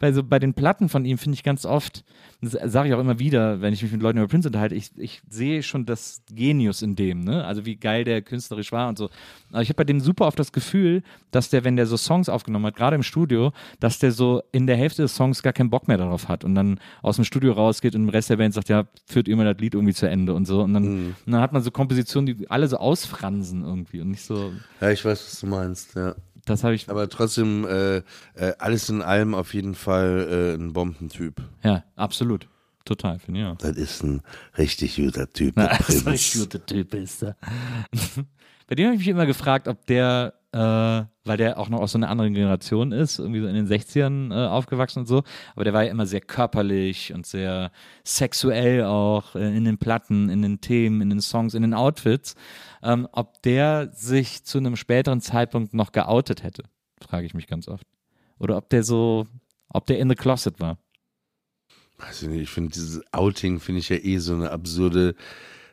bei, 0.00 0.12
so, 0.12 0.24
bei 0.24 0.38
den 0.38 0.54
Platten 0.54 0.88
von 0.88 1.04
ihm 1.04 1.18
finde 1.18 1.34
ich 1.34 1.44
ganz 1.44 1.64
oft, 1.64 2.04
das 2.40 2.52
sage 2.72 2.88
ich 2.88 2.94
auch 2.94 3.00
immer 3.00 3.18
wieder, 3.18 3.60
wenn 3.60 3.72
ich 3.72 3.82
mich 3.82 3.92
mit 3.92 4.02
Leuten 4.02 4.18
über 4.18 4.26
Prince 4.26 4.48
unterhalte, 4.48 4.74
ich, 4.74 4.90
ich 4.96 5.20
sehe 5.28 5.62
schon 5.62 5.84
das 5.84 6.22
Genius 6.32 6.82
in 6.82 6.96
dem, 6.96 7.20
ne? 7.20 7.44
Also 7.44 7.66
wie 7.66 7.76
geil 7.76 8.04
der 8.04 8.22
künstlerisch 8.22 8.72
war 8.72 8.88
und 8.88 8.96
so. 8.96 9.10
Aber 9.52 9.62
ich 9.62 9.68
habe 9.68 9.76
bei 9.76 9.84
dem 9.84 10.00
super 10.00 10.26
oft 10.26 10.38
das 10.38 10.52
Gefühl, 10.52 11.02
dass 11.30 11.50
der, 11.50 11.64
wenn 11.64 11.76
der 11.76 11.86
so 11.86 11.98
Songs 11.98 12.30
aufgenommen 12.30 12.66
hat, 12.66 12.76
gerade 12.76 12.96
im 12.96 13.02
Studio, 13.02 13.52
dass 13.78 13.98
der 13.98 14.10
so 14.10 14.42
in 14.52 14.66
der 14.66 14.76
Hälfte 14.76 15.02
des 15.02 15.14
Songs 15.14 15.42
gar 15.42 15.52
keinen 15.52 15.70
Bock 15.70 15.86
mehr 15.86 15.98
darauf 15.98 16.28
hat 16.28 16.44
und 16.44 16.54
dann 16.54 16.80
aus 17.02 17.16
dem 17.16 17.26
Studio 17.26 17.52
rausgeht 17.52 17.94
und 17.94 18.04
im 18.04 18.08
Rest 18.08 18.30
der 18.30 18.36
Band 18.38 18.54
sagt, 18.54 18.70
ja, 18.70 18.86
führt 19.06 19.28
immer 19.28 19.44
das 19.44 19.60
Lied 19.60 19.74
irgendwie 19.74 19.94
zu 19.94 20.08
Ende 20.08 20.32
und 20.32 20.46
so. 20.46 20.62
Und 20.62 20.72
dann, 20.72 21.14
und 21.26 21.32
dann 21.32 21.40
hat 21.42 21.52
man 21.52 21.62
so 21.62 21.70
Kompositionen, 21.70 22.38
die 22.38 22.50
alle 22.50 22.66
so 22.68 22.78
ausfransen 22.78 23.64
irgendwie 23.64 24.00
und 24.00 24.10
nicht 24.10 24.24
so, 24.24 24.50
ja, 24.80 24.90
ich 24.90 25.04
weiß, 25.04 25.22
was 25.26 25.40
du 25.40 25.46
meinst, 25.46 25.94
ja. 25.94 26.14
das 26.46 26.64
habe 26.64 26.74
ich, 26.74 26.88
Aber 26.88 27.08
trotzdem, 27.08 27.66
äh, 27.66 27.98
äh, 27.98 28.02
alles 28.58 28.88
in 28.88 29.02
allem 29.02 29.34
auf 29.34 29.52
jeden 29.52 29.74
Fall 29.74 29.89
äh, 29.98 30.54
ein 30.54 30.72
Bombentyp. 30.72 31.40
ja, 31.62 31.84
absolut. 31.96 32.48
Total, 32.86 33.18
finde 33.18 33.40
ich 33.40 33.46
ja. 33.46 33.54
Das 33.56 33.76
ist 33.76 34.02
ein 34.02 34.22
richtig 34.56 34.96
guter 34.96 35.30
Typ. 35.30 35.54
der 35.54 35.68
Das 35.78 35.88
ist 35.90 35.98
ein 35.98 36.04
Prinz. 36.04 36.38
guter 36.38 36.64
Typ 36.66 36.94
ist 36.94 37.22
er. 37.22 37.36
Bei 38.66 38.74
dem 38.74 38.86
habe 38.86 38.94
ich 38.94 39.00
mich 39.00 39.08
immer 39.08 39.26
gefragt, 39.26 39.68
ob 39.68 39.84
der, 39.86 40.32
äh, 40.52 40.58
weil 40.58 41.36
der 41.36 41.58
auch 41.58 41.68
noch 41.68 41.80
aus 41.80 41.92
so 41.92 41.98
einer 41.98 42.08
anderen 42.08 42.32
Generation 42.34 42.92
ist, 42.92 43.18
irgendwie 43.18 43.40
so 43.40 43.48
in 43.48 43.54
den 43.54 43.66
60ern 43.68 44.32
äh, 44.32 44.48
aufgewachsen 44.48 45.00
und 45.00 45.06
so, 45.06 45.24
aber 45.54 45.64
der 45.64 45.72
war 45.72 45.84
ja 45.84 45.90
immer 45.90 46.06
sehr 46.06 46.20
körperlich 46.20 47.12
und 47.12 47.26
sehr 47.26 47.70
sexuell 48.04 48.84
auch 48.84 49.34
äh, 49.34 49.56
in 49.56 49.64
den 49.64 49.78
Platten, 49.78 50.28
in 50.28 50.40
den 50.42 50.60
Themen, 50.60 51.00
in 51.00 51.10
den 51.10 51.20
Songs, 51.20 51.54
in 51.54 51.62
den 51.62 51.74
Outfits, 51.74 52.34
ähm, 52.82 53.08
ob 53.12 53.42
der 53.42 53.90
sich 53.92 54.44
zu 54.44 54.58
einem 54.58 54.76
späteren 54.76 55.20
Zeitpunkt 55.20 55.74
noch 55.74 55.92
geoutet 55.92 56.42
hätte, 56.44 56.62
frage 57.06 57.26
ich 57.26 57.34
mich 57.34 57.46
ganz 57.48 57.68
oft. 57.68 57.86
Oder 58.38 58.56
ob 58.56 58.70
der 58.70 58.84
so, 58.84 59.26
ob 59.72 59.86
der 59.86 59.98
in 59.98 60.08
the 60.08 60.14
closet 60.14 60.60
war. 60.60 60.78
Weiß 61.98 62.22
ich 62.22 62.28
nicht, 62.28 62.42
ich 62.42 62.50
finde 62.50 62.70
dieses 62.70 63.00
Outing 63.12 63.60
finde 63.60 63.80
ich 63.80 63.88
ja 63.88 63.96
eh 63.96 64.18
so 64.18 64.34
eine 64.34 64.50
absurde, 64.50 65.14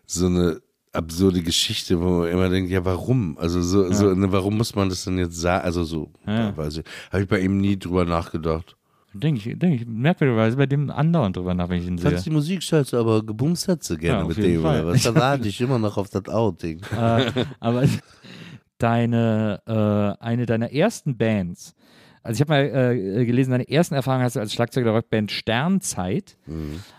so 0.06 0.26
eine 0.26 0.62
absurde 0.92 1.42
Geschichte, 1.42 2.00
wo 2.02 2.20
man 2.20 2.30
immer 2.30 2.50
denkt, 2.50 2.70
ja, 2.72 2.84
warum? 2.84 3.38
Also 3.38 3.62
so, 3.62 3.92
so 3.94 4.14
ne, 4.14 4.32
warum 4.32 4.58
muss 4.58 4.76
man 4.76 4.90
das 4.90 5.04
denn 5.06 5.18
jetzt 5.18 5.36
sagen? 5.40 5.64
Also 5.64 5.84
so, 5.84 6.12
Ja. 6.26 6.56
weiß 6.58 6.78
ich, 6.78 6.86
habe 7.12 7.24
ich 7.24 7.30
bei 7.30 7.40
ihm 7.40 7.58
nie 7.58 7.78
drüber 7.78 8.04
nachgedacht. 8.06 8.76
Denke 9.14 9.50
ich, 9.52 9.58
denke 9.58 9.78
ich, 9.78 9.88
merkwürdigerweise 9.88 10.58
bei 10.58 10.66
dem 10.66 10.90
andauernd 10.92 11.38
drüber 11.38 11.54
nach, 11.54 11.70
wenn 11.70 11.82
ich 11.82 11.88
ihn 11.88 11.98
sehe. 11.98 12.10
Fandst 12.12 12.26
die 12.26 12.30
Musik 12.30 12.62
scheiße, 12.62 12.98
aber 13.00 13.24
gebumst 13.26 13.68
hat 13.68 13.84
sie 13.84 13.98
gerne 13.98 14.20
Ja, 14.20 14.22
auf 14.24 14.28
mit 14.30 14.38
jeden 14.38 14.54
dem, 14.56 14.62
Fall. 14.62 14.84
oder 14.84 14.94
was? 14.94 15.04
Da 15.04 15.16
warte 15.16 15.48
ich 15.48 15.62
immer 15.62 15.80
noch 15.80 15.98
auf 15.98 16.10
das 16.10 16.28
Outing. 16.28 16.82
äh, 16.96 17.32
aber 17.60 17.86
deine, 18.78 19.62
äh, 19.66 20.24
eine 20.24 20.46
deiner 20.46 20.72
ersten 20.72 21.18
Bands, 21.18 21.74
also 22.28 22.38
ich 22.38 22.42
habe 22.42 22.52
mal 22.52 22.92
äh, 23.20 23.26
gelesen, 23.26 23.52
deine 23.52 23.70
ersten 23.70 23.96
Erfahrungen 23.96 24.24
hast 24.26 24.36
du 24.36 24.42
als 24.42 24.54
Schlagzeuger 24.54 24.86
der 24.86 24.94
Rockband 24.96 25.32
Sternzeit, 25.32 26.36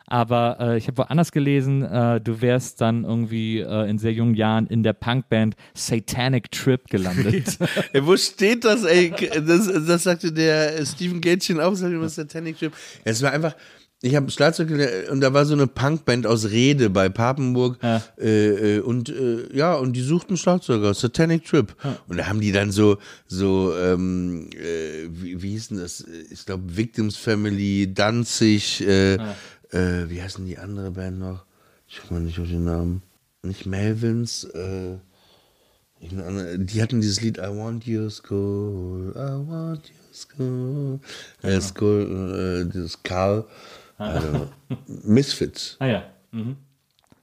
aber 0.06 0.56
äh, 0.58 0.78
ich 0.78 0.86
habe 0.86 0.96
woanders 0.98 1.32
gelesen, 1.32 1.82
äh, 1.82 2.18
du 2.20 2.40
wärst 2.40 2.80
dann 2.80 3.04
irgendwie 3.04 3.58
äh, 3.60 3.90
in 3.90 3.98
sehr 3.98 4.12
jungen 4.14 4.34
Jahren 4.34 4.66
in 4.66 4.82
der 4.82 4.94
Punkband 4.94 5.54
Satanic 5.74 6.50
Trip 6.50 6.88
gelandet. 6.88 7.58
Ey, 7.92 8.06
wo 8.06 8.16
steht 8.16 8.64
das, 8.64 8.84
ey? 8.84 9.12
Das, 9.46 9.70
das 9.86 10.02
sagte 10.02 10.32
der 10.32 10.84
Stephen 10.86 11.20
Gätchen 11.20 11.60
auch, 11.60 11.74
sagt 11.74 11.92
immer 11.92 12.08
Satanic 12.08 12.58
Trip. 12.58 12.72
Ja, 13.04 13.12
Es 13.12 13.22
war 13.22 13.32
einfach, 13.32 13.54
ich 14.00 14.14
habe 14.14 14.30
Schlagzeug 14.30 14.68
gelernt 14.68 15.08
und 15.10 15.20
da 15.20 15.32
war 15.34 15.44
so 15.44 15.54
eine 15.54 15.66
Punkband 15.66 16.24
aus 16.26 16.50
Rede 16.50 16.88
bei 16.88 17.08
Papenburg 17.08 17.78
Ja. 17.82 18.00
äh, 18.16 18.76
äh, 18.76 18.80
und 18.80 19.08
äh, 19.08 19.54
ja, 19.56 19.74
und 19.74 19.94
die 19.94 20.02
suchten 20.02 20.36
Schlagzeuger, 20.36 20.94
Satanic 20.94 21.44
Trip. 21.44 21.74
Und 22.06 22.16
da 22.18 22.26
haben 22.28 22.40
die 22.40 22.52
dann 22.52 22.70
so, 22.70 22.98
so, 23.26 23.74
ähm, 23.76 24.50
äh, 24.52 25.08
wie, 25.10 25.42
wie 25.42 25.50
hieß 25.50 25.68
denn 25.68 25.78
das? 25.78 26.04
Ich 26.30 26.46
glaube, 26.46 26.76
Victims 26.76 27.16
Family, 27.16 27.92
Danzig, 27.92 28.80
äh, 28.86 29.14
äh, 29.14 30.08
wie 30.08 30.22
heißt 30.22 30.38
denn 30.38 30.46
die 30.46 30.58
andere 30.58 30.92
Band 30.92 31.18
noch? 31.18 31.44
Ich 31.88 32.00
komme 32.06 32.20
mal 32.20 32.26
nicht 32.26 32.38
auf 32.38 32.46
den 32.48 32.64
Namen. 32.64 33.02
Nicht 33.42 33.66
Melvins, 33.66 34.44
äh, 34.44 34.96
Die 36.00 36.80
hatten 36.82 37.00
dieses 37.00 37.20
Lied 37.20 37.38
I 37.38 37.48
want 37.48 37.84
your 37.88 38.10
school, 38.10 39.12
I 39.16 39.48
want 39.48 39.90
your 39.90 40.14
school. 40.14 41.00
Äh, 41.42 41.60
school, 41.60 42.70
dieses 42.72 43.02
Karl. 43.02 43.44
Also, 43.98 44.48
Misfits. 45.04 45.76
ah 45.80 45.86
ja. 45.86 46.02
Mhm. 46.32 46.56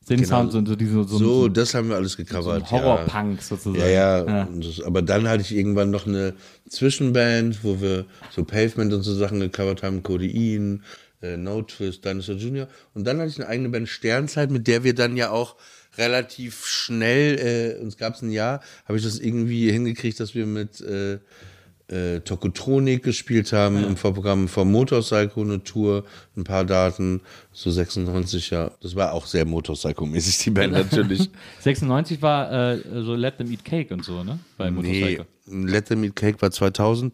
Den 0.08 0.24
Sound, 0.24 0.52
so, 0.52 0.64
so, 0.64 0.76
diese, 0.76 0.94
so, 0.94 1.04
So, 1.04 1.18
so, 1.18 1.48
das 1.48 1.74
haben 1.74 1.90
wir 1.90 1.96
alles 1.96 2.12
so 2.12 2.18
gecovert. 2.18 2.62
ein 2.64 2.70
Horrorpunk 2.72 3.42
sozusagen. 3.42 3.80
Ja, 3.80 3.88
ja. 3.88 4.26
Ja. 4.26 4.48
Das, 4.54 4.82
aber 4.84 5.02
dann 5.02 5.28
hatte 5.28 5.42
ich 5.42 5.52
irgendwann 5.56 5.90
noch 5.90 6.06
eine 6.06 6.36
Zwischenband, 6.70 7.64
wo 7.64 7.82
wir 7.82 8.06
so 8.30 8.44
Pavement 8.44 8.94
und 8.94 9.02
so 9.02 9.16
Sachen 9.16 9.40
gecovert 9.40 9.82
haben, 9.82 10.04
Codein, 10.04 10.84
äh, 11.24 11.38
No 11.38 11.64
Twist, 11.64 12.06
Dinosaur 12.06 12.36
Jr. 12.36 12.68
Und 12.94 13.08
dann 13.08 13.18
hatte 13.20 13.30
ich 13.30 13.40
eine 13.40 13.48
eigene 13.50 13.70
Band 13.70 13.90
Sternzeit, 13.90 14.52
mit 14.52 14.68
der 14.68 14.84
wir 14.84 14.94
dann 14.94 15.18
ja 15.18 15.32
auch 15.32 15.56
relativ 15.98 16.68
schnell, 16.68 17.78
äh, 17.80 17.82
uns 17.82 17.98
gab 17.98 18.14
es 18.14 18.22
ein 18.22 18.30
Jahr, 18.30 18.62
habe 18.86 19.00
ich 19.00 19.04
das 19.04 19.18
irgendwie 19.18 19.72
hingekriegt, 19.72 20.20
dass 20.20 20.36
wir 20.36 20.46
mit 20.46 20.82
äh, 20.82 21.18
äh, 21.88 22.20
Tokotronik 22.22 23.04
gespielt 23.04 23.54
haben 23.54 23.84
im 23.84 23.96
Vorprogramm 23.98 24.48
vom 24.48 24.72
Motorcycle 24.72 25.44
eine 25.44 25.64
Tour, 25.64 26.04
ein 26.36 26.44
paar 26.44 26.66
Daten, 26.66 27.22
so 27.52 27.70
96, 27.70 28.50
ja. 28.50 28.72
Das 28.82 28.96
war 28.96 29.14
auch 29.14 29.26
sehr 29.26 29.46
Motorcycle-mäßig, 29.46 30.40
die 30.40 30.50
Band 30.50 30.74
natürlich. 30.92 31.30
96 31.60 32.22
war 32.22 32.52
äh, 32.52 32.80
so 33.04 33.14
Let 33.14 33.38
Them 33.38 33.52
Eat 33.52 33.64
Cake 33.64 33.94
und 33.94 34.04
so, 34.04 34.24
ne? 34.24 34.40
Bei 34.58 34.70
Nee, 34.70 34.76
Motorcycle. 34.76 35.26
Let 35.48 35.86
Them 35.88 36.04
Eat 36.04 36.16
Cake 36.16 36.42
war 36.42 36.50
2000, 36.52 37.14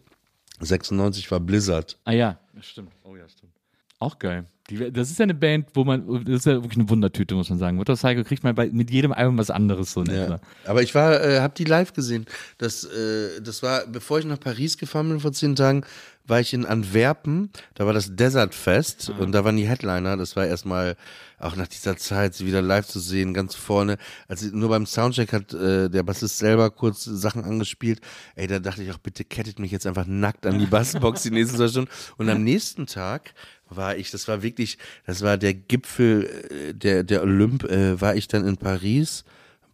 96 0.60 1.30
war 1.30 1.40
Blizzard. 1.40 1.98
Ah 2.04 2.12
ja, 2.12 2.38
stimmt. 2.60 2.92
Oh 3.04 3.14
ja, 3.16 3.28
stimmt. 3.28 3.52
Auch 3.98 4.18
geil. 4.18 4.46
Die- 4.78 4.90
Das 4.92 5.10
ist 5.10 5.18
ja 5.18 5.24
eine 5.24 5.34
Band, 5.34 5.68
wo 5.74 5.84
man, 5.84 6.24
das 6.24 6.36
ist 6.40 6.46
ja 6.46 6.54
wirklich 6.54 6.78
eine 6.78 6.88
Wundertüte, 6.88 7.34
muss 7.34 7.50
man 7.50 7.58
sagen. 7.58 7.76
Motorcycle 7.76 8.24
kriegt 8.24 8.42
man 8.42 8.54
bei, 8.54 8.68
mit 8.68 8.90
jedem 8.90 9.12
Album 9.12 9.38
was 9.38 9.50
anderes 9.50 9.92
so 9.92 10.00
in 10.02 10.06
Ja. 10.10 10.24
etwa. 10.24 10.40
Aber 10.66 10.82
ich 10.82 10.94
war, 10.94 11.22
äh, 11.22 11.40
hab 11.40 11.54
die 11.54 11.64
live 11.64 11.92
gesehen. 11.92 12.26
Das, 12.58 12.84
äh, 12.84 13.40
das 13.42 13.62
war, 13.62 13.86
bevor 13.86 14.18
ich 14.18 14.24
nach 14.24 14.40
Paris 14.40 14.78
gefahren 14.78 15.08
bin 15.08 15.20
vor 15.20 15.32
zehn 15.32 15.54
Tagen, 15.56 15.84
war 16.24 16.38
ich 16.38 16.54
in 16.54 16.64
Antwerpen. 16.64 17.50
Da 17.74 17.84
war 17.84 17.92
das 17.92 18.14
Desert 18.14 18.54
Fest 18.54 19.10
und 19.18 19.32
da 19.32 19.44
waren 19.44 19.56
die 19.56 19.66
Headliner. 19.68 20.16
Das 20.16 20.36
war 20.36 20.46
erstmal 20.46 20.94
auch 21.40 21.56
nach 21.56 21.66
dieser 21.66 21.96
Zeit, 21.96 22.34
sie 22.34 22.46
wieder 22.46 22.62
live 22.62 22.86
zu 22.86 23.00
sehen, 23.00 23.34
ganz 23.34 23.56
vorne. 23.56 23.98
Also 24.28 24.46
nur 24.56 24.68
beim 24.68 24.86
Soundcheck 24.86 25.32
hat 25.32 25.52
äh, 25.52 25.90
der 25.90 26.04
Bassist 26.04 26.38
selber 26.38 26.70
kurz 26.70 27.02
Sachen 27.02 27.42
angespielt. 27.42 28.00
Ey, 28.36 28.46
da 28.46 28.60
dachte 28.60 28.84
ich 28.84 28.92
auch, 28.92 28.98
bitte 28.98 29.24
kettet 29.24 29.58
mich 29.58 29.72
jetzt 29.72 29.84
einfach 29.84 30.06
nackt 30.06 30.46
an 30.46 30.60
die 30.60 30.66
Bassbox 30.70 31.22
die 31.24 31.32
nächsten 31.32 31.56
zwei 31.56 31.66
Stunden. 31.66 31.90
Und 32.18 32.28
am 32.30 32.44
nächsten 32.44 32.86
Tag 32.86 33.34
war 33.76 33.96
ich, 33.96 34.10
das 34.10 34.28
war 34.28 34.42
wirklich, 34.42 34.78
das 35.06 35.22
war 35.22 35.36
der 35.38 35.54
Gipfel 35.54 36.24
äh, 36.50 36.74
der, 36.74 37.04
der 37.04 37.22
Olymp, 37.22 37.64
äh, 37.64 38.00
war 38.00 38.14
ich 38.14 38.28
dann 38.28 38.46
in 38.46 38.56
Paris 38.56 39.24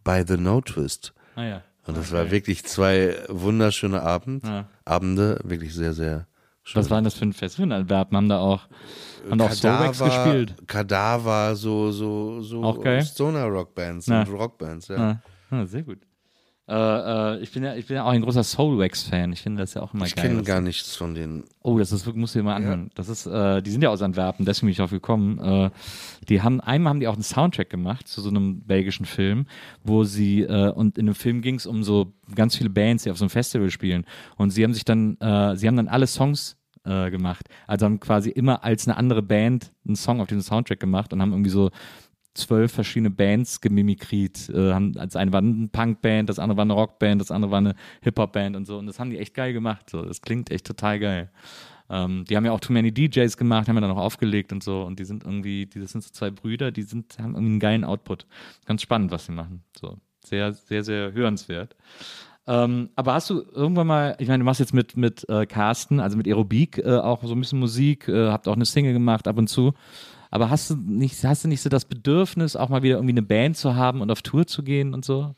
bei 0.03 0.25
The 0.25 0.37
No 0.37 0.61
Twist. 0.61 1.13
Ah 1.35 1.43
ja. 1.45 1.61
Und 1.85 1.97
das 1.97 2.11
war 2.11 2.29
wirklich 2.29 2.63
zwei 2.65 3.15
wunderschöne 3.29 4.01
Abend, 4.01 4.43
Ja. 4.45 4.67
Abende, 4.85 5.39
wirklich 5.43 5.73
sehr, 5.73 5.93
sehr 5.93 6.27
schön. 6.63 6.79
Was 6.81 6.89
war 6.89 6.97
denn 6.97 7.05
das 7.05 7.15
für 7.15 7.25
ein 7.25 7.33
Festival 7.33 7.65
in 7.67 7.71
Antwerpen? 7.73 8.15
Haben 8.17 8.29
da 8.29 8.37
auch, 8.39 8.67
haben 9.29 9.37
da 9.39 9.45
auch 9.45 9.51
Soulwax 9.51 9.99
gespielt? 9.99 10.55
Kadaver, 10.67 11.55
so, 11.55 11.91
so, 11.91 12.41
so 12.41 12.63
Auch 12.63 12.81
geil? 12.83 13.03
Stoner 13.03 13.45
Rockbands 13.45 14.05
Ja. 14.07 14.21
und 14.21 14.29
Rockbands, 14.29 14.87
ja. 14.89 14.97
Ah, 14.97 15.21
ah, 15.55 15.65
sehr 15.65 15.81
gut. 15.83 15.99
Äh, 16.69 17.35
äh, 17.37 17.39
ich, 17.41 17.51
bin 17.51 17.63
ja, 17.63 17.73
ich 17.75 17.87
bin 17.87 17.95
ja 17.95 18.03
auch 18.03 18.09
ein 18.11 18.21
großer 18.21 18.43
Soulwax-Fan. 18.43 19.33
Ich 19.33 19.41
finde 19.41 19.61
das 19.63 19.73
ja 19.73 19.81
auch 19.81 19.93
immer 19.93 20.05
Ich 20.05 20.15
geil. 20.15 20.27
kenne 20.27 20.39
was- 20.41 20.45
gar 20.45 20.61
nichts 20.61 20.95
von 20.95 21.15
denen. 21.15 21.43
Oh, 21.63 21.79
das 21.79 21.91
ist, 21.91 22.05
wirklich- 22.05 22.21
musst 22.21 22.35
du 22.35 22.39
dir 22.39 22.43
mal 22.45 22.55
anhören. 22.55 22.91
Das 22.95 23.09
ist, 23.09 23.25
äh, 23.25 23.61
die 23.63 23.71
sind 23.71 23.81
ja 23.81 23.89
aus 23.89 24.01
Antwerpen, 24.03 24.45
deswegen 24.45 24.67
bin 24.67 24.71
ich 24.73 24.77
drauf 24.77 24.91
gekommen. 24.91 25.39
Äh, 25.39 25.71
die 26.29 26.41
haben, 26.41 26.61
einmal 26.61 26.91
haben 26.91 26.99
die 26.99 27.07
auch 27.07 27.13
einen 27.15 27.23
Soundtrack 27.23 27.69
gemacht 27.71 28.07
zu 28.07 28.21
so 28.21 28.29
einem 28.29 28.61
belgischen 28.61 29.05
Film, 29.07 29.47
wo 29.83 30.03
sie, 30.03 30.41
äh, 30.43 30.71
und 30.71 30.97
in 30.99 31.07
dem 31.07 31.15
Film 31.15 31.41
ging 31.41 31.55
es 31.55 31.65
um 31.65 31.83
so 31.83 32.13
ganz 32.35 32.55
viele 32.55 32.69
Bands, 32.69 33.03
die 33.03 33.11
auf 33.11 33.17
so 33.17 33.25
einem 33.25 33.31
Festival 33.31 33.71
spielen. 33.71 34.05
Und 34.37 34.51
sie 34.51 34.63
haben 34.63 34.73
sich 34.73 34.85
dann, 34.85 35.17
äh, 35.21 35.55
sie 35.55 35.67
haben 35.67 35.75
dann 35.77 35.87
alle 35.87 36.05
Songs 36.07 36.55
äh, 36.85 37.09
gemacht. 37.11 37.45
Also 37.67 37.85
haben 37.85 37.99
quasi 37.99 38.29
immer 38.29 38.63
als 38.63 38.87
eine 38.87 38.95
andere 38.95 39.21
Band 39.21 39.71
einen 39.85 39.95
Song 39.97 40.21
auf 40.21 40.27
diesem 40.27 40.41
Soundtrack 40.41 40.79
gemacht 40.79 41.11
und 41.11 41.21
haben 41.21 41.31
irgendwie 41.33 41.49
so 41.49 41.71
zwölf 42.39 42.71
verschiedene 42.71 43.09
Bands 43.09 43.61
gemimikriert. 43.61 44.49
Äh, 44.49 44.91
das 44.93 45.15
eine 45.15 45.31
war 45.31 45.39
eine 45.39 45.67
Punkband, 45.67 46.29
das 46.29 46.39
andere 46.39 46.57
war 46.57 46.63
eine 46.63 46.73
Rockband, 46.73 47.21
das 47.21 47.31
andere 47.31 47.51
war 47.51 47.59
eine 47.59 47.75
Hip-Hop-Band 48.01 48.55
und 48.55 48.65
so. 48.65 48.77
Und 48.77 48.87
das 48.87 48.99
haben 48.99 49.09
die 49.09 49.19
echt 49.19 49.33
geil 49.33 49.53
gemacht. 49.53 49.89
So. 49.89 50.03
Das 50.03 50.21
klingt 50.21 50.51
echt 50.51 50.65
total 50.65 50.99
geil. 50.99 51.31
Ähm, 51.89 52.25
die 52.29 52.37
haben 52.37 52.45
ja 52.45 52.51
auch 52.51 52.59
Too 52.59 52.73
Many 52.73 52.91
DJs 52.91 53.35
gemacht, 53.37 53.67
haben 53.67 53.75
ja 53.75 53.81
dann 53.81 53.91
auch 53.91 53.97
aufgelegt 53.97 54.51
und 54.51 54.63
so. 54.63 54.83
Und 54.83 54.99
die 54.99 55.05
sind 55.05 55.23
irgendwie, 55.23 55.65
die 55.65 55.79
das 55.79 55.91
sind 55.91 56.03
so 56.03 56.11
zwei 56.11 56.29
Brüder, 56.29 56.71
die 56.71 56.83
sind, 56.83 57.17
haben 57.19 57.33
irgendwie 57.33 57.51
einen 57.51 57.59
geilen 57.59 57.83
Output. 57.83 58.25
Ganz 58.65 58.81
spannend, 58.81 59.11
was 59.11 59.25
sie 59.25 59.31
machen. 59.31 59.63
So. 59.79 59.97
Sehr, 60.23 60.53
sehr, 60.53 60.83
sehr 60.83 61.13
hörenswert. 61.13 61.75
Ähm, 62.45 62.89
aber 62.95 63.13
hast 63.13 63.29
du 63.29 63.43
irgendwann 63.53 63.87
mal, 63.87 64.15
ich 64.19 64.27
meine, 64.27 64.39
du 64.39 64.45
machst 64.45 64.59
jetzt 64.59 64.73
mit, 64.73 64.97
mit 64.97 65.27
äh, 65.29 65.45
Carsten, 65.45 65.99
also 65.99 66.17
mit 66.17 66.27
Aerobik, 66.27 66.79
äh, 66.79 66.97
auch 66.97 67.23
so 67.23 67.33
ein 67.33 67.39
bisschen 67.39 67.59
Musik, 67.59 68.07
äh, 68.07 68.29
habt 68.29 68.47
auch 68.47 68.55
eine 68.55 68.65
Single 68.65 68.93
gemacht 68.93 69.27
ab 69.27 69.37
und 69.37 69.47
zu. 69.47 69.73
Aber 70.29 70.49
hast 70.49 70.69
du 70.69 70.75
nicht, 70.75 71.23
hast 71.23 71.43
du 71.43 71.47
nicht 71.47 71.61
so 71.61 71.69
das 71.69 71.85
Bedürfnis, 71.85 72.55
auch 72.55 72.69
mal 72.69 72.83
wieder 72.83 72.95
irgendwie 72.95 73.13
eine 73.13 73.23
Band 73.23 73.57
zu 73.57 73.75
haben 73.75 74.01
und 74.01 74.11
auf 74.11 74.21
Tour 74.21 74.45
zu 74.45 74.63
gehen 74.63 74.93
und 74.93 75.03
so? 75.03 75.33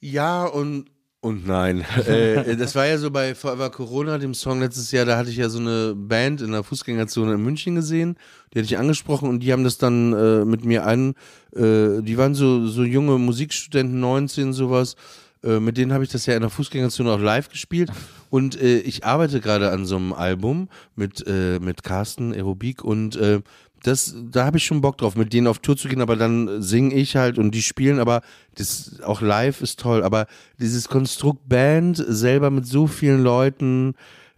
Ja 0.00 0.44
und 0.44 0.90
und 1.20 1.48
nein. 1.48 1.84
äh, 2.06 2.56
das 2.56 2.76
war 2.76 2.86
ja 2.86 2.96
so 2.96 3.10
bei 3.10 3.34
Forever 3.34 3.70
Corona, 3.70 4.18
dem 4.18 4.34
Song 4.34 4.60
letztes 4.60 4.92
Jahr, 4.92 5.04
da 5.04 5.16
hatte 5.16 5.30
ich 5.30 5.36
ja 5.36 5.48
so 5.48 5.58
eine 5.58 5.94
Band 5.96 6.40
in 6.40 6.52
der 6.52 6.62
Fußgängerzone 6.62 7.34
in 7.34 7.42
München 7.42 7.74
gesehen, 7.74 8.16
die 8.52 8.60
hatte 8.60 8.66
ich 8.66 8.78
angesprochen 8.78 9.28
und 9.28 9.40
die 9.40 9.52
haben 9.52 9.64
das 9.64 9.78
dann 9.78 10.12
äh, 10.12 10.44
mit 10.44 10.64
mir 10.64 10.86
an, 10.86 11.14
äh, 11.56 12.02
die 12.02 12.16
waren 12.16 12.34
so, 12.34 12.68
so 12.68 12.84
junge 12.84 13.18
Musikstudenten, 13.18 13.98
19, 13.98 14.52
sowas, 14.52 14.94
äh, 15.42 15.60
mit 15.60 15.76
denen 15.76 15.92
habe 15.92 16.04
ich 16.04 16.10
das 16.10 16.26
ja 16.26 16.34
in 16.34 16.40
der 16.40 16.50
Fußgängerzone 16.50 17.10
auch 17.10 17.20
live 17.20 17.48
gespielt 17.48 17.90
und 18.30 18.60
äh, 18.60 18.78
ich 18.80 19.04
arbeite 19.04 19.40
gerade 19.40 19.70
an 19.70 19.86
so 19.86 19.96
einem 19.96 20.12
Album 20.12 20.68
mit, 20.96 21.24
äh, 21.26 21.58
mit 21.60 21.82
Carsten 21.82 22.32
Aerobik 22.32 22.84
und 22.84 23.16
äh, 23.16 23.40
das, 23.82 24.14
da 24.30 24.44
habe 24.44 24.56
ich 24.56 24.64
schon 24.64 24.80
Bock 24.80 24.98
drauf, 24.98 25.16
mit 25.16 25.32
denen 25.32 25.46
auf 25.46 25.60
Tour 25.60 25.76
zu 25.76 25.88
gehen, 25.88 26.00
aber 26.00 26.16
dann 26.16 26.62
singe 26.62 26.94
ich 26.94 27.16
halt 27.16 27.38
und 27.38 27.54
die 27.54 27.62
spielen, 27.62 28.00
aber 28.00 28.22
das 28.56 29.00
auch 29.02 29.20
live 29.20 29.60
ist 29.60 29.80
toll. 29.80 30.02
Aber 30.02 30.26
dieses 30.58 30.88
Konstrukt 30.88 31.48
Band 31.48 31.96
selber 31.96 32.50
mit 32.50 32.66
so 32.66 32.86
vielen 32.86 33.22
Leuten, 33.22 33.94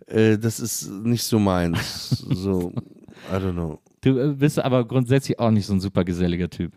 äh, 0.06 0.36
das 0.36 0.60
ist 0.60 0.90
nicht 0.90 1.24
so 1.24 1.38
meins. 1.38 2.10
so, 2.30 2.72
I 3.32 3.36
don't 3.36 3.52
know. 3.52 3.80
Du 4.02 4.18
äh, 4.18 4.34
bist 4.34 4.58
aber 4.58 4.84
grundsätzlich 4.86 5.38
auch 5.38 5.50
nicht 5.50 5.66
so 5.66 5.74
ein 5.74 5.80
super 5.80 6.04
geselliger 6.04 6.50
Typ. 6.50 6.72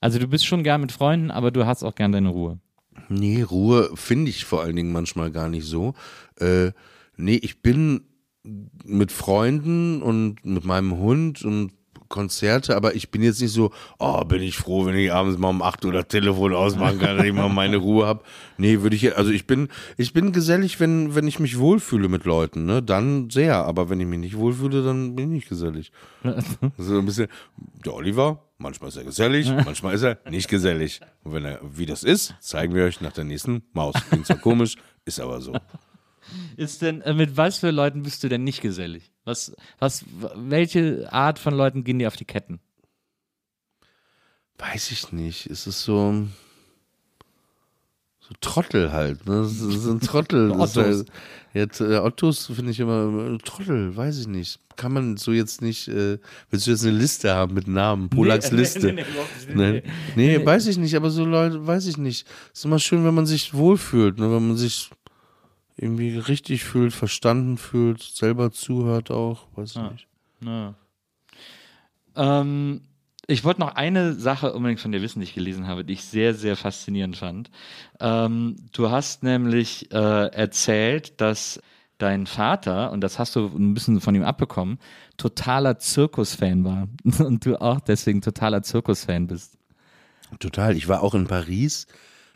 Also 0.00 0.18
du 0.18 0.26
bist 0.26 0.44
schon 0.44 0.64
gern 0.64 0.80
mit 0.80 0.90
Freunden, 0.90 1.30
aber 1.30 1.52
du 1.52 1.64
hast 1.64 1.84
auch 1.84 1.94
gern 1.94 2.10
deine 2.10 2.30
Ruhe. 2.30 2.58
Nee, 3.08 3.42
Ruhe 3.42 3.90
finde 3.94 4.30
ich 4.30 4.44
vor 4.44 4.62
allen 4.62 4.76
Dingen 4.76 4.92
manchmal 4.92 5.30
gar 5.30 5.48
nicht 5.48 5.66
so. 5.66 5.94
Äh, 6.38 6.72
nee, 7.16 7.36
ich 7.36 7.62
bin 7.62 8.04
mit 8.84 9.12
Freunden 9.12 10.02
und 10.02 10.44
mit 10.44 10.64
meinem 10.64 10.96
Hund 10.96 11.44
und 11.44 11.72
Konzerte, 12.12 12.76
aber 12.76 12.94
ich 12.94 13.10
bin 13.10 13.22
jetzt 13.22 13.40
nicht 13.40 13.52
so, 13.52 13.72
oh, 13.98 14.22
bin 14.24 14.42
ich 14.42 14.56
froh, 14.56 14.84
wenn 14.84 14.94
ich 14.94 15.10
abends 15.10 15.38
mal 15.38 15.48
um 15.48 15.62
8 15.62 15.84
Uhr 15.86 15.92
das 15.92 16.08
Telefon 16.08 16.52
ausmachen 16.52 16.98
kann, 16.98 17.16
dass 17.16 17.26
ich 17.26 17.32
mal 17.32 17.48
meine 17.48 17.78
Ruhe 17.78 18.06
habe. 18.06 18.22
Nee, 18.58 18.82
würde 18.82 18.94
ich, 18.94 19.16
also 19.16 19.30
ich 19.30 19.46
bin, 19.46 19.68
ich 19.96 20.12
bin 20.12 20.30
gesellig, 20.30 20.78
wenn, 20.78 21.14
wenn 21.14 21.26
ich 21.26 21.40
mich 21.40 21.58
wohlfühle 21.58 22.08
mit 22.08 22.24
Leuten, 22.24 22.66
ne, 22.66 22.82
dann 22.82 23.30
sehr, 23.30 23.64
aber 23.64 23.88
wenn 23.88 23.98
ich 23.98 24.06
mich 24.06 24.18
nicht 24.18 24.36
wohlfühle, 24.36 24.84
dann 24.84 25.16
bin 25.16 25.28
ich 25.28 25.30
nicht 25.30 25.48
gesellig. 25.48 25.90
So 26.76 26.98
ein 26.98 27.06
bisschen, 27.06 27.28
der 27.84 27.94
Oliver, 27.94 28.44
manchmal 28.62 28.88
ist 28.88 28.96
er 28.96 29.04
gesellig, 29.04 29.50
manchmal 29.64 29.94
ist 29.94 30.02
er 30.02 30.18
nicht 30.30 30.48
gesellig. 30.48 31.00
Und 31.24 31.34
wenn 31.34 31.44
er, 31.44 31.60
wie 31.62 31.86
das 31.86 32.04
ist, 32.04 32.34
zeigen 32.40 32.74
wir 32.74 32.84
euch 32.84 33.00
nach 33.00 33.12
der 33.12 33.24
nächsten 33.24 33.62
Maus. 33.72 33.94
Klingt 34.08 34.26
zwar 34.26 34.38
komisch, 34.38 34.76
ist 35.04 35.20
aber 35.20 35.40
so. 35.40 35.54
Ist 36.56 36.82
denn, 36.82 37.02
äh, 37.02 37.12
mit 37.12 37.36
was 37.36 37.58
für 37.58 37.70
Leuten 37.70 38.04
bist 38.04 38.22
du 38.22 38.28
denn 38.28 38.44
nicht 38.44 38.62
gesellig? 38.62 39.12
Was, 39.24 39.54
was, 39.78 40.04
welche 40.34 41.12
Art 41.12 41.38
von 41.38 41.52
Leuten 41.52 41.84
gehen 41.84 41.98
dir 41.98 42.08
auf 42.08 42.16
die 42.16 42.24
Ketten? 42.24 42.60
Weiß 44.56 44.92
ich 44.92 45.12
nicht. 45.12 45.46
Es 45.46 45.66
ist 45.66 45.82
so. 45.82 46.12
So 46.12 46.28
Trottel 48.40 48.92
halt. 48.92 49.26
Ne? 49.26 49.42
Das 49.42 49.52
ist 49.60 49.86
ein 49.86 50.00
Trottel. 50.00 50.50
Ottos. 50.52 50.76
halt- 50.76 51.06
Jetzt, 51.54 51.80
äh, 51.82 51.98
Ottos 51.98 52.46
finde 52.46 52.70
ich 52.70 52.80
immer 52.80 53.34
äh, 53.34 53.38
Trottel, 53.38 53.94
weiß 53.94 54.18
ich 54.20 54.26
nicht. 54.26 54.58
Kann 54.76 54.92
man 54.94 55.18
so 55.18 55.32
jetzt 55.32 55.60
nicht. 55.60 55.86
Äh, 55.88 56.18
willst 56.48 56.66
du 56.66 56.70
jetzt 56.70 56.82
eine 56.86 56.96
Liste 56.96 57.34
haben 57.34 57.52
mit 57.52 57.68
Namen? 57.68 58.08
Polaks 58.08 58.50
Nee, 58.52 58.56
Liste. 58.56 58.92
nee, 58.94 59.04
nee. 59.54 59.82
Nee, 60.16 60.38
nee, 60.38 60.46
weiß 60.46 60.66
ich 60.68 60.78
nicht, 60.78 60.94
aber 60.96 61.10
so 61.10 61.26
Leute, 61.26 61.66
weiß 61.66 61.86
ich 61.88 61.98
nicht. 61.98 62.26
ist 62.54 62.64
immer 62.64 62.78
schön, 62.78 63.04
wenn 63.04 63.14
man 63.14 63.26
sich 63.26 63.52
wohlfühlt, 63.52 64.18
ne? 64.18 64.32
wenn 64.34 64.48
man 64.48 64.56
sich 64.56 64.90
irgendwie 65.76 66.16
richtig 66.16 66.64
fühlt, 66.64 66.94
verstanden 66.94 67.58
fühlt, 67.58 68.00
selber 68.00 68.50
zuhört 68.50 69.10
auch, 69.10 69.46
weiß 69.54 69.76
ich 69.76 69.90
nicht. 69.92 70.06
Ja. 70.44 70.74
Ähm, 72.16 72.80
ich 73.32 73.44
wollte 73.44 73.60
noch 73.60 73.74
eine 73.74 74.14
Sache 74.14 74.52
unbedingt 74.52 74.80
von 74.80 74.92
dir 74.92 75.02
wissen, 75.02 75.20
die 75.20 75.24
ich 75.24 75.34
gelesen 75.34 75.66
habe, 75.66 75.84
die 75.84 75.94
ich 75.94 76.04
sehr, 76.04 76.34
sehr 76.34 76.56
faszinierend 76.56 77.16
fand. 77.16 77.50
Ähm, 78.00 78.56
du 78.72 78.90
hast 78.90 79.22
nämlich 79.22 79.90
äh, 79.92 80.26
erzählt, 80.26 81.20
dass 81.20 81.60
dein 81.98 82.26
Vater, 82.26 82.90
und 82.90 83.00
das 83.00 83.18
hast 83.18 83.36
du 83.36 83.46
ein 83.46 83.74
bisschen 83.74 84.00
von 84.00 84.14
ihm 84.14 84.24
abbekommen, 84.24 84.78
totaler 85.16 85.78
Zirkusfan 85.78 86.64
war. 86.64 86.88
Und 87.24 87.46
du 87.46 87.60
auch 87.60 87.80
deswegen 87.80 88.20
totaler 88.20 88.62
Zirkusfan 88.62 89.28
bist. 89.28 89.56
Total. 90.40 90.76
Ich 90.76 90.88
war 90.88 91.02
auch 91.02 91.14
in 91.14 91.26
Paris, 91.26 91.86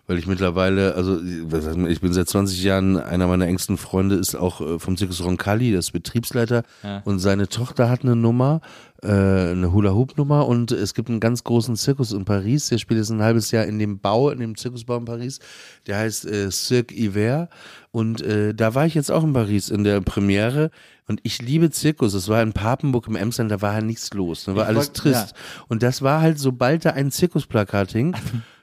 weil 0.06 0.18
ich 0.18 0.26
mittlerweile, 0.26 0.94
also 0.94 1.20
ich 1.20 2.00
bin 2.00 2.12
seit 2.12 2.28
20 2.28 2.62
Jahren, 2.62 2.96
einer 2.96 3.26
meiner 3.26 3.46
engsten 3.46 3.76
Freunde 3.76 4.16
ist 4.16 4.34
auch 4.36 4.60
äh, 4.60 4.78
vom 4.78 4.96
Zirkus 4.96 5.22
Roncalli, 5.24 5.72
das 5.72 5.86
ist 5.86 5.92
Betriebsleiter. 5.92 6.62
Ja. 6.82 7.02
und 7.04 7.18
seine 7.18 7.48
Tochter 7.48 7.88
hat 7.90 8.02
eine 8.02 8.14
Nummer, 8.16 8.60
äh, 9.02 9.08
eine 9.08 9.72
Hula-Hoop-Nummer 9.72 10.46
und 10.46 10.70
es 10.72 10.94
gibt 10.94 11.08
einen 11.10 11.20
ganz 11.20 11.42
großen 11.44 11.76
Zirkus 11.76 12.12
in 12.12 12.24
Paris, 12.24 12.68
der 12.68 12.78
spielt 12.78 12.98
jetzt 12.98 13.10
ein 13.10 13.22
halbes 13.22 13.50
Jahr 13.50 13.64
in 13.64 13.78
dem 13.78 13.98
Bau, 13.98 14.30
in 14.30 14.38
dem 14.38 14.56
Zirkusbau 14.56 14.96
in 14.98 15.04
Paris, 15.06 15.40
der 15.86 15.98
heißt 15.98 16.26
äh, 16.26 16.50
Cirque 16.50 16.94
Hiver. 16.94 17.48
Und 17.90 18.20
äh, 18.20 18.54
da 18.54 18.74
war 18.74 18.84
ich 18.86 18.94
jetzt 18.94 19.10
auch 19.10 19.24
in 19.24 19.32
Paris 19.32 19.70
in 19.70 19.82
der 19.82 20.00
Premiere. 20.02 20.70
Und 21.08 21.20
ich 21.22 21.40
liebe 21.40 21.70
Zirkus, 21.70 22.12
es 22.14 22.28
war 22.28 22.42
in 22.42 22.52
Papenburg 22.52 23.06
im 23.08 23.16
Emsland, 23.16 23.50
da 23.50 23.62
war 23.62 23.72
halt 23.72 23.86
nichts 23.86 24.12
los, 24.12 24.44
da 24.44 24.54
war 24.54 24.64
Ich 24.64 24.68
alles 24.68 24.86
wollt- 24.88 24.96
trist. 24.96 25.34
Und 25.68 25.82
das 25.82 26.02
war 26.02 26.20
halt, 26.20 26.38
sobald 26.38 26.84
da 26.84 26.90
ein 26.90 27.10
Zirkusplakat 27.10 27.92
hing, 27.92 28.14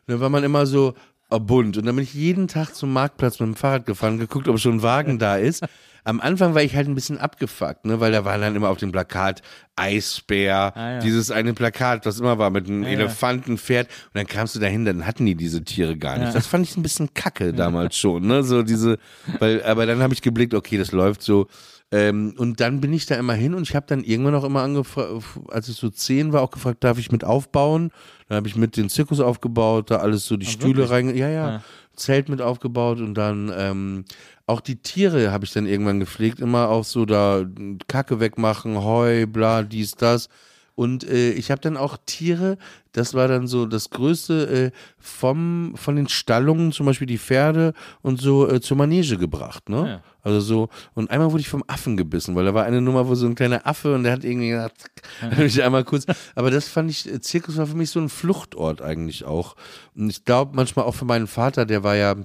dann 0.07 0.19
war 0.19 0.29
man 0.29 0.43
immer 0.43 0.65
so, 0.65 0.93
bunt. 1.39 1.77
Und 1.77 1.85
dann 1.85 1.95
bin 1.95 2.03
ich 2.03 2.13
jeden 2.13 2.47
Tag 2.47 2.73
zum 2.75 2.91
Marktplatz 2.93 3.39
mit 3.39 3.47
dem 3.47 3.55
Fahrrad 3.55 3.85
gefahren, 3.85 4.17
geguckt, 4.19 4.47
ob 4.47 4.59
schon 4.59 4.75
ein 4.77 4.81
Wagen 4.81 5.19
da 5.19 5.37
ist. 5.37 5.63
am 6.05 6.19
Anfang 6.19 6.53
war 6.53 6.61
ich 6.61 6.75
halt 6.75 6.87
ein 6.87 6.95
bisschen 6.95 7.17
abgefuckt, 7.17 7.85
ne, 7.85 7.99
weil 8.01 8.11
da 8.11 8.25
war 8.25 8.37
dann 8.37 8.55
immer 8.55 8.69
auf 8.69 8.77
dem 8.77 8.91
Plakat 8.91 9.41
Eisbär, 9.75 10.73
Ah, 10.75 10.91
ja. 10.93 10.99
dieses 10.99 11.31
eine 11.31 11.53
Plakat, 11.53 12.05
was 12.05 12.19
immer 12.19 12.37
war 12.37 12.49
mit 12.49 12.67
einem 12.67 12.83
ja. 12.83 12.89
Elefantenpferd 12.89 13.87
und 13.87 14.15
dann 14.15 14.27
kamst 14.27 14.55
du 14.55 14.59
dahin, 14.59 14.85
dann 14.85 15.05
hatten 15.05 15.25
die 15.25 15.35
diese 15.35 15.63
Tiere 15.63 15.97
gar 15.97 16.17
nicht. 16.17 16.27
Ja. 16.27 16.33
Das 16.33 16.47
fand 16.47 16.65
ich 16.67 16.75
ein 16.77 16.83
bisschen 16.83 17.13
kacke 17.13 17.53
damals 17.53 17.97
schon, 17.97 18.27
ne, 18.27 18.43
so 18.43 18.63
diese, 18.63 18.97
weil, 19.39 19.63
aber 19.63 19.85
dann 19.85 20.01
habe 20.01 20.13
ich 20.13 20.21
geblickt, 20.21 20.53
okay, 20.53 20.77
das 20.77 20.91
läuft 20.91 21.21
so. 21.21 21.47
Ähm, 21.93 22.33
und 22.39 22.59
dann 22.59 22.81
bin 22.81 22.91
ich 22.91 23.05
da 23.05 23.13
immer 23.15 23.35
hin 23.35 23.53
und 23.53 23.69
ich 23.69 23.75
habe 23.75 23.85
dann 23.87 24.03
irgendwann 24.03 24.33
auch 24.33 24.43
immer 24.43 24.63
angefragt, 24.63 25.11
als 25.49 25.69
ich 25.69 25.75
so 25.75 25.91
zehn 25.91 26.33
war, 26.33 26.41
auch 26.41 26.49
gefragt, 26.49 26.83
darf 26.83 26.97
ich 26.97 27.11
mit 27.11 27.23
aufbauen? 27.23 27.91
Dann 28.27 28.37
habe 28.37 28.47
ich 28.47 28.55
mit 28.55 28.77
den 28.77 28.89
Zirkus 28.89 29.19
aufgebaut, 29.19 29.91
da 29.91 29.97
alles 29.97 30.25
so 30.25 30.35
die 30.35 30.47
Stühle 30.47 30.89
rein, 30.89 31.15
ja, 31.15 31.29
ja, 31.29 31.49
Ja. 31.49 31.63
Zelt 31.95 32.29
mit 32.29 32.41
aufgebaut 32.41 32.99
und 32.99 33.13
dann 33.13 33.53
ähm, 33.55 34.05
auch 34.47 34.59
die 34.59 34.77
Tiere 34.77 35.31
habe 35.31 35.45
ich 35.45 35.53
dann 35.53 35.67
irgendwann 35.67 35.99
gepflegt, 35.99 36.39
immer 36.39 36.69
auch 36.69 36.83
so 36.83 37.05
da 37.05 37.45
Kacke 37.87 38.19
wegmachen, 38.19 38.83
Heu, 38.83 39.27
bla, 39.27 39.61
dies, 39.61 39.91
das. 39.91 40.29
Und 40.75 41.03
äh, 41.03 41.31
ich 41.31 41.51
habe 41.51 41.61
dann 41.61 41.77
auch 41.77 41.97
Tiere, 42.05 42.57
das 42.93 43.13
war 43.13 43.27
dann 43.27 43.47
so 43.47 43.65
das 43.65 43.91
Größte, 43.91 44.71
äh, 44.71 44.77
vom, 44.97 45.73
von 45.75 45.95
den 45.95 46.07
Stallungen, 46.07 46.71
zum 46.71 46.87
Beispiel 46.87 47.05
die 47.05 47.19
Pferde 47.19 47.73
und 48.01 48.19
so 48.19 48.49
äh, 48.49 48.59
zur 48.59 48.77
Manege 48.77 49.17
gebracht, 49.17 49.69
ne? 49.69 49.87
Ja. 49.87 50.03
Also 50.23 50.39
so, 50.39 50.69
und 50.93 51.11
einmal 51.11 51.31
wurde 51.31 51.41
ich 51.41 51.49
vom 51.49 51.65
Affen 51.67 51.97
gebissen, 51.97 52.33
weil 52.33 52.45
da 52.45 52.53
war 52.53 52.63
eine 52.63 52.81
Nummer, 52.81 53.07
wo 53.07 53.13
so 53.13 53.25
ein 53.25 53.35
kleiner 53.35 53.67
Affe 53.67 53.93
und 53.93 54.03
der 54.03 54.13
hat 54.13 54.23
irgendwie 54.23 54.49
gesagt, 54.49 54.79
zack, 54.79 54.91
hab 55.21 55.39
ich 55.39 55.61
einmal 55.61 55.83
kurz, 55.83 56.05
aber 56.33 56.49
das 56.49 56.67
fand 56.69 56.89
ich, 56.89 57.11
äh, 57.11 57.19
Zirkus 57.19 57.57
war 57.57 57.67
für 57.67 57.75
mich 57.75 57.89
so 57.89 57.99
ein 57.99 58.09
Fluchtort 58.09 58.81
eigentlich 58.81 59.25
auch. 59.25 59.55
Und 59.95 60.09
ich 60.09 60.25
glaube 60.25 60.55
manchmal 60.55 60.85
auch 60.85 60.95
für 60.95 61.05
meinen 61.05 61.27
Vater, 61.27 61.65
der 61.65 61.83
war 61.83 61.95
ja 61.95 62.15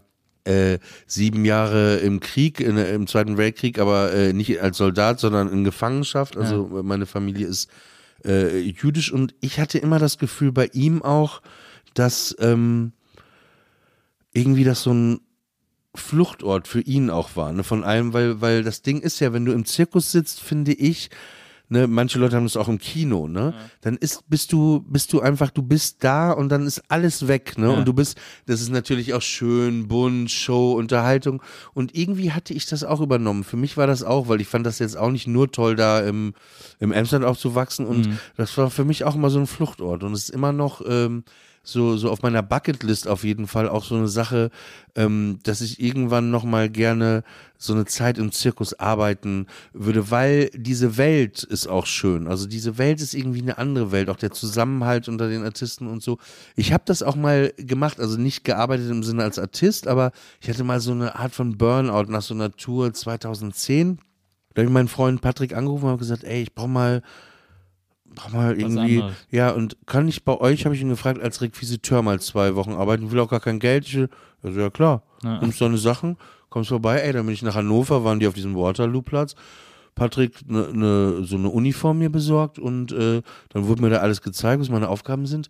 äh, 0.45 0.79
sieben 1.07 1.45
Jahre 1.45 1.97
im 1.97 2.21
Krieg, 2.21 2.61
in, 2.61 2.79
im 2.79 3.07
Zweiten 3.07 3.37
Weltkrieg, 3.37 3.79
aber 3.79 4.13
äh, 4.13 4.33
nicht 4.33 4.61
als 4.63 4.79
Soldat, 4.79 5.21
sondern 5.21 5.53
in 5.53 5.65
Gefangenschaft. 5.65 6.37
Also 6.37 6.83
meine 6.83 7.05
Familie 7.05 7.47
ist 7.47 7.69
äh, 8.25 8.59
jüdisch. 8.59 9.12
Und 9.12 9.35
ich 9.41 9.61
hatte 9.61 9.79
immer 9.79 9.99
das 9.99 10.19
Gefühl 10.19 10.53
bei 10.53 10.66
ihm 10.73 11.03
auch, 11.03 11.43
dass 11.95 12.37
ähm, 12.39 12.93
irgendwie 14.33 14.64
das 14.64 14.83
so 14.83 14.93
ein 14.93 15.21
Fluchtort 15.95 16.69
für 16.69 16.81
ihn 16.81 17.11
auch 17.11 17.37
war, 17.37 17.53
ne, 17.53 17.64
von 17.64 17.83
allem, 17.83 18.12
weil, 18.12 18.41
weil 18.41 18.62
das 18.62 18.83
Ding 18.83 19.01
ist 19.01 19.21
ja, 19.21 19.33
wenn 19.33 19.45
du 19.45 19.53
im 19.53 19.64
Zirkus 19.64 20.12
sitzt, 20.12 20.41
finde 20.41 20.73
ich, 20.73 21.11
ne, 21.69 21.87
manche 21.87 22.19
Leute 22.19 22.37
haben 22.37 22.45
das 22.45 22.57
auch 22.57 22.69
im 22.69 22.79
Kino, 22.79 23.29
ne, 23.29 23.55
dann 23.81 23.97
ist, 23.97 24.29
bist 24.29 24.53
du, 24.53 24.85
bist 24.89 25.12
du 25.12 25.21
einfach, 25.21 25.51
du 25.51 25.62
bist 25.62 26.05
da 26.05 26.33
und 26.33 26.49
dann 26.49 26.66
ist 26.66 26.83
alles 26.89 27.29
weg, 27.29 27.59
ne, 27.59 27.71
und 27.71 27.87
du 27.87 27.93
bist, 27.93 28.19
das 28.47 28.61
ist 28.61 28.71
natürlich 28.71 29.14
auch 29.14 29.23
schön, 29.23 29.89
bunt, 29.89 30.31
Show, 30.31 30.73
Unterhaltung. 30.73 31.43
Und 31.75 31.95
irgendwie 31.95 32.33
hatte 32.33 32.55
ich 32.55 32.66
das 32.66 32.85
auch 32.85 33.01
übernommen. 33.01 33.45
Für 33.45 33.57
mich 33.57 33.77
war 33.77 33.87
das 33.87 34.03
auch, 34.03 34.29
weil 34.29 34.41
ich 34.41 34.49
fand 34.49 34.66
das 34.66 34.79
jetzt 34.79 34.97
auch 34.97 35.11
nicht 35.11 35.27
nur 35.27 35.51
toll, 35.51 35.77
da 35.77 36.01
im, 36.01 36.35
im 36.79 36.93
Emsland 36.93 37.25
aufzuwachsen. 37.25 37.87
Und 37.87 38.19
das 38.37 38.57
war 38.59 38.71
für 38.71 38.85
mich 38.85 39.05
auch 39.05 39.14
immer 39.14 39.31
so 39.31 39.39
ein 39.39 39.47
Fluchtort. 39.47 40.03
Und 40.03 40.12
es 40.12 40.25
ist 40.25 40.31
immer 40.31 40.53
noch, 40.53 40.83
ähm, 40.87 41.25
so, 41.63 41.97
so 41.97 42.11
auf 42.11 42.23
meiner 42.23 42.43
Bucketlist 42.43 43.09
auf 43.09 43.25
jeden 43.25 43.47
Fall 43.47 43.69
auch 43.69 43.85
so 43.85 43.95
eine 43.95 44.09
Sache, 44.09 44.51
ähm, 44.95 45.39
dass 45.43 45.61
ich 45.61 45.81
irgendwann 45.81 46.31
nochmal 46.31 46.71
gerne 46.71 47.25
so 47.59 47.75
eine 47.75 47.85
Zeit 47.85 48.19
im 48.19 48.33
Zirkus 48.33 48.75
arbeiten 48.75 49.47
würde, 49.73 50.11
weil 50.11 50.51
diese 50.55 50.97
Welt 50.97 51.43
ist 51.43 51.67
auch 51.67 51.87
schön. 51.87 52.27
Also 52.27 52.47
diese 52.47 52.79
Welt 52.79 53.01
ist 53.01 53.15
irgendwie 53.15 53.43
eine 53.43 53.59
andere 53.59 53.93
Welt, 53.93 54.09
auch 54.09 54.17
der 54.17 54.31
Zusammenhalt 54.31 55.09
unter 55.09 55.29
den 55.29 55.45
Artisten 55.45 55.89
und 55.89 56.03
so. 56.03 56.19
Ich 56.57 56.73
habe 56.73 56.85
das 56.87 57.03
auch 57.03 57.17
mal 57.17 57.53
gemacht, 57.57 58.01
also 58.01 58.19
nicht 58.19 58.45
gearbeitet 58.45 58.91
im 58.91 59.03
Sinne 59.03 59.25
als 59.25 59.39
Artist, 59.39 59.89
aber 59.89 60.13
ich 60.41 60.49
hatte 60.49 60.65
mal 60.65 60.81
so 60.81 60.93
eine 60.93 61.17
Art 61.17 61.35
von 61.35 61.59
Burnout 61.59 62.11
nach 62.11 62.23
so 62.23 62.35
einer 62.35 62.53
Tour 62.53 62.95
2010. 62.95 63.99
Da 64.55 64.63
habe 64.63 64.71
ich 64.71 64.73
meinen 64.73 64.89
Freund 64.89 65.21
Patrick 65.21 65.55
angerufen 65.55 65.85
und 65.85 65.91
habe 65.91 65.99
gesagt, 65.99 66.25
ey, 66.25 66.43
ich 66.43 66.55
brauche 66.55 66.69
mal 66.69 67.03
brauche 68.15 68.37
mal 68.37 68.59
irgendwie, 68.59 69.03
ja, 69.31 69.51
und 69.51 69.77
kann 69.87 70.09
ich 70.09 70.25
bei 70.25 70.37
euch, 70.41 70.65
habe 70.65 70.75
ich 70.75 70.81
ihn 70.81 70.89
gefragt, 70.89 71.21
als 71.23 71.41
Requisiteur 71.41 72.03
mal 72.03 72.21
zwei 72.21 72.55
Wochen 72.57 72.73
arbeiten, 72.73 73.07
ich 73.07 73.11
will 73.13 73.21
auch 73.21 73.29
gar 73.31 73.41
kein 73.41 73.59
Geld. 73.59 73.87
Ich 73.87 73.95
will, 73.97 74.09
also 74.43 74.61
ja 74.61 74.71
klar, 74.71 75.03
Ja. 75.23 75.41
nimmst 75.41 75.61
deine 75.61 75.79
Sachen, 75.79 76.17
kommst 76.49 76.69
vorbei, 76.71 76.99
ey, 77.01 77.13
dann 77.13 77.27
bin 77.27 77.35
ich 77.35 77.43
nach 77.43 77.55
Hannover, 77.55 78.05
waren 78.05 78.21
die 78.21 78.27
auf 78.27 78.35
diesem 78.35 78.55
Waterloo-Platz. 78.57 79.35
Patrick 79.95 80.49
ne, 80.49 80.69
ne, 80.73 81.25
so 81.25 81.37
eine 81.37 81.49
Uniform 81.49 81.99
mir 81.99 82.11
besorgt 82.11 82.59
und 82.61 82.93
äh, 82.93 83.21
dann 83.49 83.67
wurde 83.67 83.83
mir 83.83 83.91
da 83.91 83.97
alles 83.99 84.23
gezeigt, 84.23 84.61
was 84.61 84.69
meine 84.69 84.89
Aufgaben 84.89 85.27
sind. 85.27 85.49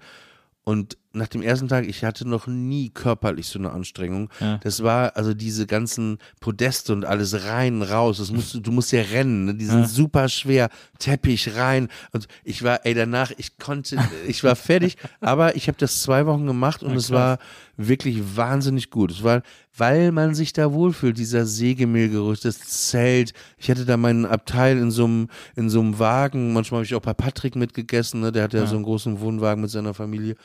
Und 0.65 0.97
nach 1.13 1.29
dem 1.29 1.43
ersten 1.43 1.69
Tag, 1.69 1.87
ich 1.87 2.05
hatte 2.05 2.29
noch 2.29 2.47
nie 2.47 2.91
körperlich 2.91 3.47
so 3.47 3.59
eine 3.59 3.71
Anstrengung. 3.71 4.29
Ja. 4.41 4.59
Das 4.59 4.83
war 4.83 5.17
also 5.17 5.33
diese 5.35 5.67
ganzen 5.67 6.19
Podeste 6.41 6.93
und 6.93 7.05
alles 7.05 7.45
rein, 7.45 7.83
raus. 7.83 8.19
Das 8.19 8.31
musst, 8.31 8.55
du 8.55 8.61
du 8.61 8.73
musst 8.73 8.93
ja 8.93 9.03
rennen. 9.03 9.47
Ne? 9.47 9.55
Die 9.55 9.65
sind 9.65 9.89
super 9.89 10.29
schwer. 10.29 10.69
Teppich 10.99 11.57
rein. 11.57 11.89
Und 12.13 12.29
ich 12.45 12.63
war, 12.63 12.85
ey, 12.85 12.95
danach, 12.95 13.33
ich 13.39 13.59
konnte, 13.59 13.97
ich 14.27 14.45
war 14.45 14.55
fertig. 14.55 14.97
aber 15.21 15.57
ich 15.57 15.69
habe 15.69 15.79
das 15.79 16.03
zwei 16.03 16.27
Wochen 16.27 16.47
gemacht 16.47 16.83
und 16.83 16.95
es 16.95 17.11
war 17.11 17.39
wirklich 17.77 18.37
wahnsinnig 18.37 18.91
gut. 18.91 19.11
Es 19.13 19.23
war, 19.23 19.43
weil 19.77 20.13
man 20.13 20.35
sich 20.35 20.53
da 20.53 20.73
wohlfühlt, 20.73 21.17
dieser 21.17 21.47
Sägemehlgeruch, 21.47 22.37
das 22.37 22.59
Zelt. 22.59 23.33
Ich 23.57 23.71
hatte 23.71 23.85
da 23.85 23.97
meinen 23.97 24.27
Abteil 24.27 24.77
in 24.77 24.91
so 24.91 25.05
einem, 25.05 25.29
in 25.57 25.71
so 25.71 25.81
einem 25.81 25.99
Wagen. 25.99 26.53
Manchmal 26.53 26.79
habe 26.79 26.87
ich 26.87 26.95
auch 26.95 27.01
bei 27.01 27.15
Patrick 27.15 27.57
mitgegessen. 27.57 28.21
Ne? 28.21 28.33
Der 28.33 28.45
hat 28.45 28.53
ja, 28.53 28.67
so 28.67 28.75
einen 28.75 28.85
großen 28.85 29.21
Wohnwagen 29.21 29.63
mit 29.63 29.71
seiner 29.71 29.95
Familie. 29.95 30.37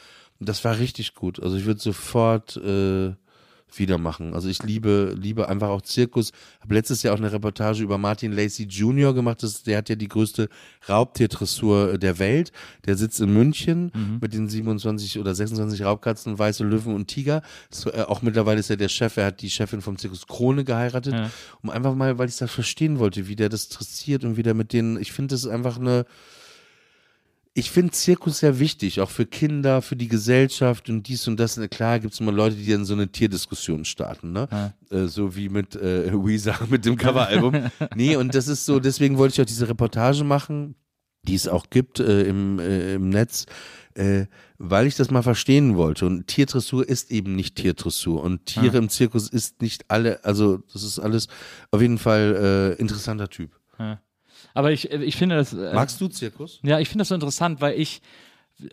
Das 0.45 0.63
war 0.63 0.77
richtig 0.79 1.15
gut. 1.15 1.41
Also 1.41 1.57
ich 1.57 1.65
würde 1.65 1.79
sofort 1.79 2.57
äh, 2.57 3.13
wieder 3.79 3.97
machen. 3.97 4.33
Also 4.33 4.49
ich 4.49 4.61
liebe, 4.63 5.15
liebe 5.17 5.49
einfach 5.49 5.69
auch 5.69 5.81
Zirkus. 5.81 6.31
Habe 6.61 6.75
letztes 6.75 7.03
Jahr 7.03 7.13
auch 7.13 7.19
eine 7.19 7.31
Reportage 7.31 7.83
über 7.83 7.97
Martin 7.97 8.31
Lacey 8.31 8.63
Jr. 8.63 9.13
gemacht. 9.13 9.43
Das, 9.43 9.63
der 9.63 9.77
hat 9.77 9.89
ja 9.89 9.95
die 9.95 10.07
größte 10.07 10.49
Raubtiertressur 10.87 11.97
der 11.97 12.19
Welt. 12.19 12.51
Der 12.85 12.95
sitzt 12.95 13.19
in 13.19 13.33
München 13.33 13.91
mit 14.21 14.33
den 14.33 14.47
27 14.47 15.19
oder 15.19 15.33
26 15.33 15.83
Raubkatzen, 15.83 16.37
weiße 16.37 16.63
Löwen 16.63 16.93
und 16.95 17.07
Tiger. 17.07 17.41
So, 17.69 17.91
äh, 17.91 18.01
auch 18.01 18.21
mittlerweile 18.21 18.59
ist 18.59 18.69
er 18.69 18.77
der 18.77 18.89
Chef. 18.89 19.17
Er 19.17 19.27
hat 19.27 19.41
die 19.41 19.49
Chefin 19.49 19.81
vom 19.81 19.97
Zirkus 19.97 20.27
Krone 20.27 20.63
geheiratet. 20.63 21.13
Ja. 21.13 21.31
Um 21.61 21.69
einfach 21.69 21.95
mal, 21.95 22.17
weil 22.17 22.29
ich 22.29 22.37
das 22.37 22.51
verstehen 22.51 22.99
wollte, 22.99 23.27
wie 23.27 23.35
der 23.35 23.49
das 23.49 23.65
interessiert 23.65 24.23
und 24.23 24.37
wie 24.37 24.43
der 24.43 24.53
mit 24.53 24.73
denen, 24.73 24.99
ich 24.99 25.11
finde, 25.11 25.33
das 25.33 25.43
ist 25.43 25.49
einfach 25.49 25.77
eine, 25.79 26.05
ich 27.56 27.70
finde 27.70 27.91
Zirkus 27.91 28.39
sehr 28.39 28.60
wichtig, 28.60 28.99
auch 28.99 29.12
für 29.12 29.26
Kinder, 29.26 29.82
für 29.82 29.95
die 29.95 30.08
Gesellschaft 30.08 30.89
und 30.89 31.08
dies 31.08 31.28
und 31.28 31.39
das. 31.39 31.60
Klar 31.70 31.99
gibt 31.99 32.14
es 32.14 32.20
immer 32.20 32.32
Leute, 32.32 32.56
die 32.56 32.72
dann 32.72 32.86
so 32.86 32.93
eine 32.93 33.08
Tierdiskussion 33.08 33.86
starten, 33.86 34.32
ne? 34.32 34.47
Äh, 34.89 35.06
so 35.06 35.36
wie 35.36 35.49
mit 35.49 35.76
äh, 35.76 36.12
Weezer 36.14 36.58
mit 36.70 36.86
dem 36.86 36.97
Coveralbum. 36.97 37.70
nee, 37.95 38.16
und 38.16 38.34
das 38.34 38.47
ist 38.47 38.66
so, 38.66 38.80
deswegen 38.80 39.18
wollte 39.18 39.34
ich 39.34 39.41
auch 39.41 39.49
diese 39.49 39.70
Reportage 39.70 40.24
machen, 40.24 40.76
die 41.28 41.36
es 41.36 41.47
auch 41.47 41.70
gibt 41.70 41.99
äh, 41.99 42.24
im, 42.24 42.58
äh, 42.58 42.95
im 42.95 43.10
Netz, 43.10 43.45
äh, 43.93 44.26
weil 44.58 44.88
ich 44.88 44.95
das 44.95 45.12
mal 45.12 45.22
verstehen 45.22 45.76
wollte. 45.76 46.08
Und 46.08 46.26
Tiertressur 46.26 46.88
ist 46.88 47.12
eben 47.12 47.36
nicht 47.36 47.56
Tiertressur. 47.56 48.24
Und 48.24 48.47
Tiere 48.47 48.78
im 48.78 48.89
Zirkus 48.89 49.30
ist 49.30 49.62
nicht 49.62 49.86
alle, 49.89 50.26
also 50.26 50.58
das 50.74 50.82
ist 50.82 50.97
alles 50.97 51.28
auf 51.70 51.82
jeden 51.82 51.99
Fall 51.99 52.76
äh, 52.78 52.82
interessanter 52.82 53.30
Typ. 53.30 53.51
Aber 54.54 54.72
ich, 54.72 54.91
ich 54.91 55.16
finde 55.16 55.36
das. 55.36 55.54
äh, 55.54 55.74
Magst 55.74 55.99
du 56.01 56.08
Zirkus? 56.08 56.60
Ja, 56.64 56.80
ich 56.80 56.88
finde 56.89 57.01
das 57.01 57.08
so 57.10 57.16
interessant, 57.16 57.60
weil 57.62 57.80
ich 57.80 58.01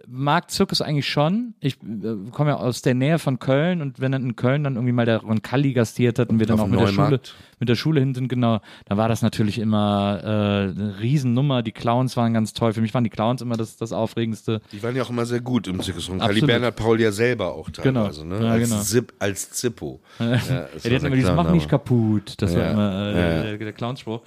mag 0.07 0.51
Zirkus 0.51 0.83
eigentlich 0.83 1.09
schon. 1.09 1.55
Ich 1.59 1.77
äh, 1.83 2.31
komme 2.31 2.51
ja 2.51 2.57
aus 2.59 2.83
der 2.83 2.95
Nähe 2.95 3.19
von 3.19 3.39
Köln 3.39 3.81
und 3.81 3.99
wenn 3.99 4.13
dann 4.13 4.23
in 4.23 4.37
Köln 4.37 4.63
dann 4.63 4.75
irgendwie 4.75 4.93
mal 4.93 5.07
der 5.07 5.19
Roncalli 5.23 5.73
gastiert 5.73 6.19
hat 6.19 6.29
und 6.29 6.39
wir 6.39 6.47
dann 6.47 6.61
auch 6.61 6.67
mit 6.69 6.79
der 6.79 6.87
Schule, 6.89 7.21
mit 7.59 7.69
der 7.69 7.75
Schule 7.77 7.99
hin 8.01 8.15
sind, 8.15 8.29
genau, 8.29 8.61
da 8.85 8.99
war 8.99 9.09
das 9.09 9.23
natürlich 9.23 9.59
immer 9.59 10.21
äh, 10.23 10.27
eine 10.27 10.97
Riesennummer. 11.01 11.63
Die 11.63 11.73
Clowns 11.73 12.15
waren 12.17 12.35
ganz 12.35 12.53
toll. 12.53 12.75
Für 12.75 12.83
mich 12.83 12.93
waren 12.93 13.05
die 13.05 13.11
Clowns 13.11 13.41
immer 13.41 13.57
das, 13.57 13.79
das 13.79 13.93
Aufregendste. 13.93 14.61
Die 14.71 14.83
waren 14.83 14.95
ja 14.95 15.03
auch 15.03 15.11
immer 15.11 15.25
sehr 15.25 15.41
gut 15.41 15.67
im 15.67 15.81
Zirkus. 15.81 16.11
Absolut. 16.11 16.47
Bernhard 16.47 16.77
Paul 16.77 17.01
ja 17.01 17.11
selber 17.11 17.55
auch 17.55 17.73
Genau. 17.73 18.03
teilweise, 18.03 18.27
ne? 18.27 18.45
Ja, 18.45 18.51
als, 18.53 18.69
genau. 18.69 18.83
Zip, 18.83 19.13
als 19.19 19.51
Zippo. 19.51 20.01
Ja, 20.21 20.27
das 20.29 20.49
Ja, 20.49 20.55
war 20.55 20.67
die 20.85 20.95
hatten 20.95 21.07
immer 21.07 21.17
dieses 21.17 21.35
Mach 21.35 21.51
nicht 21.53 21.63
aber- 21.65 21.71
kaputt. 21.71 22.35
Das 22.37 22.55
war 22.55 22.63
Ja, 22.65 22.71
immer 22.73 22.93
äh, 22.93 23.37
ja. 23.37 23.43
der, 23.45 23.57
der 23.59 23.73
Clownspruch. 23.73 24.21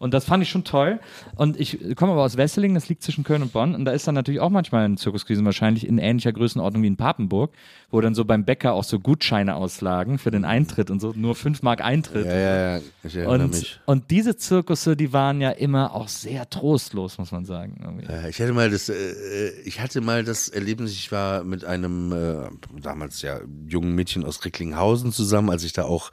Und 0.00 0.14
das 0.14 0.24
fand 0.24 0.42
ich 0.42 0.48
schon 0.48 0.64
toll. 0.64 0.98
Und 1.36 1.60
ich 1.60 1.78
komme 1.94 2.12
aber 2.12 2.22
aus 2.22 2.38
Wesseling, 2.38 2.72
das 2.72 2.88
liegt 2.88 3.02
zwischen 3.02 3.22
Köln 3.22 3.42
und 3.42 3.52
Bonn. 3.52 3.74
Und 3.74 3.84
da 3.84 3.92
ist 3.92 4.08
dann 4.08 4.14
natürlich 4.14 4.40
auch 4.40 4.48
manchmal 4.48 4.86
ein 4.86 4.96
Zirkuskrisen 4.96 5.44
wahrscheinlich 5.44 5.86
in 5.86 5.98
ähnlicher 5.98 6.32
Größenordnung 6.32 6.82
wie 6.82 6.86
in 6.86 6.96
Papenburg, 6.96 7.52
wo 7.90 8.00
dann 8.00 8.14
so 8.14 8.24
beim 8.24 8.46
Bäcker 8.46 8.72
auch 8.72 8.82
so 8.84 8.98
Gutscheine 8.98 9.56
auslagen 9.56 10.16
für 10.18 10.30
den 10.30 10.46
Eintritt 10.46 10.90
und 10.90 11.00
so. 11.00 11.12
Nur 11.14 11.34
5 11.34 11.60
Mark 11.62 11.84
Eintritt. 11.84 12.24
Ja, 12.24 12.34
ja, 12.34 12.76
ja, 12.76 12.80
ich 13.04 13.14
erinnere 13.14 13.44
Und, 13.44 13.50
mich. 13.50 13.78
und 13.84 14.10
diese 14.10 14.36
Zirkusse, 14.38 14.96
die 14.96 15.12
waren 15.12 15.42
ja 15.42 15.50
immer 15.50 15.94
auch 15.94 16.08
sehr 16.08 16.48
trostlos, 16.48 17.18
muss 17.18 17.30
man 17.30 17.44
sagen. 17.44 17.78
Irgendwie. 17.84 18.06
Äh, 18.06 18.30
Ich 18.30 18.40
hatte 18.40 18.54
mal 18.54 18.70
das, 18.70 18.88
äh, 18.88 19.50
ich 19.66 19.80
hatte 19.80 20.00
mal 20.00 20.24
das 20.24 20.48
Erlebnis, 20.48 20.92
ich 20.92 21.12
war 21.12 21.44
mit 21.44 21.66
einem 21.66 22.12
äh, 22.12 22.80
damals 22.80 23.20
ja 23.20 23.38
jungen 23.68 23.94
Mädchen 23.94 24.24
aus 24.24 24.42
Recklinghausen 24.46 25.12
zusammen, 25.12 25.50
als 25.50 25.62
ich 25.62 25.74
da 25.74 25.82
auch 25.84 26.10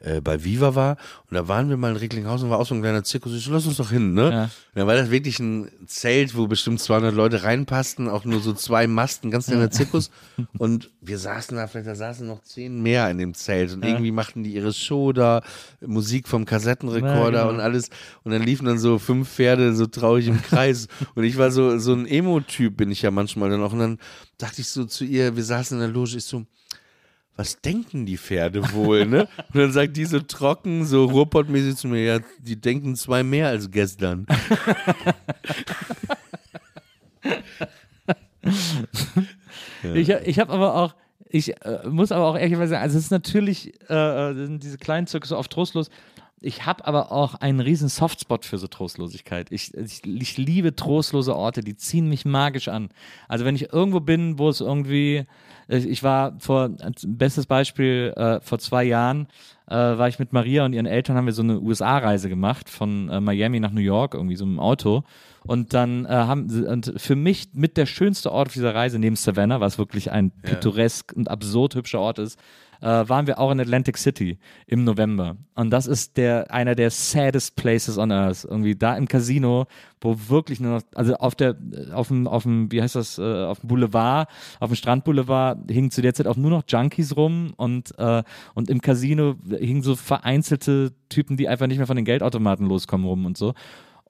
äh, 0.00 0.20
bei 0.20 0.44
Viva 0.44 0.74
war. 0.74 0.96
Und 1.28 1.34
da 1.34 1.48
waren 1.48 1.68
wir 1.68 1.76
mal 1.76 1.90
in 1.90 1.96
Recklinghausen, 1.96 2.50
war 2.50 2.58
auch 2.58 2.66
so 2.66 2.74
ein 2.74 2.80
kleiner 2.80 3.04
Zirkus. 3.04 3.34
Ich 3.34 3.44
so, 3.44 3.52
lass 3.52 3.66
uns 3.66 3.76
doch 3.76 3.90
hin, 3.90 4.14
ne? 4.14 4.30
Ja. 4.30 4.42
Und 4.44 4.50
dann 4.74 4.86
war 4.86 4.94
das 4.94 5.10
wirklich 5.10 5.38
ein 5.38 5.70
Zelt, 5.86 6.36
wo 6.36 6.46
bestimmt 6.46 6.80
200 6.80 7.14
Leute 7.14 7.42
reinpassten, 7.42 8.08
auch 8.08 8.24
nur 8.24 8.40
so 8.40 8.52
zwei 8.52 8.86
Masten, 8.86 9.30
ganz 9.30 9.46
kleiner 9.46 9.70
Zirkus. 9.70 10.10
Und 10.58 10.90
wir 11.00 11.18
saßen 11.18 11.56
da, 11.56 11.66
vielleicht 11.66 11.88
da 11.88 11.94
saßen 11.94 12.26
noch 12.26 12.42
zehn 12.42 12.82
mehr 12.82 13.10
in 13.10 13.18
dem 13.18 13.34
Zelt. 13.34 13.72
Und 13.72 13.84
irgendwie 13.84 14.12
machten 14.12 14.42
die 14.42 14.54
ihre 14.54 14.72
Show 14.72 15.12
da, 15.12 15.42
Musik 15.80 16.28
vom 16.28 16.44
Kassettenrekorder 16.44 17.38
Ja, 17.38 17.44
genau. 17.44 17.54
und 17.54 17.60
alles. 17.60 17.90
Und 18.24 18.32
dann 18.32 18.42
liefen 18.42 18.66
dann 18.66 18.78
so 18.78 18.98
fünf 18.98 19.28
Pferde 19.28 19.74
so 19.74 19.86
traurig 19.86 20.28
im 20.28 20.40
Kreis. 20.42 20.88
und 21.14 21.24
ich 21.24 21.36
war 21.36 21.50
so, 21.50 21.78
so 21.78 21.92
ein 21.92 22.06
Emo-Typ, 22.06 22.76
bin 22.76 22.90
ich 22.90 23.02
ja 23.02 23.10
manchmal 23.10 23.50
dann 23.50 23.62
auch. 23.62 23.72
Und 23.72 23.80
dann 23.80 23.98
dachte 24.38 24.60
ich 24.60 24.68
so 24.68 24.84
zu 24.84 25.04
ihr, 25.04 25.36
wir 25.36 25.44
saßen 25.44 25.76
in 25.76 25.80
der 25.80 25.92
Loge, 25.92 26.16
ich 26.16 26.24
so, 26.24 26.44
was 27.40 27.58
denken 27.62 28.04
die 28.04 28.18
Pferde 28.18 28.70
wohl, 28.74 29.06
ne? 29.06 29.26
Und 29.54 29.60
dann 29.60 29.72
sagt 29.72 29.96
die 29.96 30.04
so 30.04 30.20
trocken, 30.20 30.84
so 30.84 31.06
Ruhrpottmäßig 31.06 31.76
zu 31.76 31.88
mir, 31.88 32.04
ja, 32.04 32.18
die 32.38 32.60
denken 32.60 32.94
zwei 32.96 33.22
mehr 33.22 33.48
als 33.48 33.70
gestern. 33.70 34.26
Ich, 39.94 40.08
ich 40.08 40.38
habe 40.38 40.52
aber 40.52 40.74
auch, 40.74 40.94
ich 41.28 41.56
äh, 41.62 41.88
muss 41.88 42.12
aber 42.12 42.26
auch 42.26 42.36
ehrlicherweise 42.36 42.70
sagen, 42.70 42.82
also 42.82 42.98
es 42.98 43.04
ist 43.04 43.10
natürlich, 43.10 43.72
äh, 43.88 43.94
äh, 43.94 44.34
sind 44.34 44.62
diese 44.62 44.76
kleinen 44.76 45.06
Zirkus 45.06 45.32
oft 45.32 45.50
trostlos. 45.50 45.90
Ich 46.40 46.66
habe 46.66 46.86
aber 46.86 47.12
auch 47.12 47.34
einen 47.34 47.60
riesen 47.60 47.88
Softspot 47.88 48.44
für 48.44 48.58
so 48.58 48.66
Trostlosigkeit. 48.66 49.50
Ich, 49.50 49.74
ich, 49.74 50.04
ich 50.04 50.36
liebe 50.36 50.74
trostlose 50.74 51.34
Orte, 51.34 51.62
die 51.62 51.76
ziehen 51.76 52.08
mich 52.08 52.24
magisch 52.24 52.68
an. 52.68 52.90
Also 53.28 53.44
wenn 53.44 53.54
ich 53.54 53.72
irgendwo 53.72 54.00
bin, 54.00 54.38
wo 54.38 54.48
es 54.48 54.60
irgendwie, 54.60 55.26
ich 55.70 56.02
war 56.02 56.34
vor, 56.38 56.70
bestes 57.06 57.46
Beispiel, 57.46 58.12
äh, 58.16 58.40
vor 58.40 58.58
zwei 58.58 58.84
Jahren 58.84 59.28
äh, 59.66 59.74
war 59.74 60.08
ich 60.08 60.18
mit 60.18 60.32
Maria 60.32 60.64
und 60.64 60.72
ihren 60.72 60.86
Eltern, 60.86 61.16
haben 61.16 61.26
wir 61.26 61.32
so 61.32 61.42
eine 61.42 61.60
USA-Reise 61.60 62.28
gemacht, 62.28 62.68
von 62.68 63.08
äh, 63.08 63.20
Miami 63.20 63.60
nach 63.60 63.70
New 63.70 63.80
York, 63.80 64.14
irgendwie 64.14 64.36
so 64.36 64.44
im 64.44 64.58
Auto. 64.58 65.04
Und 65.46 65.72
dann 65.72 66.04
äh, 66.04 66.08
haben 66.08 66.48
sie, 66.48 66.66
und 66.66 66.92
für 66.96 67.16
mich 67.16 67.50
mit 67.52 67.76
der 67.76 67.86
schönste 67.86 68.32
Ort 68.32 68.48
auf 68.48 68.54
dieser 68.54 68.74
Reise, 68.74 68.98
neben 68.98 69.16
Savannah, 69.16 69.60
was 69.60 69.78
wirklich 69.78 70.10
ein 70.10 70.30
pittoresk 70.30 71.12
und 71.14 71.30
absurd 71.30 71.76
hübscher 71.76 72.00
Ort 72.00 72.18
ist, 72.18 72.38
äh, 72.80 72.86
waren 72.86 73.26
wir 73.26 73.38
auch 73.38 73.50
in 73.50 73.60
Atlantic 73.60 73.98
City 73.98 74.38
im 74.66 74.84
November. 74.84 75.36
Und 75.54 75.70
das 75.70 75.86
ist 75.86 76.16
der, 76.16 76.52
einer 76.52 76.74
der 76.74 76.90
saddest 76.90 77.56
places 77.56 77.98
on 77.98 78.10
earth. 78.12 78.44
Irgendwie 78.44 78.74
da 78.74 78.96
im 78.96 79.06
Casino, 79.06 79.66
wo 80.00 80.16
wirklich 80.28 80.60
nur 80.60 80.76
noch, 80.76 80.82
also 80.94 81.14
auf 81.16 81.34
der, 81.34 81.56
auf 81.92 82.08
dem, 82.08 82.26
auf 82.26 82.44
dem, 82.44 82.70
wie 82.72 82.80
heißt 82.80 82.96
das, 82.96 83.18
äh, 83.18 83.44
auf 83.44 83.60
dem 83.60 83.68
Boulevard, 83.68 84.28
auf 84.58 84.70
dem 84.70 84.76
Strandboulevard 84.76 85.70
hingen 85.70 85.90
zu 85.90 86.02
der 86.02 86.14
Zeit 86.14 86.26
auch 86.26 86.36
nur 86.36 86.50
noch 86.50 86.62
Junkies 86.66 87.16
rum 87.16 87.52
und, 87.56 87.98
äh, 87.98 88.22
und 88.54 88.70
im 88.70 88.80
Casino 88.80 89.34
hingen 89.48 89.82
so 89.82 89.96
vereinzelte 89.96 90.92
Typen, 91.08 91.36
die 91.36 91.48
einfach 91.48 91.66
nicht 91.66 91.78
mehr 91.78 91.86
von 91.86 91.96
den 91.96 92.04
Geldautomaten 92.04 92.66
loskommen 92.66 93.06
rum 93.06 93.26
und 93.26 93.36
so. 93.36 93.54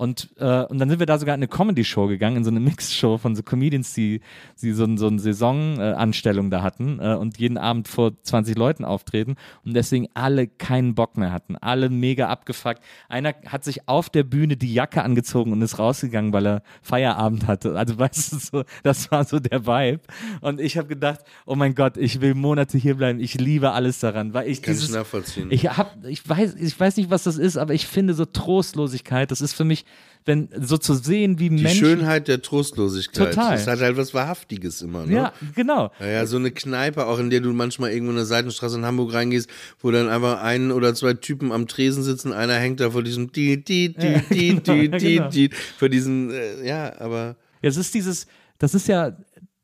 Und, 0.00 0.30
äh, 0.38 0.64
und 0.64 0.78
dann 0.78 0.88
sind 0.88 0.98
wir 0.98 1.04
da 1.04 1.18
sogar 1.18 1.34
in 1.34 1.40
eine 1.40 1.48
Comedy-Show 1.48 2.06
gegangen, 2.06 2.38
in 2.38 2.44
so 2.44 2.50
eine 2.50 2.58
Mix-Show 2.58 3.18
von 3.18 3.36
so 3.36 3.42
Comedians, 3.42 3.92
die, 3.92 4.22
die 4.62 4.72
so, 4.72 4.86
so 4.96 5.08
eine 5.08 5.18
Saisonanstellung 5.18 6.48
da 6.48 6.62
hatten 6.62 6.98
äh, 6.98 7.16
und 7.16 7.36
jeden 7.36 7.58
Abend 7.58 7.86
vor 7.86 8.12
20 8.22 8.56
Leuten 8.56 8.86
auftreten 8.86 9.36
und 9.62 9.74
deswegen 9.74 10.08
alle 10.14 10.46
keinen 10.46 10.94
Bock 10.94 11.18
mehr 11.18 11.32
hatten. 11.32 11.58
Alle 11.58 11.90
mega 11.90 12.28
abgefuckt. 12.30 12.80
Einer 13.10 13.34
hat 13.44 13.62
sich 13.62 13.90
auf 13.90 14.08
der 14.08 14.22
Bühne 14.22 14.56
die 14.56 14.72
Jacke 14.72 15.02
angezogen 15.02 15.52
und 15.52 15.60
ist 15.60 15.78
rausgegangen, 15.78 16.32
weil 16.32 16.46
er 16.46 16.62
Feierabend 16.80 17.46
hatte. 17.46 17.76
Also 17.76 17.98
weißt 17.98 18.32
du, 18.32 18.38
so, 18.38 18.64
das 18.82 19.10
war 19.10 19.24
so 19.24 19.38
der 19.38 19.66
Vibe. 19.66 20.00
Und 20.40 20.62
ich 20.62 20.78
habe 20.78 20.88
gedacht, 20.88 21.20
oh 21.44 21.56
mein 21.56 21.74
Gott, 21.74 21.98
ich 21.98 22.22
will 22.22 22.34
Monate 22.34 22.78
hier 22.78 22.94
bleiben. 22.94 23.20
Ich 23.20 23.34
liebe 23.34 23.72
alles 23.72 24.00
daran, 24.00 24.32
weil 24.32 24.48
ich 24.48 24.62
Kann 24.62 24.72
ich 24.72 24.80
dieses, 24.80 24.94
nachvollziehen. 24.94 25.48
ich 25.50 25.68
hab, 25.68 26.02
ich 26.06 26.26
weiß, 26.26 26.54
ich 26.54 26.80
weiß 26.80 26.96
nicht, 26.96 27.10
was 27.10 27.24
das 27.24 27.36
ist, 27.36 27.58
aber 27.58 27.74
ich 27.74 27.86
finde 27.86 28.14
so 28.14 28.24
Trostlosigkeit, 28.24 29.30
das 29.30 29.42
ist 29.42 29.52
für 29.52 29.64
mich, 29.64 29.84
wenn 30.26 30.48
so 30.60 30.76
zu 30.76 30.94
sehen, 30.94 31.38
wie 31.38 31.48
Die 31.48 31.62
Menschen. 31.62 31.78
Schönheit 31.78 32.28
der 32.28 32.42
Trostlosigkeit. 32.42 33.30
Total. 33.30 33.56
Das 33.56 33.66
hat 33.66 33.80
halt 33.80 33.96
was 33.96 34.12
Wahrhaftiges 34.12 34.82
immer, 34.82 35.06
ne? 35.06 35.14
Ja, 35.14 35.32
genau. 35.54 35.90
Naja, 35.98 36.26
so 36.26 36.36
eine 36.36 36.50
Kneipe, 36.50 37.06
auch 37.06 37.18
in 37.18 37.30
der 37.30 37.40
du 37.40 37.52
manchmal 37.52 37.90
irgendwo 37.90 38.12
in 38.12 38.18
eine 38.18 38.26
Seitenstraße 38.26 38.76
in 38.76 38.84
Hamburg 38.84 39.14
reingehst, 39.14 39.48
wo 39.80 39.90
dann 39.90 40.08
einfach 40.08 40.42
ein 40.42 40.72
oder 40.72 40.94
zwei 40.94 41.14
Typen 41.14 41.52
am 41.52 41.66
Tresen 41.66 42.02
sitzen, 42.02 42.32
einer 42.32 42.54
hängt 42.54 42.80
da 42.80 42.90
vor 42.90 43.02
diesem 43.02 43.32
die, 43.32 43.64
die, 43.64 43.94
die, 43.94 44.20
die, 44.30 44.60
die, 44.60 44.88
die, 44.90 45.16
genau. 45.16 45.28
die, 45.30 45.50
vor 45.78 45.88
diesen, 45.88 46.30
äh, 46.30 46.66
ja, 46.66 47.00
aber 47.00 47.36
Ja, 47.62 47.70
es 47.70 47.76
ist 47.76 47.94
dieses, 47.94 48.26
das 48.58 48.74
ist 48.74 48.88
ja 48.88 49.16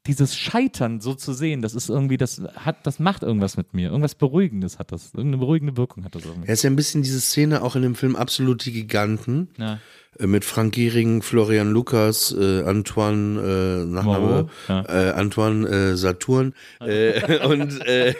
dieses 0.06 0.36
Scheitern 0.36 1.00
so 1.00 1.14
zu 1.14 1.32
sehen, 1.32 1.62
das 1.62 1.74
ist 1.74 1.90
irgendwie, 1.90 2.16
das 2.16 2.40
hat, 2.54 2.86
das 2.86 2.98
macht 2.98 3.22
irgendwas 3.22 3.56
mit 3.56 3.74
mir. 3.74 3.90
Irgendwas 3.90 4.14
Beruhigendes 4.14 4.78
hat 4.78 4.92
das. 4.92 5.06
Irgendeine 5.06 5.38
beruhigende 5.38 5.76
Wirkung 5.76 6.04
hat 6.04 6.14
das 6.14 6.24
irgendwie. 6.24 6.46
er 6.46 6.54
ist 6.54 6.62
ja 6.62 6.70
ein 6.70 6.76
bisschen 6.76 7.02
diese 7.02 7.20
Szene 7.20 7.62
auch 7.62 7.76
in 7.76 7.82
dem 7.82 7.94
Film 7.94 8.16
Absolute 8.16 8.70
Giganten. 8.70 9.48
Ja. 9.58 9.80
Äh, 10.18 10.26
Mit 10.26 10.44
Frank 10.44 10.74
Gehring, 10.74 11.22
Florian 11.22 11.70
Lukas, 11.70 12.34
äh, 12.38 12.62
Antoine, 12.62 13.40
äh, 13.40 13.84
Nachname, 13.84 14.48
ja. 14.68 14.84
äh, 14.88 15.12
Antoine 15.12 15.68
äh, 15.68 15.96
Saturn 15.96 16.54
und, 16.80 17.86
äh, 17.86 18.14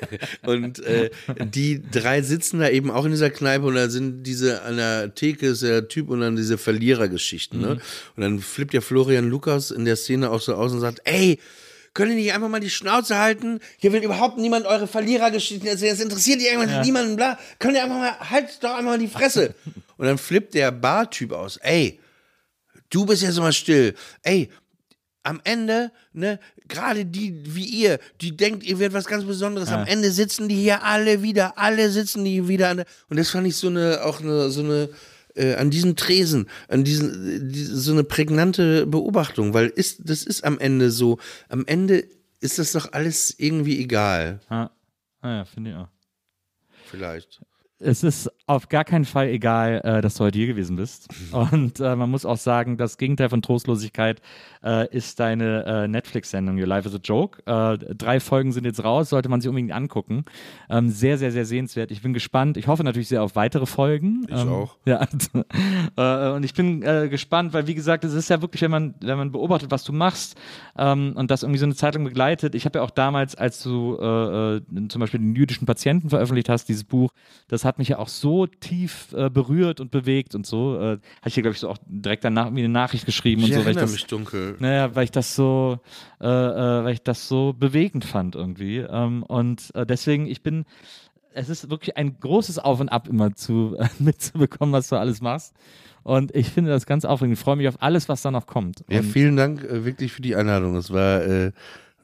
und 0.45 0.85
äh, 0.85 1.11
die 1.45 1.83
drei 1.83 2.23
sitzen 2.23 2.61
da 2.61 2.69
eben 2.69 2.91
auch 2.91 3.05
in 3.05 3.11
dieser 3.11 3.31
Kneipe 3.31 3.67
und 3.67 3.75
da 3.75 3.89
sind 3.89 4.25
diese 4.25 4.63
an 4.63 4.77
der 4.77 5.15
Theke 5.15 5.47
ist 5.47 5.63
der 5.63 5.89
Typ 5.89 6.11
und 6.11 6.21
dann 6.21 6.37
diese 6.37 6.59
Verlierergeschichten. 6.59 7.61
Ne? 7.61 7.79
Und 8.17 8.23
dann 8.23 8.39
flippt 8.41 8.75
ja 8.75 8.81
Florian 8.81 9.29
Lukas 9.29 9.71
in 9.71 9.85
der 9.85 9.97
Szene 9.97 10.31
auch 10.31 10.41
so 10.41 10.55
aus 10.55 10.73
und 10.73 10.81
sagt, 10.81 11.01
ey, 11.05 11.39
können 11.97 12.11
die 12.11 12.25
nicht 12.25 12.35
einfach 12.35 12.51
mal 12.51 12.61
die 12.61 12.69
Schnauze 12.69 13.17
halten? 13.17 13.59
Hier 13.79 13.91
will 13.93 14.03
überhaupt 14.03 14.37
niemand 14.37 14.67
eure 14.67 14.87
Verlierergeschichten 14.87 15.67
erzählen. 15.67 15.93
Das 15.93 16.05
interessiert 16.05 16.41
die 16.43 16.47
irgendwann 16.47 16.83
niemanden, 16.83 17.17
bla. 17.17 17.39
Könnt 17.59 17.75
ihr 17.75 17.83
einfach 17.83 17.97
mal, 17.97 18.31
halt 18.31 18.63
doch 18.63 18.77
einmal 18.77 18.99
die 18.99 19.09
Fresse. 19.09 19.55
Und 19.97 20.07
dann 20.07 20.19
flippt 20.19 20.55
der 20.55 20.71
Bartyp 20.73 21.33
aus. 21.33 21.57
Ey, 21.59 22.01
du 22.91 23.07
bist 23.07 23.23
jetzt 23.23 23.39
mal 23.39 23.53
still. 23.53 23.95
Ey, 24.23 24.51
am 25.23 25.41
Ende, 25.43 25.91
ne, 26.13 26.39
gerade 26.69 27.05
die 27.05 27.35
wie 27.55 27.65
ihr, 27.65 27.99
die 28.21 28.37
denkt, 28.37 28.63
ihr 28.65 28.79
werdet 28.79 28.95
was 28.95 29.07
ganz 29.07 29.25
Besonderes. 29.25 29.71
Am 29.71 29.87
Ende 29.87 30.13
sitzen 30.13 30.49
die 30.49 30.55
hier 30.55 30.85
alle 30.85 31.23
wieder, 31.23 31.59
alle 31.59 31.91
sitzen 31.91 32.25
die 32.25 32.47
wieder. 32.47 32.69
An 32.69 32.77
der, 32.79 32.87
und 33.09 33.19
das 33.19 33.31
fand 33.31 33.47
ich 33.47 33.57
so 33.57 33.67
eine, 33.69 34.05
auch 34.05 34.21
eine, 34.21 34.51
so 34.51 34.63
eine, 34.63 34.89
äh, 35.35 35.55
an 35.57 35.71
diesem 35.71 35.97
Tresen, 35.97 36.49
an 36.69 36.85
diesen, 36.85 37.51
die, 37.51 37.65
so 37.65 37.91
eine 37.93 38.05
prägnante 38.05 38.87
Beobachtung, 38.87 39.53
weil 39.53 39.67
ist, 39.67 40.09
das 40.09 40.23
ist 40.23 40.45
am 40.45 40.59
Ende 40.61 40.91
so, 40.93 41.19
am 41.49 41.67
Ende 41.67 42.05
ist 42.41 42.59
das 42.61 42.73
doch 42.73 42.93
alles 42.93 43.35
irgendwie 43.37 43.81
egal, 43.81 44.41
Ah, 44.49 44.71
ah 45.23 45.37
ja, 45.39 45.45
finde 45.45 45.71
ich 45.71 45.77
auch. 45.77 45.89
vielleicht. 46.89 47.41
Es 47.79 48.03
ist 48.05 48.31
auf 48.49 48.69
gar 48.69 48.85
keinen 48.85 49.05
Fall 49.05 49.29
egal, 49.29 49.81
äh, 49.83 50.01
dass 50.01 50.15
du 50.15 50.25
heute 50.25 50.39
hier 50.39 50.47
gewesen 50.47 50.77
bist. 50.77 51.09
Und 51.33 51.81
äh, 51.81 51.97
man 51.97 52.09
muss 52.09 52.25
auch 52.25 52.37
sagen, 52.37 52.77
das 52.77 52.97
Gegenteil 52.97 53.29
von 53.29 53.43
Trostlosigkeit 53.43 54.21
äh, 54.63 54.89
ist 54.95 55.19
deine 55.19 55.65
äh, 55.65 55.89
Netflix-Sendung 55.89 56.57
Your 56.57 56.67
Life 56.67 56.89
is 56.89 56.95
a 56.95 56.99
Joke. 57.03 57.43
Äh, 57.47 57.95
drei 57.95 58.21
Folgen 58.21 58.53
sind 58.53 58.65
jetzt 58.65 58.85
raus, 58.85 59.09
sollte 59.09 59.29
man 59.29 59.41
sich 59.41 59.49
unbedingt 59.49 59.73
angucken. 59.73 60.25
Ähm, 60.71 60.91
sehr, 60.91 61.19
sehr, 61.19 61.33
sehr 61.33 61.45
sehenswert. 61.45 61.91
Ich 61.91 62.03
bin 62.03 62.13
gespannt. 62.13 62.57
Ich 62.57 62.69
hoffe 62.69 62.85
natürlich 62.85 63.09
sehr 63.09 63.25
auf 63.25 63.35
weitere 63.35 63.67
Folgen. 63.67 64.27
Ich 64.29 64.41
ähm, 64.41 64.49
auch. 64.49 64.77
Ja, 64.87 65.05
äh, 65.97 66.33
und 66.33 66.45
ich 66.45 66.55
bin 66.55 66.81
gespannt, 66.81 67.53
weil 67.53 67.67
wie 67.67 67.75
gesagt, 67.75 68.05
es 68.05 68.13
ist 68.13 68.31
ja 68.31 68.41
wirklich, 68.41 68.63
wenn 68.63 68.71
man, 68.71 68.95
wenn 69.01 69.19
man 69.19 69.33
beobachtet, 69.33 69.73
was 69.73 69.83
du 69.83 69.93
machst 69.93 70.37
ähm, 70.79 71.15
und 71.17 71.31
das 71.31 71.43
irgendwie 71.43 71.59
so 71.59 71.67
eine 71.67 71.75
Zeit 71.75 71.95
lang 71.95 72.05
begleitet. 72.05 72.55
Ich 72.55 72.65
habe 72.67 72.79
ja 72.79 72.85
auch 72.85 72.91
damals, 72.91 73.35
als 73.35 73.63
du 73.63 73.97
zum 73.97 75.01
Beispiel 75.01 75.21
den 75.21 75.35
jüdischen 75.35 75.67
Patienten 75.67 76.11
veröffentlicht 76.11 76.49
hast, 76.49 76.67
dieses 76.67 76.85
Buch, 76.85 77.11
das 77.49 77.65
hat 77.65 77.79
mich 77.79 77.89
ja 77.89 77.99
auch 77.99 78.09
so 78.09 78.36
tief 78.45 79.15
äh, 79.15 79.31
berührt 79.31 79.81
und 79.81 79.91
bewegt 79.91 80.35
und 80.35 80.45
so. 80.45 80.77
Äh, 80.77 80.81
Habe 80.83 81.01
ich 81.25 81.33
dir, 81.35 81.41
glaube 81.43 81.55
ich, 81.55 81.61
so 81.61 81.71
auch 81.71 81.79
direkt 81.87 82.25
danach 82.25 82.51
mir 82.51 82.65
eine 82.65 82.69
Nachricht 82.69 83.07
geschrieben 83.07 83.41
Ich 83.43 83.53
und 83.53 83.61
so, 83.61 83.65
weil 83.65 83.71
ich 83.73 83.79
das, 83.79 83.93
mich 83.93 84.07
dunkel. 84.07 84.57
naja, 84.59 84.95
weil 84.95 85.05
ich 85.05 85.11
das 85.13 85.35
so, 85.35 85.79
äh, 86.21 86.27
äh, 86.27 86.85
weil 86.85 86.93
ich 86.93 87.03
das 87.03 87.27
so 87.29 87.55
bewegend 87.59 88.05
fand 88.05 88.35
irgendwie. 88.35 88.79
Ähm, 88.79 89.23
und 89.23 89.75
äh, 89.75 89.87
deswegen, 89.87 90.27
ich 90.27 90.43
bin, 90.43 90.67
es 91.33 91.49
ist 91.49 91.71
wirklich 91.71 91.97
ein 91.97 92.21
großes 92.21 92.59
Auf 92.59 92.81
und 92.81 92.91
Ab 92.91 93.09
immer 93.09 93.35
zu 93.35 93.75
äh, 93.79 93.89
mitzubekommen, 93.99 94.75
was 94.75 94.89
du 94.89 94.97
alles 94.97 95.23
machst. 95.23 95.55
Und 96.03 96.35
ich 96.37 96.51
finde 96.51 96.71
das 96.71 96.85
ganz 96.85 97.05
aufregend. 97.07 97.39
Ich 97.39 97.43
freue 97.43 97.57
mich 97.57 97.69
auf 97.69 97.81
alles, 97.81 98.09
was 98.11 98.21
da 98.21 98.31
noch 98.31 98.47
kommt. 98.47 98.85
Ja, 98.89 98.99
und 99.01 99.07
vielen 99.07 99.37
Dank 99.37 99.67
wirklich 99.69 100.13
für 100.13 100.21
die 100.23 100.37
Einladung. 100.37 100.75
Das 100.75 100.93
war 100.93 101.23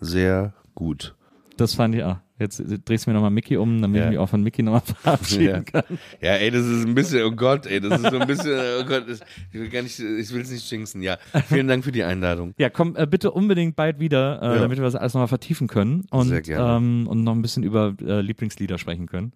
sehr 0.01 0.55
gut. 0.75 1.15
das 1.57 1.75
fand 1.75 1.95
ich 1.95 2.03
auch. 2.03 2.17
Jetzt 2.43 2.60
äh, 2.60 2.78
drehst 2.85 3.06
du 3.06 3.10
mir 3.10 3.14
nochmal 3.14 3.31
Mickey 3.31 3.56
um, 3.56 3.81
damit 3.81 3.98
Ja. 3.98 4.05
ich 4.05 4.10
mich 4.10 4.19
auch 4.19 4.28
von 4.28 4.43
Mickey 4.43 4.62
nochmal 4.62 4.82
verabschieden 5.02 5.44
Ja. 5.44 5.60
kann. 5.62 5.98
Ja, 6.20 6.32
ey, 6.35 6.51
das 6.51 6.66
ist 6.66 6.85
ein 6.86 6.94
bisschen, 6.94 7.23
oh 7.24 7.31
Gott, 7.32 7.66
ey, 7.66 7.81
das 7.81 8.01
ist 8.01 8.10
so 8.10 8.19
ein 8.19 8.27
bisschen, 8.27 8.59
oh 8.81 8.85
Gott, 8.85 9.05
das, 9.09 9.20
ich 9.52 9.60
will 9.60 9.69
gar 9.70 9.82
nicht, 9.82 9.98
ich 9.98 10.32
will 10.32 10.43
es 10.43 10.51
nicht 10.51 10.70
jinxen, 10.70 11.02
ja. 11.02 11.16
Vielen 11.48 11.69
Dank 11.69 11.85
für 11.85 11.93
die 11.93 12.02
Einladung. 12.05 12.52
Ja, 12.59 12.69
komm 12.70 12.94
äh, 12.97 13.06
bitte 13.06 13.31
unbedingt 13.31 13.77
bald 13.77 13.98
wieder, 14.01 14.40
äh, 14.43 14.47
Ja. 14.56 14.59
damit 14.60 14.78
wir 14.78 14.85
das 14.85 14.94
alles 14.97 15.14
nochmal 15.14 15.28
vertiefen 15.28 15.69
können 15.69 16.05
und, 16.10 16.28
Sehr 16.28 16.43
gerne. 16.43 16.77
Ähm, 16.77 17.06
und 17.06 17.23
noch 17.24 17.32
ein 17.35 17.43
bisschen 17.43 17.62
über 17.62 17.94
äh, 18.05 18.20
Lieblingslieder 18.20 18.77
sprechen 18.78 19.06
können. 19.06 19.32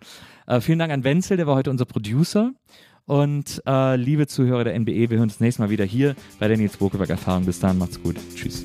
Äh, 0.46 0.60
vielen 0.60 0.78
Dank 0.78 0.92
an 0.92 1.04
Wenzel, 1.04 1.36
der 1.36 1.46
war 1.46 1.54
heute 1.56 1.70
unser 1.70 1.84
Producer. 1.86 2.52
Und 3.08 3.62
äh, 3.68 3.94
liebe 3.94 4.26
Zuhörer 4.26 4.64
der 4.64 4.74
NBE, 4.78 5.10
wir 5.10 5.18
hören 5.18 5.22
uns 5.24 5.34
das 5.34 5.40
nächste 5.40 5.62
Mal 5.62 5.70
wieder 5.70 5.84
hier 5.84 6.16
bei 6.40 6.48
der 6.48 6.56
Nils 6.56 6.76
Bokeberg 6.76 7.08
Erfahrung. 7.08 7.44
Bis 7.44 7.60
dahin, 7.60 7.78
macht's 7.78 8.02
gut. 8.02 8.16
Tschüss. 8.34 8.64